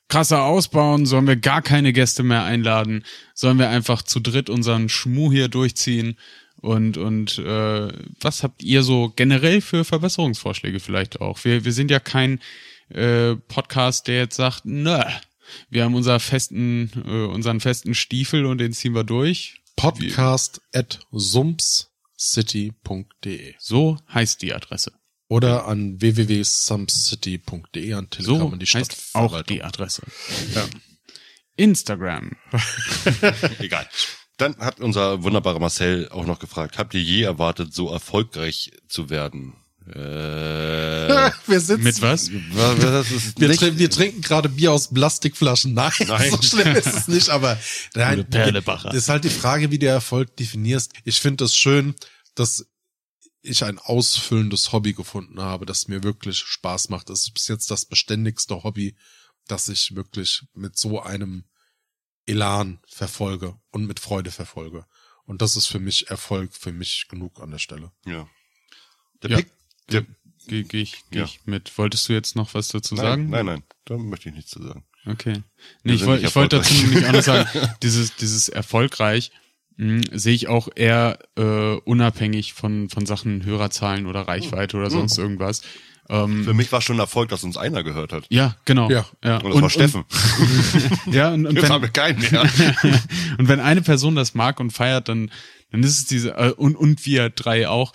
krasser 0.08 0.42
ausbauen? 0.44 1.06
Sollen 1.06 1.26
wir 1.26 1.36
gar 1.36 1.62
keine 1.62 1.92
Gäste 1.92 2.22
mehr 2.22 2.44
einladen? 2.44 3.04
Sollen 3.34 3.58
wir 3.58 3.68
einfach 3.68 4.02
zu 4.02 4.20
dritt 4.20 4.50
unseren 4.50 4.88
Schmuh 4.88 5.30
hier 5.30 5.48
durchziehen? 5.48 6.16
Und, 6.60 6.96
und 6.98 7.38
äh, 7.38 7.88
was 8.20 8.42
habt 8.42 8.64
ihr 8.64 8.82
so 8.82 9.12
generell 9.14 9.60
für 9.60 9.84
Verbesserungsvorschläge 9.84 10.80
vielleicht 10.80 11.20
auch? 11.20 11.44
Wir, 11.44 11.64
wir 11.64 11.72
sind 11.72 11.88
ja 11.90 12.00
kein 12.00 12.40
äh, 12.90 13.36
Podcast, 13.36 14.06
der 14.08 14.16
jetzt 14.18 14.36
sagt, 14.36 14.64
nö, 14.64 15.02
wir 15.70 15.84
haben 15.84 15.94
unser 15.94 16.18
festen, 16.20 16.90
äh, 17.06 17.24
unseren 17.26 17.60
festen 17.60 17.94
Stiefel 17.94 18.44
und 18.46 18.58
den 18.58 18.72
ziehen 18.72 18.94
wir 18.94 19.04
durch. 19.04 19.60
Podcast 19.76 20.60
at 20.74 21.00
sumpscity.de 21.12 23.54
So 23.58 23.96
heißt 24.12 24.42
die 24.42 24.52
Adresse. 24.54 24.92
oder 25.28 25.66
an 25.66 26.00
www.sumpscity.de 26.00 27.92
an 27.94 28.10
Telegram 28.10 28.38
So 28.38 28.48
an 28.48 28.58
die 28.58 28.66
heißt 28.66 29.10
auch 29.14 29.40
die 29.42 29.62
Adresse. 29.62 30.02
Ja. 30.54 30.66
Instagram. 31.56 32.36
Egal. 33.58 33.88
Dann 34.36 34.56
hat 34.58 34.78
unser 34.80 35.22
wunderbarer 35.24 35.58
Marcel 35.58 36.08
auch 36.10 36.24
noch 36.24 36.38
gefragt, 36.38 36.78
habt 36.78 36.94
ihr 36.94 37.02
je 37.02 37.22
erwartet, 37.22 37.74
so 37.74 37.90
erfolgreich 37.90 38.70
zu 38.88 39.10
werden? 39.10 39.54
Äh, 39.90 41.30
wir 41.46 41.60
sitzen. 41.60 41.82
Mit 41.82 42.00
was? 42.02 42.30
das 42.80 43.10
ist 43.10 43.40
Wir, 43.40 43.48
nicht- 43.48 43.60
trin 43.60 43.78
wir 43.78 43.90
trinken 43.90 44.20
gerade 44.20 44.48
Bier 44.48 44.72
aus 44.72 44.92
Plastikflaschen. 44.92 45.74
Nein, 45.74 45.92
Nein. 46.06 46.30
so 46.30 46.42
schlimm 46.42 46.74
ist 46.76 46.86
es 46.86 47.08
nicht, 47.08 47.30
aber 47.30 47.58
nein, 47.94 48.28
Perlebacher. 48.28 48.88
das 48.90 48.96
ist 48.98 49.08
halt 49.08 49.24
die 49.24 49.30
Frage, 49.30 49.70
wie 49.70 49.78
du 49.78 49.86
Erfolg 49.86 50.36
definierst. 50.36 50.92
Ich 51.04 51.20
finde 51.20 51.44
es 51.44 51.56
schön, 51.56 51.94
dass 52.34 52.66
ich 53.42 53.64
ein 53.64 53.78
ausfüllendes 53.78 54.72
Hobby 54.72 54.92
gefunden 54.92 55.40
habe, 55.40 55.64
das 55.66 55.88
mir 55.88 56.02
wirklich 56.02 56.38
Spaß 56.38 56.88
macht. 56.90 57.08
Das 57.08 57.22
ist 57.22 57.32
bis 57.34 57.48
jetzt 57.48 57.70
das 57.70 57.86
beständigste 57.86 58.62
Hobby, 58.64 58.96
das 59.46 59.68
ich 59.68 59.94
wirklich 59.94 60.42
mit 60.54 60.76
so 60.76 61.00
einem 61.00 61.44
Elan 62.26 62.80
verfolge 62.86 63.56
und 63.70 63.86
mit 63.86 64.00
Freude 64.00 64.30
verfolge. 64.30 64.84
Und 65.24 65.40
das 65.40 65.56
ist 65.56 65.66
für 65.66 65.78
mich 65.78 66.10
Erfolg, 66.10 66.54
für 66.54 66.72
mich 66.72 67.06
genug 67.08 67.40
an 67.40 67.50
der 67.50 67.58
Stelle. 67.58 67.92
ja. 68.06 68.28
Der 69.22 69.30
Ja. 69.30 69.36
Pick, 69.38 69.50
der, 69.90 70.04
Gehe 70.48 70.64
geh 70.64 70.80
ich, 70.80 71.04
geh 71.10 71.18
Ja. 71.18 71.24
ich 71.24 71.40
mit. 71.44 71.76
Wolltest 71.76 72.08
du 72.08 72.14
jetzt 72.14 72.34
noch 72.34 72.54
was 72.54 72.68
dazu 72.68 72.94
nein, 72.94 73.04
sagen? 73.04 73.30
nein, 73.30 73.46
nein, 73.46 73.62
da 73.84 73.98
möchte 73.98 74.30
ich 74.30 74.34
nichts 74.34 74.50
zu 74.50 74.62
sagen. 74.62 74.84
Okay. 75.06 75.42
Nee, 75.84 75.94
ich 75.94 76.04
nicht 76.06 76.24
ich 76.24 76.34
wollte 76.34 76.56
dazu 76.56 76.74
auch 77.06 77.12
noch 77.12 77.22
sagen, 77.22 77.48
dieses, 77.82 78.16
dieses 78.16 78.48
erfolgreich 78.48 79.30
mh, 79.76 80.02
sehe 80.12 80.34
ich 80.34 80.48
auch 80.48 80.68
eher 80.74 81.18
äh, 81.36 81.74
unabhängig 81.84 82.54
von, 82.54 82.88
von 82.88 83.06
Sachen 83.06 83.44
Hörerzahlen 83.44 84.06
oder 84.06 84.22
Reichweite 84.22 84.76
oder 84.76 84.90
sonst 84.90 85.18
irgendwas. 85.18 85.62
Ähm, 86.10 86.44
Für 86.44 86.54
mich 86.54 86.72
war 86.72 86.80
schon 86.80 86.96
ein 86.96 87.00
Erfolg, 87.00 87.28
dass 87.28 87.44
uns 87.44 87.58
einer 87.58 87.82
gehört 87.82 88.14
hat. 88.14 88.24
ja, 88.30 88.56
genau. 88.64 88.90
Ja. 88.90 89.06
ja. 89.22 89.36
Und 89.38 89.52
das 89.52 89.60
war 89.62 89.70
Steffen. 89.70 90.04
Und, 91.06 91.14
ja, 91.14 91.32
und, 91.32 91.46
und, 91.46 91.56
Jetzt 91.56 91.68
haben 91.68 91.82
wenn, 91.82 91.88
wir 91.88 91.92
keinen 91.92 92.20
mehr. 92.20 92.42
und 93.38 93.48
wenn 93.48 93.60
eine 93.60 93.82
Person 93.82 94.14
das 94.16 94.34
mag 94.34 94.58
und 94.60 94.70
feiert, 94.70 95.08
dann, 95.08 95.30
dann 95.70 95.82
ist 95.82 95.98
es 95.98 96.06
diese, 96.06 96.30
äh, 96.36 96.52
und, 96.52 96.76
und 96.76 97.04
wir 97.04 97.28
drei 97.28 97.68
auch, 97.68 97.92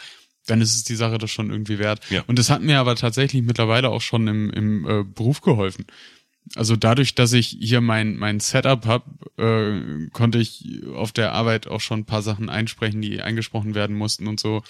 dann 0.48 0.62
ist 0.62 0.76
es 0.76 0.84
die 0.84 0.96
Sache 0.96 1.18
das 1.18 1.32
schon 1.32 1.50
irgendwie 1.50 1.80
wert. 1.80 2.02
Ja. 2.10 2.24
Und 2.28 2.38
das 2.40 2.50
hat 2.50 2.62
mir 2.62 2.80
aber 2.80 2.96
tatsächlich 2.96 3.42
mittlerweile 3.44 3.90
auch 3.90 4.02
schon 4.02 4.28
im, 4.28 4.50
im 4.50 4.86
äh, 4.88 5.04
Beruf 5.04 5.42
geholfen. 5.42 5.86
Also 6.56 6.76
dadurch, 6.76 7.16
dass 7.16 7.32
ich 7.32 7.56
hier 7.60 7.80
mein, 7.80 8.18
mein 8.18 8.42
Setup 8.42 8.86
habe, 8.86 9.06
äh, 9.38 10.10
konnte 10.12 10.40
ich 10.40 10.82
auf 10.94 11.14
der 11.14 11.32
Arbeit 11.32 11.68
auch 11.68 11.80
schon 11.80 12.02
ein 12.02 12.06
paar 12.06 12.22
Sachen 12.22 12.50
einsprechen, 12.50 13.02
die 13.02 13.22
eingesprochen 13.22 13.76
werden 13.76 13.96
mussten 13.96 14.28
und 14.28 14.40
so. 14.42 14.62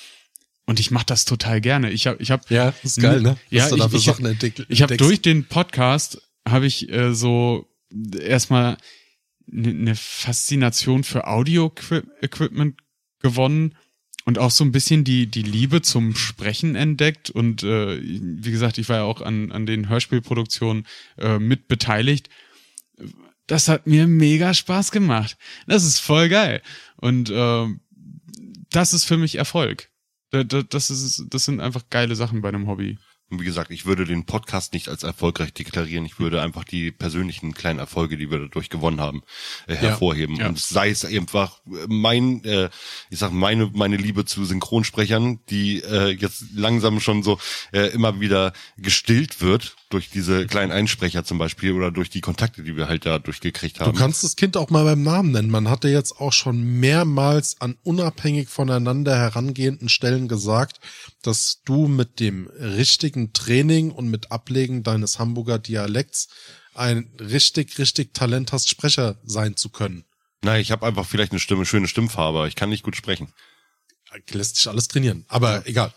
Und 0.65 0.79
ich 0.79 0.91
mache 0.91 1.07
das 1.07 1.25
total 1.25 1.59
gerne. 1.61 1.89
Ich 1.91 2.05
habe, 2.07 2.21
ich 2.21 2.29
habe, 2.31 2.43
Ja, 2.49 2.73
ist 2.83 3.01
geil, 3.01 3.21
ne? 3.21 3.37
Ja, 3.49 3.67
ich- 3.75 3.93
ich- 3.93 4.03
Sachen 4.05 4.25
entwickelt. 4.27 4.67
ich 4.69 4.81
habe 4.83 4.95
durch 4.97 5.21
den 5.21 5.45
Podcast 5.45 6.21
habe 6.47 6.67
ich 6.67 6.89
äh, 6.91 7.13
so 7.15 7.67
erstmal 8.21 8.77
eine 9.51 9.73
ne 9.73 9.95
Faszination 9.95 11.03
für 11.03 11.27
Audio-Equipment 11.27 12.79
gewonnen 13.19 13.75
und 14.25 14.37
auch 14.39 14.51
so 14.51 14.63
ein 14.63 14.71
bisschen 14.71 15.03
die 15.03 15.27
die 15.27 15.41
Liebe 15.43 15.81
zum 15.81 16.15
Sprechen 16.15 16.75
entdeckt 16.75 17.29
und 17.29 17.63
äh, 17.63 17.99
wie 18.01 18.51
gesagt, 18.51 18.77
ich 18.77 18.87
war 18.89 18.97
ja 18.97 19.03
auch 19.03 19.21
an 19.21 19.51
an 19.51 19.65
den 19.65 19.89
Hörspielproduktionen 19.89 20.85
äh, 21.17 21.39
mit 21.39 21.67
beteiligt. 21.67 22.29
Das 23.47 23.67
hat 23.67 23.87
mir 23.87 24.07
mega 24.07 24.53
Spaß 24.53 24.91
gemacht. 24.91 25.37
Das 25.67 25.83
ist 25.83 25.99
voll 25.99 26.29
geil 26.29 26.61
und 26.97 27.29
äh, 27.29 27.65
das 28.71 28.93
ist 28.93 29.05
für 29.05 29.17
mich 29.17 29.35
Erfolg. 29.35 29.89
Da- 30.31 30.43
da- 30.43 30.63
Das 30.63 30.89
ist 30.89 31.25
das 31.29 31.45
sind 31.45 31.59
einfach 31.59 31.83
geile 31.89 32.15
Sachen 32.15 32.41
bei 32.41 32.49
einem 32.49 32.67
Hobby. 32.67 32.97
Und 33.29 33.41
wie 33.41 33.45
gesagt, 33.45 33.71
ich 33.71 33.85
würde 33.85 34.05
den 34.05 34.25
Podcast 34.25 34.73
nicht 34.73 34.89
als 34.89 35.03
erfolgreich 35.03 35.53
deklarieren. 35.53 36.05
Ich 36.05 36.19
würde 36.19 36.41
einfach 36.41 36.63
die 36.63 36.91
persönlichen 36.91 37.53
kleinen 37.53 37.79
Erfolge, 37.79 38.17
die 38.17 38.29
wir 38.29 38.39
dadurch 38.39 38.69
gewonnen 38.69 39.01
haben, 39.01 39.23
äh, 39.67 39.75
hervorheben. 39.75 40.35
Ja. 40.35 40.49
Und 40.49 40.59
sei 40.59 40.89
es 40.89 41.03
einfach 41.03 41.61
mein, 41.87 42.43
äh, 42.43 42.69
ich 43.09 43.19
sag 43.19 43.31
meine, 43.31 43.71
meine 43.73 43.97
Liebe 43.97 44.25
zu 44.25 44.45
Synchronsprechern, 44.45 45.39
die 45.49 45.81
äh, 45.81 46.09
jetzt 46.09 46.45
langsam 46.53 46.99
schon 46.99 47.23
so 47.23 47.39
äh, 47.71 47.87
immer 47.87 48.19
wieder 48.19 48.53
gestillt 48.77 49.41
wird 49.41 49.75
durch 49.93 50.09
diese 50.09 50.45
kleinen 50.47 50.71
Einsprecher 50.71 51.23
zum 51.23 51.37
Beispiel 51.37 51.71
oder 51.73 51.91
durch 51.91 52.09
die 52.09 52.21
Kontakte, 52.21 52.63
die 52.63 52.75
wir 52.75 52.87
halt 52.87 53.05
da 53.05 53.19
durchgekriegt 53.19 53.77
Du 53.79 53.81
haben. 53.85 53.97
kannst 53.97 54.23
das 54.23 54.35
Kind 54.35 54.57
auch 54.57 54.69
mal 54.69 54.83
beim 54.83 55.03
Namen 55.03 55.31
nennen. 55.31 55.49
Man 55.49 55.69
hatte 55.69 55.87
jetzt 55.89 56.19
auch 56.19 56.33
schon 56.33 56.63
mehrmals 56.79 57.61
an 57.61 57.77
unabhängig 57.83 58.49
voneinander 58.49 59.15
herangehenden 59.17 59.89
Stellen 59.89 60.27
gesagt, 60.27 60.79
dass 61.21 61.61
du 61.65 61.87
mit 61.87 62.19
dem 62.19 62.47
richtigen 62.59 63.33
Training 63.33 63.91
und 63.91 64.09
mit 64.09 64.31
Ablegen 64.31 64.83
deines 64.83 65.19
Hamburger 65.19 65.59
Dialekts 65.59 66.27
ein 66.73 67.09
richtig, 67.19 67.77
richtig 67.77 68.13
Talent 68.13 68.51
hast, 68.51 68.67
Sprecher 68.69 69.17
sein 69.23 69.55
zu 69.55 69.69
können. 69.69 70.03
Nein, 70.41 70.59
ich 70.59 70.71
habe 70.71 70.85
einfach 70.85 71.05
vielleicht 71.05 71.31
eine 71.31 71.39
Stimme, 71.39 71.65
schöne 71.65 71.87
Stimmfarbe, 71.87 72.39
aber 72.39 72.47
ich 72.47 72.55
kann 72.55 72.69
nicht 72.69 72.83
gut 72.83 72.95
sprechen. 72.95 73.29
Lässt 74.31 74.57
sich 74.57 74.67
alles 74.67 74.87
trainieren. 74.87 75.25
Aber 75.27 75.65
egal. 75.67 75.93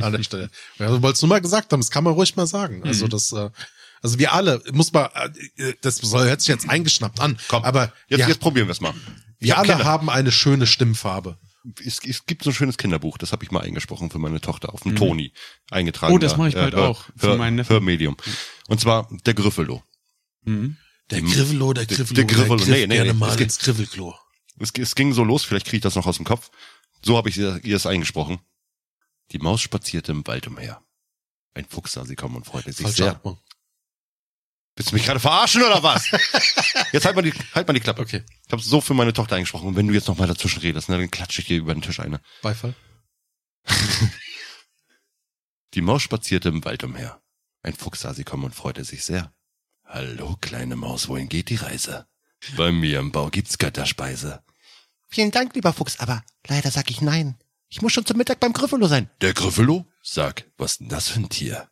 An 0.00 0.12
der 0.12 0.22
Stelle. 0.22 0.50
Ja, 0.78 0.88
du 0.88 1.02
wolltest 1.02 1.22
nur 1.22 1.28
mal 1.30 1.40
gesagt 1.40 1.72
haben, 1.72 1.80
das 1.80 1.90
kann 1.90 2.04
man 2.04 2.12
ruhig 2.14 2.36
mal 2.36 2.46
sagen. 2.46 2.78
Mhm. 2.78 2.84
Also 2.86 3.08
das, 3.08 3.32
äh, 3.32 3.50
also 4.02 4.18
wir 4.18 4.32
alle, 4.32 4.62
muss 4.72 4.92
man, 4.92 5.08
äh, 5.56 5.74
das 5.80 5.96
soll, 5.96 6.26
hört 6.28 6.40
sich 6.40 6.48
jetzt 6.48 6.68
eingeschnappt 6.68 7.20
an. 7.20 7.38
Komm, 7.48 7.64
aber 7.64 7.92
jetzt, 8.08 8.20
ja, 8.20 8.28
jetzt 8.28 8.40
probieren 8.40 8.68
wir 8.68 8.72
es 8.72 8.80
mal. 8.80 8.94
Ich 9.38 9.48
wir 9.48 9.52
hab 9.54 9.60
alle 9.64 9.72
Kinder. 9.74 9.84
haben 9.84 10.10
eine 10.10 10.32
schöne 10.32 10.66
Stimmfarbe. 10.66 11.38
es, 11.84 12.00
es 12.04 12.26
gibt 12.26 12.42
so 12.44 12.50
ein 12.50 12.54
schönes 12.54 12.76
Kinderbuch, 12.78 13.18
das 13.18 13.32
habe 13.32 13.44
ich 13.44 13.50
mal 13.50 13.60
eingesprochen 13.62 14.10
für 14.10 14.18
meine 14.18 14.40
Tochter 14.40 14.72
auf 14.72 14.82
dem 14.82 14.96
Toni 14.96 15.32
eingetragen. 15.70 16.14
Oh, 16.14 16.18
das 16.18 16.36
mache 16.36 16.48
ich 16.50 16.54
bald 16.54 16.74
auch 16.74 17.04
für 17.16 17.28
Hör, 17.28 17.36
meinen 17.36 17.56
Neffen. 17.56 17.72
Hörmedium. 17.72 18.16
Und 18.68 18.80
zwar 18.80 19.08
der 19.26 19.34
Griffelo. 19.34 19.82
Mhm. 20.44 20.76
Der 21.10 21.20
Dem- 21.20 21.30
Grivelo, 21.30 21.72
der 21.72 21.86
der- 21.86 21.96
Grivelo, 21.96 22.14
der 22.14 22.24
griff 22.24 22.66
nee, 22.68 22.86
nee, 22.86 22.94
gerne 22.96 23.12
nee, 23.12 23.18
mal 23.18 23.34
es 23.34 23.40
ins 23.40 23.58
Grivelklo. 23.58 24.14
Es, 24.58 24.70
es 24.78 24.94
ging 24.94 25.12
so 25.12 25.22
los, 25.22 25.44
vielleicht 25.44 25.66
kriege 25.66 25.76
ich 25.78 25.82
das 25.82 25.94
noch 25.96 26.06
aus 26.06 26.16
dem 26.16 26.24
Kopf. 26.24 26.50
So 27.06 27.16
habe 27.16 27.28
ich 27.28 27.38
ihr 27.38 27.76
es 27.76 27.86
eingesprochen. 27.86 28.40
Die 29.30 29.38
Maus 29.38 29.60
spazierte 29.60 30.10
im 30.10 30.26
Wald 30.26 30.48
umher. 30.48 30.82
Ein 31.54 31.64
Fuchs 31.64 31.92
sah 31.92 32.04
sie 32.04 32.16
kommen 32.16 32.34
und 32.34 32.44
freute 32.46 32.72
sich 32.72 32.82
Falsche 32.82 33.04
sehr. 33.04 33.12
Atmung. 33.12 33.38
Willst 34.74 34.90
du 34.90 34.96
mich 34.96 35.04
gerade 35.04 35.20
verarschen 35.20 35.62
oder 35.62 35.84
was? 35.84 36.10
Jetzt 36.92 37.06
halt 37.06 37.14
mal 37.14 37.22
die, 37.22 37.32
halt 37.54 37.68
mal 37.68 37.74
die 37.74 37.80
Klappe. 37.80 38.02
Okay, 38.02 38.24
Ich 38.44 38.52
habe 38.52 38.60
so 38.60 38.80
für 38.80 38.92
meine 38.94 39.12
Tochter 39.12 39.36
eingesprochen. 39.36 39.68
Und 39.68 39.76
wenn 39.76 39.86
du 39.86 39.94
jetzt 39.94 40.08
noch 40.08 40.18
mal 40.18 40.26
dazwischen 40.26 40.60
redest, 40.60 40.88
ne, 40.88 40.98
dann 40.98 41.10
klatsche 41.10 41.42
ich 41.42 41.46
dir 41.46 41.58
über 41.58 41.72
den 41.72 41.80
Tisch 41.80 42.00
eine. 42.00 42.20
Beifall. 42.42 42.74
Die 45.74 45.80
Maus 45.82 46.02
spazierte 46.02 46.48
im 46.48 46.64
Wald 46.64 46.82
umher. 46.82 47.22
Ein 47.62 47.74
Fuchs 47.74 48.00
sah 48.00 48.14
sie 48.14 48.24
kommen 48.24 48.44
und 48.44 48.54
freute 48.54 48.84
sich 48.84 49.04
sehr. 49.04 49.32
Hallo, 49.84 50.36
kleine 50.40 50.74
Maus, 50.74 51.08
wohin 51.08 51.28
geht 51.28 51.50
die 51.50 51.56
Reise? 51.56 52.08
Bei 52.56 52.72
mir 52.72 52.98
im 52.98 53.12
Bau 53.12 53.30
gibt's 53.30 53.58
Götterspeise. 53.58 54.42
Vielen 55.08 55.30
Dank, 55.30 55.54
lieber 55.54 55.72
Fuchs, 55.72 56.00
aber 56.00 56.24
leider 56.46 56.70
sag 56.70 56.90
ich 56.90 57.00
nein. 57.00 57.36
Ich 57.68 57.82
muss 57.82 57.92
schon 57.92 58.06
zum 58.06 58.16
Mittag 58.16 58.40
beim 58.40 58.52
Griffelo 58.52 58.86
sein. 58.86 59.10
Der 59.20 59.34
Griffelo? 59.34 59.86
Sag, 60.02 60.44
was 60.56 60.72
ist 60.72 60.80
denn 60.80 60.88
das 60.88 61.08
für 61.08 61.20
ein 61.20 61.28
Tier? 61.28 61.68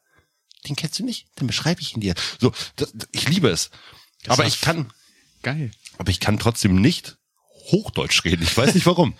Den 0.66 0.76
kennst 0.76 0.98
du 0.98 1.04
nicht? 1.04 1.26
Dann 1.36 1.46
beschreibe 1.46 1.80
ich 1.80 1.94
ihn 1.94 2.00
dir. 2.00 2.14
So, 2.40 2.52
das, 2.76 2.92
ich 3.12 3.28
liebe 3.28 3.48
es. 3.48 3.70
aber 4.26 4.38
war 4.38 4.46
ich 4.46 4.60
kann, 4.60 4.92
Geil. 5.42 5.70
aber 5.98 6.10
ich 6.10 6.20
kann 6.20 6.38
trotzdem 6.38 6.80
nicht 6.80 7.18
Hochdeutsch 7.70 8.24
reden. 8.24 8.42
Ich 8.42 8.56
weiß 8.56 8.74
nicht 8.74 8.86
warum. 8.86 9.14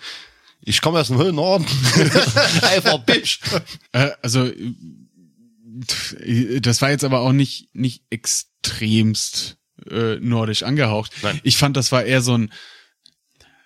Ich 0.61 0.81
komme 0.81 0.99
aus 0.99 1.07
dem 1.07 1.17
höheren 1.17 1.35
Norden. 1.35 1.65
Einfach 2.63 2.99
Bitch. 2.99 3.39
Äh, 3.91 4.11
also, 4.21 4.51
das 6.59 6.81
war 6.81 6.89
jetzt 6.89 7.03
aber 7.03 7.19
auch 7.19 7.33
nicht, 7.33 7.73
nicht 7.73 8.03
extremst 8.09 9.57
äh, 9.89 10.15
nordisch 10.15 10.63
angehaucht. 10.63 11.11
Nein. 11.21 11.39
Ich 11.43 11.57
fand, 11.57 11.77
das 11.77 11.91
war 11.91 12.03
eher 12.03 12.21
so 12.21 12.37
ein, 12.37 12.51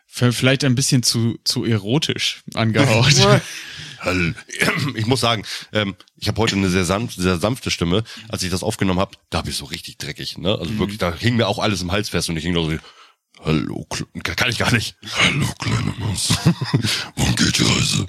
vielleicht 0.09 0.63
ein 0.63 0.75
bisschen 0.75 1.03
zu, 1.03 1.39
zu 1.43 1.63
erotisch 1.65 2.43
angehaucht. 2.53 3.15
Ich 4.95 5.05
muss 5.05 5.21
sagen, 5.21 5.43
ähm, 5.73 5.95
ich 6.15 6.27
habe 6.27 6.41
heute 6.41 6.55
eine 6.55 6.69
sehr, 6.69 6.85
sanft, 6.85 7.15
sehr 7.17 7.37
sanfte 7.37 7.71
Stimme. 7.71 8.03
Als 8.29 8.43
ich 8.43 8.49
das 8.49 8.63
aufgenommen 8.63 8.99
habe, 8.99 9.15
da 9.29 9.39
habe 9.39 9.49
ich 9.49 9.57
so 9.57 9.65
richtig 9.65 9.97
dreckig. 9.97 10.37
Ne? 10.37 10.57
Also 10.57 10.77
wirklich, 10.77 10.97
da 10.97 11.13
hing 11.13 11.35
mir 11.35 11.47
auch 11.47 11.59
alles 11.59 11.81
im 11.81 11.91
Hals 11.91 12.09
fest 12.09 12.29
und 12.29 12.37
ich 12.37 12.43
hing 12.43 12.53
da 12.53 12.61
so, 12.61 12.77
hallo, 13.43 13.85
kann 14.23 14.49
ich 14.49 14.57
gar 14.57 14.71
nicht. 14.71 14.95
Hallo, 15.17 15.47
kleine 15.59 15.93
Maus. 15.97 16.29
Wohin 17.15 17.35
geht 17.35 17.59
die 17.59 17.63
Reise? 17.63 18.05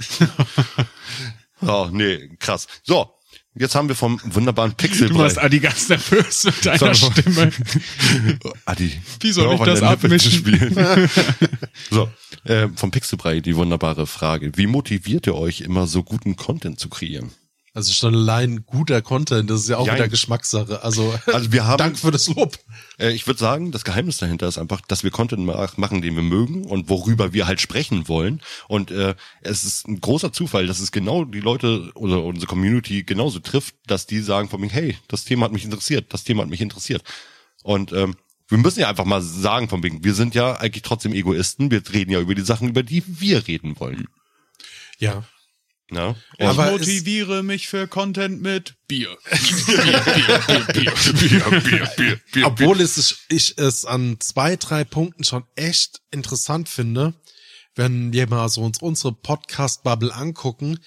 oh, 1.62 1.88
nee, 1.92 2.28
krass. 2.38 2.66
So, 2.82 3.14
jetzt 3.54 3.74
haben 3.74 3.88
wir 3.88 3.94
vom 3.96 4.20
wunderbaren 4.24 4.70
Du 4.70 4.76
Pixelbrei. 4.76 5.18
warst 5.18 5.38
Adi 5.38 5.60
ganz 5.60 5.88
nervös 5.88 6.44
mit 6.44 6.66
deiner. 6.66 6.94
Stimme. 6.94 7.50
Adi, 8.64 8.92
Wie 9.20 9.32
soll 9.32 9.54
ich 9.54 9.60
das 9.60 9.82
abmischen? 9.82 10.32
spielen. 10.32 10.74
so, 11.90 12.08
äh, 12.44 12.68
vom 12.76 12.90
Pixelbrei 12.90 13.40
die 13.40 13.56
wunderbare 13.56 14.06
Frage. 14.06 14.52
Wie 14.56 14.66
motiviert 14.66 15.26
ihr 15.26 15.34
euch 15.34 15.60
immer 15.62 15.86
so 15.86 16.02
guten 16.02 16.36
Content 16.36 16.78
zu 16.80 16.88
kreieren? 16.88 17.30
Also 17.72 17.92
schon 17.92 18.14
allein 18.16 18.64
guter 18.66 19.00
Content, 19.00 19.48
das 19.48 19.60
ist 19.60 19.68
ja 19.68 19.76
auch 19.78 19.86
Jein. 19.86 19.94
wieder 19.96 20.08
Geschmackssache. 20.08 20.82
Also, 20.82 21.14
Also 21.26 21.52
wir 21.52 21.64
haben- 21.68 21.78
Dank 21.78 21.96
für 21.98 22.10
das 22.10 22.26
Lob. 22.26 22.58
Äh, 22.98 23.12
ich 23.12 23.28
würde 23.28 23.38
sagen, 23.38 23.70
das 23.70 23.84
Geheimnis 23.84 24.18
dahinter 24.18 24.48
ist 24.48 24.58
einfach, 24.58 24.80
dass 24.80 25.04
wir 25.04 25.12
Content 25.12 25.44
ma- 25.46 25.70
machen, 25.76 26.02
den 26.02 26.16
wir 26.16 26.22
mögen 26.24 26.64
und 26.66 26.88
worüber 26.88 27.32
wir 27.32 27.46
halt 27.46 27.60
sprechen 27.60 28.08
wollen. 28.08 28.40
Und 28.66 28.90
äh, 28.90 29.14
es 29.42 29.62
ist 29.62 29.86
ein 29.86 30.00
großer 30.00 30.32
Zufall, 30.32 30.66
dass 30.66 30.80
es 30.80 30.90
genau 30.90 31.24
die 31.24 31.38
Leute 31.38 31.92
oder 31.94 32.24
unsere 32.24 32.48
Community 32.48 33.04
genauso 33.04 33.38
trifft, 33.38 33.76
dass 33.86 34.04
die 34.06 34.18
sagen 34.20 34.48
von 34.48 34.60
mir, 34.60 34.70
hey, 34.70 34.98
das 35.06 35.24
Thema 35.24 35.44
hat 35.44 35.52
mich 35.52 35.64
interessiert, 35.64 36.12
das 36.12 36.24
Thema 36.24 36.42
hat 36.42 36.50
mich 36.50 36.60
interessiert. 36.60 37.04
Und 37.62 37.92
ähm, 37.92 38.16
wir 38.48 38.58
müssen 38.58 38.80
ja 38.80 38.88
einfach 38.88 39.04
mal 39.04 39.22
sagen 39.22 39.68
von 39.68 39.80
wegen, 39.84 40.02
wir 40.02 40.14
sind 40.14 40.34
ja 40.34 40.56
eigentlich 40.56 40.82
trotzdem 40.82 41.12
Egoisten, 41.12 41.70
wir 41.70 41.82
reden 41.92 42.10
ja 42.10 42.18
über 42.20 42.34
die 42.34 42.42
Sachen, 42.42 42.68
über 42.68 42.82
die 42.82 43.04
wir 43.06 43.46
reden 43.46 43.78
wollen. 43.78 44.08
Ja. 44.98 45.22
Ja? 45.90 46.14
Ich 46.38 46.56
motiviere 46.56 47.42
mich 47.42 47.68
für 47.68 47.88
Content 47.88 48.40
mit 48.40 48.76
Bier. 48.88 49.16
Obwohl 52.44 52.80
es 52.80 52.96
ist, 52.98 53.18
ich 53.28 53.58
es 53.58 53.84
an 53.84 54.16
zwei, 54.20 54.56
drei 54.56 54.84
Punkten 54.84 55.24
schon 55.24 55.44
echt 55.56 56.00
interessant 56.10 56.68
finde, 56.68 57.14
wenn 57.74 58.12
wir 58.12 58.28
mal 58.28 58.48
so 58.48 58.62
uns 58.62 58.78
unsere 58.78 59.12
Podcast-Bubble 59.12 60.14
angucken, 60.14 60.78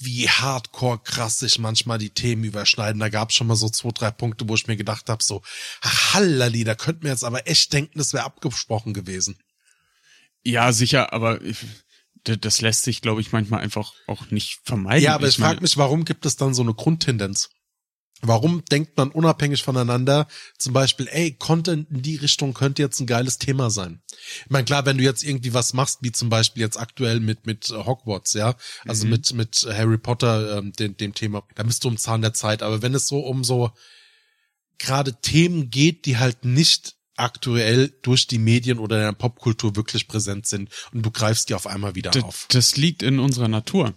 wie 0.00 0.28
hardcore 0.28 0.98
krass 0.98 1.38
sich 1.38 1.58
manchmal 1.58 1.98
die 1.98 2.10
Themen 2.10 2.44
überschneiden. 2.44 3.00
Da 3.00 3.10
gab 3.10 3.30
es 3.30 3.36
schon 3.36 3.46
mal 3.46 3.56
so 3.56 3.68
zwei, 3.68 3.90
drei 3.90 4.10
Punkte, 4.10 4.48
wo 4.48 4.54
ich 4.54 4.66
mir 4.66 4.76
gedacht 4.76 5.08
habe, 5.08 5.22
so, 5.22 5.42
Hallali, 5.82 6.64
da 6.64 6.74
könnten 6.74 7.02
wir 7.02 7.10
jetzt 7.10 7.24
aber 7.24 7.46
echt 7.46 7.72
denken, 7.72 7.98
das 7.98 8.12
wäre 8.12 8.24
abgesprochen 8.24 8.94
gewesen. 8.94 9.38
Ja, 10.42 10.72
sicher, 10.72 11.12
aber 11.12 11.42
ich, 11.42 11.58
das 12.24 12.60
lässt 12.60 12.84
sich, 12.84 13.00
glaube 13.02 13.20
ich, 13.20 13.32
manchmal 13.32 13.60
einfach 13.60 13.92
auch 14.06 14.30
nicht 14.30 14.60
vermeiden. 14.64 15.04
Ja, 15.04 15.14
aber 15.14 15.28
ich, 15.28 15.38
meine- 15.38 15.50
frage 15.50 15.62
mich, 15.62 15.76
warum 15.76 16.04
gibt 16.04 16.26
es 16.26 16.36
dann 16.36 16.54
so 16.54 16.62
eine 16.62 16.74
Grundtendenz? 16.74 17.50
Warum 18.22 18.62
denkt 18.66 18.98
man 18.98 19.10
unabhängig 19.10 19.62
voneinander 19.62 20.28
zum 20.58 20.74
Beispiel, 20.74 21.08
ey, 21.10 21.32
Content 21.32 21.90
in 21.90 22.02
die 22.02 22.16
Richtung 22.16 22.52
könnte 22.52 22.82
jetzt 22.82 23.00
ein 23.00 23.06
geiles 23.06 23.38
Thema 23.38 23.70
sein? 23.70 24.02
Ich 24.44 24.50
meine, 24.50 24.66
klar, 24.66 24.84
wenn 24.84 24.98
du 24.98 25.04
jetzt 25.04 25.24
irgendwie 25.24 25.54
was 25.54 25.72
machst, 25.72 26.00
wie 26.02 26.12
zum 26.12 26.28
Beispiel 26.28 26.60
jetzt 26.60 26.76
aktuell 26.78 27.20
mit 27.20 27.46
mit 27.46 27.70
Hogwarts, 27.70 28.34
ja, 28.34 28.56
also 28.86 29.06
mit 29.06 29.32
mit 29.32 29.66
Harry 29.66 29.96
Potter, 29.96 30.58
ähm, 30.58 30.72
dem, 30.72 30.98
dem 30.98 31.14
Thema, 31.14 31.44
da 31.54 31.62
bist 31.62 31.82
du 31.84 31.88
um 31.88 31.96
Zahn 31.96 32.20
der 32.20 32.34
Zeit. 32.34 32.62
Aber 32.62 32.82
wenn 32.82 32.94
es 32.94 33.06
so 33.06 33.20
um 33.20 33.42
so 33.42 33.70
gerade 34.78 35.14
Themen 35.22 35.70
geht, 35.70 36.04
die 36.04 36.18
halt 36.18 36.44
nicht 36.44 36.96
aktuell 37.20 37.92
durch 38.02 38.26
die 38.26 38.38
Medien 38.38 38.78
oder 38.78 38.96
in 38.96 39.02
der 39.02 39.12
Popkultur 39.12 39.76
wirklich 39.76 40.08
präsent 40.08 40.46
sind 40.46 40.70
und 40.92 41.04
du 41.04 41.10
greifst 41.10 41.48
die 41.48 41.54
auf 41.54 41.66
einmal 41.66 41.94
wieder 41.94 42.10
D- 42.10 42.22
auf. 42.22 42.46
Das 42.50 42.76
liegt 42.76 43.02
in 43.02 43.18
unserer 43.18 43.48
Natur. 43.48 43.94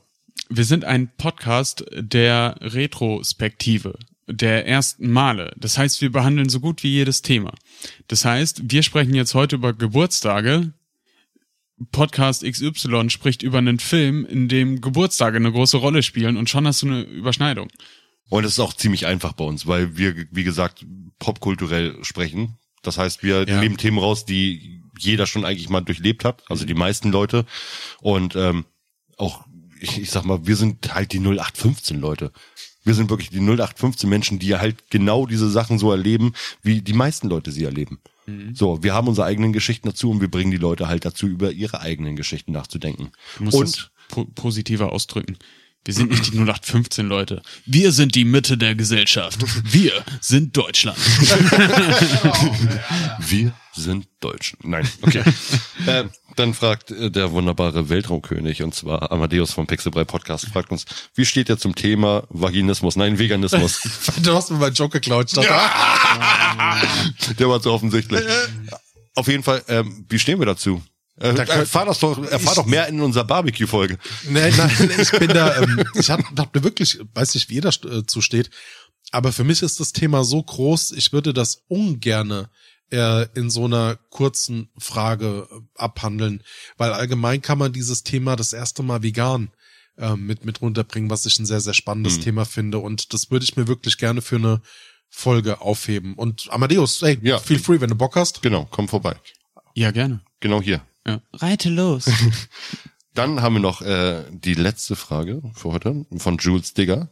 Wir 0.49 0.65
sind 0.65 0.85
ein 0.85 1.11
Podcast 1.17 1.85
der 1.93 2.57
Retrospektive, 2.61 3.97
der 4.27 4.67
ersten 4.67 5.09
Male. 5.09 5.53
Das 5.57 5.77
heißt, 5.77 6.01
wir 6.01 6.11
behandeln 6.11 6.49
so 6.49 6.59
gut 6.59 6.83
wie 6.83 6.89
jedes 6.91 7.21
Thema. 7.21 7.53
Das 8.07 8.25
heißt, 8.25 8.61
wir 8.71 8.83
sprechen 8.83 9.15
jetzt 9.15 9.33
heute 9.33 9.55
über 9.55 9.73
Geburtstage. 9.73 10.73
Podcast 11.91 12.43
XY 12.43 13.09
spricht 13.09 13.41
über 13.43 13.57
einen 13.57 13.79
Film, 13.79 14.25
in 14.25 14.47
dem 14.47 14.79
Geburtstage 14.79 15.37
eine 15.37 15.51
große 15.51 15.77
Rolle 15.77 16.03
spielen 16.03 16.37
und 16.37 16.49
schon 16.49 16.67
hast 16.67 16.81
du 16.81 16.87
eine 16.87 17.01
Überschneidung. 17.01 17.69
Und 18.29 18.45
es 18.45 18.53
ist 18.53 18.59
auch 18.59 18.73
ziemlich 18.73 19.05
einfach 19.05 19.33
bei 19.33 19.43
uns, 19.43 19.67
weil 19.67 19.97
wir, 19.97 20.15
wie 20.31 20.43
gesagt, 20.43 20.85
popkulturell 21.19 21.97
sprechen. 22.03 22.57
Das 22.83 22.97
heißt, 22.97 23.23
wir 23.23 23.47
Ja. 23.47 23.59
nehmen 23.59 23.77
Themen 23.77 23.97
raus, 23.97 24.25
die 24.25 24.81
jeder 24.99 25.25
schon 25.25 25.43
eigentlich 25.45 25.69
mal 25.69 25.81
durchlebt 25.81 26.23
hat, 26.23 26.43
also 26.49 26.65
die 26.65 26.75
meisten 26.75 27.11
Leute. 27.11 27.45
Und 28.01 28.35
ähm, 28.35 28.65
auch, 29.17 29.45
ich, 29.79 29.99
ich 29.99 30.11
sag 30.11 30.23
mal, 30.25 30.45
wir 30.45 30.55
sind 30.55 30.93
halt 30.93 31.11
die 31.13 31.19
0815 31.19 31.99
Leute. 31.99 32.31
Wir 32.83 32.93
sind 32.93 33.09
wirklich 33.09 33.29
die 33.29 33.39
0815 33.39 34.09
Menschen, 34.09 34.39
die 34.39 34.55
halt 34.55 34.89
genau 34.91 35.25
diese 35.25 35.49
Sachen 35.49 35.79
so 35.79 35.89
erleben, 35.89 36.33
wie 36.61 36.81
die 36.81 36.93
meisten 36.93 37.27
Leute 37.29 37.51
sie 37.51 37.63
erleben. 37.63 37.99
So, 38.53 38.81
wir 38.83 38.93
haben 38.93 39.09
unsere 39.09 39.27
eigenen 39.27 39.51
Geschichten 39.51 39.89
dazu 39.89 40.09
und 40.09 40.21
wir 40.21 40.31
bringen 40.31 40.51
die 40.51 40.55
Leute 40.57 40.87
halt 40.87 41.03
dazu, 41.03 41.27
über 41.27 41.51
ihre 41.51 41.81
eigenen 41.81 42.15
Geschichten 42.15 42.53
nachzudenken. 42.53 43.11
Du 43.37 43.43
musst 43.45 43.91
Und 44.15 44.33
positiver 44.35 44.93
ausdrücken. 44.93 45.37
Wir 45.85 45.93
sind 45.93 46.11
nicht 46.11 46.27
die 46.27 46.37
0815 46.37 47.07
Leute. 47.07 47.41
Wir 47.65 47.91
sind 47.91 48.15
die 48.15 48.23
Mitte 48.23 48.57
der 48.57 48.73
Gesellschaft. 48.73 49.43
Wir 49.65 49.91
sind 50.21 50.55
Deutschland. 50.55 50.97
Wir 53.19 53.51
sind 53.75 54.07
Deutschen. 54.21 54.59
Nein, 54.63 54.87
okay. 55.01 55.23
äh, 55.85 56.05
dann 56.37 56.53
fragt 56.53 56.91
äh, 56.91 57.11
der 57.11 57.33
wunderbare 57.33 57.89
Weltraumkönig, 57.89 58.63
und 58.63 58.73
zwar 58.73 59.11
Amadeus 59.11 59.51
vom 59.51 59.67
Pixelbrei 59.67 60.05
Podcast, 60.05 60.45
fragt 60.45 60.71
uns, 60.71 60.85
wie 61.15 61.25
steht 61.25 61.49
ihr 61.49 61.57
zum 61.57 61.75
Thema 61.75 62.23
Vaginismus? 62.29 62.95
Nein, 62.95 63.19
Veganismus. 63.19 63.81
Du 64.23 64.33
hast 64.33 64.51
mir 64.51 64.57
meinen 64.57 64.73
Joke 64.73 64.99
geklaut. 64.99 65.35
Der 65.35 65.49
war 67.49 67.59
so 67.59 67.73
offensichtlich. 67.73 68.23
Auf 69.15 69.27
jeden 69.27 69.43
Fall, 69.43 69.61
ähm, 69.67 70.05
wie 70.07 70.19
stehen 70.19 70.39
wir 70.39 70.45
dazu? 70.45 70.81
Äh, 71.19 71.33
Da 71.33 71.43
erfahr 71.43 71.85
das 71.85 71.99
doch, 71.99 72.23
erfahr 72.25 72.55
doch 72.55 72.65
mehr 72.65 72.87
in 72.87 72.99
unserer 73.01 73.23
Barbecue-Folge. 73.25 73.97
Nein, 74.29 74.53
nein, 74.57 74.91
ich 74.99 75.11
bin 75.11 75.27
da, 75.29 75.61
ähm, 75.61 75.83
ich 75.95 76.09
hab, 76.09 76.21
hab 76.37 76.51
da 76.53 76.63
wirklich, 76.63 76.99
weiß 77.13 77.35
nicht, 77.35 77.49
wie 77.49 77.55
ihr 77.55 77.61
dazu 77.61 78.21
steht, 78.21 78.49
aber 79.11 79.31
für 79.31 79.43
mich 79.43 79.61
ist 79.61 79.79
das 79.79 79.91
Thema 79.93 80.23
so 80.23 80.41
groß, 80.41 80.91
ich 80.91 81.13
würde 81.13 81.33
das 81.33 81.63
ungerne 81.67 82.49
äh, 82.91 83.27
in 83.35 83.49
so 83.51 83.65
einer 83.65 83.97
kurzen 84.09 84.69
Frage 84.77 85.47
äh, 85.51 85.55
abhandeln, 85.75 86.41
weil 86.77 86.93
allgemein 86.93 87.41
kann 87.41 87.59
man 87.59 87.73
dieses 87.73 88.03
Thema 88.03 88.35
das 88.35 88.53
erste 88.53 88.81
Mal 88.81 89.03
vegan 89.03 89.51
äh, 89.97 90.15
mit, 90.15 90.45
mit 90.45 90.61
runterbringen, 90.61 91.11
was 91.11 91.27
ich 91.27 91.37
ein 91.37 91.45
sehr, 91.45 91.61
sehr 91.61 91.75
spannendes 91.75 92.17
Mhm. 92.17 92.21
Thema 92.21 92.45
finde 92.45 92.79
und 92.79 93.13
das 93.13 93.29
würde 93.29 93.43
ich 93.45 93.55
mir 93.55 93.67
wirklich 93.67 93.97
gerne 93.99 94.21
für 94.23 94.37
eine 94.37 94.61
Folge 95.09 95.61
aufheben. 95.61 96.15
Und 96.15 96.47
Amadeus, 96.49 96.99
hey, 97.03 97.19
Ja. 97.21 97.37
feel 97.37 97.59
free, 97.59 97.79
wenn 97.79 97.89
du 97.89 97.95
Bock 97.95 98.15
hast. 98.15 98.41
Genau, 98.41 98.67
komm 98.71 98.87
vorbei. 98.87 99.15
Ja, 99.75 99.91
gerne. 99.91 100.21
Genau 100.39 100.59
hier. 100.59 100.81
Ja. 101.05 101.21
Reite 101.33 101.69
los. 101.69 102.05
Dann 103.13 103.41
haben 103.41 103.55
wir 103.55 103.59
noch 103.59 103.81
äh, 103.81 104.23
die 104.31 104.55
letzte 104.55 104.95
Frage 104.95 105.41
für 105.53 105.71
heute 105.71 106.05
von 106.17 106.37
Jules 106.37 106.73
Digger. 106.73 107.09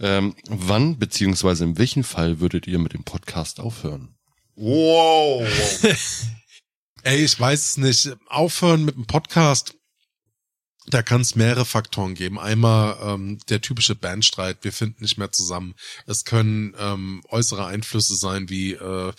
Ähm, 0.00 0.34
wann 0.48 0.98
beziehungsweise 0.98 1.64
in 1.64 1.78
welchem 1.78 2.02
Fall 2.02 2.40
würdet 2.40 2.66
ihr 2.66 2.78
mit 2.78 2.92
dem 2.92 3.04
Podcast 3.04 3.60
aufhören? 3.60 4.16
Wow. 4.56 5.46
Ey, 7.04 7.24
ich 7.24 7.38
weiß 7.38 7.60
es 7.60 7.76
nicht. 7.76 8.16
Aufhören 8.26 8.84
mit 8.84 8.96
dem 8.96 9.06
Podcast. 9.06 9.74
Da 10.88 11.02
kann 11.02 11.20
es 11.20 11.36
mehrere 11.36 11.64
Faktoren 11.64 12.14
geben. 12.14 12.40
Einmal 12.40 12.96
ähm, 13.02 13.38
der 13.48 13.60
typische 13.60 13.94
Bandstreit, 13.94 14.58
wir 14.62 14.72
finden 14.72 15.02
nicht 15.02 15.16
mehr 15.16 15.30
zusammen. 15.30 15.74
Es 16.06 16.24
können 16.24 16.74
ähm, 16.78 17.22
äußere 17.28 17.66
Einflüsse 17.66 18.16
sein, 18.16 18.48
wie 18.48 18.72
äh, 18.72 19.12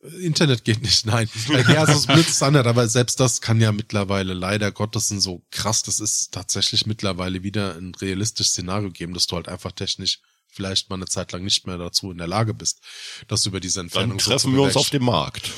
Internet 0.00 0.64
geht 0.64 0.80
nicht, 0.80 1.06
nein. 1.06 1.28
Ja, 1.68 1.84
so 1.84 1.92
ist 1.92 2.06
blöd 2.06 2.28
ist 2.28 2.42
anders, 2.42 2.66
aber 2.66 2.88
selbst 2.88 3.18
das 3.18 3.40
kann 3.40 3.60
ja 3.60 3.72
mittlerweile 3.72 4.32
leider 4.32 4.70
Gottes 4.70 5.10
ein 5.10 5.20
so 5.20 5.42
krass, 5.50 5.82
das 5.82 5.98
ist 5.98 6.32
tatsächlich 6.32 6.86
mittlerweile 6.86 7.42
wieder 7.42 7.74
ein 7.74 7.94
realistisches 7.96 8.52
Szenario 8.52 8.90
geben, 8.90 9.12
dass 9.12 9.26
du 9.26 9.34
halt 9.34 9.48
einfach 9.48 9.72
technisch 9.72 10.20
vielleicht 10.46 10.88
mal 10.88 10.96
eine 10.96 11.06
Zeit 11.06 11.32
lang 11.32 11.42
nicht 11.42 11.66
mehr 11.66 11.78
dazu 11.78 12.12
in 12.12 12.18
der 12.18 12.28
Lage 12.28 12.54
bist, 12.54 12.80
das 13.26 13.44
über 13.46 13.60
diese 13.60 13.80
Entfernung 13.80 14.10
Dann 14.10 14.18
so 14.20 14.30
treffen 14.30 14.52
zu 14.52 14.56
wir 14.56 14.62
uns 14.62 14.76
auf 14.76 14.90
dem 14.90 15.04
Markt. 15.04 15.50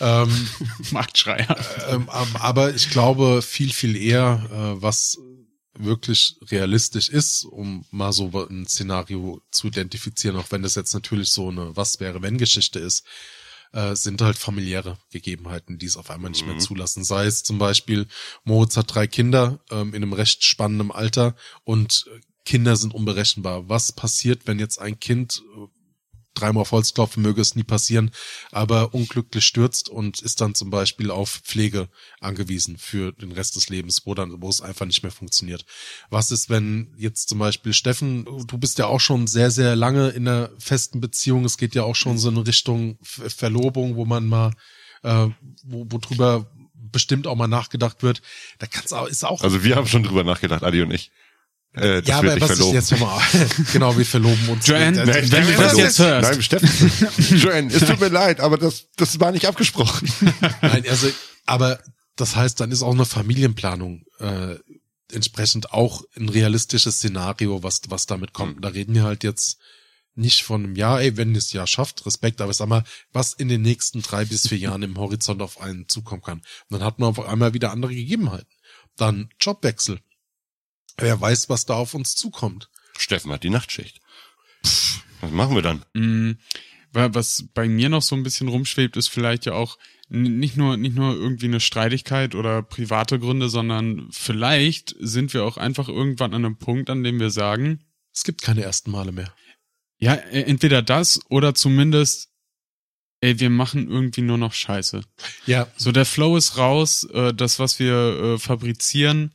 Ähm, 0.00 0.48
Marktschreier. 0.90 1.56
ähm, 1.88 2.10
ähm, 2.12 2.36
aber 2.36 2.74
ich 2.74 2.90
glaube 2.90 3.40
viel, 3.40 3.72
viel 3.72 3.96
eher, 3.96 4.48
äh, 4.52 4.82
was 4.82 5.18
wirklich 5.78 6.36
realistisch 6.50 7.08
ist, 7.08 7.44
um 7.44 7.84
mal 7.90 8.12
so 8.12 8.30
ein 8.48 8.66
Szenario 8.66 9.42
zu 9.50 9.68
identifizieren, 9.68 10.36
auch 10.36 10.50
wenn 10.50 10.62
das 10.62 10.74
jetzt 10.74 10.94
natürlich 10.94 11.30
so 11.30 11.48
eine 11.48 11.76
Was 11.76 12.00
wäre 12.00 12.22
wenn 12.22 12.38
Geschichte 12.38 12.78
ist, 12.78 13.04
äh, 13.72 13.94
sind 13.96 14.20
halt 14.22 14.36
familiäre 14.38 14.98
Gegebenheiten, 15.10 15.78
die 15.78 15.86
es 15.86 15.96
auf 15.96 16.10
einmal 16.10 16.30
nicht 16.30 16.44
mehr 16.46 16.54
Mhm. 16.54 16.60
zulassen. 16.60 17.04
Sei 17.04 17.26
es 17.26 17.42
zum 17.42 17.58
Beispiel, 17.58 18.06
Moritz 18.44 18.76
hat 18.76 18.94
drei 18.94 19.06
Kinder 19.06 19.60
ähm, 19.70 19.88
in 19.94 20.02
einem 20.02 20.12
recht 20.12 20.44
spannenden 20.44 20.90
Alter 20.90 21.34
und 21.64 22.06
äh, 22.14 22.20
Kinder 22.44 22.76
sind 22.76 22.94
unberechenbar. 22.94 23.68
Was 23.68 23.92
passiert, 23.92 24.42
wenn 24.46 24.58
jetzt 24.58 24.80
ein 24.80 25.00
Kind 25.00 25.42
äh, 25.56 25.66
dreimal 26.36 26.62
auf 26.62 26.72
Holz 26.72 26.94
klopfen, 26.94 27.22
möge 27.22 27.40
es 27.40 27.54
nie 27.56 27.64
passieren, 27.64 28.10
aber 28.52 28.94
unglücklich 28.94 29.44
stürzt 29.44 29.88
und 29.88 30.20
ist 30.20 30.40
dann 30.40 30.54
zum 30.54 30.70
Beispiel 30.70 31.10
auf 31.10 31.40
Pflege 31.44 31.88
angewiesen 32.20 32.78
für 32.78 33.12
den 33.12 33.32
Rest 33.32 33.56
des 33.56 33.68
Lebens, 33.68 34.02
wo 34.04 34.14
dann, 34.14 34.40
wo 34.40 34.48
es 34.48 34.60
einfach 34.60 34.86
nicht 34.86 35.02
mehr 35.02 35.12
funktioniert. 35.12 35.64
Was 36.10 36.30
ist, 36.30 36.48
wenn 36.50 36.94
jetzt 36.96 37.28
zum 37.28 37.38
Beispiel 37.38 37.72
Steffen, 37.72 38.24
du 38.46 38.58
bist 38.58 38.78
ja 38.78 38.86
auch 38.86 39.00
schon 39.00 39.26
sehr, 39.26 39.50
sehr 39.50 39.74
lange 39.76 40.10
in 40.10 40.28
einer 40.28 40.50
festen 40.58 41.00
Beziehung, 41.00 41.44
es 41.44 41.58
geht 41.58 41.74
ja 41.74 41.82
auch 41.82 41.96
schon 41.96 42.18
so 42.18 42.28
in 42.28 42.36
Richtung 42.36 42.98
Ver- 43.02 43.30
Verlobung, 43.30 43.96
wo 43.96 44.04
man 44.04 44.26
mal, 44.26 44.52
äh, 45.02 45.28
wo, 45.64 45.86
wo 45.88 45.98
drüber 45.98 46.50
bestimmt 46.74 47.26
auch 47.26 47.34
mal 47.34 47.48
nachgedacht 47.48 48.02
wird. 48.02 48.22
Da 48.58 48.66
kann's 48.66 48.92
auch, 48.92 49.06
ist 49.06 49.24
auch 49.24 49.42
Also 49.42 49.64
wir 49.64 49.76
haben 49.76 49.86
schon 49.86 50.02
drüber 50.02 50.24
nachgedacht, 50.24 50.62
Adi 50.62 50.82
und 50.82 50.92
ich. 50.92 51.10
Äh, 51.76 52.00
das 52.00 52.08
ja, 52.08 52.18
aber 52.18 52.40
was 52.40 52.50
ich 52.50 52.56
verloben. 52.56 52.74
jetzt 52.74 52.90
nochmal, 52.90 53.22
genau, 53.72 53.96
wir 53.98 54.06
verloben 54.06 54.48
uns. 54.48 54.66
Joanne, 54.66 55.00
Also, 55.00 55.12
wenn 55.32 55.46
du 55.46 55.52
das 55.52 55.76
jetzt 55.76 55.98
hörst. 55.98 56.30
Nein, 56.30 56.42
Steffen. 56.42 56.92
Joanne, 57.38 57.72
es 57.72 57.84
tut 57.84 58.00
mir 58.00 58.08
leid, 58.08 58.40
aber 58.40 58.56
das, 58.56 58.86
das 58.96 59.20
war 59.20 59.30
nicht 59.30 59.46
abgesprochen. 59.46 60.10
Nein, 60.62 60.84
also, 60.88 61.08
aber 61.44 61.78
das 62.16 62.34
heißt, 62.34 62.58
dann 62.60 62.72
ist 62.72 62.82
auch 62.82 62.94
eine 62.94 63.04
Familienplanung 63.04 64.04
äh, 64.20 64.56
entsprechend 65.12 65.72
auch 65.72 66.02
ein 66.16 66.30
realistisches 66.30 66.96
Szenario, 66.96 67.62
was, 67.62 67.82
was 67.88 68.06
damit 68.06 68.32
kommt. 68.32 68.56
Mhm. 68.56 68.60
Da 68.62 68.68
reden 68.68 68.94
wir 68.94 69.04
halt 69.04 69.22
jetzt 69.22 69.58
nicht 70.14 70.44
von 70.44 70.64
einem 70.64 70.76
Jahr, 70.76 71.02
ey, 71.02 71.18
wenn 71.18 71.32
ihr 71.32 71.38
es 71.38 71.52
ja 71.52 71.66
schafft, 71.66 72.06
Respekt, 72.06 72.40
aber 72.40 72.54
sag 72.54 72.68
mal, 72.68 72.84
was 73.12 73.34
in 73.34 73.48
den 73.48 73.60
nächsten 73.60 74.00
drei 74.00 74.24
bis 74.24 74.48
vier 74.48 74.58
Jahren 74.58 74.82
im 74.82 74.96
Horizont 74.96 75.42
auf 75.42 75.60
einen 75.60 75.88
zukommen 75.88 76.22
kann. 76.22 76.38
Und 76.38 76.78
dann 76.78 76.84
hat 76.84 76.98
man 76.98 77.10
auf 77.10 77.20
einmal 77.20 77.52
wieder 77.52 77.70
andere 77.70 77.94
Gegebenheiten. 77.94 78.48
Dann 78.96 79.28
Jobwechsel. 79.38 80.00
Wer 80.98 81.20
weiß, 81.20 81.48
was 81.48 81.66
da 81.66 81.74
auf 81.74 81.94
uns 81.94 82.14
zukommt. 82.16 82.68
Steffen 82.98 83.30
hat 83.32 83.42
die 83.42 83.50
Nachtschicht. 83.50 84.00
Was 85.20 85.30
machen 85.30 85.54
wir 85.54 85.62
dann? 85.62 85.84
Mm, 85.94 86.38
wa- 86.92 87.10
Was 87.12 87.44
bei 87.54 87.68
mir 87.68 87.88
noch 87.88 88.02
so 88.02 88.16
ein 88.16 88.22
bisschen 88.22 88.48
rumschwebt, 88.48 88.96
ist 88.96 89.08
vielleicht 89.08 89.46
ja 89.46 89.52
auch 89.52 89.78
nicht 90.08 90.56
nur, 90.56 90.76
nicht 90.76 90.94
nur 90.94 91.14
irgendwie 91.16 91.46
eine 91.46 91.60
Streitigkeit 91.60 92.34
oder 92.34 92.62
private 92.62 93.18
Gründe, 93.18 93.48
sondern 93.48 94.06
vielleicht 94.12 94.94
sind 95.00 95.34
wir 95.34 95.44
auch 95.44 95.56
einfach 95.56 95.88
irgendwann 95.88 96.32
an 96.32 96.44
einem 96.44 96.58
Punkt, 96.58 96.90
an 96.90 97.02
dem 97.02 97.18
wir 97.18 97.30
sagen, 97.30 97.84
Es 98.14 98.22
gibt 98.24 98.40
keine 98.42 98.62
ersten 98.62 98.90
Male 98.92 99.10
mehr. 99.12 99.32
ja, 99.98 100.14
e- 100.14 100.42
entweder 100.42 100.80
das 100.80 101.18
oder 101.28 101.54
zumindest, 101.56 102.28
ey, 103.20 103.40
wir 103.40 103.50
machen 103.50 103.90
irgendwie 103.90 104.22
nur 104.22 104.38
noch 104.38 104.52
Scheiße. 104.52 105.02
Ja, 105.46 105.66
So, 105.76 105.90
der 105.90 106.06
Flow 106.06 106.36
ist 106.36 106.56
raus, 106.56 107.02
äh, 107.12 107.34
das, 107.34 107.58
was 107.58 107.80
wir 107.80 107.94
äh, 107.94 108.38
fabrizieren, 108.38 109.34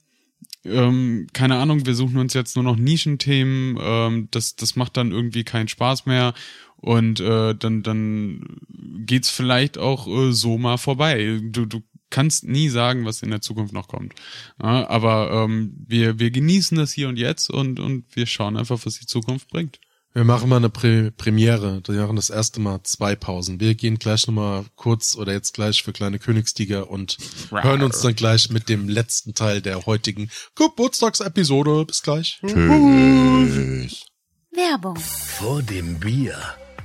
ähm, 0.65 1.27
keine 1.33 1.57
Ahnung, 1.57 1.85
wir 1.85 1.95
suchen 1.95 2.17
uns 2.17 2.33
jetzt 2.33 2.55
nur 2.55 2.63
noch 2.63 2.75
Nischenthemen, 2.75 3.77
ähm, 3.81 4.27
das, 4.31 4.55
das 4.55 4.75
macht 4.75 4.97
dann 4.97 5.11
irgendwie 5.11 5.43
keinen 5.43 5.67
Spaß 5.67 6.05
mehr 6.05 6.33
und 6.77 7.19
äh, 7.19 7.55
dann, 7.55 7.83
dann 7.83 8.57
geht's 9.05 9.29
vielleicht 9.29 9.77
auch 9.77 10.07
äh, 10.07 10.31
so 10.31 10.57
mal 10.57 10.77
vorbei. 10.77 11.39
Du, 11.43 11.65
du 11.65 11.81
kannst 12.09 12.43
nie 12.43 12.69
sagen, 12.69 13.05
was 13.05 13.23
in 13.23 13.31
der 13.31 13.41
Zukunft 13.41 13.73
noch 13.73 13.87
kommt. 13.87 14.13
Ja, 14.61 14.87
aber 14.89 15.31
ähm, 15.31 15.73
wir, 15.87 16.19
wir 16.19 16.29
genießen 16.29 16.77
das 16.77 16.91
hier 16.91 17.07
und 17.07 17.17
jetzt 17.17 17.49
und, 17.49 17.79
und 17.79 18.05
wir 18.15 18.25
schauen 18.25 18.57
einfach, 18.57 18.79
was 18.83 18.99
die 18.99 19.05
Zukunft 19.05 19.49
bringt. 19.49 19.79
Wir 20.13 20.25
machen 20.25 20.49
mal 20.49 20.57
eine 20.57 20.69
Prä 20.69 21.09
Premiere. 21.11 21.81
Wir 21.87 22.01
machen 22.01 22.17
das 22.17 22.29
erste 22.29 22.59
Mal 22.59 22.81
zwei 22.83 23.15
Pausen. 23.15 23.61
Wir 23.61 23.75
gehen 23.75 23.97
gleich 23.97 24.27
nochmal 24.27 24.65
kurz 24.75 25.15
oder 25.15 25.31
jetzt 25.31 25.53
gleich 25.53 25.83
für 25.83 25.93
kleine 25.93 26.19
Königstiger 26.19 26.89
und 26.89 27.17
hören 27.49 27.81
uns 27.83 28.01
dann 28.01 28.15
gleich 28.15 28.49
mit 28.49 28.67
dem 28.67 28.89
letzten 28.89 29.33
Teil 29.33 29.61
der 29.61 29.85
heutigen 29.85 30.29
Geburtstagsepisode. 30.55 31.85
Bis 31.85 32.03
gleich. 32.03 32.41
Tschüss. 32.45 34.05
Werbung. 34.51 34.97
Vor 34.97 35.61
dem 35.61 35.97
Bier 35.99 36.37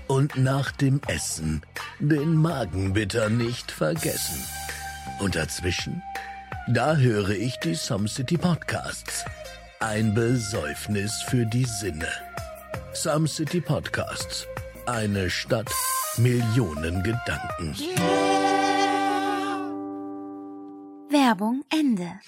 und 0.07 0.37
nach 0.37 0.71
dem 0.71 1.01
Essen 1.09 1.63
den 1.99 2.37
Magen 2.37 2.93
bitte 2.93 3.29
nicht 3.29 3.73
vergessen. 3.73 4.41
Und 5.19 5.35
dazwischen, 5.35 6.01
da 6.69 6.95
höre 6.95 7.31
ich 7.31 7.57
die 7.57 7.75
Some 7.75 8.07
City 8.07 8.39
Podcasts. 8.39 9.25
Ein 9.81 10.15
Besäufnis 10.15 11.25
für 11.29 11.45
die 11.45 11.65
Sinne. 11.65 12.09
Some 12.97 13.29
City 13.29 13.61
Podcasts. 13.61 14.47
Eine 14.87 15.29
Stadt, 15.29 15.71
Millionen 16.17 17.03
Gedanken. 17.03 17.77
Werbung 21.11 21.63
Ende. 21.69 22.19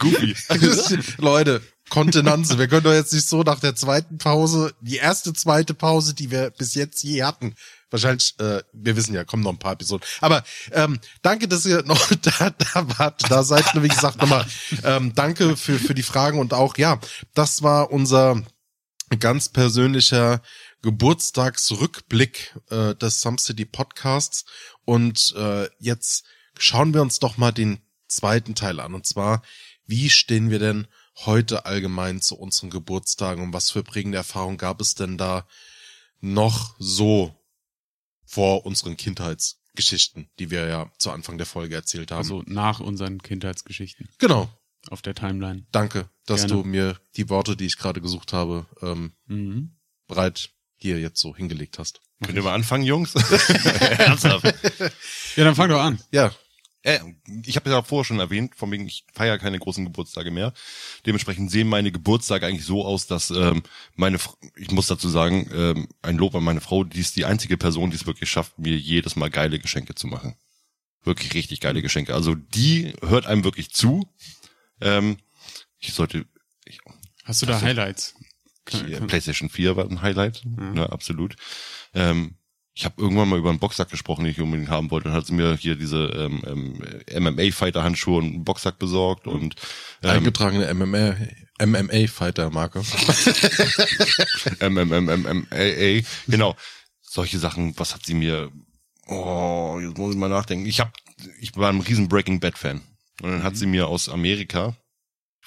Goofy. 0.00 0.34
Leute, 1.18 1.62
Kontenanze. 1.88 2.58
Wir 2.58 2.66
können 2.66 2.82
doch 2.82 2.92
jetzt 2.92 3.12
nicht 3.12 3.28
so 3.28 3.44
nach 3.44 3.60
der 3.60 3.76
zweiten 3.76 4.18
Pause, 4.18 4.74
die 4.80 4.96
erste, 4.96 5.32
zweite 5.34 5.74
Pause, 5.74 6.14
die 6.14 6.32
wir 6.32 6.50
bis 6.50 6.74
jetzt 6.74 7.04
je 7.04 7.22
hatten. 7.22 7.54
Wahrscheinlich, 7.94 8.34
äh, 8.40 8.60
wir 8.72 8.96
wissen 8.96 9.14
ja, 9.14 9.22
kommen 9.22 9.44
noch 9.44 9.52
ein 9.52 9.60
paar 9.60 9.74
Episoden. 9.74 10.04
Aber 10.20 10.42
ähm, 10.72 10.98
danke, 11.22 11.46
dass 11.46 11.64
ihr 11.64 11.84
noch 11.84 12.10
da, 12.22 12.50
da 12.50 12.98
wart, 12.98 13.30
da 13.30 13.44
seid. 13.44 13.64
Wie 13.80 13.86
gesagt, 13.86 14.20
nochmal 14.20 14.44
ähm, 14.82 15.12
danke 15.14 15.56
für, 15.56 15.78
für 15.78 15.94
die 15.94 16.02
Fragen 16.02 16.40
und 16.40 16.54
auch, 16.54 16.76
ja, 16.76 16.98
das 17.34 17.62
war 17.62 17.92
unser 17.92 18.42
ganz 19.20 19.48
persönlicher 19.48 20.42
Geburtstagsrückblick 20.82 22.58
äh, 22.70 22.96
des 22.96 23.20
Some 23.20 23.38
City 23.38 23.64
Podcasts. 23.64 24.44
Und 24.84 25.32
äh, 25.36 25.68
jetzt 25.78 26.24
schauen 26.58 26.94
wir 26.94 27.00
uns 27.00 27.20
doch 27.20 27.36
mal 27.36 27.52
den 27.52 27.78
zweiten 28.08 28.56
Teil 28.56 28.80
an. 28.80 28.94
Und 28.94 29.06
zwar, 29.06 29.42
wie 29.86 30.10
stehen 30.10 30.50
wir 30.50 30.58
denn 30.58 30.88
heute 31.26 31.64
allgemein 31.64 32.20
zu 32.20 32.36
unseren 32.36 32.70
Geburtstagen 32.70 33.44
und 33.44 33.52
was 33.52 33.70
für 33.70 33.84
prägende 33.84 34.18
Erfahrungen 34.18 34.58
gab 34.58 34.80
es 34.80 34.96
denn 34.96 35.16
da 35.16 35.46
noch 36.20 36.74
so 36.80 37.32
vor 38.34 38.66
unseren 38.66 38.96
Kindheitsgeschichten, 38.96 40.28
die 40.40 40.50
wir 40.50 40.66
ja 40.66 40.90
zu 40.98 41.12
Anfang 41.12 41.38
der 41.38 41.46
Folge 41.46 41.76
erzählt 41.76 42.10
haben? 42.10 42.18
Also 42.18 42.42
nach 42.46 42.80
unseren 42.80 43.22
Kindheitsgeschichten 43.22 44.08
genau. 44.18 44.48
auf 44.90 45.02
der 45.02 45.14
Timeline. 45.14 45.66
Danke, 45.70 46.08
dass 46.26 46.40
Gerne. 46.46 46.62
du 46.62 46.68
mir 46.68 46.98
die 47.16 47.28
Worte, 47.30 47.56
die 47.56 47.66
ich 47.66 47.76
gerade 47.78 48.00
gesucht 48.00 48.32
habe, 48.32 48.66
ähm, 48.82 49.12
Mhm. 49.26 49.76
bereit 50.08 50.50
hier 50.76 50.98
jetzt 51.00 51.20
so 51.20 51.34
hingelegt 51.36 51.78
hast. 51.78 52.00
Könnt 52.24 52.36
ihr 52.36 52.42
mal 52.42 52.54
anfangen, 52.54 52.84
Jungs? 52.84 53.14
Ernsthaft? 53.98 54.44
Ja, 55.36 55.44
dann 55.44 55.54
fang 55.54 55.68
doch 55.68 55.80
an. 55.80 56.00
Ja, 56.10 56.34
Äh, 56.84 57.00
ich 57.44 57.56
habe 57.56 57.68
ja 57.70 57.82
vorher 57.82 58.04
schon 58.04 58.20
erwähnt, 58.20 58.54
von 58.54 58.70
wegen, 58.70 58.86
ich 58.86 59.04
feiere 59.12 59.38
keine 59.38 59.58
großen 59.58 59.84
Geburtstage 59.84 60.30
mehr. 60.30 60.52
Dementsprechend 61.06 61.50
sehen 61.50 61.68
meine 61.68 61.90
Geburtstage 61.90 62.46
eigentlich 62.46 62.64
so 62.66 62.84
aus, 62.84 63.06
dass 63.06 63.30
ähm, 63.30 63.62
meine, 63.96 64.18
ich 64.56 64.70
muss 64.70 64.86
dazu 64.86 65.08
sagen, 65.08 65.50
ähm, 65.52 65.88
ein 66.02 66.16
Lob 66.18 66.34
an 66.34 66.44
meine 66.44 66.60
Frau, 66.60 66.84
die 66.84 67.00
ist 67.00 67.16
die 67.16 67.24
einzige 67.24 67.56
Person, 67.56 67.90
die 67.90 67.96
es 67.96 68.06
wirklich 68.06 68.30
schafft, 68.30 68.58
mir 68.58 68.76
jedes 68.76 69.16
Mal 69.16 69.30
geile 69.30 69.58
Geschenke 69.58 69.94
zu 69.94 70.06
machen. 70.06 70.36
Wirklich 71.04 71.34
richtig 71.34 71.60
geile 71.60 71.82
Geschenke. 71.82 72.14
Also 72.14 72.34
die 72.34 72.94
hört 73.02 73.26
einem 73.26 73.44
wirklich 73.44 73.70
zu. 73.72 74.06
Ähm, 74.80 75.16
ich 75.78 75.94
sollte, 75.94 76.26
ich, 76.66 76.78
Hast 77.24 77.40
du 77.42 77.46
da 77.46 77.60
Highlights? 77.60 78.14
Ja, 78.70 78.98
kann- 78.98 79.06
PlayStation 79.08 79.48
4 79.50 79.76
war 79.76 79.88
ein 79.88 80.00
Highlight, 80.02 80.42
ne, 80.44 80.90
absolut. 80.90 81.36
Ähm, 81.94 82.36
ich 82.76 82.84
habe 82.84 83.00
irgendwann 83.00 83.28
mal 83.28 83.38
über 83.38 83.50
einen 83.50 83.60
Boxsack 83.60 83.88
gesprochen, 83.88 84.24
den 84.24 84.32
ich 84.32 84.40
unbedingt 84.40 84.68
haben 84.68 84.90
wollte. 84.90 85.08
Dann 85.08 85.16
hat 85.16 85.26
sie 85.26 85.32
mir 85.32 85.54
hier 85.56 85.76
diese 85.76 86.06
ähm, 86.06 86.42
ähm, 86.44 86.82
MMA-Fighter-Handschuhe 87.22 88.18
und 88.18 88.24
einen 88.24 88.44
Boxsack 88.44 88.80
besorgt 88.80 89.28
und 89.28 89.54
ähm, 90.02 90.10
eingetragene 90.10 90.74
MMA, 90.74 91.16
MMA-Fighter-Marke. 91.64 92.80
MMMMMAA, 94.60 96.02
genau. 96.26 96.56
Solche 97.00 97.38
Sachen, 97.38 97.78
was 97.78 97.94
hat 97.94 98.04
sie 98.04 98.14
mir, 98.14 98.50
oh, 99.06 99.78
jetzt 99.80 99.96
muss 99.96 100.14
ich 100.14 100.18
mal 100.18 100.28
nachdenken. 100.28 100.66
Ich 100.66 100.80
hab, 100.80 100.92
ich 101.40 101.56
war 101.56 101.68
ein 101.68 101.80
riesen 101.80 102.08
Breaking 102.08 102.40
Bad 102.40 102.58
Fan. 102.58 102.80
Und 103.22 103.30
dann 103.30 103.42
hat 103.44 103.56
sie 103.56 103.66
mir 103.66 103.86
aus 103.86 104.08
Amerika, 104.08 104.76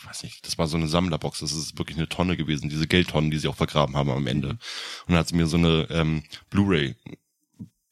weiß 0.06 0.24
nicht, 0.24 0.46
das 0.46 0.58
war 0.58 0.68
so 0.68 0.78
eine 0.78 0.88
Sammlerbox, 0.88 1.40
das 1.40 1.52
ist 1.52 1.78
wirklich 1.78 1.98
eine 1.98 2.10
Tonne 2.10 2.38
gewesen, 2.38 2.70
diese 2.70 2.88
Geldtonnen, 2.88 3.32
die 3.32 3.38
sie 3.38 3.48
auch 3.48 3.56
vergraben 3.56 3.96
haben 3.96 4.10
am 4.10 4.28
Ende. 4.28 4.50
Und 4.50 4.60
dann 5.08 5.18
hat 5.18 5.28
sie 5.28 5.36
mir 5.36 5.48
so 5.48 5.58
eine 5.58 5.88
ähm, 5.90 6.24
Blu-ray 6.50 6.96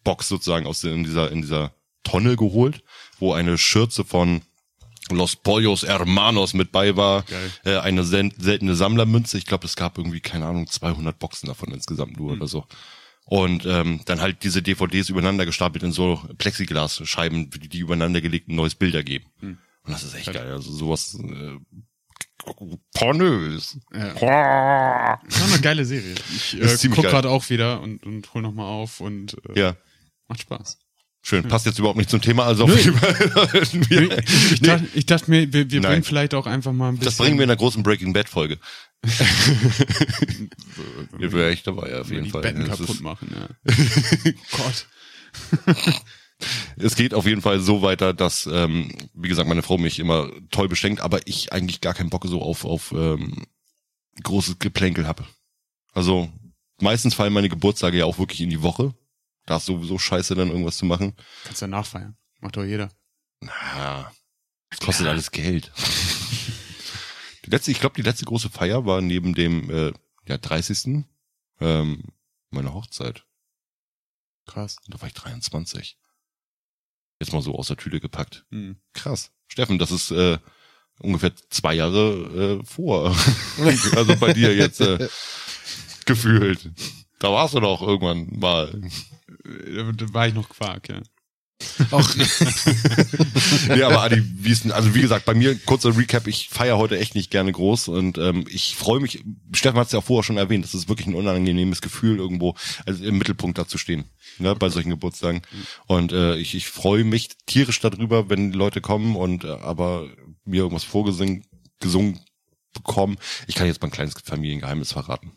Box 0.03 0.27
sozusagen 0.27 0.67
aus 0.67 0.83
in 0.83 1.03
dieser, 1.03 1.31
in 1.31 1.41
dieser 1.41 1.73
Tonne 2.03 2.35
geholt, 2.35 2.83
wo 3.19 3.33
eine 3.33 3.57
Schürze 3.57 4.05
von 4.05 4.41
Los 5.11 5.35
Pollos 5.35 5.83
Hermanos 5.83 6.53
mit 6.53 6.71
bei 6.71 6.95
war, 6.95 7.23
Geil. 7.23 7.51
äh, 7.63 7.77
eine 7.77 8.03
sel 8.03 8.31
seltene 8.37 8.75
Sammlermünze. 8.75 9.37
Ich 9.37 9.45
glaube, 9.45 9.65
es 9.65 9.75
gab 9.75 9.97
irgendwie, 9.97 10.19
keine 10.19 10.45
Ahnung, 10.45 10.67
200 10.67 11.19
Boxen 11.19 11.47
davon 11.47 11.71
insgesamt 11.71 12.17
nur 12.17 12.33
oder 12.33 12.47
so. 12.47 12.65
Und 13.25 13.65
ähm, 13.65 14.01
dann 14.05 14.21
halt 14.21 14.43
diese 14.43 14.61
DVDs 14.61 15.09
übereinander 15.09 15.45
gestapelt 15.45 15.83
in 15.83 15.91
so 15.91 16.21
Plexiglasscheiben, 16.37 17.49
die, 17.49 17.69
die 17.69 17.79
übereinander 17.79 18.21
gelegt 18.21 18.49
ein 18.49 18.55
neues 18.55 18.75
Bild 18.75 18.93
ergeben. 18.95 19.25
Und 19.41 19.91
das 19.91 20.03
ist 20.03 20.15
echt 20.15 20.31
geil. 20.33 20.51
Also 20.51 20.71
sowas 20.71 21.15
äh, 21.19 21.57
pornös. 22.93 23.77
Ja. 23.93 25.19
Das 25.23 25.39
war 25.41 25.47
eine 25.53 25.61
geile 25.61 25.85
Serie. 25.85 26.15
Ich 26.35 26.53
äh, 26.61 26.67
ziemlich 26.77 26.95
guck 26.97 27.03
geil. 27.05 27.11
gerade 27.13 27.29
auch 27.29 27.49
wieder 27.49 27.81
und, 27.81 28.03
und 28.05 28.33
hol 28.33 28.41
noch 28.41 28.53
mal 28.53 28.65
auf 28.67 28.99
und 28.99 29.35
äh, 29.55 29.59
Ja, 29.59 29.75
macht 30.27 30.41
Spaß. 30.41 30.77
schön. 31.21 31.47
Passt 31.47 31.65
jetzt 31.65 31.79
überhaupt 31.79 31.97
nicht 31.97 32.09
zum 32.09 32.21
Thema, 32.21 32.45
also 32.45 32.65
auf 32.65 32.77
jeden 32.77 32.97
Fall. 32.97 33.15
Ich, 33.61 33.73
nee, 33.73 34.07
dachte, 34.67 34.87
ich 34.93 35.05
dachte 35.05 35.31
mir, 35.31 35.51
wir, 35.51 35.71
wir 35.71 35.81
Nein. 35.81 35.91
bringen 35.91 36.03
vielleicht 36.03 36.33
auch 36.35 36.45
einfach 36.45 36.71
mal 36.73 36.89
ein 36.89 36.95
bisschen. 36.97 37.05
das 37.05 37.17
bringen 37.17 37.37
wir 37.37 37.43
in 37.43 37.49
der 37.49 37.57
großen 37.57 37.81
Breaking 37.83 38.13
Bad 38.13 38.29
Folge. 38.29 38.59
Wir 41.17 41.31
wäre 41.31 41.51
echt 41.51 41.67
dabei, 41.67 41.99
auf 41.99 42.09
jeden 42.11 42.25
die 42.25 42.29
Fall. 42.31 42.41
Betten 42.41 42.65
Das 42.67 42.79
kaputt 42.79 43.01
machen, 43.01 43.33
ja. 43.33 43.47
Gott. 44.57 44.87
Es 46.77 46.95
geht 46.95 47.13
auf 47.13 47.25
jeden 47.25 47.41
Fall 47.41 47.59
so 47.59 47.81
weiter, 47.81 48.13
dass, 48.13 48.45
ähm, 48.51 48.91
wie 49.13 49.29
gesagt, 49.29 49.47
meine 49.47 49.63
Frau 49.63 49.77
mich 49.77 49.99
immer 49.99 50.29
toll 50.51 50.67
beschenkt, 50.67 51.01
aber 51.01 51.25
ich 51.27 51.53
eigentlich 51.53 51.81
gar 51.81 51.93
keinen 51.93 52.09
Bock 52.09 52.25
so 52.27 52.41
auf, 52.41 52.65
auf 52.65 52.91
ähm, 52.91 53.45
großes 54.23 54.59
Geplänkel 54.59 55.07
habe. 55.07 55.25
Also 55.93 56.29
meistens 56.81 57.13
fallen 57.13 57.33
meine 57.33 57.49
Geburtstage 57.49 57.99
ja 57.99 58.05
auch 58.05 58.19
wirklich 58.19 58.41
in 58.41 58.49
die 58.49 58.61
Woche. 58.61 58.93
Da 59.45 59.57
ist 59.57 59.65
sowieso 59.65 59.97
scheiße, 59.97 60.35
dann 60.35 60.49
irgendwas 60.49 60.77
zu 60.77 60.85
machen. 60.85 61.15
Kannst 61.45 61.61
ja 61.61 61.67
nachfeiern. 61.67 62.17
Macht 62.41 62.57
doch 62.57 62.63
jeder. 62.63 62.91
Na, 63.39 64.11
das 64.69 64.79
kostet 64.79 65.07
alles 65.07 65.31
Geld. 65.31 65.71
Die 67.45 67.51
letzte, 67.51 67.71
ich 67.71 67.79
glaube, 67.79 67.95
die 67.95 68.01
letzte 68.01 68.25
große 68.25 68.49
Feier 68.49 68.85
war 68.85 69.01
neben 69.01 69.35
dem 69.35 69.69
äh, 69.69 69.93
ja, 70.27 70.37
30. 70.37 71.05
Ähm, 71.59 72.03
meine 72.49 72.73
Hochzeit. 72.73 73.23
Krass. 74.47 74.77
Da 74.87 74.99
war 74.99 75.07
ich 75.07 75.13
23. 75.13 75.97
Jetzt 77.19 77.33
mal 77.33 77.41
so 77.41 77.55
aus 77.55 77.67
der 77.67 77.77
Tüte 77.77 77.99
gepackt. 77.99 78.45
Hm. 78.51 78.77
Krass. 78.93 79.31
Steffen, 79.47 79.79
das 79.79 79.91
ist 79.91 80.11
äh, 80.11 80.37
ungefähr 80.99 81.33
zwei 81.49 81.75
Jahre 81.75 82.59
äh, 82.61 82.65
vor. 82.65 83.15
also 83.95 84.15
bei 84.17 84.33
dir 84.33 84.55
jetzt 84.55 84.81
äh, 84.81 85.07
gefühlt. 86.05 86.71
Da 87.19 87.31
warst 87.31 87.53
du 87.53 87.59
doch 87.59 87.81
irgendwann 87.81 88.27
mal. 88.37 88.81
Da 89.95 90.13
war 90.13 90.27
ich 90.27 90.33
noch 90.33 90.49
Quark, 90.49 90.89
ja. 90.89 91.01
Auch 91.91 92.15
nee, 92.15 93.83
aber 93.83 94.01
Adi, 94.01 94.21
wie 94.35 94.51
ist 94.51 94.65
denn, 94.65 94.73
also 94.73 94.93
wie 94.93 95.01
gesagt, 95.01 95.25
bei 95.25 95.33
mir, 95.33 95.57
kurzer 95.57 95.97
Recap, 95.97 96.27
ich 96.27 96.49
feiere 96.49 96.77
heute 96.77 96.99
echt 96.99 97.15
nicht 97.15 97.31
gerne 97.31 97.51
groß 97.51 97.87
und 97.87 98.17
ähm, 98.17 98.45
ich 98.49 98.75
freue 98.75 98.99
mich, 98.99 99.23
Steffen 99.53 99.79
hat 99.79 99.87
es 99.87 99.93
ja 99.93 100.01
vorher 100.01 100.23
schon 100.23 100.37
erwähnt, 100.37 100.65
das 100.65 100.73
ist 100.73 100.89
wirklich 100.89 101.07
ein 101.07 101.15
unangenehmes 101.15 101.81
Gefühl, 101.81 102.17
irgendwo 102.17 102.55
also 102.85 103.05
im 103.05 103.17
Mittelpunkt 103.17 103.57
da 103.57 103.67
zu 103.67 103.77
stehen, 103.77 104.03
ne, 104.37 104.53
bei 104.55 104.67
solchen 104.67 104.89
Geburtstagen. 104.89 105.43
Und 105.87 106.11
äh, 106.11 106.35
ich, 106.35 106.55
ich 106.55 106.67
freue 106.67 107.05
mich 107.05 107.29
tierisch 107.45 107.79
darüber, 107.79 108.29
wenn 108.29 108.51
die 108.51 108.57
Leute 108.57 108.81
kommen 108.81 109.15
und 109.15 109.45
äh, 109.45 109.51
aber 109.51 110.09
mir 110.43 110.63
irgendwas 110.63 110.83
vorgesungen 110.83 111.45
gesungen 111.79 112.19
bekommen. 112.73 113.17
Ich 113.47 113.55
kann 113.55 113.67
jetzt 113.67 113.81
mal 113.81 113.87
ein 113.87 113.91
kleines 113.91 114.15
Familiengeheimnis 114.23 114.91
verraten. 114.91 115.31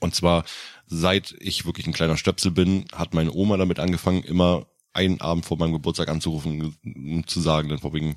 Und 0.00 0.14
zwar, 0.14 0.44
seit 0.86 1.36
ich 1.38 1.66
wirklich 1.66 1.86
ein 1.86 1.92
kleiner 1.92 2.16
Stöpsel 2.16 2.50
bin, 2.50 2.86
hat 2.92 3.14
meine 3.14 3.32
Oma 3.32 3.56
damit 3.58 3.78
angefangen, 3.78 4.24
immer 4.24 4.66
einen 4.92 5.20
Abend 5.20 5.44
vor 5.46 5.56
meinem 5.58 5.72
Geburtstag 5.72 6.08
anzurufen, 6.08 6.76
um 6.84 7.26
zu 7.26 7.40
sagen, 7.40 7.68
dann 7.68 7.78
vor 7.78 7.92
wegen, 7.94 8.16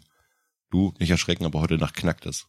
du, 0.72 0.94
nicht 1.00 1.12
erschrecken, 1.12 1.46
aber 1.46 1.62
heute 1.62 1.78
Nacht 1.78 1.96
knackt 1.96 2.26
es. 2.26 2.48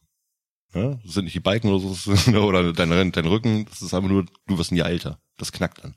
Ja, 0.73 0.95
das 1.03 1.13
sind 1.13 1.25
nicht 1.25 1.35
die 1.35 1.39
Balken 1.39 1.69
oder 1.69 1.79
so, 1.79 2.11
ist- 2.11 2.27
oder 2.29 2.73
dein, 2.73 3.11
dein 3.11 3.25
Rücken, 3.27 3.65
das 3.65 3.81
ist 3.81 3.93
einfach 3.93 4.09
nur, 4.09 4.25
du 4.47 4.57
wirst 4.57 4.71
ein 4.71 4.77
Jahr 4.77 4.89
älter. 4.89 5.19
Das 5.37 5.51
knackt 5.51 5.83
dann. 5.83 5.95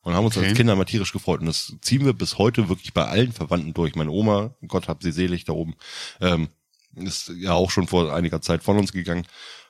Und 0.00 0.14
haben 0.14 0.24
uns 0.24 0.36
Okay. 0.36 0.48
als 0.48 0.56
Kinder 0.56 0.74
mal 0.74 0.84
tierisch 0.84 1.12
gefreut. 1.12 1.40
Und 1.40 1.46
das 1.46 1.76
ziehen 1.80 2.04
wir 2.04 2.12
bis 2.12 2.36
heute 2.38 2.68
wirklich 2.68 2.92
bei 2.92 3.04
allen 3.06 3.32
Verwandten 3.32 3.72
durch. 3.74 3.94
Meine 3.94 4.10
Oma, 4.10 4.54
Gott 4.66 4.88
hab 4.88 5.02
sie 5.02 5.12
selig 5.12 5.44
da 5.44 5.52
oben, 5.52 5.74
ähm, 6.20 6.48
ist 6.96 7.28
ja 7.36 7.52
auch 7.52 7.70
schon 7.70 7.86
vor 7.86 8.12
einiger 8.12 8.40
Zeit 8.42 8.64
von 8.64 8.78
uns 8.78 8.92
gegangen. 8.92 9.26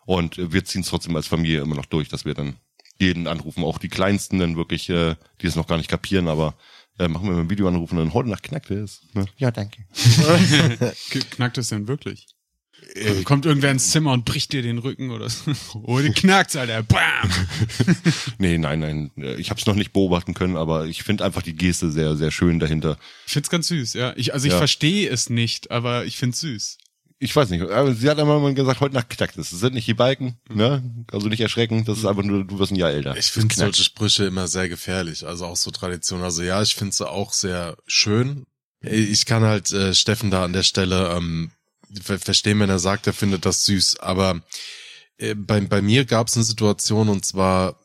Und 0.06 0.38
wir 0.52 0.64
ziehen 0.64 0.80
es 0.80 0.88
trotzdem 0.88 1.14
als 1.16 1.26
Familie 1.26 1.60
immer 1.60 1.76
noch 1.76 1.84
durch, 1.86 2.08
dass 2.08 2.24
wir 2.24 2.32
dann 2.34 2.56
jeden 2.98 3.26
anrufen, 3.26 3.62
auch 3.64 3.78
die 3.78 3.88
Kleinsten 3.88 4.38
dann 4.38 4.56
wirklich, 4.56 4.88
äh, 4.88 5.16
die 5.40 5.46
es 5.46 5.56
noch 5.56 5.66
gar 5.66 5.76
nicht 5.76 5.88
kapieren, 5.90 6.28
aber 6.28 6.54
äh, 6.98 7.08
machen 7.08 7.26
wir 7.26 7.32
mal 7.34 7.40
ein 7.40 7.50
Video 7.50 7.68
anrufen 7.68 7.98
und 7.98 8.04
dann 8.06 8.14
heute 8.14 8.28
Nacht 8.30 8.42
knackt 8.44 8.70
es. 8.70 9.02
Ne? 9.14 9.26
Ja, 9.38 9.50
danke. 9.50 9.84
Knackt 11.30 11.58
es 11.58 11.68
denn 11.68 11.88
wirklich? 11.88 12.26
Kommt 13.24 13.46
irgendwer 13.46 13.70
ins 13.70 13.90
Zimmer 13.90 14.12
und 14.12 14.24
bricht 14.24 14.52
dir 14.52 14.60
den 14.60 14.78
Rücken 14.78 15.10
oder 15.12 15.28
so? 15.30 15.52
Oh, 15.84 16.00
die 16.00 16.10
knackt's, 16.10 16.56
Alter. 16.56 16.82
Bam! 16.82 17.30
Nee, 18.38 18.58
nein, 18.58 18.80
nein. 18.80 19.10
äh, 19.16 19.34
Ich 19.36 19.50
habe 19.50 19.60
es 19.60 19.66
noch 19.66 19.76
nicht 19.76 19.92
beobachten 19.92 20.34
können, 20.34 20.56
aber 20.56 20.86
ich 20.86 21.02
finde 21.04 21.24
einfach 21.24 21.42
die 21.42 21.54
Geste 21.54 21.90
sehr, 21.92 22.16
sehr 22.16 22.30
schön 22.30 22.58
dahinter. 22.58 22.98
Ich 23.26 23.32
find's 23.32 23.50
ganz 23.50 23.68
süß, 23.68 23.94
ja. 23.94 24.12
Ich, 24.16 24.34
also 24.34 24.46
ich 24.46 24.52
Ja. 24.52 24.58
verstehe 24.58 25.08
es 25.08 25.30
nicht, 25.30 25.70
aber 25.70 26.04
ich 26.04 26.16
find's 26.16 26.40
süß. 26.40 26.78
Ich 27.22 27.36
weiß 27.36 27.50
nicht, 27.50 27.62
aber 27.62 27.94
sie 27.94 28.10
hat 28.10 28.18
einmal 28.18 28.40
mal 28.40 28.52
gesagt, 28.52 28.80
heute 28.80 28.96
Nacht 28.96 29.08
knackt 29.08 29.38
es. 29.38 29.50
Das 29.50 29.60
sind 29.60 29.74
nicht 29.74 29.86
die 29.86 29.94
Balken, 29.94 30.40
ne? 30.52 30.82
Also 31.12 31.28
nicht 31.28 31.38
erschrecken, 31.38 31.84
das 31.84 31.98
ist 31.98 32.04
einfach 32.04 32.24
nur, 32.24 32.44
du 32.44 32.58
wirst 32.58 32.72
ein 32.72 32.76
Jahr 32.76 32.90
älter. 32.90 33.16
Ich 33.16 33.30
finde 33.30 33.54
solche 33.54 33.84
Sprüche 33.84 34.24
immer 34.24 34.48
sehr 34.48 34.68
gefährlich, 34.68 35.24
also 35.24 35.46
auch 35.46 35.54
so 35.54 35.70
Tradition. 35.70 36.22
Also 36.22 36.42
ja, 36.42 36.60
ich 36.62 36.74
finde 36.74 36.92
sie 36.92 37.08
auch 37.08 37.32
sehr 37.32 37.76
schön. 37.86 38.44
Ich 38.80 39.24
kann 39.24 39.44
halt 39.44 39.70
äh, 39.70 39.94
Steffen 39.94 40.32
da 40.32 40.42
an 40.42 40.52
der 40.52 40.64
Stelle 40.64 41.14
ähm, 41.16 41.52
ver 42.02 42.18
verstehen, 42.18 42.58
wenn 42.58 42.70
er 42.70 42.80
sagt, 42.80 43.06
er 43.06 43.12
findet 43.12 43.46
das 43.46 43.66
süß. 43.66 44.00
Aber 44.00 44.42
äh, 45.18 45.36
bei, 45.36 45.60
bei 45.60 45.80
mir 45.80 46.04
gab 46.04 46.26
es 46.26 46.34
eine 46.34 46.44
Situation 46.44 47.08
und 47.08 47.24
zwar, 47.24 47.78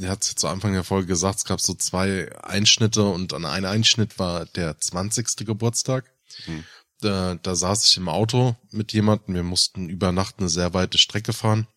er 0.00 0.10
hat 0.10 0.22
zu 0.22 0.46
Anfang 0.46 0.74
der 0.74 0.84
Folge 0.84 1.08
gesagt, 1.08 1.38
es 1.38 1.44
gab 1.44 1.60
so 1.60 1.74
zwei 1.74 2.32
Einschnitte 2.44 3.02
und 3.02 3.34
an 3.34 3.44
einem 3.44 3.66
Einschnitt 3.66 4.20
war 4.20 4.46
der 4.46 4.78
20. 4.78 5.44
Geburtstag. 5.44 6.04
Hm. 6.44 6.62
Da, 7.00 7.36
da 7.36 7.54
saß 7.54 7.84
ich 7.84 7.96
im 7.96 8.08
Auto 8.08 8.56
mit 8.70 8.92
jemandem, 8.92 9.34
wir 9.34 9.42
mussten 9.42 9.88
über 9.88 10.10
Nacht 10.12 10.36
eine 10.38 10.48
sehr 10.48 10.74
weite 10.74 10.98
Strecke 10.98 11.32
fahren. 11.32 11.68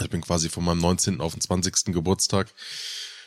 Ich 0.00 0.10
bin 0.10 0.22
quasi 0.22 0.48
von 0.48 0.64
meinem 0.64 0.80
19. 0.80 1.20
auf 1.20 1.32
den 1.32 1.40
20. 1.40 1.86
Geburtstag 1.86 2.52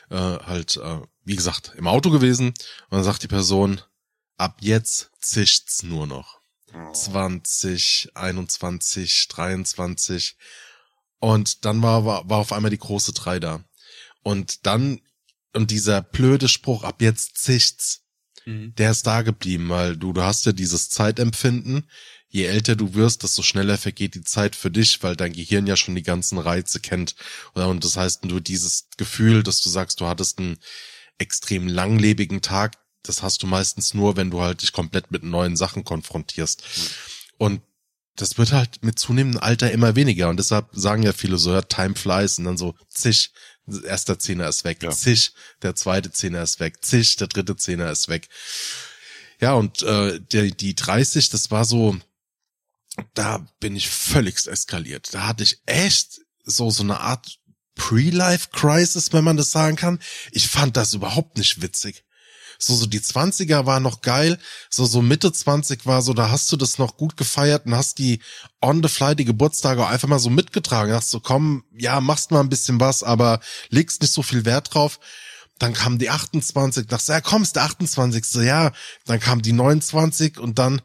äh, 0.09 0.15
halt, 0.15 0.77
äh, 0.77 1.01
wie 1.23 1.35
gesagt, 1.35 1.73
im 1.77 1.87
Auto 1.87 2.09
gewesen. 2.09 2.47
Und 2.47 2.91
dann 2.91 3.03
sagt 3.03 3.23
die 3.23 3.27
Person, 3.27 3.81
ab 4.37 4.57
jetzt 4.61 5.11
zischt's 5.21 5.83
nur 5.83 6.07
noch. 6.07 6.39
20, 6.93 8.11
21, 8.13 9.27
23. 9.27 10.37
Und 11.19 11.65
dann 11.65 11.81
war, 11.81 12.05
war, 12.05 12.29
war 12.29 12.37
auf 12.37 12.53
einmal 12.53 12.71
die 12.71 12.77
große 12.77 13.13
drei 13.13 13.39
da. 13.39 13.63
Und 14.23 14.65
dann, 14.65 15.01
und 15.53 15.71
dieser 15.71 16.01
blöde 16.01 16.47
Spruch, 16.47 16.83
ab 16.83 17.01
jetzt 17.01 17.37
zicht's, 17.37 18.01
Mhm. 18.49 18.73
der 18.75 18.91
ist 18.91 19.05
da 19.05 19.21
geblieben, 19.21 19.69
weil 19.69 19.95
du, 19.95 20.11
du 20.11 20.23
hast 20.23 20.45
ja 20.45 20.51
dieses 20.51 20.89
Zeitempfinden. 20.89 21.87
Je 22.27 22.45
älter 22.45 22.75
du 22.75 22.93
wirst, 22.93 23.23
desto 23.23 23.41
schneller 23.41 23.77
vergeht 23.77 24.15
die 24.15 24.23
Zeit 24.23 24.55
für 24.55 24.69
dich, 24.71 25.01
weil 25.01 25.15
dein 25.15 25.33
Gehirn 25.33 25.67
ja 25.67 25.75
schon 25.75 25.95
die 25.95 26.03
ganzen 26.03 26.37
Reize 26.37 26.79
kennt. 26.79 27.15
Und 27.53 27.83
das 27.83 27.97
heißt, 27.97 28.23
du 28.25 28.39
dieses 28.39 28.87
Gefühl, 28.97 29.43
dass 29.43 29.61
du 29.61 29.69
sagst, 29.69 29.99
du 29.99 30.07
hattest 30.07 30.39
einen 30.39 30.57
extrem 31.17 31.67
langlebigen 31.67 32.41
Tag, 32.41 32.77
das 33.03 33.23
hast 33.23 33.41
du 33.43 33.47
meistens 33.47 33.93
nur, 33.93 34.15
wenn 34.15 34.31
du 34.31 34.41
halt 34.41 34.61
dich 34.61 34.73
komplett 34.73 35.11
mit 35.11 35.23
neuen 35.23 35.55
Sachen 35.55 35.83
konfrontierst. 35.83 36.63
Und 37.37 37.61
das 38.15 38.37
wird 38.37 38.51
halt 38.51 38.83
mit 38.83 38.99
zunehmendem 38.99 39.41
Alter 39.41 39.71
immer 39.71 39.95
weniger. 39.95 40.29
Und 40.29 40.37
deshalb 40.37 40.67
sagen 40.73 41.03
ja 41.03 41.13
viele 41.13 41.37
so, 41.37 41.51
ja, 41.51 41.61
time 41.61 41.95
flies 41.95 42.37
und 42.37 42.45
dann 42.45 42.57
so 42.57 42.75
zig, 42.89 43.31
erster 43.83 44.19
Zehner 44.19 44.47
ist 44.47 44.63
weg, 44.63 44.81
Ja. 44.83 44.91
zig, 44.91 45.33
der 45.61 45.75
zweite 45.75 46.11
Zehner 46.11 46.41
ist 46.43 46.59
weg, 46.59 46.83
zig, 46.83 47.15
der 47.17 47.27
dritte 47.27 47.55
Zehner 47.55 47.91
ist 47.91 48.07
weg. 48.07 48.27
Ja, 49.39 49.53
und 49.53 49.81
äh, 49.83 50.19
der, 50.19 50.51
die 50.51 50.75
30, 50.75 51.29
das 51.29 51.49
war 51.51 51.65
so, 51.65 51.97
da 53.13 53.45
bin 53.59 53.75
ich 53.75 53.89
völligst 53.89 54.47
eskaliert. 54.47 55.13
Da 55.13 55.27
hatte 55.27 55.43
ich 55.43 55.61
echt 55.65 56.19
so, 56.43 56.69
so 56.69 56.83
eine 56.83 56.99
Art 56.99 57.39
Pre-Life-Crisis, 57.75 59.13
wenn 59.13 59.23
man 59.23 59.37
das 59.37 59.51
sagen 59.51 59.75
kann. 59.77 59.99
Ich 60.31 60.47
fand 60.47 60.75
das 60.75 60.93
überhaupt 60.93 61.37
nicht 61.37 61.61
witzig. 61.61 62.03
So, 62.61 62.75
so 62.75 62.85
die 62.85 62.99
20er 62.99 63.65
war 63.65 63.79
noch 63.79 64.01
geil. 64.01 64.37
So, 64.69 64.85
so 64.85 65.01
Mitte 65.01 65.31
20 65.31 65.85
war 65.85 66.01
so, 66.01 66.13
da 66.13 66.29
hast 66.29 66.51
du 66.51 66.57
das 66.57 66.77
noch 66.77 66.97
gut 66.97 67.15
gefeiert 67.15 67.65
und 67.65 67.75
hast 67.75 67.97
die 67.99 68.19
on 68.61 68.83
the 68.83 68.89
fly, 68.89 69.15
die 69.15 69.23
Geburtstage 69.23 69.81
auch 69.81 69.89
einfach 69.89 70.09
mal 70.09 70.19
so 70.19 70.29
mitgetragen. 70.29 70.93
Hast 70.93 71.09
so, 71.09 71.21
komm, 71.21 71.63
ja, 71.71 72.01
machst 72.01 72.31
mal 72.31 72.41
ein 72.41 72.49
bisschen 72.49 72.81
was, 72.81 73.01
aber 73.01 73.39
legst 73.69 74.01
nicht 74.01 74.13
so 74.13 74.21
viel 74.21 74.43
Wert 74.43 74.73
drauf. 74.73 74.99
Dann 75.57 75.73
kam 75.73 75.99
die 75.99 76.09
28, 76.09 76.87
dachte, 76.87 77.11
ja, 77.13 77.21
komm, 77.21 77.43
ist 77.43 77.55
der 77.55 77.63
28. 77.63 78.43
Ja, 78.43 78.73
dann 79.05 79.21
kam 79.21 79.41
die 79.41 79.53
29 79.53 80.37
und 80.37 80.59
dann, 80.59 80.81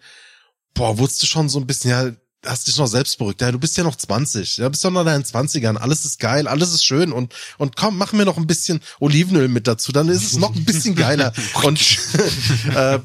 boah, 0.75 0.99
wusste 0.99 1.27
schon 1.27 1.49
so 1.49 1.59
ein 1.59 1.67
bisschen, 1.67 1.91
ja, 1.91 2.13
hast 2.45 2.66
dich 2.66 2.77
noch 2.77 2.87
selbst 2.87 3.19
beruhigt. 3.19 3.41
Ja, 3.41 3.53
du 3.53 3.59
bist 3.59 3.77
ja 3.77 3.85
noch 3.85 3.97
20. 3.97 4.59
Ja, 4.59 4.69
bist 4.69 4.85
doch 4.85 4.91
noch 4.91 5.01
in 5.01 5.07
deinen 5.07 5.25
20ern. 5.25 5.77
Alles 5.77 6.05
ist 6.05 6.19
geil, 6.19 6.47
alles 6.49 6.73
ist 6.73 6.85
schön 6.85 7.12
und, 7.12 7.35
und 7.59 7.77
komm, 7.77 7.99
mach 7.99 8.12
mir 8.12 8.25
noch 8.25 8.37
ein 8.37 8.47
bisschen 8.47 8.81
Olivenöl 9.01 9.49
mit 9.49 9.66
dazu, 9.66 9.93
dann 9.93 10.09
ist 10.09 10.25
es 10.25 10.37
noch 10.37 10.55
ein 10.55 10.65
bisschen 10.65 10.95
geiler. 10.95 11.33
und, 11.62 11.99
äh, 12.75 13.01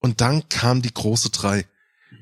und 0.00 0.20
dann 0.20 0.48
kam 0.48 0.82
die 0.82 0.92
große 0.92 1.30
drei. 1.30 1.66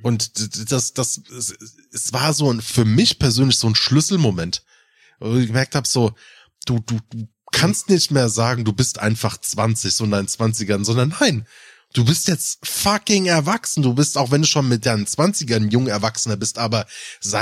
Und 0.02 0.32
das, 0.70 0.92
das, 0.92 1.22
es, 1.36 1.54
es 1.92 2.12
war 2.12 2.34
so 2.34 2.52
ein, 2.52 2.60
für 2.60 2.84
mich 2.84 3.18
persönlich 3.18 3.56
so 3.56 3.68
ein 3.68 3.74
Schlüsselmoment. 3.74 4.62
Wo 5.20 5.36
ich 5.36 5.46
gemerkt 5.46 5.74
habe, 5.74 5.88
so, 5.88 6.14
du, 6.66 6.80
du, 6.80 6.98
du 7.10 7.28
kannst 7.52 7.88
nicht 7.88 8.10
mehr 8.10 8.28
sagen, 8.28 8.64
du 8.64 8.72
bist 8.72 8.98
einfach 8.98 9.40
20, 9.40 9.94
so 9.94 10.04
in 10.04 10.10
deinen 10.10 10.26
20ern, 10.26 10.84
sondern 10.84 11.14
nein, 11.20 11.46
du 11.94 12.04
bist 12.04 12.28
jetzt 12.28 12.58
fucking 12.66 13.26
erwachsen. 13.26 13.82
Du 13.82 13.94
bist, 13.94 14.18
auch 14.18 14.30
wenn 14.30 14.42
du 14.42 14.46
schon 14.46 14.68
mit 14.68 14.84
deinen 14.84 15.06
20ern 15.06 15.56
ein 15.56 15.70
junger 15.70 15.92
Erwachsener 15.92 16.36
bist, 16.36 16.58
aber 16.58 16.86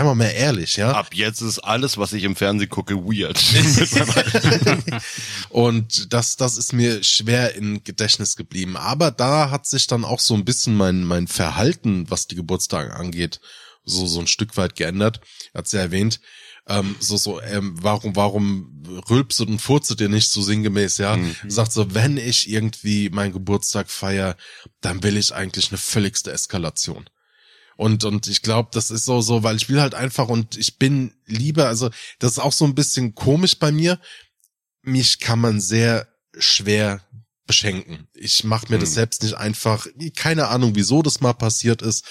wir 0.07 0.15
mal 0.15 0.27
ehrlich, 0.27 0.77
ja. 0.77 0.93
Ab 0.93 1.15
jetzt 1.15 1.41
ist 1.41 1.59
alles, 1.59 1.99
was 1.99 2.13
ich 2.13 2.23
im 2.23 2.37
Fernsehen 2.37 2.71
gucke, 2.71 2.95
weird. 2.97 3.43
Und 5.49 6.13
das, 6.13 6.37
das 6.37 6.57
ist 6.57 6.73
mir 6.73 7.03
schwer 7.03 7.55
im 7.57 7.83
Gedächtnis 7.83 8.37
geblieben. 8.37 8.77
Aber 8.77 9.11
da 9.11 9.51
hat 9.51 9.67
sich 9.67 9.87
dann 9.87 10.05
auch 10.05 10.21
so 10.21 10.35
ein 10.35 10.45
bisschen 10.45 10.77
mein, 10.77 11.05
mein 11.05 11.27
Verhalten, 11.27 12.09
was 12.09 12.29
die 12.29 12.37
Geburtstage 12.37 12.95
angeht, 12.95 13.41
so, 13.85 14.07
so 14.07 14.21
ein 14.21 14.29
Stück 14.29 14.57
weit 14.57 14.77
geändert. 14.77 15.21
Er 15.55 15.59
hat 15.59 15.73
ja 15.73 15.81
erwähnt, 15.81 16.21
ähm, 16.69 16.97
so, 17.01 17.17
so, 17.17 17.41
ähm, 17.43 17.75
warum, 17.81 18.15
warum 18.15 18.83
rülpset 19.11 19.49
und 19.49 19.61
furzet 19.61 20.01
ihr 20.01 20.09
nicht 20.09 20.31
so 20.31 20.43
sinngemäß, 20.43 20.99
ja? 20.99 21.17
Sagt 21.49 21.73
so, 21.73 21.95
wenn 21.95 22.17
ich 22.17 22.49
irgendwie 22.49 23.11
meinen 23.11 23.33
Geburtstag 23.33 23.91
feier, 23.91 24.37
dann 24.81 25.03
will 25.03 25.17
ich 25.17 25.35
eigentlich 25.35 25.71
eine 25.71 25.79
völligste 25.79 26.33
Eskalation. 26.33 27.09
Und, 27.77 28.05
und 28.05 28.29
ich 28.29 28.43
glaube, 28.43 28.69
das 28.73 28.91
ist 28.91 29.05
so, 29.05 29.21
so, 29.23 29.43
weil 29.43 29.57
ich 29.57 29.69
will 29.69 29.81
halt 29.81 29.95
einfach 29.95 30.29
und 30.29 30.57
ich 30.57 30.79
bin 30.79 31.15
lieber, 31.27 31.67
also 31.67 31.91
das 32.19 32.33
ist 32.33 32.39
auch 32.39 32.53
so 32.53 32.65
ein 32.65 32.75
bisschen 32.75 33.15
komisch 33.15 33.59
bei 33.59 33.73
mir. 33.73 33.99
Mich 34.83 35.19
kann 35.19 35.41
man 35.41 35.61
sehr 35.61 36.07
schwer 36.39 37.01
beschenken. 37.47 38.09
Ich 38.15 38.45
mache 38.45 38.67
mir 38.71 38.79
das 38.79 38.91
Hm. 38.91 38.95
selbst 38.95 39.23
nicht 39.23 39.35
einfach, 39.35 39.87
keine 40.15 40.49
Ahnung, 40.49 40.75
wieso 40.75 41.03
das 41.03 41.21
mal 41.21 41.33
passiert 41.33 41.83
ist. 41.83 42.05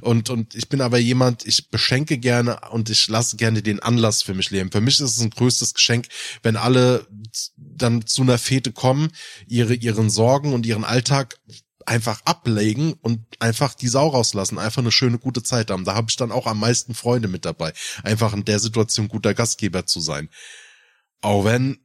Und, 0.00 0.30
und 0.30 0.54
ich 0.54 0.68
bin 0.68 0.80
aber 0.80 0.98
jemand, 0.98 1.46
ich 1.46 1.70
beschenke 1.70 2.18
gerne 2.18 2.60
und 2.70 2.90
ich 2.90 3.08
lasse 3.08 3.36
gerne 3.36 3.62
den 3.62 3.80
Anlass 3.80 4.22
für 4.22 4.34
mich 4.34 4.50
leben. 4.50 4.72
Für 4.72 4.80
mich 4.80 5.00
ist 5.00 5.16
es 5.16 5.20
ein 5.20 5.30
größtes 5.30 5.74
Geschenk, 5.74 6.08
wenn 6.42 6.56
alle 6.56 7.06
dann 7.56 8.06
zu 8.06 8.22
einer 8.22 8.38
Fete 8.38 8.72
kommen, 8.72 9.10
ihre, 9.46 9.74
ihren 9.74 10.10
Sorgen 10.10 10.52
und 10.54 10.64
ihren 10.66 10.84
Alltag 10.84 11.38
einfach 11.84 12.20
ablegen 12.24 12.92
und 12.94 13.20
einfach 13.40 13.74
die 13.74 13.88
Sau 13.88 14.08
rauslassen, 14.08 14.58
einfach 14.58 14.82
eine 14.82 14.92
schöne, 14.92 15.18
gute 15.18 15.42
Zeit 15.42 15.70
haben. 15.70 15.84
Da 15.84 15.94
habe 15.94 16.08
ich 16.10 16.16
dann 16.16 16.32
auch 16.32 16.46
am 16.46 16.60
meisten 16.60 16.94
Freunde 16.94 17.28
mit 17.28 17.44
dabei. 17.44 17.72
Einfach 18.02 18.34
in 18.34 18.44
der 18.44 18.58
Situation 18.58 19.08
guter 19.08 19.34
Gastgeber 19.34 19.86
zu 19.86 20.00
sein. 20.00 20.28
Auch 21.20 21.44
wenn 21.44 21.78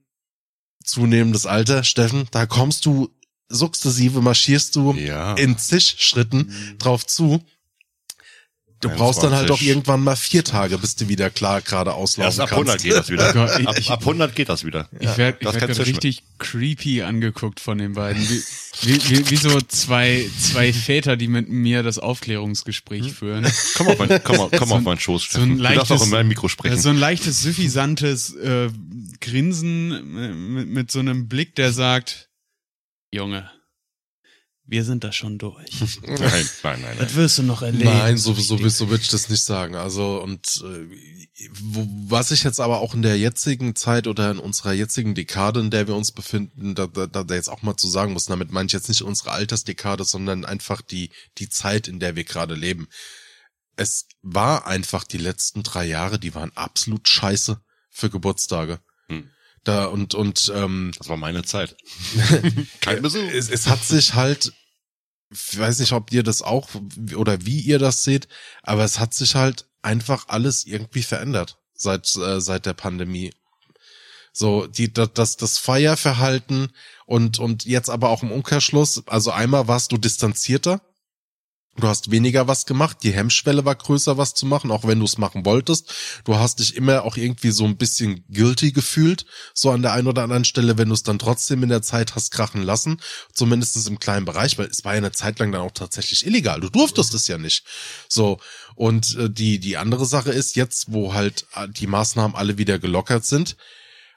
zunehmendes 0.84 1.46
Alter, 1.46 1.84
Steffen, 1.84 2.28
da 2.32 2.46
kommst 2.46 2.86
du 2.86 3.10
sukzessive, 3.50 4.22
marschierst 4.22 4.76
du 4.76 4.94
ja. 4.94 5.34
in 5.36 5.58
zig 5.58 5.96
Schritten 6.00 6.54
drauf 6.80 7.06
zu. 7.06 7.44
Du 8.80 8.90
brauchst 8.90 9.24
dann 9.24 9.32
halt 9.32 9.44
21. 9.50 9.52
auch 9.54 9.62
irgendwann 9.70 10.02
mal 10.04 10.18
vier 10.18 10.44
Tage, 10.44 10.78
bis 10.78 10.98
du 10.98 11.08
wieder 11.08 11.30
klar 11.30 11.62
gerade 11.62 11.94
auslaufen 11.94 12.26
Erst 12.26 12.40
ab 12.42 12.50
kannst. 12.50 12.84
100 12.84 12.84
geht 12.84 12.94
das 12.94 13.10
wieder. 13.10 13.32
Gott, 13.34 13.60
ich- 13.62 13.68
ab, 13.70 13.76
ich- 13.80 13.90
ab 13.92 14.00
100 14.02 14.36
geht 14.36 14.50
das 14.50 14.66
wieder. 14.66 14.90
Ich 15.00 15.16
werde 15.16 15.38
ich 15.40 15.46
das 15.48 15.56
werd 15.56 15.80
richtig 15.88 16.24
creepy 16.38 17.02
angeguckt 17.04 17.62
von 17.62 17.78
den 17.78 17.94
beiden. 17.94 18.22
Wie, 18.22 18.42
wie, 18.82 19.10
wie, 19.10 19.30
wie 19.30 19.36
so 19.38 19.62
zwei, 19.62 20.30
zwei 20.38 20.74
Väter, 20.74 21.16
die 21.16 21.30
mit 21.30 21.48
mir 21.48 21.82
das 21.82 21.98
Aufklärungsgespräch 21.98 23.14
führen. 23.14 23.50
Komm 23.78 23.88
auf, 23.88 24.00
mein, 24.00 24.22
komm, 24.22 24.40
auf- 24.42 24.52
komm 24.52 24.68
So 24.68 24.74
auf 24.74 24.80
ein- 24.80 24.84
meinen 24.84 25.00
Schoß, 25.00 25.22
so 25.32 25.40
ein 25.40 25.46
Steffen. 25.46 25.58
du 25.60 25.64
darfst 25.64 25.78
leichtes- 25.78 26.02
auch 26.02 26.04
in 26.06 26.10
meinem 26.12 26.28
Mikro 26.28 26.50
sprechen. 26.50 26.78
So 26.78 26.90
ein 26.90 26.98
leichtes, 26.98 27.42
suffisantes 27.42 28.36
äh, 28.36 28.70
Grinsen 29.24 30.54
mit, 30.54 30.68
mit 30.68 30.92
so 30.92 31.00
einem 31.00 31.28
Blick, 31.28 31.56
der 31.56 31.72
sagt, 31.72 32.30
Junge, 33.12 33.50
wir 34.66 34.84
sind 34.84 35.04
da 35.04 35.12
schon 35.12 35.38
durch. 35.38 35.70
nein, 36.02 36.20
nein, 36.20 36.48
nein, 36.64 36.82
nein. 36.82 36.98
Das 37.00 37.16
wirst 37.16 37.38
du 37.38 37.44
noch 37.44 37.62
erleben. 37.62 37.86
Nein, 37.86 38.18
so, 38.18 38.34
so, 38.34 38.58
so 38.58 38.90
würde 38.90 39.02
ich 39.02 39.10
das 39.10 39.30
nicht 39.30 39.44
sagen. 39.44 39.76
Also, 39.76 40.22
und 40.22 40.64
äh, 40.66 41.50
wo, 41.52 41.88
was 42.10 42.32
ich 42.32 42.44
jetzt 42.44 42.60
aber 42.60 42.80
auch 42.80 42.94
in 42.94 43.02
der 43.02 43.18
jetzigen 43.18 43.76
Zeit 43.76 44.08
oder 44.08 44.30
in 44.32 44.40
unserer 44.40 44.74
jetzigen 44.74 45.16
Dekade, 45.16 45.62
in 45.62 45.72
der 45.72 45.88
wir 45.88 45.96
uns 45.96 46.12
befinden, 46.12 46.76
da, 46.76 46.88
da, 46.88 47.08
da 47.08 47.34
jetzt 47.34 47.50
auch 47.50 47.62
mal 47.62 47.78
zu 47.78 47.88
sagen 47.88 48.14
muss, 48.14 48.26
damit 48.26 48.52
meine 48.52 48.68
ich 48.68 48.74
jetzt 48.74 48.90
nicht 48.90 49.04
unsere 49.04 49.32
Altersdekade, 49.32 50.04
sondern 50.04 50.44
einfach 50.44 50.82
die, 50.82 51.12
die 51.38 51.50
Zeit, 51.50 51.88
in 51.88 52.00
der 52.00 52.16
wir 52.16 52.26
gerade 52.26 52.56
leben. 52.56 52.88
Es 53.76 54.08
war 54.22 54.68
einfach 54.68 55.04
die 55.04 55.18
letzten 55.18 55.64
drei 55.64 55.86
Jahre, 55.86 56.20
die 56.20 56.36
waren 56.36 56.52
absolut 56.56 57.08
scheiße 57.08 57.62
für 57.90 58.10
Geburtstage. 58.10 58.80
Da 59.64 59.86
und 59.86 60.14
und 60.14 60.52
ähm, 60.54 60.92
Das 60.98 61.08
war 61.08 61.18
meine 61.18 61.44
Zeit. 61.44 61.78
Kein 62.82 63.02
Besuch. 63.02 63.24
es, 63.34 63.50
es 63.50 63.68
hat 63.68 63.84
sich 63.84 64.14
halt, 64.14 64.52
ich 65.32 65.58
weiß 65.58 65.80
nicht, 65.80 65.94
ob 65.94 66.12
ihr 66.12 66.24
das 66.24 66.42
auch 66.42 66.70
oder 67.16 67.46
wie 67.46 67.62
ihr 67.62 67.80
das 67.80 68.04
seht, 68.04 68.28
aber 68.62 68.84
es 68.84 69.00
hat 69.00 69.14
sich 69.14 69.36
halt 69.36 69.66
einfach 69.82 70.28
alles 70.28 70.66
irgendwie 70.66 71.04
verändert 71.04 71.60
seit 71.74 72.14
äh, 72.18 72.42
seit 72.42 72.66
der 72.66 72.74
Pandemie. 72.74 73.34
So 74.34 74.68
die 74.68 74.92
das 74.92 75.12
das, 75.14 75.38
das 75.38 75.58
Feierverhalten 75.58 76.74
und 77.06 77.40
und 77.40 77.66
jetzt 77.66 77.90
aber 77.90 78.10
auch 78.10 78.24
im 78.24 78.32
Umkehrschluss, 78.32 79.04
also 79.08 79.32
einmal 79.32 79.68
warst 79.68 79.92
du 79.92 79.98
distanzierter. 79.98 80.82
Du 81.76 81.88
hast 81.88 82.12
weniger 82.12 82.48
was 82.48 82.68
gemacht, 82.68 82.98
die 83.02 83.14
Hemmschwelle 83.14 83.66
war 83.66 83.74
größer, 83.74 84.16
was 84.16 84.36
zu 84.36 84.46
machen, 84.46 84.70
auch 84.70 84.86
wenn 84.86 85.00
du 85.00 85.06
es 85.06 85.18
machen 85.18 85.44
wolltest. 85.44 85.92
Du 86.24 86.36
hast 86.36 86.60
dich 86.60 86.76
immer 86.76 87.04
auch 87.04 87.18
irgendwie 87.18 87.50
so 87.50 87.66
ein 87.66 87.78
bisschen 87.78 88.24
guilty 88.32 88.72
gefühlt, 88.72 89.26
so 89.56 89.72
an 89.72 89.82
der 89.82 89.94
einen 89.94 90.08
oder 90.08 90.22
anderen 90.22 90.46
Stelle, 90.46 90.78
wenn 90.78 90.90
du 90.90 90.94
es 90.94 91.02
dann 91.02 91.18
trotzdem 91.18 91.64
in 91.64 91.70
der 91.70 91.82
Zeit 91.82 92.14
hast 92.14 92.30
krachen 92.30 92.62
lassen, 92.62 93.02
zumindest 93.34 93.88
im 93.88 93.98
kleinen 93.98 94.26
Bereich, 94.26 94.60
weil 94.60 94.68
es 94.68 94.86
war 94.86 94.94
ja 94.94 95.00
eine 95.00 95.14
Zeit 95.14 95.40
lang 95.40 95.52
dann 95.52 95.62
auch 95.62 95.72
tatsächlich 95.72 96.28
illegal. 96.28 96.62
Du 96.62 96.70
durftest 96.70 97.16
es 97.16 97.26
ja 97.26 97.40
nicht. 97.40 97.66
So. 98.08 98.40
Und 98.76 99.18
äh, 99.18 99.32
die, 99.32 99.58
die 99.60 99.78
andere 99.78 100.06
Sache 100.06 100.32
ist 100.32 100.56
jetzt, 100.56 100.94
wo 100.94 101.16
halt 101.16 101.48
äh, 101.56 101.68
die 101.68 101.88
Maßnahmen 101.88 102.36
alle 102.36 102.60
wieder 102.60 102.78
gelockert 102.78 103.26
sind, 103.26 103.58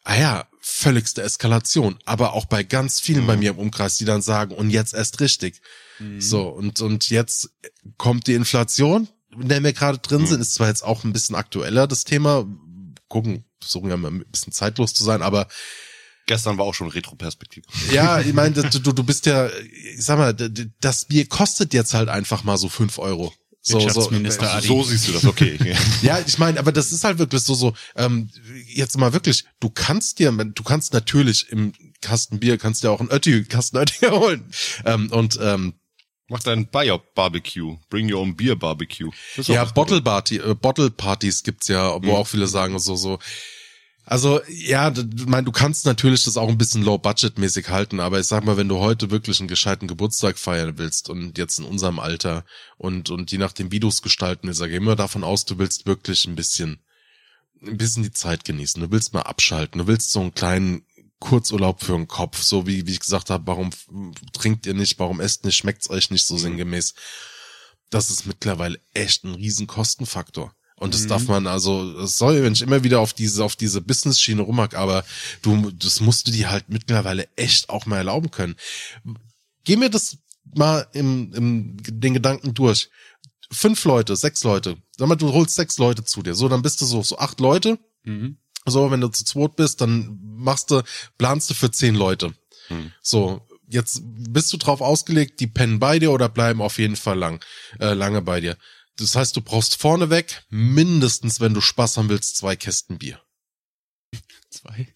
ah 0.04 0.16
ja, 0.16 0.46
völligste 0.60 1.22
Eskalation. 1.22 1.98
Aber 2.04 2.34
auch 2.34 2.44
bei 2.44 2.62
ganz 2.62 3.00
vielen 3.00 3.26
bei 3.26 3.38
mir 3.38 3.52
im 3.52 3.58
Umkreis, 3.58 3.96
die 3.96 4.04
dann 4.04 4.20
sagen, 4.20 4.54
und 4.54 4.68
jetzt 4.68 4.92
erst 4.92 5.20
richtig. 5.20 5.62
So, 6.18 6.48
und, 6.48 6.80
und 6.80 7.10
jetzt 7.10 7.50
kommt 7.96 8.26
die 8.26 8.34
Inflation, 8.34 9.08
in 9.32 9.48
der 9.48 9.62
wir 9.62 9.72
gerade 9.72 9.98
drin 9.98 10.26
sind, 10.26 10.40
ist 10.40 10.54
zwar 10.54 10.68
jetzt 10.68 10.82
auch 10.82 11.04
ein 11.04 11.12
bisschen 11.12 11.34
aktueller, 11.34 11.86
das 11.86 12.04
Thema. 12.04 12.46
Gucken, 13.08 13.44
versuchen 13.60 13.88
ja 13.88 13.96
mal 13.96 14.10
ein 14.10 14.24
bisschen 14.30 14.52
zeitlos 14.52 14.92
zu 14.92 15.04
sein, 15.04 15.22
aber 15.22 15.46
Gestern 16.28 16.58
war 16.58 16.64
auch 16.64 16.74
schon 16.74 16.88
Retro-Perspektive. 16.88 17.66
ja, 17.92 18.20
ich 18.20 18.32
meine, 18.32 18.50
du, 18.52 18.92
du, 18.92 19.04
bist 19.04 19.26
ja, 19.26 19.48
ich 19.48 20.04
sag 20.04 20.18
mal, 20.18 20.34
das 20.80 21.04
Bier 21.04 21.26
kostet 21.26 21.72
jetzt 21.72 21.94
halt 21.94 22.08
einfach 22.08 22.42
mal 22.42 22.58
so 22.58 22.68
fünf 22.68 22.98
Euro. 22.98 23.32
So, 23.62 23.80
so. 23.80 24.10
So 24.62 24.82
siehst 24.84 25.08
du 25.08 25.12
das, 25.12 25.24
okay. 25.24 25.58
Ja, 26.02 26.20
ich 26.24 26.38
meine, 26.38 26.58
aber 26.60 26.70
das 26.70 26.92
ist 26.92 27.02
halt 27.02 27.18
wirklich 27.18 27.42
so, 27.42 27.54
so, 27.54 27.74
ähm, 27.96 28.30
jetzt 28.66 28.96
mal 28.96 29.12
wirklich, 29.12 29.44
du 29.58 29.70
kannst 29.70 30.20
dir, 30.20 30.30
du 30.30 30.62
kannst 30.62 30.92
natürlich 30.92 31.50
im 31.50 31.72
Kasten 32.00 32.38
Bier, 32.38 32.58
kannst 32.58 32.84
dir 32.84 32.90
auch 32.90 33.00
einen 33.00 33.10
Ötti, 33.10 33.44
Kasten 33.44 33.76
Ötti 33.76 34.06
holen. 34.10 34.52
Ähm, 34.84 35.10
und 35.10 35.38
ähm, 35.40 35.74
Mach 36.28 36.40
dein 36.40 36.68
Bayer 36.68 36.98
Barbecue. 37.14 37.76
Bring 37.88 38.12
your 38.12 38.20
own 38.20 38.34
beer 38.34 38.56
Barbecue. 38.56 39.10
Ja, 39.42 39.64
Bottle 39.64 40.02
Party, 40.02 40.38
äh, 40.38 40.54
Bottle 40.54 40.90
Partys 40.90 41.44
gibt's 41.44 41.68
ja, 41.68 42.02
wo 42.02 42.14
auch 42.14 42.26
viele 42.26 42.48
sagen 42.48 42.78
so, 42.78 42.96
so. 42.96 43.18
Also 44.04 44.40
ja, 44.48 44.92
meine, 45.26 45.44
du 45.44 45.52
kannst 45.52 45.84
natürlich 45.84 46.22
das 46.24 46.36
auch 46.36 46.48
ein 46.48 46.58
bisschen 46.58 46.82
low 46.84 46.96
budget 46.96 47.38
mäßig 47.38 47.68
halten, 47.70 47.98
aber 47.98 48.20
ich 48.20 48.26
sag 48.26 48.44
mal, 48.44 48.56
wenn 48.56 48.68
du 48.68 48.78
heute 48.78 49.10
wirklich 49.10 49.40
einen 49.40 49.48
gescheiten 49.48 49.88
Geburtstag 49.88 50.38
feiern 50.38 50.78
willst 50.78 51.10
und 51.10 51.38
jetzt 51.38 51.58
in 51.58 51.64
unserem 51.64 51.98
Alter 51.98 52.44
und 52.76 53.10
und 53.10 53.32
je 53.32 53.38
nachdem, 53.38 53.72
wie 53.72 53.80
du 53.80 53.88
es 53.88 54.02
gestalten 54.02 54.46
willst, 54.46 54.60
sag 54.60 54.70
ich 54.70 54.76
immer 54.76 54.94
davon 54.94 55.24
aus, 55.24 55.44
du 55.44 55.58
willst 55.58 55.86
wirklich 55.86 56.24
ein 56.26 56.36
bisschen 56.36 56.78
ein 57.62 57.76
bisschen 57.76 58.02
die 58.02 58.12
Zeit 58.12 58.44
genießen. 58.44 58.80
Du 58.80 58.90
willst 58.90 59.14
mal 59.14 59.22
abschalten. 59.22 59.80
Du 59.80 59.86
willst 59.86 60.12
so 60.12 60.20
einen 60.20 60.34
kleinen 60.34 60.85
Kurzurlaub 61.18 61.82
für 61.82 61.92
den 61.92 62.08
Kopf, 62.08 62.42
so 62.42 62.66
wie 62.66 62.86
wie 62.86 62.92
ich 62.92 63.00
gesagt 63.00 63.30
habe, 63.30 63.46
warum 63.46 63.70
trinkt 64.32 64.66
ihr 64.66 64.74
nicht, 64.74 64.98
warum 64.98 65.20
esst 65.20 65.44
nicht, 65.44 65.56
schmeckt's 65.56 65.88
euch 65.90 66.10
nicht 66.10 66.26
so 66.26 66.36
sinngemäß. 66.36 66.94
Das 67.90 68.10
ist 68.10 68.26
mittlerweile 68.26 68.80
echt 68.92 69.24
ein 69.24 69.34
riesen 69.34 69.66
Kostenfaktor. 69.66 70.54
Und 70.78 70.92
das 70.92 71.06
darf 71.06 71.26
man 71.26 71.46
also, 71.46 72.04
sorry, 72.04 72.42
wenn 72.42 72.52
ich 72.52 72.60
immer 72.60 72.84
wieder 72.84 73.00
auf 73.00 73.14
diese, 73.14 73.42
auf 73.42 73.56
diese 73.56 73.80
Business-Schiene 73.80 74.42
rumhack, 74.42 74.74
aber 74.74 75.06
du, 75.40 75.70
das 75.70 76.00
musst 76.00 76.26
du 76.26 76.32
dir 76.32 76.50
halt 76.50 76.68
mittlerweile 76.68 77.28
echt 77.36 77.70
auch 77.70 77.86
mal 77.86 77.96
erlauben 77.96 78.30
können. 78.30 78.56
Geh 79.64 79.76
mir 79.76 79.88
das 79.88 80.18
mal 80.54 80.86
im, 80.92 81.32
im, 81.32 81.76
den 81.80 82.12
Gedanken 82.12 82.52
durch. 82.52 82.90
Fünf 83.50 83.84
Leute, 83.84 84.16
sechs 84.16 84.44
Leute. 84.44 84.76
Sag 84.98 85.08
mal, 85.08 85.16
du 85.16 85.32
holst 85.32 85.54
sechs 85.54 85.78
Leute 85.78 86.04
zu 86.04 86.22
dir. 86.22 86.34
So, 86.34 86.46
dann 86.48 86.62
bist 86.62 86.80
du 86.82 86.84
so, 86.84 87.02
so 87.02 87.16
acht 87.18 87.40
Leute. 87.40 87.78
Mhm. 88.04 88.36
So, 88.66 88.90
wenn 88.90 89.00
du 89.00 89.08
zu 89.08 89.24
zweit 89.24 89.56
bist, 89.56 89.80
dann 89.80 90.18
machst 90.22 90.70
du, 90.70 90.82
planst 91.18 91.50
du 91.50 91.54
für 91.54 91.70
zehn 91.70 91.94
Leute. 91.94 92.34
So, 93.00 93.46
jetzt 93.68 94.00
bist 94.04 94.52
du 94.52 94.56
drauf 94.56 94.80
ausgelegt, 94.80 95.40
die 95.40 95.46
pennen 95.46 95.78
bei 95.78 95.98
dir 95.98 96.12
oder 96.12 96.28
bleiben 96.28 96.60
auf 96.60 96.78
jeden 96.78 96.96
Fall 96.96 97.18
lang, 97.18 97.44
äh, 97.80 97.94
lange 97.94 98.22
bei 98.22 98.40
dir. 98.40 98.56
Das 98.96 99.14
heißt, 99.14 99.36
du 99.36 99.40
brauchst 99.40 99.80
vorneweg 99.80 100.44
mindestens, 100.48 101.40
wenn 101.40 101.54
du 101.54 101.60
Spaß 101.60 101.96
haben 101.96 102.08
willst, 102.08 102.36
zwei 102.36 102.56
Kästen 102.56 102.98
Bier. 102.98 103.20
Zwei. 104.50 104.88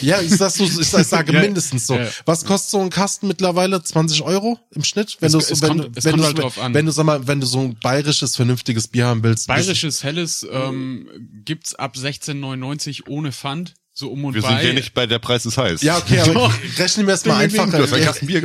Ja, 0.00 0.20
ich, 0.20 0.30
sag 0.30 0.50
so, 0.50 0.64
ich, 0.64 0.72
sag- 0.74 1.00
ich 1.02 1.06
sage 1.06 1.32
Ja, 1.34 1.40
mindestens 1.40 1.86
so. 1.86 1.94
ja. 1.96 2.06
Was 2.24 2.44
kostet 2.44 2.70
so 2.70 2.80
ein 2.80 2.90
Kasten 2.90 3.26
mittlerweile? 3.28 3.82
20 3.82 4.22
Euro 4.22 4.58
im 4.72 4.84
Schnitt? 4.84 5.16
Wenn 5.20 5.26
Es- 5.26 5.32
du 5.32 5.52
es 5.52 5.62
wenn, 5.62 5.68
kommt- 5.68 5.96
du- 5.96 6.04
wenn 6.04 6.10
kommt 6.12 6.22
du, 6.22 6.26
halt 6.26 6.38
drauf 6.38 6.58
an. 6.58 6.74
wenn 6.74 6.86
du 6.86 6.92
sag 6.92 7.04
mal, 7.04 7.26
wenn 7.26 7.40
du 7.40 7.46
so 7.46 7.60
ein 7.60 7.76
bayerisches 7.82 8.36
vernünftiges 8.36 8.88
Bier 8.88 9.06
haben 9.06 9.22
willst, 9.22 9.46
Bayerisches 9.48 10.02
Helles 10.04 10.46
ähm, 10.50 11.08
gibt's 11.44 11.74
ab 11.74 11.96
16,99 11.96 13.08
ohne 13.08 13.32
Pfand, 13.32 13.74
so 13.92 14.10
um 14.12 14.24
und 14.24 14.34
Wir 14.34 14.42
bei. 14.42 14.48
sind 14.58 14.66
ja 14.68 14.72
nicht 14.74 14.94
bei 14.94 15.06
der 15.06 15.18
Preis 15.18 15.42
des 15.42 15.58
Heiß. 15.58 15.82
Ja, 15.82 15.98
okay, 15.98 16.20
aber 16.20 16.52
rechnen 16.76 17.06
wir 17.06 17.14
es 17.14 17.24
mal 17.24 17.36
einfach. 17.38 17.72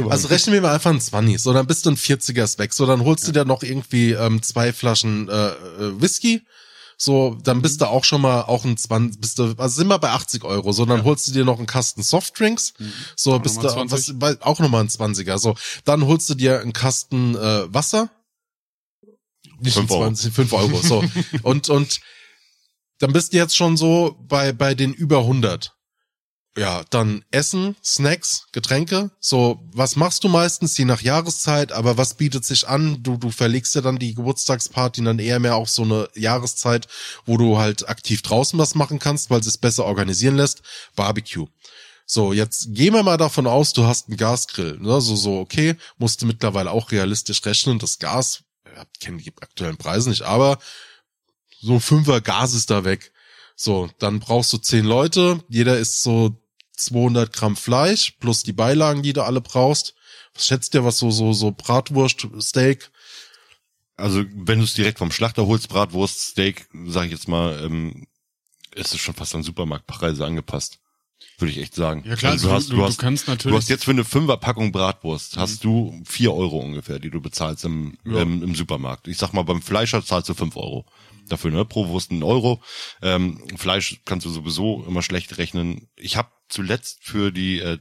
Also 0.09 0.27
rechnen 0.29 0.53
wir 0.53 0.61
mal 0.61 0.73
einfach 0.73 0.89
ein 0.91 0.99
20. 0.99 1.39
So, 1.39 1.53
dann 1.53 1.67
bist 1.67 1.85
du 1.85 1.91
ein 1.91 1.97
40er 1.97 2.43
ist 2.43 2.57
weg. 2.59 2.73
So, 2.73 2.85
dann 2.87 3.01
holst 3.03 3.27
du 3.27 3.31
dir 3.31 3.45
noch 3.45 3.61
irgendwie 3.61 4.11
ähm, 4.13 4.41
zwei 4.41 4.73
Flaschen 4.73 5.29
äh, 5.29 5.47
äh, 5.49 5.51
Whisky. 6.01 6.41
So, 7.03 7.37
dann 7.43 7.61
bist 7.61 7.81
du 7.81 7.87
auch 7.87 8.05
schon 8.05 8.21
mal 8.21 8.43
auch 8.43 8.63
ein 8.63 8.77
20, 8.77 9.19
bist 9.19 9.37
du, 9.37 9.53
also 9.57 9.75
sind 9.75 9.87
wir 9.87 9.99
bei 9.99 10.11
80 10.11 10.45
Euro. 10.45 10.71
So, 10.71 10.85
dann 10.85 11.03
holst 11.03 11.27
du 11.27 11.33
dir 11.33 11.43
noch 11.43 11.57
einen 11.57 11.67
Kasten 11.67 12.01
Softdrinks. 12.01 12.73
So, 13.17 13.37
bist 13.39 13.57
du 13.57 13.63
nochmal 13.63 13.89
20. 13.89 14.15
was, 14.21 14.41
auch 14.41 14.59
nochmal 14.59 14.81
ein 14.81 14.87
20er. 14.87 15.37
So, 15.37 15.55
dann 15.83 16.05
holst 16.05 16.29
du 16.29 16.35
dir 16.35 16.61
einen 16.61 16.71
Kasten 16.71 17.35
äh, 17.35 17.73
Wasser. 17.73 18.09
Nicht 19.59 19.73
Fünf 19.73 19.91
ein 19.91 19.97
Euro. 19.97 20.03
20, 20.05 20.33
5 20.33 20.53
Euro. 20.53 20.81
So. 20.81 21.03
und, 21.43 21.69
und 21.69 21.99
dann 22.99 23.11
bist 23.11 23.33
du 23.33 23.37
jetzt 23.37 23.57
schon 23.57 23.75
so 23.75 24.17
bei, 24.21 24.53
bei 24.53 24.73
den 24.73 24.93
über 24.93 25.19
100. 25.19 25.73
Ja, 26.55 26.83
dann 26.91 27.25
Essen, 27.31 27.75
Snacks, 27.83 28.45
Getränke. 28.51 29.09
So, 29.19 29.59
was 29.73 29.95
machst 29.95 30.23
du 30.23 30.29
meistens, 30.29 30.77
je 30.77 30.85
nach 30.85 31.01
Jahreszeit, 31.01 31.71
aber 31.71 31.97
was 31.97 32.13
bietet 32.13 32.45
sich 32.45 32.67
an? 32.67 33.01
Du, 33.01 33.17
du 33.17 33.31
verlegst 33.31 33.73
ja 33.73 33.81
dann 33.81 33.97
die 33.97 34.13
Geburtstagsparty 34.13 35.03
dann 35.03 35.17
eher 35.17 35.39
mehr 35.39 35.55
auf 35.55 35.69
so 35.69 35.81
eine 35.81 36.09
Jahreszeit, 36.13 36.87
wo 37.25 37.37
du 37.37 37.57
halt 37.57 37.89
aktiv 37.89 38.21
draußen 38.21 38.59
was 38.59 38.75
machen 38.75 38.99
kannst, 38.99 39.31
weil 39.31 39.39
es 39.39 39.47
es 39.47 39.57
besser 39.57 39.85
organisieren 39.85 40.35
lässt. 40.35 40.61
Barbecue. 40.95 41.47
So, 42.05 42.33
jetzt 42.33 42.67
gehen 42.75 42.93
wir 42.93 43.01
mal 43.01 43.17
davon 43.17 43.47
aus, 43.47 43.73
du 43.73 43.85
hast 43.85 44.07
einen 44.07 44.17
Gasgrill. 44.17 44.77
Ne? 44.79 45.01
So, 45.01 45.15
so, 45.15 45.39
okay, 45.39 45.75
musst 45.97 46.21
du 46.21 46.27
mittlerweile 46.27 46.69
auch 46.69 46.91
realistisch 46.91 47.43
rechnen. 47.45 47.79
Das 47.79 47.97
Gas, 47.97 48.43
ich 48.65 48.99
kenne 48.99 49.17
die 49.17 49.33
aktuellen 49.41 49.77
Preise 49.77 50.09
nicht, 50.09 50.21
aber 50.21 50.59
so 51.61 51.73
ein 51.73 51.79
Fünfer 51.79 52.21
Gas 52.21 52.53
ist 52.53 52.69
da 52.69 52.83
weg. 52.83 53.11
So, 53.55 53.89
dann 53.97 54.19
brauchst 54.19 54.53
du 54.53 54.57
zehn 54.57 54.85
Leute, 54.85 55.43
jeder 55.47 55.79
isst 55.79 56.03
so 56.03 56.42
200 56.75 57.31
Gramm 57.33 57.55
Fleisch 57.55 58.11
plus 58.19 58.43
die 58.43 58.53
Beilagen, 58.53 59.03
die 59.03 59.13
du 59.13 59.23
alle 59.23 59.41
brauchst. 59.41 59.95
Was 60.33 60.47
schätzt 60.47 60.73
ihr, 60.73 60.83
was 60.83 60.97
so, 60.97 61.11
so, 61.11 61.33
so 61.33 61.51
Bratwurst, 61.51 62.27
Steak? 62.39 62.89
Also, 63.95 64.23
wenn 64.33 64.57
du 64.59 64.65
es 64.65 64.73
direkt 64.73 64.97
vom 64.97 65.11
Schlachter 65.11 65.45
holst, 65.45 65.69
Bratwurst, 65.69 66.19
Steak, 66.19 66.67
sag 66.87 67.05
ich 67.05 67.11
jetzt 67.11 67.27
mal, 67.27 67.63
ähm, 67.63 68.07
ist 68.73 68.93
es 68.93 68.99
schon 68.99 69.13
fast 69.13 69.35
an 69.35 69.43
Supermarktpreise 69.43 70.25
angepasst. 70.25 70.79
Würde 71.37 71.51
ich 71.51 71.59
echt 71.59 71.75
sagen. 71.75 72.03
Ja 72.05 72.15
klar, 72.15 72.33
also 72.33 72.47
du, 72.47 72.49
du, 72.49 72.55
hast, 72.55 72.69
du, 72.69 72.75
du, 72.75 72.83
hast, 72.83 72.97
du 72.97 73.01
kannst 73.01 73.27
du 73.27 73.31
natürlich. 73.31 73.57
hast 73.57 73.69
jetzt 73.69 73.85
für 73.85 73.91
eine 73.91 74.03
Fünferpackung 74.03 74.71
Bratwurst, 74.71 75.37
hast 75.37 75.63
du 75.63 76.01
vier 76.05 76.33
Euro 76.33 76.57
ungefähr, 76.59 76.99
die 76.99 77.09
du 77.11 77.21
bezahlst 77.21 77.65
im, 77.65 77.97
Ja. 78.05 78.21
ähm, 78.21 78.43
im 78.43 78.55
Supermarkt. 78.55 79.07
Ich 79.07 79.17
sag 79.17 79.31
mal, 79.33 79.43
beim 79.43 79.61
Fleischer 79.61 80.03
zahlst 80.03 80.29
du 80.29 80.33
fünf 80.33 80.55
Euro. 80.57 80.85
Dafür, 81.27 81.51
ne? 81.51 81.65
Pro 81.65 81.87
Wurst 81.87 82.11
ein 82.11 82.23
Euro. 82.23 82.61
Ähm, 83.01 83.43
Fleisch 83.57 84.01
kannst 84.05 84.25
du 84.25 84.29
sowieso 84.29 84.83
immer 84.85 85.01
schlecht 85.01 85.37
rechnen. 85.37 85.89
Ich 85.95 86.17
habe 86.17 86.31
zuletzt 86.49 87.03
für 87.03 87.31
die 87.31 87.59
äh, 87.59 87.79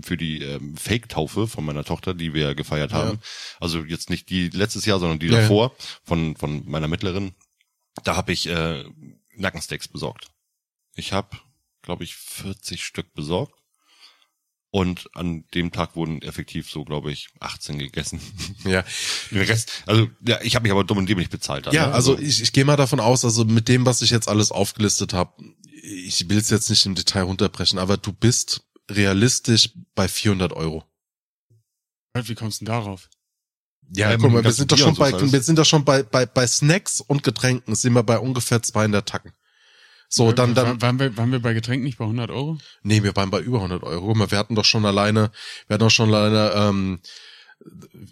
für 0.00 0.16
die 0.16 0.42
ähm, 0.42 0.76
Fake-Taufe 0.76 1.48
von 1.48 1.64
meiner 1.64 1.84
Tochter, 1.84 2.14
die 2.14 2.32
wir 2.32 2.54
gefeiert 2.54 2.92
haben. 2.92 3.18
Also 3.58 3.80
jetzt 3.80 4.10
nicht 4.10 4.30
die 4.30 4.48
letztes 4.48 4.86
Jahr, 4.86 5.00
sondern 5.00 5.18
die 5.18 5.26
Ja, 5.26 5.32
ja. 5.34 5.40
davor 5.42 5.74
von 6.04 6.36
von 6.36 6.62
meiner 6.66 6.88
Mittlerin. 6.88 7.34
Da 8.04 8.16
habe 8.16 8.32
ich 8.32 8.46
äh, 8.46 8.84
Nackensteaks 9.34 9.88
besorgt. 9.88 10.28
Ich 10.94 11.12
habe, 11.12 11.36
glaube 11.82 12.04
ich, 12.04 12.14
40 12.14 12.84
Stück 12.84 13.12
besorgt. 13.14 13.54
Und 14.70 15.08
an 15.14 15.44
dem 15.54 15.72
Tag 15.72 15.96
wurden 15.96 16.20
effektiv 16.20 16.70
so, 16.70 16.84
glaube 16.84 17.10
ich, 17.10 17.28
18 17.40 17.78
gegessen. 17.78 18.20
Ja, 18.64 18.84
Den 19.30 19.42
Rest, 19.42 19.84
also 19.86 20.08
ja, 20.26 20.40
ich 20.42 20.54
habe 20.54 20.64
mich 20.64 20.72
aber 20.72 20.84
dumm 20.84 20.98
und 20.98 21.08
dämlich 21.08 21.30
bezahlt. 21.30 21.66
Dann, 21.66 21.74
ja 21.74 21.86
ne? 21.86 21.94
also 21.94 22.18
ich, 22.18 22.42
ich 22.42 22.52
gehe 22.52 22.64
mal 22.64 22.76
davon 22.76 23.00
aus, 23.00 23.24
also 23.24 23.44
mit 23.44 23.68
dem, 23.68 23.86
was 23.86 24.02
ich 24.02 24.10
jetzt 24.10 24.28
alles 24.28 24.52
aufgelistet 24.52 25.14
habe, 25.14 25.32
ich 25.82 26.28
will 26.28 26.36
es 26.36 26.50
jetzt 26.50 26.68
nicht 26.68 26.84
im 26.84 26.94
Detail 26.94 27.22
runterbrechen, 27.22 27.78
aber 27.78 27.96
du 27.96 28.12
bist 28.12 28.62
realistisch 28.90 29.70
bei 29.94 30.08
400 30.08 30.52
Euro. 30.52 30.84
Wie 32.14 32.34
kommst 32.34 32.60
du 32.60 32.64
denn 32.64 32.74
darauf? 32.74 33.08
Ja, 33.94 34.10
Ja, 34.10 34.16
guck 34.16 34.24
mit 34.24 34.32
mal, 34.32 34.44
wir 34.44 34.52
sind 34.52 34.70
doch 34.70 34.78
schon 34.78 34.96
bei, 34.96 35.12
wir 35.12 35.42
sind 35.42 35.58
doch 35.58 35.64
schon 35.64 35.84
bei, 35.84 36.02
bei, 36.02 36.26
bei 36.26 36.46
Snacks 36.46 37.00
und 37.00 37.22
Getränken 37.22 37.74
sind 37.74 37.94
wir 37.94 38.02
bei 38.02 38.18
ungefähr 38.18 38.62
200 38.62 39.08
Tacken. 39.08 39.32
So, 40.10 40.32
dann, 40.32 40.54
dann, 40.54 40.80
Waren 40.80 40.98
wir, 40.98 41.16
waren 41.18 41.30
wir 41.32 41.38
bei 41.40 41.52
Getränken 41.52 41.84
nicht 41.84 41.98
bei 41.98 42.04
100 42.04 42.30
Euro? 42.30 42.58
nee, 42.82 43.02
wir 43.02 43.14
waren 43.14 43.30
bei 43.30 43.40
über 43.40 43.58
100 43.58 43.82
Euro. 43.82 44.06
Guck 44.06 44.16
mal, 44.16 44.30
Wir 44.30 44.38
hatten 44.38 44.54
doch 44.54 44.64
schon 44.64 44.86
alleine, 44.86 45.30
wir 45.66 45.74
hatten 45.74 45.84
doch 45.84 45.90
schon 45.90 46.12
alleine, 46.14 46.52
ähm, 46.54 47.00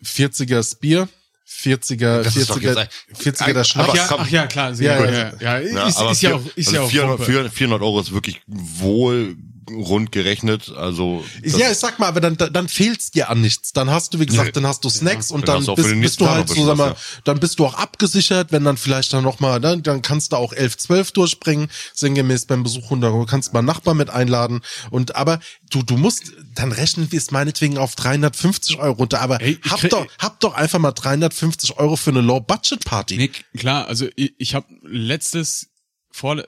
40er 0.05 0.78
Bier, 0.81 1.09
40er, 1.48 2.23
Das 2.23 2.36
ist 2.36 2.51
doch 2.51 2.59
40er, 2.59 2.62
jetzt 2.68 2.77
ein- 2.78 3.16
40er 3.16 3.52
der 3.52 3.62
Ach 3.62 3.64
Schnaps. 3.64 3.89
Ach 3.90 3.94
ja, 3.94 4.16
ach 4.18 4.28
ja, 4.28 4.47
klar. 4.47 4.73
Ja, 4.74 4.81
Ja, 4.81 5.05
ja, 5.05 5.10
ja, 5.10 5.32
ja, 5.40 5.59
Ja, 5.60 5.86
ist, 5.86 6.01
ist 6.01 6.23
ja 6.23 6.35
auch, 6.35 6.43
ist 6.56 6.68
also 6.68 6.77
ja 6.77 6.82
auch 6.82 6.90
400, 6.90 7.18
Wumpe. 7.18 7.24
400, 7.24 7.52
400 7.55 7.82
Euro 7.82 8.01
ist 8.01 8.12
wirklich 8.12 8.43
wohl 8.47 9.36
rund 9.71 10.13
gerechnet. 10.13 10.71
Also 10.77 11.25
Ja, 11.43 11.71
ich 11.71 11.79
sag 11.79 11.99
mal, 11.99 12.07
aber 12.07 12.21
dann, 12.21 12.37
dann 12.37 12.69
fehlt's 12.69 13.11
dir 13.11 13.29
an 13.31 13.41
nichts. 13.41 13.73
Dann 13.73 13.91
hast 13.91 14.15
du, 14.15 14.21
wie 14.21 14.27
gesagt, 14.27 14.47
Nee. 14.47 14.53
dann 14.53 14.67
hast 14.67 14.85
du 14.85 14.89
Snacks 14.91 15.31
und 15.31 15.49
Dann 15.49 15.65
dann 15.65 15.75
bist, 15.77 16.01
bist 16.01 16.21
du 16.21 16.29
halt 16.29 16.49
so, 16.49 16.65
sag 16.65 16.77
mal, 16.77 16.95
dann 17.25 17.41
bist 17.41 17.59
du 17.59 17.67
auch 17.67 17.75
abgesichert, 17.75 18.53
wenn 18.53 18.65
dann 18.65 18.77
vielleicht 18.77 19.13
dann 19.13 19.25
noch 19.25 19.41
mal, 19.41 19.59
ne, 19.61 19.81
dann 19.81 20.03
kannst 20.03 20.33
du 20.33 20.37
auch 20.37 20.53
11, 20.53 20.77
12 20.79 21.13
durchbringen, 21.13 21.69
sinngemäß 21.95 22.47
beim 22.47 22.63
Besuch 22.63 22.91
und 22.91 23.01
du 23.01 23.27
kannst 23.27 23.53
mal 23.53 23.59
einen 23.61 23.67
Nachbarn 23.67 23.97
mit 23.97 24.11
einladen 24.11 24.61
und 24.91 25.17
aber 25.17 25.41
du, 25.71 25.83
du 25.83 25.97
musst, 25.97 26.33
dann 26.55 26.73
rechnen 26.73 27.11
wir 27.11 27.19
es 27.19 27.31
meinetwegen 27.31 27.79
auf 27.79 27.97
350 27.97 28.79
Euro 28.79 28.93
runter, 28.95 29.21
aber 29.21 29.41
Ey, 29.41 29.59
hab 29.69 29.81
krieg- 29.81 29.91
doch, 29.91 30.07
hab 30.19 30.41
doch 30.41 30.55
einfach 30.55 30.79
mal 30.79 30.93
350 30.93 31.79
Euro 31.79 31.97
für 31.97 32.11
eine 32.11 32.21
Low-Budget-Party. 32.21 33.17
Nee, 33.17 33.31
klar, 33.59 33.87
also 33.89 34.07
ich, 34.17 34.35
ich 34.39 34.55
habe 34.55 34.67
letztes, 34.83 35.69
vor 36.11 36.43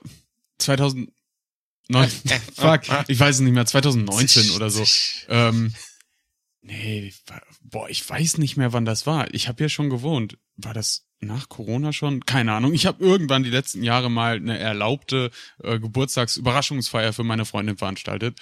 2009, 1.91 2.41
fuck, 2.55 3.09
ich 3.09 3.19
weiß 3.19 3.37
es 3.37 3.41
nicht 3.41 3.55
mehr, 3.55 3.67
2019 3.67 4.51
oder 4.53 4.71
so. 4.71 4.85
Ähm, 5.29 5.75
nee, 6.63 7.13
boah, 7.63 7.89
ich 7.89 8.09
weiß 8.09 8.39
nicht 8.39 8.57
mehr, 8.57 8.73
wann 8.73 8.85
das 8.85 9.07
war. 9.07 9.33
Ich 9.35 9.49
habe 9.49 9.63
ja 9.63 9.69
schon 9.69 9.91
gewohnt. 9.91 10.39
War 10.57 10.75
das 10.75 11.07
nach 11.21 11.49
Corona 11.49 11.93
schon? 11.93 12.25
Keine 12.25 12.53
Ahnung. 12.53 12.75
Ich 12.75 12.87
habe 12.87 13.03
irgendwann 13.05 13.43
die 13.43 13.51
letzten 13.51 13.83
Jahre 13.83 14.11
mal 14.11 14.37
eine 14.37 14.59
erlaubte 14.59 15.31
äh, 15.63 15.79
Geburtstagsüberraschungsfeier 15.81 17.13
für 17.13 17.25
meine 17.25 17.45
Freundin 17.45 17.77
veranstaltet. 17.77 18.39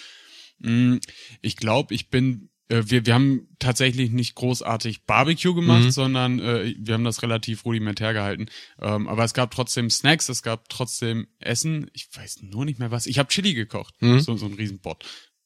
Mm, 0.59 0.97
Ich 1.41 1.57
glaube, 1.57 1.95
ich 1.95 2.11
bin 2.11 2.51
wir, 2.69 3.07
wir 3.07 3.15
haben 3.15 3.49
tatsächlich 3.59 4.11
nicht 4.11 4.35
großartig 4.35 5.05
Barbecue 5.05 5.55
gemacht, 5.55 5.85
Mhm. 5.85 5.91
sondern 5.91 6.39
äh, 6.41 6.75
wir 6.79 6.95
haben 6.95 7.05
das 7.05 7.23
relativ 7.23 7.65
rudimentär 7.65 8.13
gehalten. 8.13 8.47
Ähm, 8.81 9.07
aber 9.09 9.25
es 9.25 9.35
gab 9.35 9.51
trotzdem 9.53 9.89
Snacks, 9.91 10.29
es 10.29 10.43
gab 10.43 10.69
trotzdem 10.69 11.29
Essen. 11.39 11.91
Ich 11.93 12.09
weiß 12.15 12.39
nur 12.43 12.65
nicht 12.65 12.79
mehr 12.79 12.91
was. 12.91 13.07
Ich 13.07 13.19
habe 13.19 13.29
Chili 13.29 13.55
gekocht. 13.55 13.95
Mhm. 14.01 14.21
So, 14.21 14.37
so 14.37 14.47
ein 14.47 14.55
Riesenbot, 14.55 15.05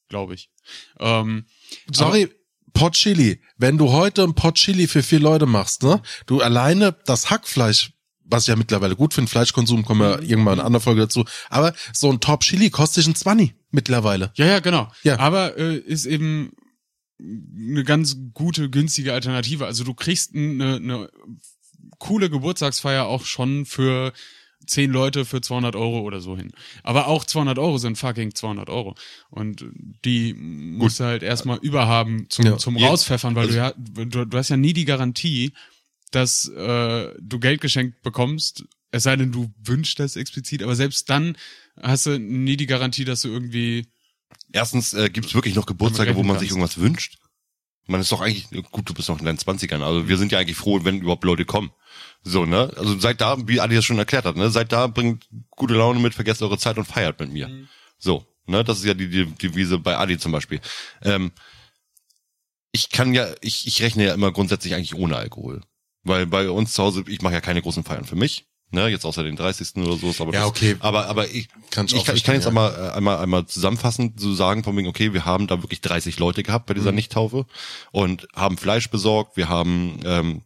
glaube 0.08 0.34
ich. 0.34 0.50
Ähm, 0.98 1.44
Sorry, 1.92 2.28
Pot 2.72 2.94
Chili. 2.94 3.42
Wenn 3.58 3.76
du 3.78 3.90
heute 3.90 4.22
ein 4.22 4.34
Pot 4.34 4.54
Chili 4.54 4.86
für 4.86 5.02
vier 5.02 5.20
Leute 5.20 5.44
machst, 5.46 5.82
ne? 5.82 6.00
Du 6.26 6.40
alleine 6.40 6.96
das 7.04 7.28
Hackfleisch, 7.30 7.92
was 8.24 8.44
ich 8.44 8.48
ja 8.48 8.56
mittlerweile 8.56 8.94
gut 8.96 9.12
finde, 9.12 9.28
Fleischkonsum, 9.30 9.84
kommen 9.84 10.00
wir 10.00 10.22
irgendwann 10.22 10.54
in 10.54 10.60
einer 10.60 10.64
anderen 10.66 10.82
Folge 10.84 11.00
dazu. 11.02 11.24
Aber 11.48 11.74
so 11.92 12.10
ein 12.10 12.20
Top 12.20 12.42
Chili 12.42 12.70
kostet 12.70 13.06
ein 13.08 13.14
20 13.16 13.54
mittlerweile. 13.72 14.32
Ja, 14.36 14.46
ja, 14.46 14.60
genau. 14.60 14.90
Ja. 15.02 15.18
Aber 15.18 15.58
äh, 15.58 15.76
ist 15.78 16.06
eben 16.06 16.52
eine 17.20 17.84
ganz 17.84 18.16
gute, 18.34 18.70
günstige 18.70 19.12
Alternative. 19.12 19.66
Also 19.66 19.84
du 19.84 19.94
kriegst 19.94 20.34
eine, 20.34 20.76
eine 20.76 21.10
coole 21.98 22.30
Geburtstagsfeier 22.30 23.06
auch 23.06 23.24
schon 23.24 23.66
für 23.66 24.12
zehn 24.66 24.90
Leute 24.90 25.24
für 25.24 25.40
200 25.40 25.74
Euro 25.74 26.00
oder 26.00 26.20
so 26.20 26.36
hin. 26.36 26.52
Aber 26.82 27.06
auch 27.08 27.24
200 27.24 27.58
Euro 27.58 27.78
sind 27.78 27.96
fucking 27.96 28.34
200 28.34 28.68
Euro. 28.70 28.94
Und 29.30 29.64
die 30.04 30.34
musst 30.34 31.00
du 31.00 31.04
halt 31.04 31.22
erstmal 31.22 31.58
überhaben 31.58 32.26
zum, 32.28 32.44
Ja. 32.46 32.58
zum. 32.58 32.76
Rauspfeffern, 32.76 33.34
weil 33.34 33.46
Also- 33.48 33.54
du 33.54 33.58
ja, 33.58 34.04
du, 34.06 34.24
du 34.26 34.38
hast 34.38 34.50
ja 34.50 34.56
nie 34.56 34.72
die 34.72 34.84
Garantie, 34.84 35.52
dass 36.10 36.46
äh, 36.48 37.08
du 37.20 37.38
Geld 37.38 37.60
geschenkt 37.60 38.02
bekommst, 38.02 38.64
es 38.92 39.04
sei 39.04 39.14
denn, 39.16 39.30
du 39.32 39.52
wünschst 39.64 39.98
das 40.00 40.16
explizit, 40.16 40.62
aber 40.62 40.74
selbst 40.74 41.08
dann 41.08 41.36
hast 41.80 42.06
du 42.06 42.18
nie 42.18 42.56
die 42.56 42.66
Garantie, 42.66 43.04
dass 43.04 43.22
du 43.22 43.28
irgendwie 43.28 43.86
Erstens 44.52 44.94
äh, 44.94 45.10
gibt 45.10 45.26
es 45.26 45.34
wirklich 45.34 45.54
noch 45.54 45.66
Geburtstage, 45.66 46.16
wo 46.16 46.22
man 46.22 46.38
sich 46.38 46.50
irgendwas 46.50 46.78
wünscht. 46.78 47.18
Man 47.86 48.00
ist 48.00 48.12
doch 48.12 48.20
eigentlich, 48.20 48.48
gut, 48.70 48.88
du 48.88 48.94
bist 48.94 49.08
noch 49.08 49.18
in 49.18 49.24
deinen 49.24 49.38
Zwanzigern, 49.38 49.82
also 49.82 50.08
wir 50.08 50.16
sind 50.16 50.30
ja 50.30 50.38
eigentlich 50.38 50.56
froh, 50.56 50.80
wenn 50.84 51.00
überhaupt 51.00 51.24
Leute 51.24 51.44
kommen. 51.44 51.72
So, 52.22 52.46
ne? 52.46 52.72
Also 52.76 52.98
seit 52.98 53.20
da, 53.20 53.36
wie 53.48 53.60
Adi 53.60 53.74
das 53.74 53.84
schon 53.84 53.98
erklärt 53.98 54.26
hat, 54.26 54.36
ne? 54.36 54.50
Seit 54.50 54.70
da 54.72 54.86
bringt 54.86 55.28
gute 55.50 55.74
Laune 55.74 55.98
mit, 55.98 56.14
vergesst 56.14 56.42
eure 56.42 56.58
Zeit 56.58 56.78
und 56.78 56.84
feiert 56.84 57.18
mit 57.18 57.32
mir. 57.32 57.48
So, 57.98 58.24
ne? 58.46 58.62
Das 58.62 58.78
ist 58.78 58.84
ja 58.84 58.94
die, 58.94 59.08
die 59.08 59.26
Devise 59.26 59.78
bei 59.78 59.96
Adi 59.96 60.18
zum 60.18 60.30
Beispiel. 60.30 60.60
Ähm, 61.02 61.32
ich 62.72 62.90
kann 62.90 63.12
ja, 63.14 63.28
ich, 63.40 63.66
ich 63.66 63.82
rechne 63.82 64.04
ja 64.04 64.14
immer 64.14 64.30
grundsätzlich 64.30 64.74
eigentlich 64.74 64.94
ohne 64.94 65.16
Alkohol. 65.16 65.62
Weil 66.02 66.26
bei 66.26 66.48
uns 66.50 66.72
zu 66.74 66.82
Hause, 66.82 67.04
ich 67.08 67.22
mache 67.22 67.34
ja 67.34 67.40
keine 67.40 67.62
großen 67.62 67.84
Feiern 67.84 68.04
für 68.04 68.16
mich. 68.16 68.46
Ne, 68.72 68.86
jetzt 68.88 69.04
außer 69.04 69.24
den 69.24 69.34
30. 69.36 69.76
oder 69.82 69.96
so. 69.96 70.10
ist 70.10 70.20
Aber 70.20 70.32
Ja, 70.32 70.40
das- 70.40 70.48
okay. 70.50 70.76
Aber, 70.80 71.06
aber 71.06 71.28
ich, 71.28 71.48
Kann 71.70 71.86
ich 71.86 72.04
kann, 72.04 72.14
ich 72.16 72.22
kann 72.24 72.34
jetzt 72.36 72.44
verstehen, 72.44 72.46
einmal, 72.46 72.74
äh, 72.74 72.92
einmal, 72.96 73.18
einmal 73.18 73.46
zusammenfassend 73.46 74.20
so 74.20 74.32
sagen, 74.34 74.62
von 74.62 74.76
wegen, 74.76 74.86
okay, 74.88 75.12
wir 75.12 75.24
haben 75.24 75.46
da 75.48 75.60
wirklich 75.62 75.80
30 75.80 76.18
Leute 76.20 76.42
gehabt 76.44 76.66
bei 76.66 76.74
Mhm. 76.74 76.78
dieser 76.78 76.92
Nichttaufe 76.92 77.46
und 77.90 78.28
haben 78.36 78.56
Fleisch 78.58 78.88
besorgt, 78.88 79.36
wir 79.36 79.48
haben, 79.48 79.98
ähm, 80.04 80.42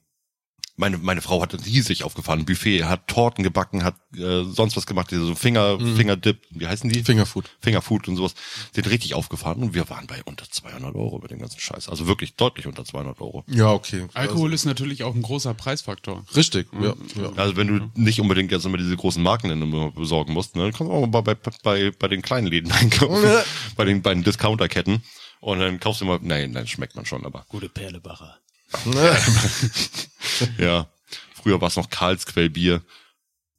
meine, 0.77 0.99
meine 0.99 1.21
Frau 1.23 1.41
hat 1.41 1.55
riesig 1.67 2.03
aufgefahren, 2.05 2.45
Buffet, 2.45 2.85
hat 2.85 3.07
Torten 3.07 3.45
gebacken, 3.45 3.85
hat 3.85 3.95
äh, 4.17 4.43
sonst 4.45 4.77
was 4.77 4.87
gemacht, 4.87 5.11
diese 5.11 5.25
so 5.25 5.35
Finger, 5.35 5.79
Mhm. 5.79 5.97
Fingerdip, 5.97 6.39
wie 6.51 6.67
heißen 6.67 6.91
die? 6.91 7.05
Fingerfood. 7.05 7.51
Fingerfood 7.61 8.09
und 8.09 8.17
sowas. 8.17 8.35
Hat 8.77 8.91
richtig 8.91 9.15
aufgefahren 9.15 9.63
und 9.63 9.75
wir 9.75 9.89
waren 9.89 10.07
bei 10.07 10.23
unter 10.25 10.49
200 10.51 10.95
Euro 10.95 11.19
mit 11.21 11.31
dem 11.31 11.39
ganzen 11.39 11.61
Scheiß. 11.61 11.89
Also 11.89 12.07
wirklich 12.07 12.35
deutlich 12.35 12.67
unter 12.67 12.85
200 12.85 13.21
Euro. 13.21 13.45
Ja, 13.47 13.71
okay. 13.73 14.07
Alkohol 14.15 14.53
ist 14.53 14.65
natürlich 14.65 15.03
auch 15.05 15.15
ein 15.15 15.23
großer 15.23 15.55
Preisfaktor. 15.55 16.25
Also, 16.27 16.35
richtig. 16.37 16.67
Ja, 16.73 16.95
ja. 17.21 17.33
Also 17.37 17.57
wenn 17.57 17.69
du 17.69 17.91
nicht 17.95 18.21
unbedingt 18.21 18.51
jetzt 18.51 18.65
immer 18.67 18.79
diese 18.79 18.97
großen 18.97 19.23
Marken 19.23 19.51
immer 19.51 19.91
besorgen 19.93 20.33
musst, 20.33 20.57
ne, 20.57 20.63
dann 20.63 20.73
kannst 20.73 20.91
du 20.91 20.93
auch 20.95 21.07
mal 21.07 21.23
bei, 21.23 21.35
bei, 21.35 21.51
bei, 21.63 21.91
bei 21.93 22.09
den 22.09 22.23
kleinen 22.23 22.47
Läden 22.47 22.73
einkaufen. 22.73 23.29
bei 23.77 23.85
den, 23.85 24.03
bei 24.03 24.13
den 24.15 24.25
Discounterketten. 24.25 25.03
Und 25.41 25.59
dann 25.61 25.79
kaufst 25.79 26.01
du 26.01 26.07
mal, 26.07 26.19
nein, 26.23 26.53
nein, 26.53 26.67
schmeckt 26.67 26.97
man 26.97 27.05
schon, 27.05 27.25
aber 27.27 27.45
Gute 27.49 27.69
Perlebacher. 27.69 28.39
ja. 30.59 30.89
Früher 31.35 31.61
war 31.61 31.69
es 31.69 31.77
noch 31.77 31.91
Karlsquellbier. 31.91 32.83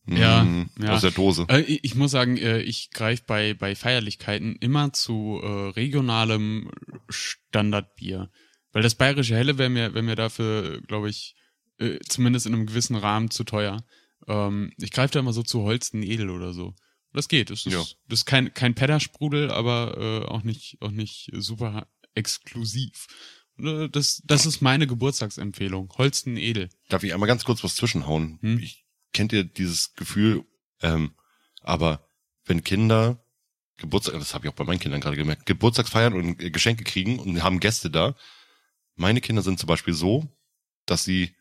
Ja, 0.07 0.43
Mm, 0.43 0.69
ja. 0.79 0.93
Aus 0.93 1.01
der 1.01 1.11
Dose. 1.11 1.45
Äh, 1.49 1.61
ich 1.61 1.83
ich 1.83 1.95
muss 1.95 2.11
sagen, 2.11 2.37
äh, 2.37 2.59
ich 2.61 2.91
greife 2.91 3.23
bei, 3.25 3.55
bei 3.55 3.75
Feierlichkeiten 3.75 4.55
immer 4.57 4.93
zu 4.93 5.39
äh, 5.41 5.69
regionalem 5.69 6.69
Standardbier. 7.09 8.29
Weil 8.71 8.83
das 8.83 8.93
bayerische 8.95 9.35
Helle 9.35 9.57
wäre 9.57 9.69
mir, 9.69 9.93
wär 9.95 10.03
mir 10.03 10.15
dafür, 10.15 10.81
glaube 10.81 11.09
ich, 11.09 11.35
äh, 11.79 11.97
zumindest 12.07 12.45
in 12.45 12.53
einem 12.53 12.67
gewissen 12.67 12.95
Rahmen 12.95 13.31
zu 13.31 13.43
teuer. 13.45 13.83
Ähm, 14.27 14.71
ich 14.77 14.91
greife 14.91 15.13
da 15.13 15.19
immer 15.21 15.33
so 15.33 15.41
zu 15.41 15.63
Holsten 15.63 16.03
Edel 16.03 16.29
oder 16.29 16.53
so. 16.53 16.75
Das 17.11 17.27
geht. 17.27 17.49
Das 17.49 17.65
ist, 17.65 17.73
Ja. 17.73 17.79
das 18.07 18.19
ist 18.19 18.25
kein, 18.25 18.53
kein 18.53 18.75
Peddersprudel, 18.75 19.49
aber 19.49 19.97
äh, 19.97 20.25
auch 20.27 20.43
nicht, 20.43 20.77
auch 20.81 20.91
nicht 20.91 21.31
super 21.33 21.87
exklusiv. 22.13 23.07
Äh, 23.59 23.89
Das, 23.89 24.21
das 24.25 24.45
ist 24.45 24.61
meine 24.61 24.87
Geburtstagsempfehlung. 24.87 25.91
Holsten 25.97 26.37
Edel. 26.37 26.69
Darf 26.89 27.03
ich 27.03 27.13
einmal 27.13 27.27
ganz 27.27 27.43
kurz 27.45 27.63
was 27.63 27.75
zwischenhauen? 27.75 28.39
Hm? 28.41 28.59
Ich 28.59 28.85
kennt 29.13 29.33
ihr 29.33 29.43
dieses 29.43 29.93
Gefühl, 29.95 30.43
ähm, 30.81 31.13
aber 31.61 32.07
wenn 32.45 32.63
Kinder 32.63 33.25
Geburtstag, 33.77 34.15
das 34.15 34.33
habe 34.33 34.45
ich 34.45 34.51
auch 34.51 34.55
bei 34.55 34.63
meinen 34.63 34.79
Kindern 34.79 35.01
gerade 35.01 35.17
gemerkt, 35.17 35.45
Geburtstagsfeiern 35.45 36.13
und 36.13 36.41
äh, 36.41 36.49
Geschenke 36.49 36.83
kriegen 36.83 37.19
und 37.19 37.43
haben 37.43 37.59
Gäste 37.59 37.89
da. 37.89 38.15
Meine 38.95 39.21
Kinder 39.21 39.41
sind 39.41 39.59
zum 39.59 39.67
Beispiel 39.67 39.93
so, 39.93 40.29
dass 40.85 41.03
sie 41.03 41.35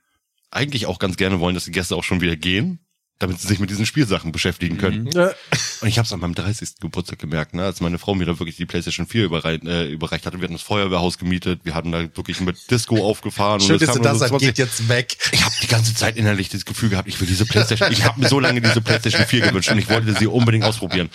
eigentlich 0.50 0.86
auch 0.86 0.98
ganz 0.98 1.16
gerne 1.16 1.40
wollen, 1.40 1.54
dass 1.54 1.64
die 1.64 1.72
Gäste 1.72 1.96
auch 1.96 2.04
schon 2.04 2.20
wieder 2.20 2.36
gehen, 2.36 2.83
damit 3.26 3.40
sie 3.40 3.48
sich 3.48 3.58
mit 3.58 3.70
diesen 3.70 3.86
Spielsachen 3.86 4.32
beschäftigen 4.32 4.78
können. 4.78 5.04
Mhm. 5.04 5.30
Und 5.80 5.88
ich 5.88 5.98
habe 5.98 6.06
es 6.06 6.12
an 6.12 6.20
meinem 6.20 6.34
30. 6.34 6.80
Geburtstag 6.80 7.18
gemerkt, 7.18 7.54
ne, 7.54 7.64
als 7.64 7.80
meine 7.80 7.98
Frau 7.98 8.14
mir 8.14 8.26
da 8.26 8.38
wirklich 8.38 8.56
die 8.56 8.66
PlayStation 8.66 9.06
4 9.06 9.24
überrei 9.24 9.54
äh, 9.56 9.90
überreicht 9.90 10.26
hatte. 10.26 10.38
Wir 10.38 10.44
hatten 10.44 10.54
das 10.54 10.62
Feuerwehrhaus 10.62 11.18
gemietet, 11.18 11.60
wir 11.64 11.74
hatten 11.74 11.92
da 11.92 12.00
wirklich 12.00 12.40
mit 12.40 12.70
Disco 12.70 13.04
aufgefahren. 13.04 13.60
Schön, 13.60 13.78
du 13.78 13.86
nur 13.86 13.96
das 13.98 14.12
so 14.12 14.18
sagst, 14.18 14.30
20 14.30 14.48
geht 14.48 14.58
jetzt 14.58 14.88
weg. 14.88 15.16
ich 15.32 15.44
habe 15.44 15.54
die 15.62 15.66
ganze 15.66 15.94
Zeit 15.94 16.16
innerlich 16.16 16.48
das 16.48 16.64
Gefühl 16.64 16.90
gehabt, 16.90 17.08
ich 17.08 17.20
will 17.20 17.26
diese 17.26 17.46
PlayStation. 17.46 17.90
Ich 17.92 18.04
habe 18.04 18.20
mir 18.20 18.28
so 18.28 18.40
lange 18.40 18.60
diese 18.60 18.80
PlayStation 18.80 19.24
4 19.26 19.40
gewünscht 19.40 19.70
und 19.70 19.78
ich 19.78 19.88
wollte 19.88 20.14
sie 20.14 20.26
unbedingt 20.26 20.64
ausprobieren. 20.64 21.10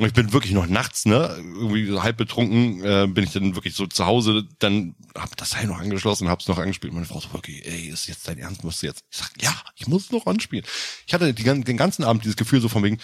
Und 0.00 0.06
ich 0.06 0.14
bin 0.14 0.32
wirklich 0.32 0.52
noch 0.52 0.66
nachts, 0.66 1.04
ne, 1.04 1.36
irgendwie 1.38 1.98
halb 1.98 2.16
betrunken, 2.16 2.82
äh, 2.82 3.06
bin 3.06 3.22
ich 3.22 3.32
dann 3.32 3.54
wirklich 3.54 3.74
so 3.74 3.86
zu 3.86 4.06
Hause, 4.06 4.48
dann 4.58 4.94
hab 5.14 5.36
das 5.36 5.50
Teil 5.50 5.66
noch 5.66 5.78
angeschlossen, 5.78 6.30
hab's 6.30 6.48
noch 6.48 6.56
angespielt. 6.56 6.94
Meine 6.94 7.04
Frau 7.04 7.20
so, 7.20 7.28
okay, 7.34 7.60
ey, 7.66 7.88
ist 7.88 8.08
jetzt 8.08 8.26
dein 8.26 8.38
Ernst, 8.38 8.64
musst 8.64 8.82
du 8.82 8.86
jetzt? 8.86 9.04
Ich 9.10 9.18
sag, 9.18 9.30
ja, 9.42 9.54
ich 9.76 9.88
muss 9.88 10.04
es 10.04 10.10
noch 10.10 10.24
anspielen. 10.24 10.64
Ich 11.06 11.12
hatte 11.12 11.34
die, 11.34 11.44
den 11.44 11.76
ganzen 11.76 12.02
Abend 12.04 12.24
dieses 12.24 12.36
Gefühl 12.36 12.62
so 12.62 12.70
von 12.70 12.82
wegen, 12.82 12.98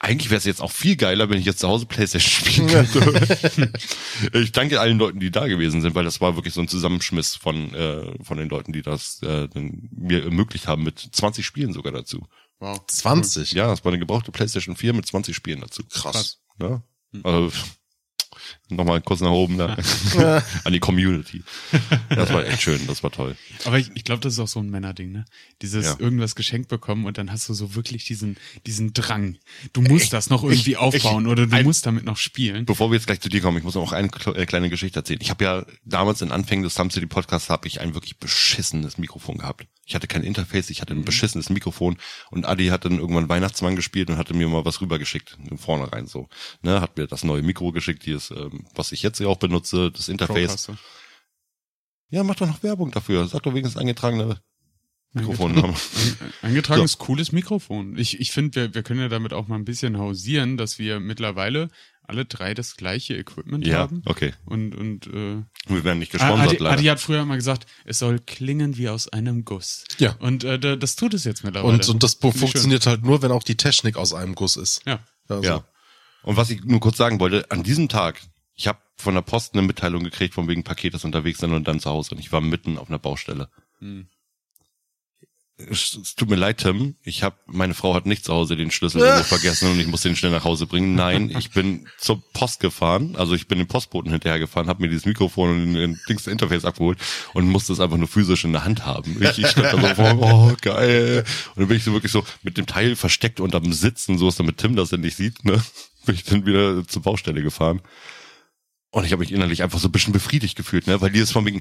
eigentlich 0.00 0.28
wäre 0.28 0.38
es 0.38 0.44
jetzt 0.44 0.60
auch 0.60 0.70
viel 0.70 0.96
geiler, 0.96 1.30
wenn 1.30 1.38
ich 1.38 1.46
jetzt 1.46 1.60
zu 1.60 1.68
Hause 1.68 1.86
Playstation 1.86 2.66
spielen 2.66 2.66
könnte. 2.66 3.72
ich 4.34 4.52
danke 4.52 4.80
allen 4.80 4.98
Leuten, 4.98 5.18
die 5.18 5.30
da 5.30 5.46
gewesen 5.46 5.80
sind, 5.80 5.94
weil 5.94 6.04
das 6.04 6.20
war 6.20 6.36
wirklich 6.36 6.52
so 6.52 6.60
ein 6.60 6.68
Zusammenschmiss 6.68 7.36
von 7.36 7.72
äh, 7.72 8.12
von 8.22 8.36
den 8.36 8.50
Leuten, 8.50 8.72
die 8.72 8.82
das 8.82 9.22
äh, 9.22 9.48
mir 9.54 10.24
ermöglicht 10.24 10.66
haben, 10.66 10.82
mit 10.82 10.98
20 10.98 11.46
Spielen 11.46 11.72
sogar 11.72 11.92
dazu. 11.92 12.26
Wow. 12.62 12.80
20. 12.86 13.52
Ja, 13.52 13.66
das 13.66 13.84
war 13.84 13.90
eine 13.90 13.98
gebrauchte 13.98 14.30
PlayStation 14.30 14.76
4 14.76 14.92
mit 14.92 15.04
20 15.06 15.34
Spielen 15.34 15.60
dazu. 15.60 15.82
Krass. 15.90 16.38
Ja? 16.60 16.82
Also, 17.24 17.50
Nochmal 18.68 19.00
kurz 19.02 19.20
nach 19.20 19.30
oben 19.30 19.58
da. 19.58 19.76
an 20.64 20.72
die 20.72 20.80
Community. 20.80 21.42
Das 22.08 22.32
war 22.32 22.46
echt 22.46 22.62
schön, 22.62 22.86
das 22.86 23.02
war 23.02 23.10
toll. 23.10 23.36
Aber 23.64 23.78
ich, 23.78 23.90
ich 23.94 24.04
glaube, 24.04 24.20
das 24.20 24.32
ist 24.34 24.38
auch 24.38 24.48
so 24.48 24.60
ein 24.60 24.70
Männerding, 24.70 25.12
ne? 25.12 25.24
Dieses 25.60 25.84
Ja. 25.84 25.96
irgendwas 25.98 26.34
geschenkt 26.34 26.68
bekommen 26.68 27.04
und 27.04 27.18
dann 27.18 27.30
hast 27.30 27.48
du 27.48 27.54
so 27.54 27.74
wirklich 27.74 28.04
diesen, 28.06 28.38
diesen 28.66 28.94
Drang. 28.94 29.36
Du 29.74 29.82
musst 29.82 30.12
das 30.12 30.30
noch 30.30 30.42
irgendwie 30.44 30.76
aufbauen 30.76 31.26
oder 31.26 31.46
du 31.46 31.54
ein- 31.54 31.64
musst 31.64 31.84
damit 31.84 32.04
noch 32.04 32.16
spielen. 32.16 32.64
Bevor 32.64 32.90
wir 32.90 32.96
jetzt 32.96 33.06
gleich 33.06 33.20
zu 33.20 33.28
dir 33.28 33.42
kommen, 33.42 33.58
ich 33.58 33.64
muss 33.64 33.74
noch 33.74 33.92
eine 33.92 34.08
äh, 34.34 34.46
kleine 34.46 34.70
Geschichte 34.70 34.98
erzählen. 34.98 35.20
Ich 35.20 35.30
habe 35.30 35.44
ja 35.44 35.66
damals 35.84 36.22
in 36.22 36.32
Anfängen 36.32 36.62
des 36.64 36.74
Sam 36.74 36.90
City 36.90 37.06
Podcasts 37.06 37.50
habe 37.50 37.68
ich 37.68 37.80
ein 37.80 37.94
wirklich 37.94 38.18
beschissenes 38.18 38.96
Mikrofon 38.96 39.38
gehabt. 39.38 39.66
Ich 39.84 39.94
hatte 39.96 40.06
kein 40.06 40.22
Interface, 40.22 40.70
ich 40.70 40.80
hatte 40.80 40.94
ein 40.94 41.04
beschissenes 41.04 41.50
Mikrofon 41.50 41.96
und 42.30 42.46
Adi 42.46 42.68
hat 42.68 42.84
dann 42.84 42.98
irgendwann 42.98 43.28
Weihnachtsmann 43.28 43.74
gespielt 43.76 44.10
und 44.10 44.16
hatte 44.16 44.32
mir 44.32 44.46
mal 44.48 44.64
was 44.64 44.80
rübergeschickt, 44.80 45.36
vorne 45.56 45.92
rein 45.92 46.06
so. 46.06 46.28
Ne, 46.62 46.80
hat 46.80 46.96
mir 46.96 47.06
das 47.08 47.24
neue 47.24 47.42
Mikro 47.42 47.72
geschickt, 47.72 48.06
dieses, 48.06 48.30
ähm, 48.30 48.64
was 48.74 48.92
ich 48.92 49.02
jetzt 49.02 49.18
ja 49.18 49.26
auch 49.26 49.38
benutze, 49.38 49.90
das 49.90 50.08
Interface. 50.08 50.68
Ja, 52.10 52.22
mach 52.22 52.36
doch 52.36 52.46
noch 52.46 52.62
Werbung 52.62 52.90
dafür. 52.90 53.26
Sag 53.26 53.42
doch 53.42 53.52
wenigstens 53.54 53.80
eingetragene 53.80 54.40
Mikrofonnamen. 55.14 55.74
Ein- 56.20 56.32
Eingetragenes 56.42 56.98
cooles 56.98 57.32
Mikrofon. 57.32 57.96
Ich, 57.98 58.20
ich 58.20 58.30
finde, 58.32 58.54
wir, 58.54 58.74
wir 58.74 58.82
können 58.82 59.00
ja 59.00 59.08
damit 59.08 59.32
auch 59.32 59.48
mal 59.48 59.56
ein 59.56 59.64
bisschen 59.64 59.98
hausieren, 59.98 60.56
dass 60.56 60.78
wir 60.78 61.00
mittlerweile 61.00 61.68
alle 62.12 62.24
drei 62.26 62.54
das 62.54 62.76
gleiche 62.76 63.14
Equipment 63.16 63.66
Ja, 63.66 63.78
haben. 63.78 64.02
okay. 64.04 64.32
Und, 64.44 64.74
und 64.74 65.06
äh, 65.06 65.42
Wir 65.66 65.84
werden 65.84 65.98
nicht 65.98 66.12
gesponsert, 66.12 66.48
Adi, 66.48 66.56
leider. 66.58 66.76
Adi 66.78 66.84
hat 66.84 67.00
früher 67.00 67.24
mal 67.24 67.36
gesagt, 67.36 67.66
es 67.84 67.98
soll 67.98 68.18
klingen 68.20 68.76
wie 68.76 68.88
aus 68.88 69.08
einem 69.08 69.44
Guss. 69.44 69.84
Ja. 69.98 70.14
Und 70.20 70.44
äh, 70.44 70.58
da- 70.58 70.76
das 70.76 70.94
tut 70.96 71.14
es 71.14 71.24
jetzt 71.24 71.42
mittlerweile. 71.44 71.72
Und, 71.72 71.88
und 71.88 72.02
das 72.02 72.14
Finde 72.14 72.34
ich 72.36 72.40
funktioniert 72.40 72.86
halt 72.86 73.02
nur, 73.04 73.22
wenn 73.22 73.32
auch 73.32 73.42
die 73.42 73.56
Technik 73.56 73.96
aus 73.96 74.12
einem 74.14 74.34
Guss 74.34 74.56
ist. 74.56 74.82
Ja. 74.86 75.00
Also, 75.28 75.42
Ja. 75.42 75.64
Und 76.22 76.36
was 76.36 76.50
ich 76.50 76.62
nur 76.64 76.78
kurz 76.80 76.96
sagen 76.98 77.18
wollte, 77.18 77.50
an 77.50 77.62
diesem 77.64 77.88
Tag, 77.88 78.20
ich 78.54 78.68
habe 78.68 78.78
von 78.96 79.14
der 79.14 79.22
Post 79.22 79.54
eine 79.54 79.62
Mitteilung 79.62 80.04
gekriegt, 80.04 80.34
von 80.34 80.46
wegen 80.46 80.62
Paket 80.62 80.94
ist 80.94 81.04
unterwegs 81.04 81.40
sein 81.40 81.52
und 81.52 81.66
dann 81.66 81.80
zu 81.80 81.90
Hause. 81.90 82.14
Und 82.14 82.20
ich 82.20 82.30
war 82.30 82.40
mitten 82.40 82.78
auf 82.78 82.88
einer 82.88 82.98
Baustelle. 83.00 83.48
Hm. 83.80 84.06
Es, 85.56 86.14
tut 86.16 86.30
mir 86.30 86.36
leid, 86.36 86.58
Tim. 86.58 86.96
Ich 87.02 87.22
habe 87.22 87.36
meine 87.46 87.74
Frau 87.74 87.94
hat 87.94 88.06
nicht 88.06 88.24
zu 88.24 88.32
Hause 88.32 88.56
den 88.56 88.70
Schlüssel 88.70 89.00
vergessen 89.24 89.70
und 89.70 89.80
ich 89.80 89.86
muss 89.86 90.02
den 90.02 90.16
schnell 90.16 90.32
nach 90.32 90.44
Hause 90.44 90.66
bringen. 90.66 90.94
Nein, 90.94 91.30
ich 91.30 91.50
bin 91.50 91.86
zur 91.98 92.22
Post 92.32 92.60
gefahren, 92.60 93.16
also 93.16 93.34
ich 93.34 93.48
bin 93.48 93.58
den 93.58 93.68
Postboten 93.68 94.10
hinterhergefahren, 94.10 94.68
habe 94.68 94.82
mir 94.82 94.88
dieses 94.88 95.04
Mikrofon 95.04 95.50
und 95.50 95.74
den 95.74 96.00
Dings 96.08 96.26
Interface 96.26 96.64
abgeholt 96.64 96.98
und 97.34 97.48
musste 97.48 97.72
es 97.72 97.80
einfach 97.80 97.96
nur 97.96 98.08
physisch 98.08 98.44
in 98.44 98.52
der 98.52 98.64
Hand 98.64 98.86
haben. 98.86 99.22
Ich, 99.22 99.38
ich 99.38 99.46
stand 99.48 99.72
da 99.72 99.80
so 99.80 99.94
vor, 99.94 100.18
oh 100.20 100.56
geil. 100.60 101.24
Und 101.54 101.60
dann 101.60 101.68
bin 101.68 101.76
ich 101.76 101.84
so 101.84 101.92
wirklich 101.92 102.12
so 102.12 102.24
mit 102.42 102.56
dem 102.56 102.66
Teil 102.66 102.96
versteckt 102.96 103.40
unterm 103.40 103.72
Sitzen, 103.72 104.18
so 104.18 104.28
ist 104.28 104.38
damit 104.38 104.58
Tim 104.58 104.76
das 104.76 104.92
nicht 104.92 105.16
sieht, 105.16 105.44
ne? 105.44 105.62
Bin 106.04 106.14
ich 106.14 106.24
dann 106.24 106.46
wieder 106.46 106.86
zur 106.88 107.02
Baustelle 107.02 107.42
gefahren. 107.42 107.80
Und 108.90 109.04
ich 109.04 109.12
habe 109.12 109.20
mich 109.20 109.32
innerlich 109.32 109.62
einfach 109.62 109.78
so 109.78 109.88
ein 109.88 109.92
bisschen 109.92 110.12
befriedigt 110.12 110.56
gefühlt, 110.56 110.86
ne? 110.86 111.00
Weil 111.00 111.10
die 111.10 111.20
ist 111.20 111.32
von 111.32 111.46
wegen, 111.46 111.60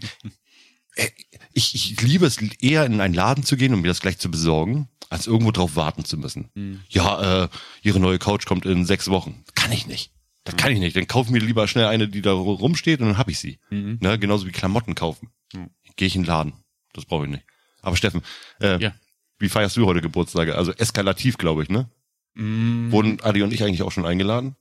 ich, 1.54 1.76
ich 1.76 2.02
liebe 2.02 2.26
es 2.26 2.38
eher 2.62 2.86
in 2.86 3.00
einen 3.02 3.14
Laden 3.14 3.44
zu 3.44 3.58
gehen 3.58 3.74
und 3.74 3.82
mir 3.82 3.88
das 3.88 4.02
gleich 4.02 4.18
zu 4.18 4.30
besorgen, 4.30 4.90
als 5.10 5.28
irgendwo 5.28 5.52
drauf 5.52 5.76
warten 5.76 6.06
zu 6.06 6.18
müssen. 6.18 6.50
Hm. 6.56 6.82
Ja, 6.90 7.44
äh, 7.44 7.50
ihre 7.82 8.00
neue 8.00 8.20
Couch 8.20 8.46
kommt 8.46 8.66
in 8.66 8.86
sechs 8.86 9.10
Wochen. 9.10 9.44
Kann 9.56 9.72
ich 9.72 9.88
nicht. 9.88 10.12
Das 10.44 10.56
kann 10.58 10.72
ich 10.72 10.80
nicht. 10.80 10.96
Dann 10.96 11.08
kauf 11.08 11.30
mir 11.30 11.40
lieber 11.40 11.68
schnell 11.68 11.86
eine, 11.86 12.08
die 12.08 12.22
da 12.22 12.32
rumsteht 12.34 13.00
und 13.00 13.08
dann 13.10 13.18
hab 13.18 13.30
ich 13.30 13.38
sie. 13.40 13.60
Mhm. 13.70 14.00
Ne? 14.02 14.18
Genauso 14.18 14.48
wie 14.48 14.52
Klamotten 14.52 14.96
kaufen. 14.96 15.30
Mhm. 15.54 15.70
Gehe 15.98 16.08
ich 16.08 16.16
in 16.16 16.24
den 16.24 16.28
Laden. 16.28 16.54
Das 16.94 17.06
brauche 17.06 17.26
ich 17.26 17.32
nicht. 17.32 17.44
Aber 17.82 17.96
Steffen, 17.96 18.22
äh, 18.60 18.82
Ja. 18.82 18.94
wie 19.38 19.50
feierst 19.50 19.78
du 19.78 19.86
heute 19.86 20.02
Geburtstage? 20.02 20.56
Also 20.56 20.72
eskalativ, 20.74 21.38
glaube 21.38 21.64
ich, 21.64 21.70
ne? 21.70 21.90
Mm, 22.34 22.92
Wurden 22.92 23.20
Adi 23.22 23.44
und 23.44 23.54
ich 23.54 23.64
eigentlich 23.64 23.84
auch 23.84 23.92
schon 23.92 24.06
eingeladen? 24.06 24.56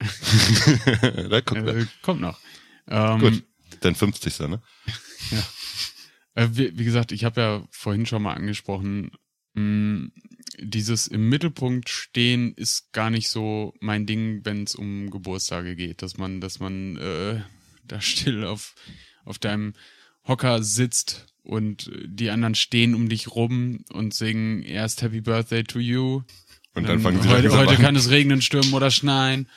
da 1.30 1.40
guck, 1.40 1.58
äh, 1.58 1.86
kommt 2.02 2.20
noch. 2.20 2.38
Ähm, 2.88 3.20
Gut. 3.20 3.42
Dein 3.80 3.94
50. 3.94 4.40
ne? 4.40 4.62
Äh, 6.36 6.48
wie, 6.52 6.76
wie 6.76 6.84
gesagt, 6.84 7.12
ich 7.12 7.24
habe 7.24 7.40
ja 7.40 7.64
vorhin 7.70 8.06
schon 8.06 8.22
mal 8.22 8.34
angesprochen, 8.34 9.12
mh, 9.54 10.08
dieses 10.58 11.06
im 11.06 11.28
Mittelpunkt 11.28 11.88
stehen 11.88 12.54
ist 12.54 12.92
gar 12.92 13.10
nicht 13.10 13.28
so 13.28 13.72
mein 13.80 14.04
Ding, 14.06 14.40
wenn 14.44 14.64
es 14.64 14.74
um 14.74 15.10
Geburtstage 15.10 15.76
geht, 15.76 16.02
dass 16.02 16.16
man, 16.16 16.40
dass 16.40 16.58
man 16.58 16.96
äh, 16.96 17.40
da 17.84 18.00
still 18.00 18.44
auf 18.44 18.74
auf 19.24 19.38
deinem 19.38 19.74
Hocker 20.26 20.62
sitzt 20.62 21.26
und 21.42 21.90
die 22.04 22.30
anderen 22.30 22.54
stehen 22.54 22.94
um 22.94 23.08
dich 23.08 23.28
rum 23.28 23.84
und 23.92 24.14
singen 24.14 24.62
erst 24.62 25.02
Happy 25.02 25.20
Birthday 25.20 25.64
to 25.64 25.78
you. 25.78 26.22
Und 26.74 26.88
dann 26.88 27.00
fangen 27.00 27.22
sie 27.22 27.28
heute, 27.28 27.56
heute 27.56 27.76
an. 27.76 27.82
kann 27.82 27.96
es 27.96 28.10
regnen, 28.10 28.42
stürmen 28.42 28.72
oder 28.74 28.90
schneien. 28.90 29.48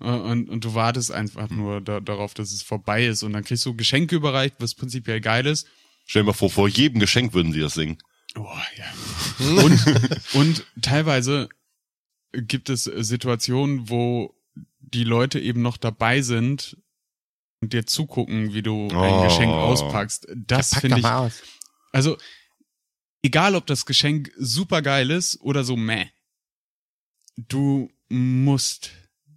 Äh, 0.00 0.04
Und, 0.04 0.48
und 0.48 0.64
du 0.64 0.74
wartest 0.74 1.10
einfach 1.12 1.48
nur 1.50 1.80
da, 1.80 2.00
darauf, 2.00 2.34
dass 2.34 2.52
es 2.52 2.62
vorbei 2.62 3.06
ist. 3.06 3.22
Und 3.22 3.32
dann 3.32 3.44
kriegst 3.44 3.64
du 3.66 3.74
Geschenke 3.74 4.16
überreicht, 4.16 4.56
was 4.58 4.74
prinzipiell 4.74 5.20
geil 5.20 5.46
ist. 5.46 5.66
Stell 6.06 6.22
dir 6.22 6.26
mal 6.26 6.32
vor, 6.32 6.50
vor 6.50 6.68
jedem 6.68 7.00
Geschenk 7.00 7.32
würden 7.34 7.52
sie 7.52 7.60
das 7.60 7.74
singen. 7.74 7.98
Oh, 8.36 8.46
ja. 8.76 9.62
Und, 9.62 10.24
und 10.34 10.66
teilweise 10.82 11.48
gibt 12.32 12.68
es 12.68 12.84
Situationen, 12.84 13.88
wo 13.88 14.34
die 14.78 15.04
Leute 15.04 15.40
eben 15.40 15.62
noch 15.62 15.78
dabei 15.78 16.20
sind 16.22 16.76
und 17.60 17.72
dir 17.72 17.86
zugucken, 17.86 18.52
wie 18.52 18.62
du 18.62 18.88
ein 18.88 18.94
Oh. 18.96 19.24
Geschenk 19.24 19.50
auspackst. 19.50 20.28
Das 20.34 20.78
finde 20.78 20.98
ich. 20.98 21.06
Also, 21.92 22.18
egal 23.22 23.54
ob 23.56 23.66
das 23.66 23.86
Geschenk 23.86 24.30
super 24.36 24.82
geil 24.82 25.10
ist 25.10 25.40
oder 25.40 25.64
so 25.64 25.76
meh. 25.76 26.06
Du 27.36 27.90
musst 28.08 28.92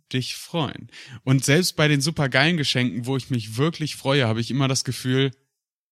dich 0.09 0.35
freuen. 0.35 0.89
Und 1.23 1.45
selbst 1.45 1.75
bei 1.75 1.87
den 1.87 2.01
super 2.01 2.29
geilen 2.29 2.57
Geschenken, 2.57 3.05
wo 3.05 3.17
ich 3.17 3.29
mich 3.29 3.57
wirklich 3.57 3.95
freue, 3.95 4.27
habe 4.27 4.41
ich 4.41 4.51
immer 4.51 4.67
das 4.67 4.83
Gefühl, 4.83 5.31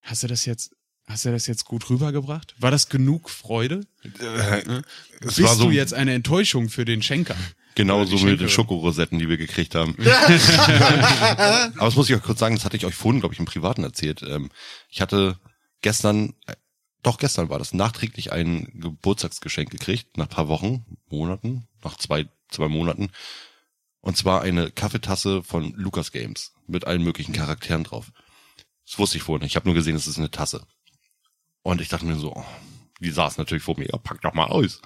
hast 0.02 0.24
du 0.24 0.28
das 0.28 0.46
jetzt, 0.46 0.72
hast 1.06 1.26
du 1.26 1.32
das 1.32 1.48
jetzt 1.48 1.66
gut 1.66 1.90
rübergebracht? 1.90 2.56
War 2.60 2.72
das 2.72 2.90
genug 2.90 3.30
Freude? 3.30 3.82
Äh, 4.04 4.82
es 5.22 5.36
Bist 5.36 5.44
war 5.44 5.56
so 5.56 5.66
du 5.66 5.72
jetzt 5.72 5.94
eine 5.94 6.14
Enttäuschung 6.14 6.70
für 6.70 6.86
den 6.86 7.02
Schenker? 7.02 7.36
genau 7.76 8.02
Oder 8.02 8.10
die 8.10 8.38
so. 8.44 8.48
Schokorosetten, 8.50 9.20
die 9.20 9.30
wir 9.30 9.38
gekriegt 9.38 9.76
haben. 9.76 9.96
Aber 10.68 11.72
das 11.86 11.96
muss 11.96 12.10
ich 12.10 12.16
auch 12.16 12.24
kurz 12.24 12.40
sagen, 12.40 12.56
das 12.56 12.66
hatte 12.66 12.76
ich 12.76 12.86
euch 12.86 12.96
vorhin, 12.96 13.20
glaube 13.20 13.34
ich, 13.34 13.40
im 13.40 13.46
Privaten 13.46 13.84
erzählt. 13.84 14.24
Ähm, 14.24 14.50
Ich 14.90 15.00
hatte 15.00 15.40
gestern, 15.82 16.34
äh, 16.48 16.56
doch 17.04 17.20
gestern 17.20 17.50
war 17.50 17.60
das, 17.60 17.74
nachträglich 17.74 18.32
ein 18.32 18.72
Geburtstagsgeschenk 18.82 19.70
gekriegt, 19.70 20.18
nach 20.18 20.26
ein 20.26 20.30
paar 20.30 20.48
Wochen, 20.48 20.86
Monaten, 21.10 21.68
nach 21.84 21.98
zwei, 21.98 22.28
zwei 22.50 22.68
Monaten. 22.68 23.12
Und 24.02 24.18
zwar 24.18 24.42
eine 24.42 24.72
Kaffeetasse 24.72 25.44
von 25.44 25.74
Lucas 25.74 26.12
Games 26.12 26.54
mit 26.68 26.86
allen 26.86 27.04
möglichen 27.04 27.34
Charakteren 27.34 27.84
drauf. 27.84 28.12
Das 28.86 28.98
wusste 29.00 29.18
ich 29.18 29.24
vorher 29.24 29.44
nicht. 29.44 29.52
Ich 29.52 29.56
habe 29.56 29.68
nur 29.68 29.76
gesehen, 29.76 29.96
es 29.96 30.08
ist 30.08 30.18
eine 30.18 30.32
Tasse. 30.32 30.66
Und 31.64 31.82
ich 31.82 31.90
dachte 31.90 32.06
mir 32.06 32.16
so, 32.16 32.34
oh, 32.34 32.46
die 33.02 33.12
saß 33.12 33.38
natürlich 33.38 33.64
vor 33.64 33.78
mir, 33.78 33.88
ja, 33.88 33.98
pack 33.98 34.22
doch 34.22 34.34
mal 34.34 34.48
aus. 34.48 34.82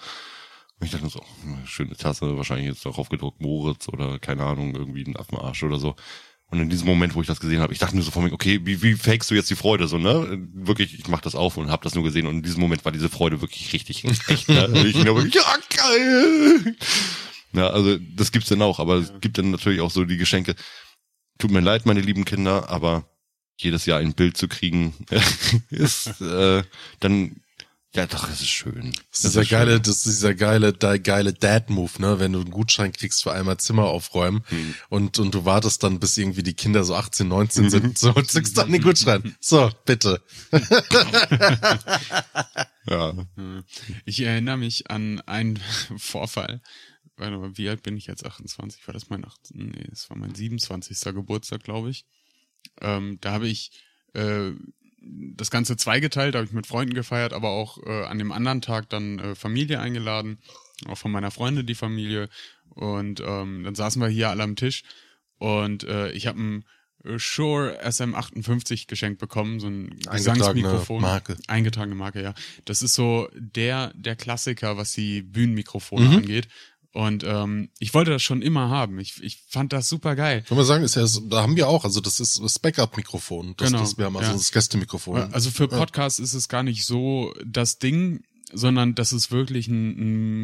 Und 0.80 0.86
ich 0.86 0.92
dachte 0.92 1.04
mir 1.06 1.12
so, 1.12 1.22
oh, 1.22 1.66
schöne 1.66 1.96
Tasse, 1.96 2.38
wahrscheinlich 2.38 2.68
jetzt 2.68 2.86
darauf 2.86 3.10
gedruckt 3.10 3.42
Moritz 3.42 3.88
oder 3.88 4.18
keine 4.18 4.44
Ahnung, 4.44 4.74
irgendwie 4.76 5.04
ein 5.04 5.16
Affenarsch 5.16 5.64
oder 5.64 5.78
so. 5.78 5.96
Und 6.52 6.60
in 6.60 6.70
diesem 6.70 6.88
Moment, 6.88 7.16
wo 7.16 7.22
ich 7.22 7.28
das 7.28 7.40
gesehen 7.40 7.62
habe, 7.62 7.72
ich 7.72 7.80
dachte 7.80 7.96
mir 7.96 8.02
so 8.02 8.12
vor 8.12 8.22
mir, 8.24 8.34
okay, 8.34 8.60
wie, 8.64 8.82
wie 8.82 8.96
fakest 8.96 9.32
du 9.32 9.36
jetzt 9.36 9.50
die 9.50 9.56
Freude 9.56 9.88
so, 9.88 9.98
ne? 9.98 10.38
Wirklich, 10.54 11.00
ich 11.00 11.08
mach 11.08 11.22
das 11.22 11.34
auf 11.34 11.56
und 11.56 11.72
habe 11.72 11.84
das 11.84 11.96
nur 11.96 12.04
gesehen 12.04 12.28
und 12.28 12.38
in 12.38 12.44
diesem 12.44 12.60
Moment 12.60 12.84
war 12.84 12.92
diese 12.92 13.08
Freude 13.08 13.40
wirklich 13.40 13.72
richtig 13.72 14.04
echt, 14.28 14.50
ne? 14.50 14.84
Ich 14.86 14.96
nur 14.96 15.16
wirklich, 15.16 15.36
ja, 15.36 15.56
geil! 15.70 16.76
Ja, 17.54 17.70
also 17.70 17.98
das 18.16 18.32
gibt's 18.32 18.50
dann 18.50 18.62
auch, 18.62 18.80
aber 18.80 18.96
es 18.96 19.12
gibt 19.22 19.38
dann 19.38 19.52
natürlich 19.52 19.82
auch 19.82 19.92
so 19.92 20.06
die 20.06 20.18
Geschenke. 20.18 20.56
Tut 21.38 21.52
mir 21.52 21.60
leid, 21.60 21.86
meine 21.86 22.02
lieben 22.02 22.26
Kinder, 22.26 22.70
aber 22.70 23.06
jedes 23.58 23.86
Jahr 23.86 24.00
ein 24.00 24.14
Bild 24.14 24.38
zu 24.38 24.48
kriegen, 24.48 24.94
ist 25.70 26.22
äh, 26.22 26.64
dann 27.00 27.42
ja 27.94 28.08
doch, 28.08 28.30
es 28.30 28.40
ist 28.40 28.48
schön. 28.50 28.94
Das 29.10 29.26
ist 29.26 29.36
dieser 29.36 29.44
geile, 29.44 29.82
das 29.82 29.98
ist 29.98 30.06
dieser 30.06 30.34
geile, 30.34 30.72
der 30.72 30.98
geile 30.98 31.34
Dad-Move, 31.34 32.02
ne? 32.02 32.20
Wenn 32.20 32.32
du 32.32 32.40
einen 32.40 32.50
Gutschein 32.52 32.94
kriegst 32.94 33.22
für 33.22 33.34
einmal 33.34 33.58
Zimmer 33.58 33.84
aufräumen 33.84 34.44
Hm. 34.48 34.76
und, 34.88 35.20
und 35.20 35.36
du 35.36 35.44
wartest 35.44 35.84
dann, 35.84 36.00
bis 36.00 36.16
irgendwie 36.16 36.42
die 36.42 36.54
Kinder 36.54 36.86
so 36.86 36.96
18, 36.96 37.28
19 37.28 37.70
sind, 37.70 37.98
so 38.00 38.14
und 38.14 38.32
zückst 38.32 38.58
dann 38.58 38.72
den 38.72 38.82
Gutschein. 38.82 39.36
So, 39.42 39.70
bitte. 39.86 40.22
Ja. 42.90 43.14
Ich 44.06 44.22
erinnere 44.22 44.58
mich 44.58 44.90
an 44.90 45.22
einen 45.28 45.60
Vorfall. 45.98 46.62
Warte 47.22 47.38
mal, 47.38 47.58
wie 47.58 47.70
alt 47.70 47.84
bin 47.84 47.96
ich 47.98 48.08
jetzt? 48.08 48.26
28? 48.26 48.86
War 48.88 48.94
das 48.94 49.10
mein 49.10 49.24
18? 49.24 49.58
Nee, 49.58 49.86
das 49.90 50.10
war 50.10 50.18
mein 50.18 50.34
27. 50.36 51.00
Geburtstag, 51.14 51.64
glaube 51.64 51.90
ich. 51.92 52.06
Ähm, 52.82 53.18
da 53.22 53.32
habe 53.32 53.48
ich 53.48 53.72
äh, 54.14 54.52
das 55.04 55.50
Ganze 55.52 55.78
zweigeteilt, 55.78 56.36
da 56.36 56.40
habe 56.40 56.48
ich 56.48 56.54
mit 56.54 56.68
Freunden 56.68 56.94
gefeiert, 56.94 57.34
aber 57.34 57.50
auch 57.50 57.78
äh, 57.86 58.04
an 58.06 58.18
dem 58.20 58.32
anderen 58.32 58.62
Tag 58.62 58.90
dann 58.90 59.20
äh, 59.20 59.36
Familie 59.36 59.80
eingeladen, 59.80 60.40
auch 60.88 60.98
von 60.98 61.12
meiner 61.12 61.32
Freundin 61.32 61.66
die 61.66 61.76
Familie. 61.76 62.30
Und 62.70 63.20
ähm, 63.20 63.64
dann 63.64 63.76
saßen 63.76 64.02
wir 64.02 64.08
hier 64.10 64.30
alle 64.30 64.44
am 64.44 64.56
Tisch 64.56 64.84
und 65.38 65.84
äh, 65.84 66.12
ich 66.12 66.28
habe 66.28 66.40
ein 66.40 66.66
äh, 67.04 67.18
Shure 67.18 67.80
SM58 67.84 68.88
geschenkt 68.88 69.20
bekommen, 69.20 69.60
so 69.60 69.68
ein 69.68 70.00
Gesangsmikrofon. 70.10 71.02
Marke. 71.02 71.36
Eingetragene 71.48 71.96
Marke, 71.96 72.22
ja. 72.22 72.34
Das 72.66 72.82
ist 72.84 72.94
so 72.94 73.28
der, 73.34 73.92
der 73.96 74.16
Klassiker, 74.16 74.78
was 74.78 74.94
die 74.94 75.22
Bühnenmikrofone 75.24 76.06
Mhm. 76.10 76.16
angeht. 76.18 76.48
Und 76.94 77.24
ähm, 77.24 77.70
ich 77.80 77.94
wollte 77.94 78.12
das 78.12 78.22
schon 78.22 78.42
immer 78.42 78.70
haben. 78.70 79.00
Ich, 79.00 79.24
ich 79.24 79.42
fand 79.48 79.72
das 79.72 79.88
super 79.88 80.16
geil. 80.16 80.44
Kann 80.48 80.58
man 80.58 80.66
sagen, 80.66 80.84
ist 80.84 80.96
ja, 80.96 81.06
da 81.30 81.42
haben 81.42 81.56
wir 81.56 81.70
auch, 81.70 81.86
also 81.86 82.02
das 82.02 82.20
ist 82.20 82.42
das 82.44 82.60
Backup-Mikrofon. 82.60 83.54
Das, 83.58 83.68
Genau, 83.70 83.80
das 83.82 83.98
wir 83.98 84.06
haben, 84.06 84.18
also 84.18 84.32
ja. 84.32 84.38
das 84.38 84.52
Gästemikrofon. 84.52 85.34
Also 85.34 85.52
für 85.52 85.70
Podcasts 85.70 86.20
ist 86.20 86.34
es 86.34 86.50
gar 86.50 86.64
nicht 86.64 86.86
so 86.86 87.34
das 87.46 87.80
Ding, 87.80 88.24
sondern 88.52 88.94
das 88.96 89.14
ist 89.14 89.32
wirklich 89.32 89.70
ein, 89.70 89.92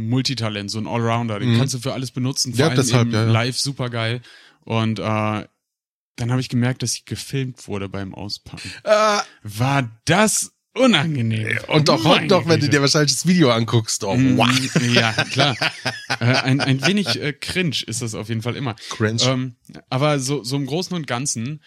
ein 0.05 0.09
Multitalent, 0.09 0.71
so 0.71 0.77
ein 0.79 0.87
Allrounder. 0.87 1.39
Den 1.39 1.53
Mhm. 1.55 1.57
kannst 1.57 1.73
du 1.73 1.79
für 1.79 1.91
alles 1.93 2.11
benutzen, 2.11 2.53
vor 2.53 2.59
Ja, 2.61 2.67
allem 2.67 2.77
deshalb, 2.77 3.11
ja, 3.11 3.25
ja. 3.25 3.29
live 3.31 3.57
super 3.59 3.89
geil. 3.89 4.21
Und 4.63 4.99
äh, 4.99 5.03
dann 5.03 6.31
habe 6.31 6.39
ich 6.39 6.47
gemerkt, 6.47 6.81
dass 6.81 6.93
ich 6.93 7.03
gefilmt 7.03 7.67
wurde 7.67 7.89
beim 7.89 8.15
Auspacken. 8.15 8.71
Ah, 8.85 9.21
War 9.43 9.91
das 10.05 10.53
unangenehm. 10.77 11.59
und 11.67 11.89
auch 11.89 12.03
heute 12.03 12.27
noch, 12.27 12.47
wenn 12.47 12.59
du 12.59 12.69
dir 12.69 12.81
wahrscheinlich 12.81 13.13
das 13.13 13.27
Video 13.27 13.51
anguckst. 13.51 14.03
Oh, 14.03 14.17
wow. 14.17 14.81
Ja, 14.93 15.11
klar. 15.25 15.55
äh, 16.19 16.25
ein, 16.25 16.61
ein 16.61 16.85
wenig 16.85 17.21
äh, 17.21 17.33
cringe 17.33 17.83
ist 17.85 18.01
das 18.01 18.15
auf 18.15 18.29
jeden 18.29 18.41
Fall 18.41 18.55
immer. 18.55 18.75
Cringe. 18.89 19.21
Ähm, 19.23 19.55
aber 19.89 20.19
so, 20.19 20.43
so 20.43 20.55
im 20.55 20.65
Großen 20.65 20.95
und 20.95 21.07
Ganzen 21.07 21.61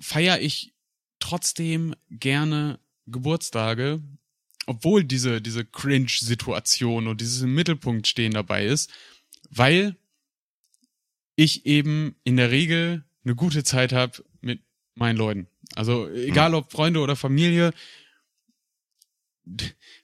feiere 0.00 0.40
ich 0.40 0.74
trotzdem 1.18 1.94
gerne 2.10 2.78
Geburtstage, 3.06 4.00
obwohl 4.66 5.04
diese, 5.04 5.40
diese 5.40 5.64
Cringe-Situation 5.64 7.06
und 7.08 7.20
dieses 7.20 7.42
im 7.42 7.54
Mittelpunkt 7.54 8.06
stehen 8.06 8.32
dabei 8.32 8.66
ist, 8.66 8.90
weil 9.50 9.96
ich 11.36 11.66
eben 11.66 12.16
in 12.24 12.36
der 12.36 12.50
Regel 12.50 13.04
eine 13.24 13.34
gute 13.34 13.64
Zeit 13.64 13.92
habe 13.92 14.24
mit 14.40 14.60
meinen 14.94 15.16
Leuten. 15.16 15.48
Also 15.74 16.08
egal 16.10 16.54
ob 16.54 16.70
Freunde 16.72 17.00
oder 17.00 17.16
Familie, 17.16 17.72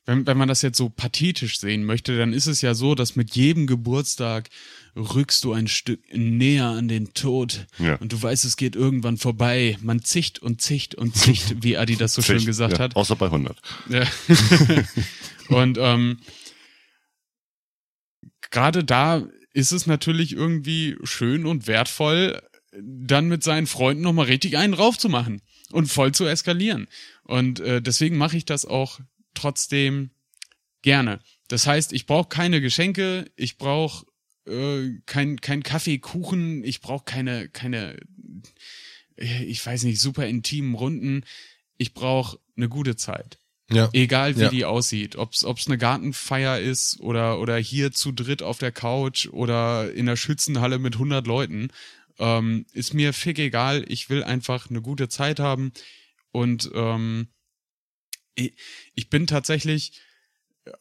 wenn, 0.05 0.27
wenn 0.27 0.37
man 0.37 0.49
das 0.49 0.63
jetzt 0.63 0.79
so 0.79 0.89
pathetisch 0.89 1.61
sehen 1.61 1.85
möchte, 1.85 2.17
dann 2.19 2.33
ist 2.33 2.47
es 2.47 2.61
ja 2.61 2.75
so, 2.75 2.95
dass 2.95 3.15
mit 3.15 3.37
jedem 3.37 3.67
Geburtstag 3.67 4.49
rückst 4.97 5.45
du 5.45 5.53
ein 5.53 5.69
Stück 5.69 6.01
näher 6.13 6.67
an 6.67 6.89
den 6.89 7.15
Tod 7.15 7.67
Ja. 7.79 7.97
und 7.97 8.13
du 8.13 8.21
weißt, 8.21 8.45
es 8.45 8.57
geht 8.57 8.75
irgendwann 8.75 9.17
vorbei. 9.17 9.79
Man 9.81 10.03
zicht 10.03 10.41
und 10.41 10.61
zicht 10.61 10.97
und 10.97 11.15
zicht, 11.15 11.57
wie 11.63 11.77
Adi 11.77 11.97
das 11.97 12.15
so 12.15 12.23
schön 12.23 12.39
Zig, 12.39 12.47
gesagt 12.47 12.75
ja, 12.75 12.79
hat. 12.81 12.97
Außer 12.97 13.15
bei 13.15 13.27
100. 13.27 13.57
Ja. 13.91 14.05
und 15.57 15.79
ähm, 15.79 16.19
gerade 18.51 18.83
da 18.83 19.25
ist 19.53 19.73
es 19.73 19.87
natürlich 19.87 20.33
irgendwie 20.33 20.97
schön 21.05 21.47
und 21.47 21.67
wertvoll, 21.69 22.43
dann 22.81 23.29
mit 23.29 23.43
seinen 23.45 23.67
Freunden 23.67 24.03
nochmal 24.03 24.27
richtig 24.27 24.57
einen 24.57 24.75
raufzumachen 24.75 25.43
und 25.73 25.87
voll 25.87 26.13
zu 26.13 26.27
eskalieren. 26.27 26.89
Und 27.25 27.61
äh, 27.61 27.83
deswegen 27.83 28.17
mache 28.17 28.37
ich 28.37 28.45
das 28.45 28.65
auch 28.65 29.01
trotzdem 29.35 30.11
gerne. 30.83 31.21
Das 31.49 31.67
heißt, 31.67 31.93
ich 31.93 32.07
brauche 32.07 32.29
keine 32.29 32.61
Geschenke, 32.61 33.31
ich 33.37 33.59
brauche 33.59 34.07
äh, 34.47 34.91
kein, 35.07 35.41
kein 35.41 35.63
Kaffee, 35.63 35.99
Kuchen, 35.99 36.65
ich 36.65 36.81
brauche 36.81 37.05
keine, 37.05 37.49
keine, 37.49 37.99
äh, 39.17 39.45
ich 39.45 39.65
weiß 39.65 39.85
nicht, 39.85 40.01
super 40.01 40.27
intimen 40.27 40.75
Runden. 40.75 41.25
Ich 41.77 41.95
brauche 41.95 42.39
eine 42.57 42.69
gute 42.69 42.97
Zeit. 42.97 43.39
Ja. 43.71 43.91
Egal 43.93 44.37
wie 44.37 44.43
Ja. 44.43 44.49
die 44.49 44.65
aussieht, 44.65 45.17
ob's 45.17 45.45
ob's 45.45 45.67
eine 45.67 45.77
Gartenfeier 45.77 46.59
ist 46.59 47.01
oder 47.01 47.39
oder 47.39 47.59
hier 47.59 47.93
zu 47.93 48.13
dritt 48.13 48.43
auf 48.43 48.57
der 48.57 48.73
Couch 48.73 49.29
oder 49.29 49.93
in 49.93 50.07
der 50.07 50.17
Schützenhalle 50.17 50.79
mit 50.79 50.95
100 50.95 51.27
Leuten, 51.27 51.69
ähm, 52.19 52.67
ist 52.73 52.95
mir 52.95 53.13
fick 53.13 53.39
egal. 53.39 53.85
Ich 53.89 54.11
will 54.11 54.25
einfach 54.25 54.71
eine 54.71 54.83
gute 54.83 55.09
Zeit 55.09 55.41
haben 55.41 55.73
und 56.33 56.71
ähm, 56.75 57.29
ich, 58.35 58.55
ich 58.95 59.11
bin 59.11 59.27
tatsächlich 59.27 59.93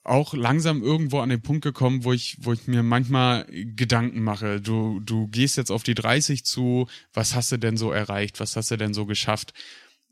auch 0.04 0.34
langsam 0.34 0.82
irgendwo 0.82 1.20
an 1.20 1.30
den 1.30 1.42
Punkt 1.42 1.64
gekommen, 1.64 2.04
wo 2.04 2.14
ich, 2.14 2.38
wo 2.42 2.54
ich 2.54 2.68
mir 2.68 2.84
manchmal 2.84 3.46
Gedanken 3.50 4.22
mache. 4.22 4.62
Du, 4.62 5.00
du 5.00 5.28
gehst 5.28 5.58
jetzt 5.58 5.72
auf 5.72 5.84
die 5.84 5.96
30 5.96 6.46
zu, 6.46 6.88
was 7.14 7.36
hast 7.36 7.52
du 7.52 7.58
denn 7.58 7.78
so 7.78 7.92
erreicht? 7.92 8.40
Was 8.40 8.56
hast 8.56 8.72
du 8.72 8.78
denn 8.78 8.94
so 8.94 9.06
geschafft? 9.06 9.54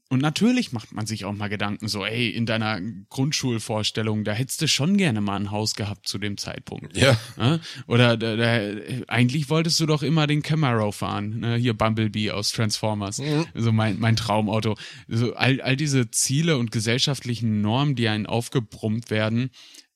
Und 0.10 0.22
natürlich 0.22 0.72
macht 0.72 0.94
man 0.94 1.08
sich 1.08 1.26
auch 1.26 1.34
mal 1.34 1.48
Gedanken 1.48 1.88
so, 1.88 2.06
ey, 2.06 2.30
in 2.30 2.46
deiner 2.46 2.80
Grundschulvorstellung, 3.10 4.24
da 4.24 4.34
hättest 4.34 4.62
du 4.62 4.68
schon 4.68 4.98
gerne 4.98 5.20
mal 5.20 5.36
ein 5.36 5.50
Haus 5.50 5.74
gehabt 5.74 6.08
zu 6.08 6.20
dem 6.20 6.38
Zeitpunkt. 6.38 6.96
Ja. 6.96 7.18
Ne? 7.38 7.60
Oder 7.88 8.16
da, 8.16 8.36
da, 8.36 8.82
eigentlich 9.08 9.50
wolltest 9.50 9.80
du 9.80 9.88
doch 9.88 10.04
immer 10.04 10.28
den 10.28 10.44
Camaro 10.44 10.92
fahren, 10.92 11.40
ne? 11.40 11.56
hier 11.56 11.74
Bumblebee 11.74 12.30
aus 12.30 12.52
Transformers, 12.52 13.20
so 13.56 13.72
mein, 13.72 14.00
mein 14.00 14.16
Traumauto. 14.16 14.78
So 15.08 15.34
all, 15.34 15.60
all 15.62 15.76
diese 15.76 16.12
Ziele 16.12 16.60
und 16.60 16.72
gesellschaftlichen 16.72 17.62
Normen, 17.62 17.96
die 17.96 18.08
einen 18.08 18.28
aufgebrummt 18.28 19.10
werden, 19.10 19.50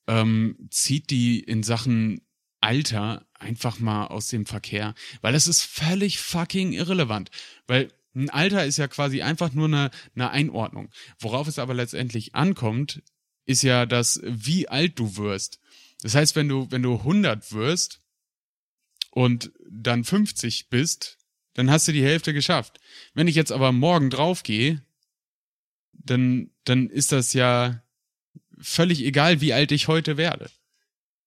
ähm, 0.07 0.55
zieht 0.71 1.11
die 1.11 1.39
in 1.39 1.61
Sachen 1.61 2.21
Alter 2.61 3.27
einfach 3.35 3.79
mal 3.79 4.07
aus 4.07 4.27
dem 4.27 4.45
Verkehr, 4.45 4.95
weil 5.21 5.35
es 5.35 5.47
ist 5.47 5.63
völlig 5.63 6.19
fucking 6.19 6.73
irrelevant, 6.73 7.29
weil 7.67 7.89
ein 8.15 8.29
Alter 8.29 8.65
ist 8.65 8.77
ja 8.77 8.87
quasi 8.87 9.21
einfach 9.21 9.53
nur 9.53 9.67
eine, 9.67 9.91
eine 10.15 10.31
Einordnung. 10.31 10.89
Worauf 11.19 11.47
es 11.47 11.59
aber 11.59 11.73
letztendlich 11.73 12.35
ankommt, 12.35 13.03
ist 13.45 13.63
ja 13.63 13.85
das, 13.85 14.21
wie 14.23 14.67
alt 14.67 14.97
du 14.99 15.17
wirst. 15.17 15.59
Das 16.01 16.15
heißt, 16.15 16.35
wenn 16.35 16.47
du, 16.47 16.69
wenn 16.71 16.81
du 16.81 16.95
100 16.95 17.51
wirst 17.51 18.01
und 19.11 19.51
dann 19.69 20.03
50 20.03 20.69
bist, 20.69 21.17
dann 21.53 21.69
hast 21.69 21.87
du 21.87 21.91
die 21.91 22.03
Hälfte 22.03 22.33
geschafft. 22.33 22.79
Wenn 23.13 23.27
ich 23.27 23.35
jetzt 23.35 23.51
aber 23.51 23.71
morgen 23.71 24.09
draufgehe, 24.09 24.83
dann, 25.93 26.51
dann 26.63 26.89
ist 26.89 27.11
das 27.11 27.33
ja 27.33 27.83
völlig 28.59 29.03
egal, 29.03 29.41
wie 29.41 29.53
alt 29.53 29.71
ich 29.71 29.87
heute 29.87 30.17
werde. 30.17 30.49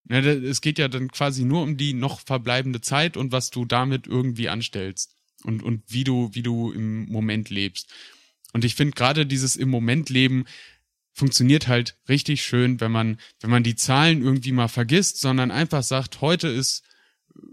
Ne, 0.04 0.18
Es 0.18 0.60
geht 0.60 0.78
ja 0.78 0.88
dann 0.88 1.10
quasi 1.10 1.44
nur 1.44 1.62
um 1.62 1.76
die 1.76 1.92
noch 1.92 2.20
verbleibende 2.20 2.80
Zeit 2.80 3.16
und 3.16 3.30
was 3.30 3.50
du 3.50 3.64
damit 3.64 4.06
irgendwie 4.06 4.48
anstellst 4.48 5.14
und, 5.44 5.62
und 5.62 5.82
wie 5.88 6.04
du, 6.04 6.30
wie 6.32 6.42
du 6.42 6.72
im 6.72 7.06
Moment 7.06 7.50
lebst. 7.50 7.92
Und 8.52 8.64
ich 8.64 8.74
finde 8.74 8.94
gerade 8.94 9.26
dieses 9.26 9.56
im 9.56 9.68
Moment 9.68 10.10
leben 10.10 10.44
funktioniert 11.14 11.68
halt 11.68 11.98
richtig 12.08 12.42
schön, 12.42 12.80
wenn 12.80 12.92
man, 12.92 13.18
wenn 13.40 13.50
man 13.50 13.62
die 13.62 13.76
Zahlen 13.76 14.22
irgendwie 14.22 14.52
mal 14.52 14.68
vergisst, 14.68 15.20
sondern 15.20 15.50
einfach 15.50 15.82
sagt, 15.82 16.20
heute 16.20 16.48
ist 16.48 16.84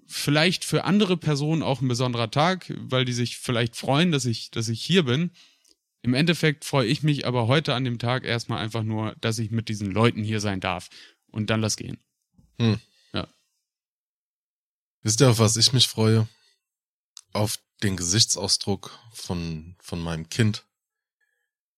vielleicht 0.07 0.65
für 0.65 0.85
andere 0.85 1.17
Personen 1.17 1.61
auch 1.61 1.81
ein 1.81 1.87
besonderer 1.87 2.31
Tag, 2.31 2.73
weil 2.77 3.05
die 3.05 3.13
sich 3.13 3.37
vielleicht 3.37 3.75
freuen, 3.75 4.11
dass 4.11 4.25
ich, 4.25 4.51
dass 4.51 4.69
ich 4.69 4.83
hier 4.83 5.03
bin. 5.03 5.31
Im 6.01 6.13
Endeffekt 6.13 6.63
freue 6.63 6.87
ich 6.87 7.03
mich 7.03 7.27
aber 7.27 7.47
heute 7.47 7.73
an 7.73 7.83
dem 7.83 7.99
Tag 7.99 8.23
erstmal 8.23 8.59
einfach 8.59 8.83
nur, 8.83 9.15
dass 9.19 9.39
ich 9.39 9.51
mit 9.51 9.67
diesen 9.67 9.91
Leuten 9.91 10.23
hier 10.23 10.39
sein 10.39 10.59
darf. 10.61 10.89
Und 11.31 11.49
dann 11.49 11.61
lass 11.61 11.75
gehen. 11.75 11.97
Wisst 15.03 15.21
ihr, 15.21 15.29
auf 15.29 15.39
was 15.39 15.57
ich 15.57 15.73
mich 15.73 15.87
freue? 15.87 16.27
Auf 17.33 17.59
den 17.83 17.97
Gesichtsausdruck 17.97 18.97
von, 19.13 19.75
von 19.79 19.99
meinem 19.99 20.29
Kind, 20.29 20.65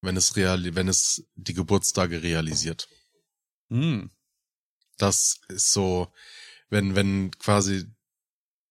wenn 0.01 0.17
es 0.17 0.35
real, 0.35 0.75
wenn 0.75 0.87
es 0.87 1.25
die 1.35 1.53
Geburtstage 1.53 2.23
realisiert. 2.23 2.87
Hm. 3.69 4.09
Das 4.97 5.39
ist 5.47 5.71
so, 5.71 6.11
wenn, 6.69 6.95
wenn 6.95 7.31
quasi 7.37 7.85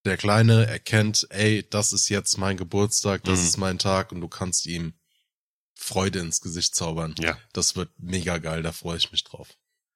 der 0.05 0.17
Kleine 0.17 0.67
erkennt, 0.67 1.27
ey, 1.31 1.67
das 1.69 1.93
ist 1.93 2.09
jetzt 2.09 2.39
mein 2.39 2.57
Geburtstag, 2.57 3.23
das 3.25 3.41
Mhm. 3.41 3.47
ist 3.47 3.57
mein 3.59 3.79
Tag 3.79 4.13
und 4.13 4.21
du 4.21 4.29
kannst 4.29 4.67
ihm 4.67 4.95
Freude 5.75 6.21
ins 6.21 6.41
Gesicht 6.41 6.75
zaubern. 6.75 7.15
Ja. 7.19 7.39
Das 7.53 7.77
wird 7.77 7.91
mega 7.99 8.39
geil, 8.39 8.63
da 8.63 8.73
freue 8.73 8.97
ich 8.99 9.13
mich 9.13 9.25
drauf. 9.25 9.49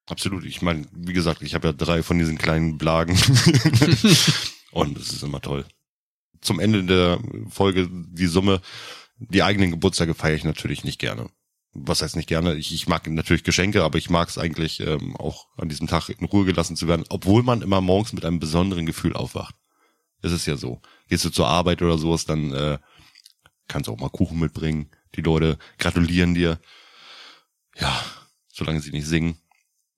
Absolut. 0.06 0.44
Ich 0.44 0.61
meine, 0.61 0.86
wie 0.93 1.12
gesagt, 1.15 1.40
ich 1.43 1.55
habe 1.55 1.69
ja 1.69 1.73
drei 1.73 2.02
von 2.02 2.19
diesen 2.19 2.36
kleinen 2.36 2.77
Blagen. 2.78 3.16
Und 4.73 4.98
es 4.98 5.12
ist 5.12 5.23
immer 5.23 5.40
toll. 5.40 5.66
Zum 6.45 6.61
Ende 6.61 6.85
der 6.85 7.19
Folge 7.49 7.89
die 7.91 8.27
Summe, 8.27 8.61
die 9.19 9.43
eigenen 9.43 9.71
Geburtstage 9.71 10.15
feiere 10.15 10.37
ich 10.37 10.45
natürlich 10.45 10.85
nicht 10.85 10.99
gerne. 10.99 11.31
Was 11.73 12.03
heißt 12.03 12.15
nicht 12.15 12.29
gerne? 12.29 12.55
Ich, 12.55 12.73
ich 12.73 12.87
mag 12.87 13.09
natürlich 13.09 13.43
Geschenke, 13.43 13.83
aber 13.83 13.99
ich 13.99 14.11
mag 14.11 14.29
es 14.29 14.39
eigentlich 14.39 14.81
ähm, 14.81 15.16
auch 15.16 15.49
an 15.57 15.69
diesem 15.69 15.89
Tag 15.89 16.09
in 16.09 16.27
Ruhe 16.27 16.45
gelassen 16.45 16.77
zu 16.77 16.87
werden, 16.87 17.05
obwohl 17.09 17.43
man 17.43 17.62
immer 17.62 17.81
morgens 17.81 18.12
mit 18.12 18.25
einem 18.25 18.39
besonderen 18.39 18.87
Gefühl 18.87 19.15
aufwacht. 19.15 19.57
Es 20.23 20.31
ist 20.31 20.47
ja 20.47 20.57
so. 20.57 20.81
Gehst 21.09 21.25
du 21.25 21.31
zur 21.31 21.49
Arbeit 21.49 21.83
oder 21.83 21.99
sowas, 21.99 22.25
dann 22.27 22.53
äh, 22.53 22.79
kannst 23.66 23.89
du 23.89 23.93
auch 23.93 23.99
mal 23.99 24.09
Kuchen 24.09 24.39
mitbringen. 24.39 24.91
Die 25.16 25.23
Leute 25.23 25.59
gratulieren 25.79 26.35
dir. 26.35 26.61
Ja, 27.77 28.05
solange 28.53 28.81
sie 28.81 28.93
nicht 28.93 29.07
singen. 29.07 29.39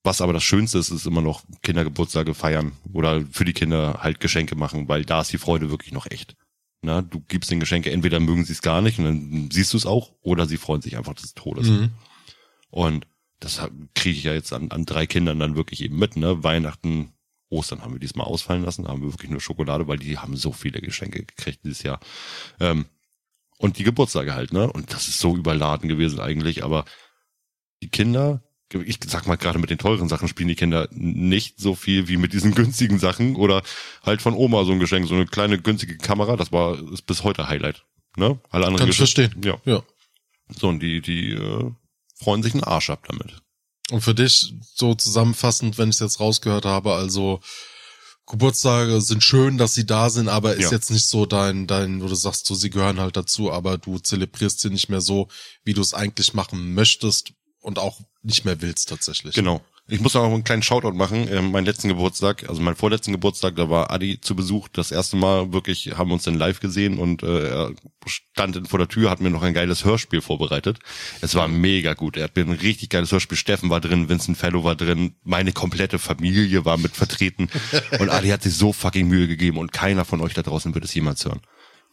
Was 0.06 0.20
aber 0.20 0.32
das 0.32 0.44
Schönste 0.44 0.78
ist, 0.78 0.90
ist 0.90 1.04
immer 1.04 1.20
noch 1.20 1.42
Kindergeburtstage 1.62 2.32
feiern 2.32 2.70
oder 2.92 3.26
für 3.32 3.44
die 3.44 3.52
Kinder 3.52 3.98
halt 4.02 4.20
Geschenke 4.20 4.54
machen, 4.54 4.88
weil 4.88 5.04
da 5.04 5.20
ist 5.20 5.32
die 5.32 5.38
Freude 5.38 5.68
wirklich 5.68 5.92
noch 5.92 6.08
echt. 6.08 6.36
Na, 6.80 7.02
du 7.02 7.18
gibst 7.26 7.50
den 7.50 7.58
Geschenke, 7.58 7.90
entweder 7.90 8.20
mögen 8.20 8.44
sie 8.44 8.52
es 8.52 8.62
gar 8.62 8.82
nicht 8.82 9.00
und 9.00 9.04
dann 9.04 9.50
siehst 9.50 9.72
du 9.72 9.76
es 9.76 9.84
auch, 9.84 10.12
oder 10.20 10.46
sie 10.46 10.58
freuen 10.58 10.80
sich 10.80 10.96
einfach 10.96 11.14
des 11.14 11.34
Todes. 11.34 11.66
Mhm. 11.66 11.90
Und 12.70 13.08
das 13.40 13.60
kriege 13.96 14.16
ich 14.16 14.22
ja 14.22 14.32
jetzt 14.32 14.52
an, 14.52 14.70
an 14.70 14.86
drei 14.86 15.08
Kindern 15.08 15.40
dann 15.40 15.56
wirklich 15.56 15.82
eben 15.82 15.98
mit, 15.98 16.16
ne? 16.16 16.44
Weihnachten, 16.44 17.12
Ostern 17.48 17.82
haben 17.82 17.92
wir 17.92 17.98
diesmal 17.98 18.28
ausfallen 18.28 18.62
lassen, 18.62 18.84
da 18.84 18.90
haben 18.90 19.02
wir 19.02 19.12
wirklich 19.12 19.32
nur 19.32 19.40
Schokolade, 19.40 19.88
weil 19.88 19.98
die 19.98 20.18
haben 20.18 20.36
so 20.36 20.52
viele 20.52 20.80
Geschenke 20.80 21.24
gekriegt 21.24 21.64
dieses 21.64 21.82
Jahr. 21.82 21.98
Ähm, 22.60 22.86
und 23.58 23.78
die 23.78 23.84
Geburtstage 23.84 24.34
halt, 24.34 24.52
ne? 24.52 24.70
Und 24.70 24.92
das 24.92 25.08
ist 25.08 25.18
so 25.18 25.36
überladen 25.36 25.88
gewesen 25.88 26.20
eigentlich, 26.20 26.62
aber 26.62 26.84
die 27.82 27.88
Kinder, 27.88 28.44
ich 28.84 28.98
sag 29.06 29.26
mal 29.26 29.36
gerade 29.36 29.58
mit 29.58 29.70
den 29.70 29.78
teuren 29.78 30.08
Sachen 30.08 30.28
spielen 30.28 30.48
die 30.48 30.56
Kinder 30.56 30.88
nicht 30.90 31.60
so 31.60 31.74
viel 31.74 32.08
wie 32.08 32.16
mit 32.16 32.32
diesen 32.32 32.54
günstigen 32.54 32.98
Sachen 32.98 33.36
oder 33.36 33.62
halt 34.02 34.22
von 34.22 34.34
Oma 34.34 34.64
so 34.64 34.72
ein 34.72 34.80
Geschenk, 34.80 35.06
so 35.06 35.14
eine 35.14 35.26
kleine 35.26 35.58
günstige 35.60 35.96
Kamera, 35.98 36.36
das 36.36 36.52
war 36.52 36.78
ist 36.92 37.06
bis 37.06 37.22
heute 37.22 37.48
Highlight, 37.48 37.84
ne? 38.16 38.40
Alle 38.50 38.66
anderen 38.66 38.78
Kann 38.78 38.90
ich 38.90 38.96
verstehen. 38.96 39.34
Ja. 39.44 39.58
Ja. 39.64 39.82
So 40.58 40.68
und 40.68 40.80
die 40.80 41.00
die 41.00 41.30
äh, 41.32 41.70
freuen 42.18 42.42
sich 42.42 42.54
einen 42.54 42.64
Arsch 42.64 42.90
ab 42.90 43.04
damit. 43.08 43.40
Und 43.90 44.00
für 44.00 44.14
dich 44.14 44.54
so 44.74 44.94
zusammenfassend, 44.96 45.78
wenn 45.78 45.90
ich 45.90 45.96
es 45.96 46.00
jetzt 46.00 46.18
rausgehört 46.18 46.64
habe, 46.64 46.94
also 46.94 47.40
Geburtstage 48.26 49.00
sind 49.00 49.22
schön, 49.22 49.56
dass 49.56 49.74
sie 49.74 49.86
da 49.86 50.10
sind, 50.10 50.28
aber 50.28 50.54
ist 50.54 50.64
Ja. 50.64 50.70
jetzt 50.72 50.90
nicht 50.90 51.06
so 51.06 51.26
dein, 51.26 51.68
dein, 51.68 52.02
wo 52.02 52.08
du 52.08 52.16
sagst, 52.16 52.46
so, 52.46 52.56
sie 52.56 52.70
gehören 52.70 52.98
halt 52.98 53.16
dazu, 53.16 53.52
aber 53.52 53.78
du 53.78 54.00
zelebrierst 54.00 54.58
sie 54.58 54.70
nicht 54.70 54.88
mehr 54.88 55.00
so, 55.00 55.28
wie 55.62 55.74
du 55.74 55.80
es 55.80 55.94
eigentlich 55.94 56.34
machen 56.34 56.74
möchtest 56.74 57.32
und 57.66 57.78
auch 57.80 58.00
nicht 58.22 58.44
mehr 58.44 58.62
willst 58.62 58.88
tatsächlich. 58.88 59.34
Genau. 59.34 59.60
Ich 59.88 60.00
muss 60.00 60.14
noch 60.14 60.24
einen 60.24 60.42
kleinen 60.42 60.62
Shoutout 60.64 60.92
machen. 60.96 61.28
Ähm, 61.30 61.52
meinen 61.52 61.64
letzten 61.64 61.86
Geburtstag, 61.88 62.48
also 62.48 62.60
meinen 62.60 62.74
vorletzten 62.74 63.12
Geburtstag, 63.12 63.54
da 63.54 63.70
war 63.70 63.90
Adi 63.92 64.20
zu 64.20 64.34
Besuch. 64.34 64.66
Das 64.68 64.90
erste 64.90 65.16
Mal 65.16 65.52
wirklich 65.52 65.96
haben 65.96 66.08
wir 66.10 66.14
uns 66.14 66.24
dann 66.24 66.34
live 66.34 66.58
gesehen 66.58 66.98
und 66.98 67.22
äh, 67.22 67.48
er 67.48 67.72
stand 68.06 68.68
vor 68.68 68.78
der 68.80 68.88
Tür, 68.88 69.10
hat 69.10 69.20
mir 69.20 69.30
noch 69.30 69.42
ein 69.42 69.54
geiles 69.54 69.84
Hörspiel 69.84 70.20
vorbereitet. 70.22 70.78
Es 71.20 71.34
war 71.36 71.46
mega 71.46 71.94
gut. 71.94 72.16
Er 72.16 72.24
hat 72.24 72.36
mir 72.36 72.42
ein 72.42 72.52
richtig 72.52 72.88
geiles 72.90 73.12
Hörspiel. 73.12 73.38
Steffen 73.38 73.70
war 73.70 73.80
drin, 73.80 74.08
Vincent 74.08 74.38
Fellow 74.38 74.64
war 74.64 74.74
drin, 74.76 75.14
meine 75.22 75.52
komplette 75.52 75.98
Familie 76.00 76.64
war 76.64 76.78
mit 76.78 76.96
vertreten. 76.96 77.48
Und 78.00 78.10
Adi 78.10 78.28
hat 78.28 78.42
sich 78.42 78.54
so 78.54 78.72
fucking 78.72 79.06
Mühe 79.06 79.28
gegeben 79.28 79.58
und 79.58 79.72
keiner 79.72 80.04
von 80.04 80.20
euch 80.20 80.34
da 80.34 80.42
draußen 80.42 80.74
wird 80.74 80.84
es 80.84 80.94
jemals 80.94 81.24
hören. 81.24 81.40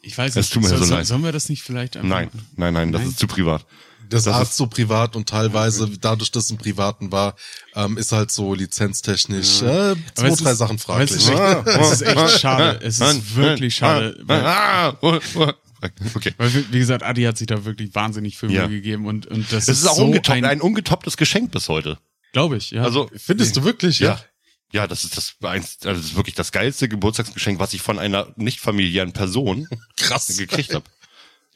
Ich 0.02 0.18
weiß 0.18 0.32
Es 0.36 0.36
nicht, 0.48 0.54
tut 0.54 0.64
mir 0.64 0.70
so 0.70 0.78
soll, 0.84 0.98
leid. 0.98 1.06
sollen 1.06 1.24
wir 1.24 1.32
das 1.32 1.48
nicht 1.48 1.62
vielleicht 1.64 1.96
einfach 1.96 2.10
Nein, 2.10 2.30
nein, 2.58 2.74
nein, 2.74 2.92
das 2.92 3.02
Nein? 3.02 3.12
ist 3.12 3.20
zu 3.20 3.28
privat. 3.28 3.66
Das, 4.14 4.24
Das 4.26 4.34
Arzt 4.36 4.52
ist- 4.52 4.58
so 4.58 4.68
privat 4.68 5.16
und 5.16 5.28
teilweise, 5.28 5.90
dadurch, 6.00 6.32
dass 6.32 6.46
es 6.46 6.50
im 6.52 6.58
Privaten 6.58 7.12
war, 7.12 7.36
ähm, 7.76 7.98
ist 7.98 8.12
halt 8.12 8.32
so 8.32 8.54
lizenztechnisch 8.54 9.62
Ja. 9.62 9.92
äh, 9.92 9.96
zwei, 10.16 10.30
drei 10.30 10.52
ist- 10.52 10.58
Sachen 10.58 10.76
es 10.78 10.84
fraglich. 10.84 11.12
ist 11.12 11.30
echt- 11.30 11.68
Es 11.68 11.92
ist 11.94 12.02
echt 12.04 12.40
schade. 12.40 12.80
Es 12.84 13.00
ist 13.00 13.36
wirklich 13.36 13.76
schade. 13.76 14.18
Weil, 14.24 14.46
Ah, 14.46 14.98
Okay. 15.02 16.34
weil, 16.38 16.54
wie- 16.72 16.80
gesagt, 16.80 17.04
Adi 17.04 17.24
hat 17.24 17.38
sich 17.38 17.48
da 17.48 17.66
wirklich 17.66 17.94
wahnsinnig 17.94 18.38
viel 18.38 18.50
Mühe 18.50 18.58
Ja. 18.60 18.68
gegeben 18.68 19.06
und, 19.06 19.26
und 19.28 19.52
das, 19.52 19.66
Das 19.66 19.78
ist 19.80 19.88
auch 19.88 19.96
so 19.98 20.06
ungetoppt, 20.06 20.30
ein, 20.38 20.46
ein, 20.46 20.62
ungetopptes 20.62 21.18
Geschenk 21.18 21.52
bis 21.52 21.68
heute. 21.70 21.98
glaube 22.32 22.58
ich, 22.58 22.72
ja. 22.72 22.84
Also 22.84 23.10
Findest 23.16 23.58
du 23.58 23.64
wirklich? 23.64 24.00
Ja. 24.00 24.20
Ja, 24.72 24.88
das 24.88 25.04
ist 25.04 25.18
das, 25.18 25.36
eins, 25.44 25.78
also 25.86 26.00
das 26.02 26.12
ist 26.12 26.16
wirklich 26.16 26.34
das 26.36 26.52
geilste 26.52 26.88
Geburtstagsgeschenk, 26.90 27.60
was 27.60 27.74
ich 27.74 27.82
von 27.82 28.00
einer 28.00 28.34
nicht 28.38 28.60
familiären 28.60 29.12
Person 29.14 29.68
Krass. 29.98 30.36
gekriegt 30.38 30.74
habe. 30.74 30.86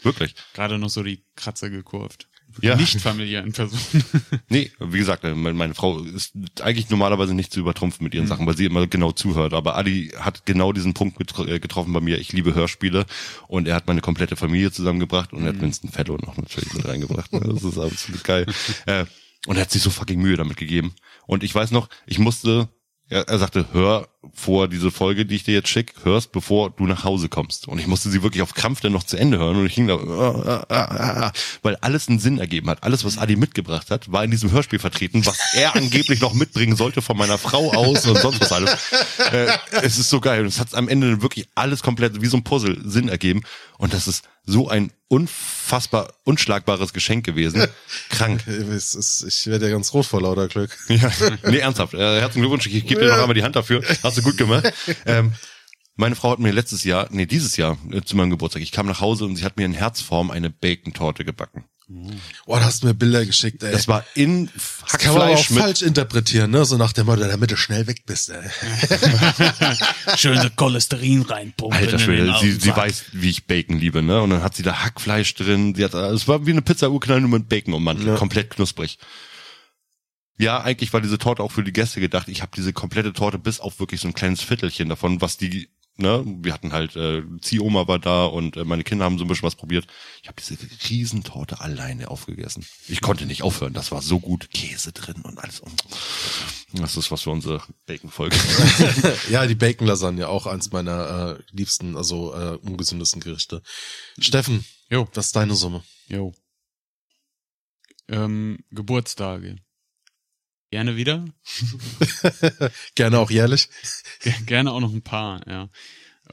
Wirklich. 0.04 0.36
gerade 0.54 0.78
noch 0.78 0.90
so 0.92 1.02
die 1.02 1.24
Kratzer 1.36 1.72
gekurvt. 1.72 2.27
Ja. 2.62 2.76
Nicht 2.76 3.00
familiären 3.02 3.52
Personen. 3.54 3.82
Nee, 4.50 4.72
wie 4.80 4.98
gesagt, 4.98 5.24
äh, 5.24 5.34
meine, 5.34 5.74
Frau 5.74 6.00
ist 6.00 6.34
eigentlich 6.62 6.90
normalerweise 6.90 7.34
nicht 7.34 7.52
zu 7.52 7.60
übertrumpfen 7.60 8.04
mit 8.04 8.14
ihren 8.14 8.26
Mhm. 8.26 8.30
Sachen, 8.30 8.48
weil 8.48 8.56
sie 8.58 8.66
immer 8.66 8.88
genau 8.88 9.12
zuhört. 9.12 9.54
Aber 9.54 9.76
Adi 9.78 10.12
hat 10.20 10.46
genau 10.46 10.72
diesen 10.74 10.94
Punkt 10.94 11.20
äh, 11.48 11.60
getroffen 11.60 11.94
bei 11.94 12.00
mir. 12.02 12.18
Ich 12.20 12.32
liebe 12.34 12.56
Hörspiele 12.56 13.06
und 13.48 13.68
er 13.68 13.76
hat 13.76 13.88
meine 13.88 14.02
komplette 14.02 14.36
Familie 14.36 14.72
zusammengebracht 14.72 15.34
und 15.34 15.40
er 15.46 15.52
Mhm. 15.52 15.56
hat 15.58 15.62
Winston 15.62 15.90
Fellow 15.92 16.18
noch 16.18 16.38
natürlich 16.38 16.74
mit 16.74 16.86
reingebracht. 16.88 17.32
ne? 17.34 17.42
Das 17.42 17.64
ist 17.64 17.78
absolut 17.78 18.24
geil. 18.24 18.46
Äh, 18.86 19.06
und 19.46 19.56
er 19.58 19.62
hat 19.62 19.72
sich 19.72 19.82
so 19.82 19.90
fucking 19.90 20.20
Mühe 20.22 20.38
damit 20.38 20.58
gegeben. 20.58 20.94
Und 21.26 21.44
ich 21.44 21.54
weiß 21.54 21.72
noch, 21.72 21.90
ich 22.06 22.20
musste, 22.20 22.70
er, 23.10 23.28
er 23.28 23.38
sagte, 23.40 23.68
hör 23.72 24.08
vor 24.34 24.68
diese 24.68 24.92
Folge, 24.92 25.26
die 25.26 25.36
ich 25.36 25.44
dir 25.44 25.54
jetzt 25.54 25.70
schick, 25.70 25.94
hörst, 26.04 26.32
bevor 26.32 26.72
du 26.72 26.86
nach 26.86 27.04
Hause 27.04 27.30
kommst. 27.30 27.68
Und 27.68 27.80
ich 27.80 27.88
musste 27.88 28.10
sie 28.10 28.24
wirklich 28.24 28.42
auf 28.42 28.54
Krampf 28.54 28.82
dann 28.82 28.92
noch 28.92 29.04
zu 29.04 29.18
Ende 29.18 29.38
hören 29.38 29.58
und 29.58 29.66
ich 29.66 29.76
hing 29.76 29.88
da, 29.88 29.96
ah, 29.96 30.66
ah, 30.70 30.76
ah, 30.76 31.26
ah, 31.28 31.32
weil 31.62 31.76
alles 31.78 32.08
einen 32.10 32.20
Sinn 32.20 32.40
ergeben 32.40 32.70
hat. 32.70 32.84
Alles, 32.84 33.06
was 33.06 33.18
Adi 33.18 33.36
mitgebracht 33.36 33.92
hat, 33.92 34.12
war 34.12 34.24
in 34.24 34.32
diesem 34.32 34.52
Hörspiel 34.52 34.80
vertreten, 34.80 35.26
was 35.26 35.38
er 35.54 35.76
angeblich 35.76 36.20
noch 36.22 36.34
mitbringen 36.34 36.76
sollte 36.76 37.02
von 37.02 37.18
meiner 37.18 37.38
Frau 37.38 37.72
aus 37.74 38.06
und 38.06 38.18
sonst 38.18 38.42
was 38.42 38.52
alles. 38.52 38.92
Äh, 39.32 39.48
es 39.82 39.98
ist 39.98 40.10
so 40.10 40.20
geil. 40.20 40.42
Und 40.42 40.48
es 40.48 40.60
hat 40.60 40.74
am 40.74 40.88
Ende 40.88 41.22
wirklich 41.22 41.48
alles 41.56 41.84
komplett 41.84 42.22
wie 42.22 42.28
so 42.28 42.38
ein 42.38 42.44
Puzzle 42.44 42.80
Sinn 42.86 43.10
ergeben. 43.10 43.44
Und 43.78 43.94
das 43.94 44.08
ist 44.08 44.24
so 44.46 44.70
ein 44.70 44.92
unfassbar 45.10 46.14
unschlagbares 46.24 46.94
Geschenk 46.94 47.26
gewesen. 47.26 47.68
Krank. 48.10 48.46
Ist, 48.48 49.24
ich 49.28 49.48
werde 49.48 49.66
ja 49.66 49.72
ganz 49.72 49.94
rot 49.94 50.06
vor 50.06 50.22
lauter 50.22 50.48
Glück. 50.48 50.78
Ja, 50.88 51.12
nee, 51.44 51.58
ernsthaft. 51.58 51.94
Äh, 51.94 52.20
herzlichen 52.20 52.42
Glückwunsch. 52.42 52.68
Ich 52.68 52.86
gebe 52.86 53.02
dir 53.02 53.10
noch 53.10 53.20
einmal 53.20 53.34
die 53.34 53.44
Hand 53.44 53.56
dafür. 53.56 53.82
Hast 54.08 54.18
du 54.18 54.22
gut 54.24 54.38
gemacht. 54.38 54.72
Ähm, 55.06 55.34
meine 55.96 56.16
Frau 56.16 56.32
hat 56.32 56.40
mir 56.40 56.52
letztes 56.52 56.84
Jahr, 56.84 57.08
nee, 57.12 57.26
dieses 57.26 57.58
Jahr 57.58 57.78
äh, 57.92 58.02
zu 58.02 58.16
meinem 58.16 58.30
Geburtstag, 58.30 58.62
ich 58.62 58.72
kam 58.72 58.86
nach 58.86 59.02
Hause 59.02 59.26
und 59.26 59.36
sie 59.36 59.44
hat 59.46 59.58
mir 59.58 59.66
in 59.66 59.74
Herzform 59.74 60.30
eine 60.32 60.50
Bacon-Torte 60.50 61.26
gebacken. 61.26 61.64
Oh, 62.46 62.58
da 62.58 62.66
hast 62.66 62.84
du 62.84 62.88
mir 62.88 62.94
Bilder 62.94 63.26
geschickt, 63.26 63.64
ey. 63.64 63.72
Das 63.72 63.88
war 63.88 64.04
in 64.14 64.50
Das 64.92 65.00
kann 65.00 65.14
man 65.14 65.22
auch 65.22 65.28
Hackfleisch 65.30 65.50
mit 65.52 65.60
falsch 65.64 65.82
interpretieren, 65.84 66.52
ne? 66.52 66.66
So 66.66 66.76
nach 66.76 66.92
dem 66.92 67.06
Motto, 67.06 67.22
damit 67.24 67.50
du 67.50 67.56
schnell 67.56 67.88
weg 67.88 68.06
bist, 68.06 68.30
ey. 68.30 68.44
Schön 70.18 70.40
so 70.42 70.50
Cholesterin 70.50 71.22
reinpumpen. 71.22 71.80
Alter 71.80 71.98
Schwede, 71.98 72.36
sie, 72.42 72.52
sie 72.52 72.76
weiß, 72.76 73.06
wie 73.14 73.30
ich 73.30 73.46
Bacon 73.48 73.80
liebe, 73.80 74.02
ne? 74.02 74.22
Und 74.22 74.32
dann 74.32 74.44
hat 74.44 74.56
sie 74.56 74.64
da 74.64 74.84
Hackfleisch 74.84 75.34
drin. 75.36 75.76
Sie 75.76 75.84
hat, 75.86 75.94
es 75.94 76.28
war 76.28 76.46
wie 76.46 76.52
eine 76.52 76.62
Pizza 76.62 76.90
Urknall 76.92 77.22
nur 77.22 77.30
mit 77.30 77.48
Bacon 77.48 77.74
ummantelt, 77.74 78.10
Ja. 78.10 78.16
komplett 78.16 78.50
knusprig. 78.50 78.98
Ja, 80.38 80.62
eigentlich 80.62 80.94
war 80.94 81.02
diese 81.02 81.18
Torte 81.18 81.42
auch 81.44 81.52
für 81.52 81.64
die 81.64 81.74
Gäste 81.74 82.00
gedacht. 82.00 82.28
Ich 82.28 82.42
habe 82.42 82.52
diese 82.56 82.74
komplette 82.74 83.14
Torte 83.14 83.40
bis 83.40 83.60
auf 83.60 83.80
wirklich 83.80 84.02
so 84.02 84.08
ein 84.08 84.14
kleines 84.14 84.42
Viertelchen 84.42 84.88
davon, 84.88 85.20
was 85.20 85.38
die, 85.38 85.68
ne, 85.96 86.24
wir 86.26 86.54
hatten 86.54 86.74
halt, 86.74 86.96
äh, 86.96 87.24
Ziehoma 87.42 87.88
war 87.88 87.98
da 87.98 88.26
und 88.26 88.56
äh, 88.56 88.64
meine 88.64 88.84
Kinder 88.84 89.06
haben 89.06 89.18
so 89.18 89.26
ein 89.26 89.28
bisschen 89.28 89.48
was 89.48 89.56
probiert. 89.56 89.88
Ich 90.22 90.28
habe 90.28 90.40
diese 90.40 90.56
Riesentorte 90.90 91.60
alleine 91.60 92.12
aufgegessen. 92.12 92.64
Ich 92.88 93.02
konnte 93.02 93.26
nicht 93.26 93.42
aufhören, 93.42 93.74
das 93.74 93.92
war 93.92 94.04
so 94.04 94.20
gut. 94.20 94.50
Käse 94.52 94.92
drin 94.92 95.24
und 95.24 95.40
alles. 95.40 95.64
Das 96.74 96.98
ist 96.98 97.10
was 97.10 97.24
für 97.24 97.32
unsere 97.32 97.64
Bacon-Folge. 97.88 98.38
Ja, 99.32 99.48
die 99.48 99.56
Bacon-Lasagne, 99.56 100.28
auch 100.30 100.46
eins 100.46 100.72
meiner 100.72 101.38
äh, 101.40 101.44
liebsten, 101.52 101.98
also 101.98 102.36
äh, 102.36 102.58
ungesündesten 102.58 103.22
Gerichte. 103.22 103.64
Steffen, 104.20 104.64
Jo. 104.92 105.08
was 105.16 105.28
ist 105.28 105.36
deine 105.36 105.56
Summe? 105.56 105.84
Jo. 106.08 106.32
Ähm, 108.08 108.60
Geburtstage. 108.70 109.58
Gerne 110.70 110.96
wieder. 110.98 111.26
Gerne 112.96 113.20
auch 113.20 113.32
jährlich. 113.32 113.70
Ge- 114.22 114.34
Gerne 114.46 114.72
auch 114.72 114.80
noch 114.82 114.94
ein 114.94 115.02
paar, 115.02 115.48
ja. 115.48 115.70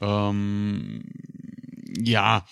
Ähm, 0.01 1.03
ja, 1.97 2.45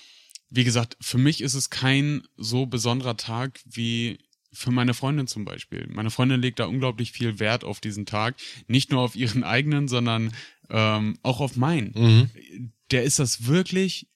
wie 0.50 0.64
gesagt, 0.64 0.96
für 1.02 1.18
mich 1.18 1.42
ist 1.42 1.56
es 1.56 1.70
kein 1.70 2.24
so 2.38 2.66
besonderer 2.66 3.18
Tag 3.18 3.60
wie 3.66 4.20
für 4.54 4.72
meine 4.72 4.94
Freundin 4.94 5.28
zum 5.28 5.46
Beispiel. 5.46 5.88
Meine 5.92 6.12
Freundin 6.12 6.40
legt 6.40 6.60
da 6.60 6.66
unglaublich 6.66 7.12
viel 7.12 7.40
Wert 7.40 7.64
auf 7.64 7.82
diesen 7.82 8.06
Tag. 8.06 8.36
Nicht 8.68 8.92
nur 8.92 9.02
auf 9.02 9.16
ihren 9.16 9.44
eigenen, 9.44 9.88
sondern 9.88 10.32
ähm, 10.70 11.18
auch 11.24 11.40
auf 11.42 11.56
meinen. 11.56 11.92
Mhm. 11.96 12.72
Der 12.92 13.04
ist 13.04 13.18
das 13.20 13.48
wirklich 13.48 14.08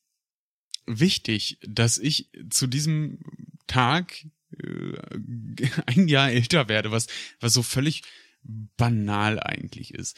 wichtig, 0.85 1.57
dass 1.67 1.97
ich 1.97 2.29
zu 2.51 2.67
diesem 2.67 3.19
Tag 3.65 4.25
äh, 4.63 5.69
ein 5.85 6.07
Jahr 6.07 6.31
älter 6.31 6.69
werde, 6.69 6.91
was, 6.91 7.07
was 7.39 7.53
so 7.53 7.63
völlig 7.63 8.03
banal 8.43 9.39
eigentlich 9.39 9.93
ist. 9.93 10.17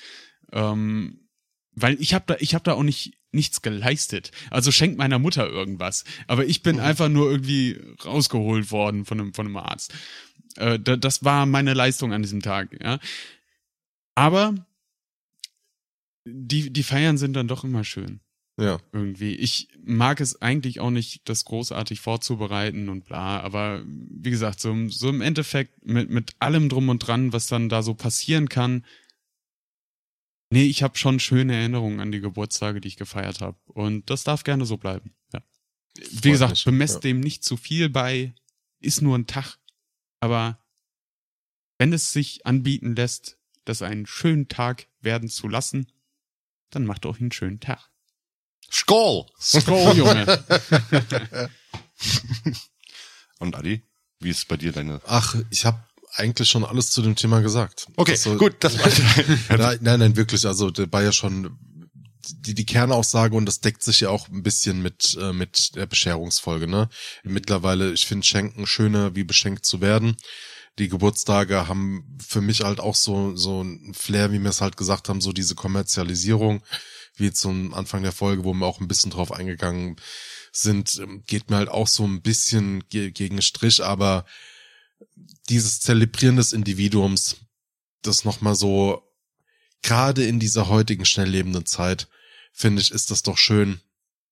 Ähm, 0.51 1.27
weil 1.71 1.99
ich 2.01 2.13
habe 2.13 2.25
da, 2.27 2.35
ich 2.39 2.53
habe 2.53 2.63
da 2.63 2.73
auch 2.73 2.83
nicht 2.83 3.17
nichts 3.31 3.61
geleistet. 3.61 4.31
Also 4.49 4.71
schenkt 4.71 4.97
meiner 4.97 5.19
Mutter 5.19 5.47
irgendwas, 5.47 6.03
aber 6.27 6.45
ich 6.45 6.63
bin 6.63 6.79
einfach 6.79 7.09
nur 7.09 7.29
irgendwie 7.29 7.79
rausgeholt 8.03 8.71
worden 8.71 9.05
von 9.05 9.19
einem 9.19 9.33
von 9.33 9.45
einem 9.45 9.57
Arzt. 9.57 9.93
Äh, 10.55 10.79
da, 10.79 10.95
das 10.95 11.23
war 11.23 11.45
meine 11.45 11.73
Leistung 11.73 12.11
an 12.11 12.23
diesem 12.23 12.41
Tag. 12.41 12.75
Ja, 12.81 12.99
aber 14.15 14.55
die 16.25 16.71
die 16.73 16.83
Feiern 16.83 17.17
sind 17.17 17.33
dann 17.33 17.47
doch 17.47 17.63
immer 17.63 17.83
schön 17.83 18.19
Ja. 18.59 18.79
irgendwie. 18.91 19.35
Ich 19.35 19.69
mag 19.83 20.19
es 20.21 20.41
eigentlich 20.41 20.79
auch 20.79 20.91
nicht, 20.91 21.27
das 21.29 21.45
großartig 21.45 21.99
vorzubereiten 22.01 22.89
und 22.89 23.05
bla, 23.05 23.39
aber 23.41 23.83
wie 23.85 24.29
gesagt, 24.31 24.59
so, 24.59 24.71
im- 24.71 24.89
so 24.91 25.09
im 25.09 25.21
Endeffekt 25.21 25.85
mit, 25.85 26.09
mit 26.09 26.33
allem 26.39 26.69
drum 26.69 26.89
und 26.89 26.99
dran, 26.99 27.31
was 27.33 27.47
dann 27.47 27.69
da 27.69 27.81
so 27.83 27.93
passieren 27.93 28.49
kann. 28.49 28.85
Nee, 30.51 30.65
ich 30.65 30.81
habe 30.83 30.97
schon 30.97 31.19
schöne 31.19 31.55
Erinnerungen 31.55 31.99
an 31.99 32.11
die 32.11 32.21
Geburtstage, 32.21 32.81
die 32.81 32.87
ich 32.87 32.97
gefeiert 32.97 33.39
habe. 33.41 33.57
Und 33.67 34.09
das 34.09 34.23
darf 34.23 34.43
gerne 34.43 34.65
so 34.65 34.77
bleiben. 34.77 35.13
Ja. 35.31 35.41
Wie 36.11 36.31
gesagt, 36.31 36.51
mich, 36.53 36.65
bemesst 36.65 36.95
ja. 36.95 36.99
dem 37.01 37.19
nicht 37.19 37.43
zu 37.43 37.55
viel 37.55 37.89
bei, 37.89 38.33
ist 38.79 39.01
nur 39.01 39.17
ein 39.17 39.27
Tag. 39.27 39.57
Aber 40.19 40.59
wenn 41.77 41.93
es 41.93 42.11
sich 42.11 42.45
anbieten 42.45 42.95
lässt, 42.95 43.37
das 43.65 43.81
einen 43.83 44.05
schönen 44.07 44.47
Tag 44.47 44.87
werden 45.01 45.29
zu 45.29 45.47
lassen, 45.47 45.91
dann 46.71 46.85
macht 46.85 47.05
euch 47.05 47.19
einen 47.21 47.31
schönen 47.31 47.59
Tag. 47.59 47.88
Skoll! 48.69 49.25
Oh, 49.67 49.93
Junge. 49.93 50.39
Und 53.39 53.55
Adi, 53.55 53.83
wie 54.19 54.29
ist 54.29 54.47
bei 54.47 54.57
dir 54.57 54.71
deine 54.71 55.01
Ach, 55.05 55.35
ich 55.49 55.65
habe 55.65 55.83
eigentlich 56.13 56.49
schon 56.49 56.65
alles 56.65 56.91
zu 56.91 57.01
dem 57.01 57.15
Thema 57.15 57.41
gesagt. 57.41 57.87
Okay, 57.95 58.11
Also, 58.11 58.35
gut, 58.37 58.55
das 58.59 58.77
war 58.77 58.87
Nein, 59.57 59.79
nein, 59.81 59.99
nein, 59.99 60.15
wirklich. 60.15 60.45
Also 60.45 60.71
da 60.71 60.91
war 60.91 61.03
ja 61.03 61.11
schon 61.11 61.57
die, 62.27 62.53
die 62.53 62.65
Kernaussage 62.65 63.35
und 63.35 63.45
das 63.45 63.59
deckt 63.59 63.83
sich 63.83 64.01
ja 64.01 64.09
auch 64.09 64.27
ein 64.27 64.43
bisschen 64.43 64.81
mit, 64.81 65.17
äh, 65.19 65.33
mit 65.33 65.75
der 65.75 65.85
Bescherungsfolge. 65.85 66.67
Ne? 66.67 66.89
Mittlerweile, 67.23 67.91
ich 67.93 68.05
finde 68.05 68.25
Schenken 68.25 68.67
schöner, 68.67 69.15
wie 69.15 69.23
beschenkt 69.23 69.65
zu 69.65 69.81
werden. 69.81 70.17
Die 70.77 70.89
Geburtstage 70.89 71.67
haben 71.67 72.17
für 72.25 72.41
mich 72.41 72.61
halt 72.61 72.79
auch 72.79 72.95
so, 72.95 73.35
so 73.35 73.61
ein 73.63 73.93
Flair, 73.93 74.31
wie 74.31 74.39
wir 74.39 74.49
es 74.49 74.61
halt 74.61 74.77
gesagt 74.77 75.09
haben, 75.09 75.21
so 75.21 75.33
diese 75.33 75.55
Kommerzialisierung, 75.55 76.63
wie 77.19 77.31
am 77.43 77.73
Anfang 77.73 78.03
der 78.03 78.11
Folge, 78.11 78.43
wo 78.43 78.53
wir 78.53 78.65
auch 78.65 78.79
ein 78.79 78.87
bisschen 78.87 79.11
drauf 79.11 79.31
eingegangen 79.31 79.97
sind, 80.51 80.99
ähm, 80.99 81.23
geht 81.25 81.49
mir 81.49 81.57
halt 81.57 81.69
auch 81.69 81.87
so 81.87 82.05
ein 82.05 82.21
bisschen 82.21 82.83
ge 82.89 83.11
gegen 83.11 83.41
Strich, 83.41 83.83
aber 83.83 84.25
dieses 85.49 85.79
Zelebrieren 85.79 86.37
des 86.37 86.53
Individuums, 86.53 87.37
das 88.01 88.25
nochmal 88.25 88.55
so, 88.55 89.03
gerade 89.81 90.25
in 90.25 90.39
dieser 90.39 90.67
heutigen 90.67 91.05
schnell 91.05 91.29
lebenden 91.29 91.65
Zeit, 91.65 92.07
finde 92.51 92.81
ich, 92.81 92.91
ist 92.91 93.11
das 93.11 93.23
doch 93.23 93.37
schön, 93.37 93.79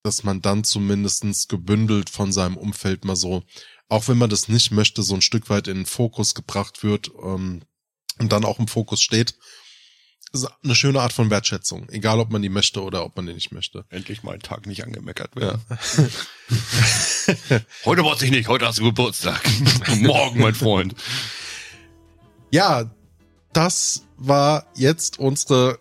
dass 0.03 0.23
man 0.23 0.41
dann 0.41 0.63
zumindestens 0.63 1.47
gebündelt 1.47 2.09
von 2.09 2.31
seinem 2.31 2.57
Umfeld 2.57 3.05
mal 3.05 3.15
so, 3.15 3.43
auch 3.89 4.07
wenn 4.07 4.17
man 4.17 4.29
das 4.29 4.47
nicht 4.47 4.71
möchte, 4.71 5.03
so 5.03 5.15
ein 5.15 5.21
Stück 5.21 5.49
weit 5.49 5.67
in 5.67 5.77
den 5.77 5.85
Fokus 5.85 6.35
gebracht 6.35 6.83
wird 6.83 7.11
ähm, 7.21 7.63
und 8.19 8.31
dann 8.31 8.45
auch 8.45 8.59
im 8.59 8.67
Fokus 8.67 9.01
steht. 9.01 9.37
Eine 10.63 10.75
schöne 10.75 11.01
Art 11.01 11.13
von 11.13 11.29
Wertschätzung, 11.29 11.87
egal 11.89 12.19
ob 12.19 12.31
man 12.31 12.41
die 12.41 12.49
möchte 12.49 12.81
oder 12.81 13.03
ob 13.05 13.15
man 13.15 13.25
die 13.27 13.33
nicht 13.33 13.51
möchte. 13.51 13.85
endlich 13.89 14.23
mal 14.23 14.33
einen 14.33 14.41
Tag 14.41 14.65
nicht 14.67 14.83
angemeckert 14.83 15.35
werden. 15.35 15.61
heute 17.85 18.03
wollte 18.03 18.25
ich 18.25 18.31
nicht, 18.31 18.47
heute 18.47 18.67
hast 18.67 18.79
du 18.79 18.83
Geburtstag. 18.83 19.41
Morgen, 20.01 20.41
mein 20.41 20.55
Freund. 20.55 20.95
Ja, 22.51 22.89
das 23.53 24.03
war 24.17 24.65
jetzt 24.75 25.19
unsere 25.19 25.79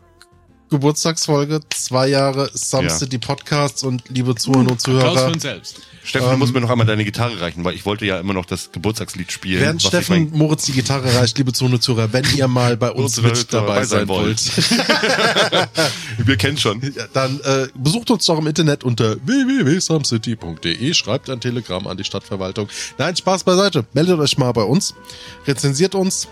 Geburtstagsfolge, 0.70 1.60
zwei 1.70 2.09
Jahre 2.09 2.51
Some 2.55 2.84
Ja. 2.88 2.90
City 2.90 3.18
Podcasts 3.18 3.82
und 3.82 4.02
liebe 4.09 4.34
Zuhörer 4.34 4.60
und 4.70 4.72
Applaus 4.72 4.82
für 4.84 4.90
Zuhörer. 5.09 5.32
uns 5.32 5.43
selbst. 5.43 5.80
Steffen, 6.05 6.30
du 6.30 6.36
musst 6.36 6.55
mir 6.55 6.60
noch 6.60 6.70
einmal 6.70 6.86
deine 6.86 7.05
Gitarre 7.05 7.40
reichen, 7.40 7.64
weil 7.64 7.74
ich 7.74 7.84
wollte 7.84 8.05
ja 8.06 8.20
immer 8.20 8.32
noch 8.32 8.47
das 8.47 8.70
Geburtstagslied 8.70 9.32
spielen. 9.32 9.60
Während 9.60 9.82
was 9.82 9.88
Steffen 9.88 10.16
ich 10.26 10.30
mein- 10.30 10.38
Moritz 10.38 10.64
die 10.64 10.72
Gitarre 10.72 11.12
reicht, 11.16 11.36
liebe 11.38 11.52
Zuhörer 11.52 11.74
und 11.74 11.82
Zuhörer, 11.82 12.12
wenn 12.12 12.24
ihr 12.36 12.47
mal 12.47 12.76
bei 12.76 12.90
uns 12.93 13.20
mit 13.20 13.52
dabei 13.52 13.84
sein 13.84 14.06
wollt, 14.06 14.40
wir 16.18 16.36
kennen 16.36 16.59
schon. 16.59 16.80
Dann 17.12 17.40
äh, 17.40 17.66
besucht 17.74 18.10
uns 18.10 18.24
doch 18.26 18.38
im 18.38 18.47
Internet 18.47 18.84
unter 18.84 19.16
www.samcity.de, 19.26 20.94
schreibt 20.94 21.28
ein 21.28 21.40
Telegramm 21.40 21.86
an 21.88 21.97
die 21.97 22.05
Stadtverwaltung. 22.05 22.68
Nein, 22.98 23.16
Spaß 23.16 23.43
beiseite. 23.44 23.84
Meldet 23.93 24.18
euch 24.20 24.38
mal 24.38 24.52
bei 24.52 24.62
uns, 24.62 24.94
rezensiert 25.47 25.94
uns. 25.97 26.28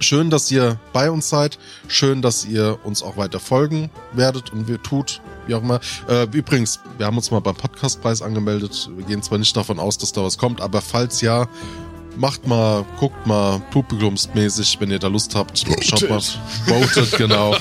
Schön, 0.00 0.30
dass 0.30 0.50
ihr 0.50 0.78
bei 0.92 1.10
uns 1.10 1.28
seid. 1.28 1.58
Schön, 1.88 2.22
dass 2.22 2.44
ihr 2.44 2.78
uns 2.84 3.02
auch 3.02 3.16
weiter 3.16 3.40
folgen 3.40 3.90
werdet 4.12 4.52
und 4.52 4.68
wir 4.68 4.80
tut, 4.82 5.20
wie 5.46 5.54
auch 5.54 5.62
immer. 5.62 5.80
Äh, 6.08 6.26
übrigens, 6.32 6.80
wir 6.98 7.06
haben 7.06 7.16
uns 7.16 7.30
mal 7.30 7.40
beim 7.40 7.56
Podcastpreis 7.56 8.22
angemeldet. 8.22 8.90
Wir 8.96 9.04
gehen 9.04 9.22
zwar 9.22 9.38
nicht 9.38 9.56
davon 9.56 9.78
aus, 9.80 9.98
dass 9.98 10.12
da 10.12 10.22
was 10.22 10.38
kommt, 10.38 10.60
aber 10.60 10.80
falls 10.80 11.20
ja, 11.20 11.48
macht 12.16 12.46
mal, 12.46 12.84
guckt 12.98 13.26
mal 13.26 13.60
publikumsmäßig, 13.70 14.78
wenn 14.80 14.90
ihr 14.90 14.98
da 14.98 15.08
Lust 15.08 15.34
habt. 15.34 15.64
Schaut 15.80 16.08
mal. 16.08 16.20
Voted, 16.66 17.12
genau. 17.16 17.56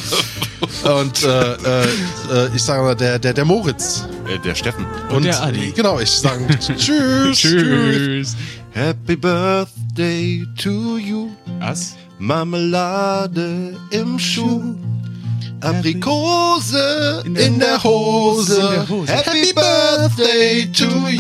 Und 0.84 1.24
äh, 1.24 1.54
äh, 1.54 1.86
äh, 2.32 2.56
ich 2.56 2.64
sage 2.64 2.84
mal, 2.84 2.96
der, 2.96 3.20
der, 3.20 3.34
der 3.34 3.46
Moritz. 3.46 4.06
Äh, 4.28 4.40
der 4.40 4.56
Steffen. 4.56 4.86
Und 5.10 5.24
der 5.24 5.42
Adi. 5.42 5.72
Genau, 5.76 6.00
ich 6.00 6.10
sage 6.10 6.46
tschüss. 6.60 7.38
Tschüss. 7.38 8.36
Happy 8.72 9.16
Birthday 9.16 10.46
to 10.58 10.98
you. 10.98 11.30
Was? 11.60 11.96
Marmelade 12.20 13.78
im 13.92 14.18
Schuh. 14.20 14.76
Aprikose 15.62 17.24
in 17.26 17.34
der, 17.34 17.46
In 17.48 17.60
der 17.60 17.84
Hose. 17.84 18.88
Hose. 18.88 19.12
Happy 19.12 19.54
Birthday 19.54 20.72
to 20.72 20.86
you. 21.10 21.20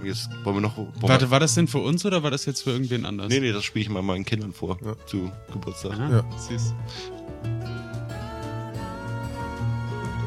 Und 0.00 0.06
Jetzt 0.06 0.28
wollen 0.42 0.56
wir 0.56 0.60
noch. 0.62 0.76
Wollen 0.76 0.88
Warte, 1.00 1.30
war 1.30 1.40
das 1.40 1.54
denn 1.54 1.68
für 1.68 1.78
uns 1.78 2.04
oder 2.06 2.22
war 2.22 2.30
das 2.30 2.44
jetzt 2.46 2.62
für 2.62 2.70
irgendwen 2.70 3.04
anders? 3.06 3.28
Nee, 3.28 3.40
nee, 3.40 3.52
das 3.52 3.64
spiele 3.64 3.82
ich 3.84 3.88
mal 3.90 4.02
meinen 4.02 4.24
Kindern 4.24 4.52
vor. 4.52 4.78
Zu 5.06 5.30
Geburtstag. 5.52 5.92
Aha, 5.92 6.10
Ja. 6.10 6.24
süß. 6.48 6.74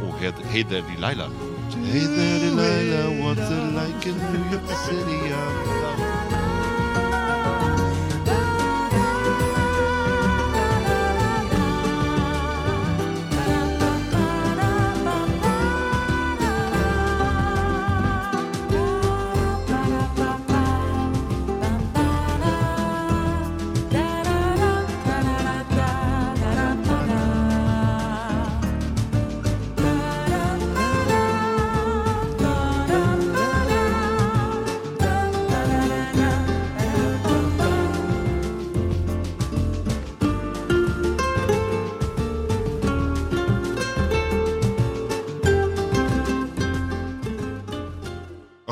Oh, 0.04 0.14
hey, 0.20 0.32
hey 0.52 0.64
there, 0.64 0.84
Delilah. 0.84 1.30
Hey 1.92 2.02
there, 2.02 2.40
Delilah, 2.40 3.10
what's 3.24 3.50
it 3.50 3.74
like 3.76 4.06
in 4.06 4.16
New 4.16 4.52
York 4.52 4.70
City? 4.86 5.34
I'm 5.34 6.15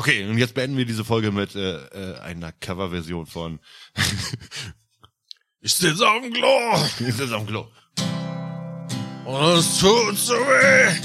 Okay, 0.06 0.28
und 0.28 0.36
jetzt 0.36 0.52
beenden 0.52 0.76
wir 0.76 0.84
diese 0.84 1.02
Folge 1.02 1.32
mit 1.32 1.54
äh, 1.54 1.76
äh, 1.76 2.18
einer 2.18 2.52
Coverversion 2.52 3.24
von 3.24 3.58
Ich 5.62 5.72
sitze 5.72 6.06
auf 6.06 6.20
dem 6.20 6.30
Klo 6.30 6.74
Ist 6.98 7.20
das 7.20 7.32
am 7.32 7.46
Klo? 7.46 7.68
und 9.24 9.42
es 9.56 9.78
tut 9.78 10.18
so 10.18 10.34
weh. 10.34 11.00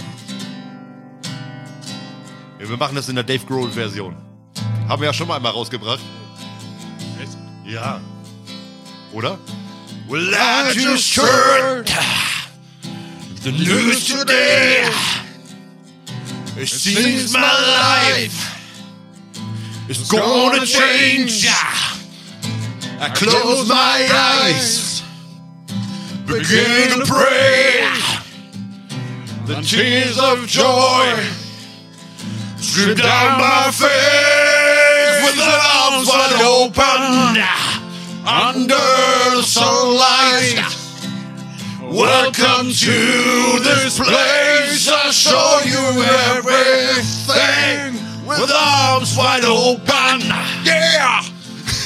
Ja, 2.59 2.69
wir 2.69 2.75
machen 2.75 2.97
das 2.97 3.07
in 3.07 3.15
der 3.15 3.23
Dave 3.23 3.45
Grohl-Version. 3.45 4.17
Haben 4.89 5.01
wir 5.01 5.07
ja 5.07 5.13
schon 5.13 5.29
mal 5.29 5.37
einmal 5.37 5.53
rausgebracht. 5.53 6.01
Ja. 7.65 8.01
Oder? 9.13 9.39
Well, 10.09 10.33
I 10.33 10.73
just 10.73 11.15
heard 11.15 11.89
the 13.43 13.53
news 13.53 14.07
today. 14.07 14.83
It 16.57 16.67
seems 16.67 17.31
my 17.31 17.39
life 17.39 18.58
is 19.89 20.09
gonna 20.09 20.65
change. 20.65 21.47
I 23.01 23.09
close 23.13 23.67
my 23.67 24.07
eyes, 24.11 25.03
begin 26.25 26.99
to 26.99 27.05
pray. 27.05 27.85
The 29.45 29.61
tears 29.61 30.19
of 30.19 30.47
joy 30.47 31.39
Strip 32.61 32.97
down 32.97 33.39
my 33.39 33.71
face 33.71 35.23
with 35.23 35.39
arms 35.39 36.07
wide 36.07 36.41
open 36.43 37.41
under 38.27 38.75
the 39.35 39.41
sunlight. 39.41 40.59
Welcome 41.81 42.71
to 42.71 43.59
this 43.63 43.97
place. 43.97 44.87
I'll 44.87 45.11
show 45.11 45.61
you 45.65 46.03
everything 46.35 47.98
with 48.29 48.51
arms 48.51 49.15
wide 49.15 49.45
open. 49.45 50.21
Yeah. 50.63 51.21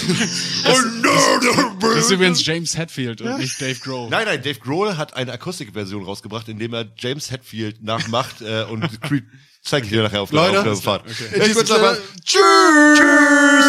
Das 0.66 2.06
ist 2.06 2.12
übrigens 2.12 2.46
James 2.46 2.78
Hetfield 2.78 3.22
und 3.22 3.38
nicht 3.38 3.60
Dave 3.62 3.80
Grohl. 3.80 4.10
Nein, 4.10 4.26
nein, 4.26 4.42
Dave 4.42 4.60
Grohl 4.60 4.98
hat 4.98 5.14
eine 5.16 5.32
Akustikversion 5.32 6.04
rausgebracht, 6.04 6.48
indem 6.50 6.74
er 6.74 6.88
James 6.98 7.32
Hetfield 7.32 7.84
nachmacht 7.84 8.42
äh, 8.42 8.64
und 8.64 9.02
Creed 9.02 9.24
zeige 9.62 9.86
ich 9.86 9.92
dir 9.92 10.04
nachher 10.04 10.22
auf 10.22 10.30
der 10.30 10.40
Leute, 10.40 10.60
Aufnahmefahrt. 10.60 11.06
in 11.06 11.42
Ich 11.42 11.56
würde 11.56 11.68
sagen, 11.68 11.98
Sinne, 12.26 12.96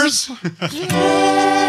tschüss. 0.04 0.30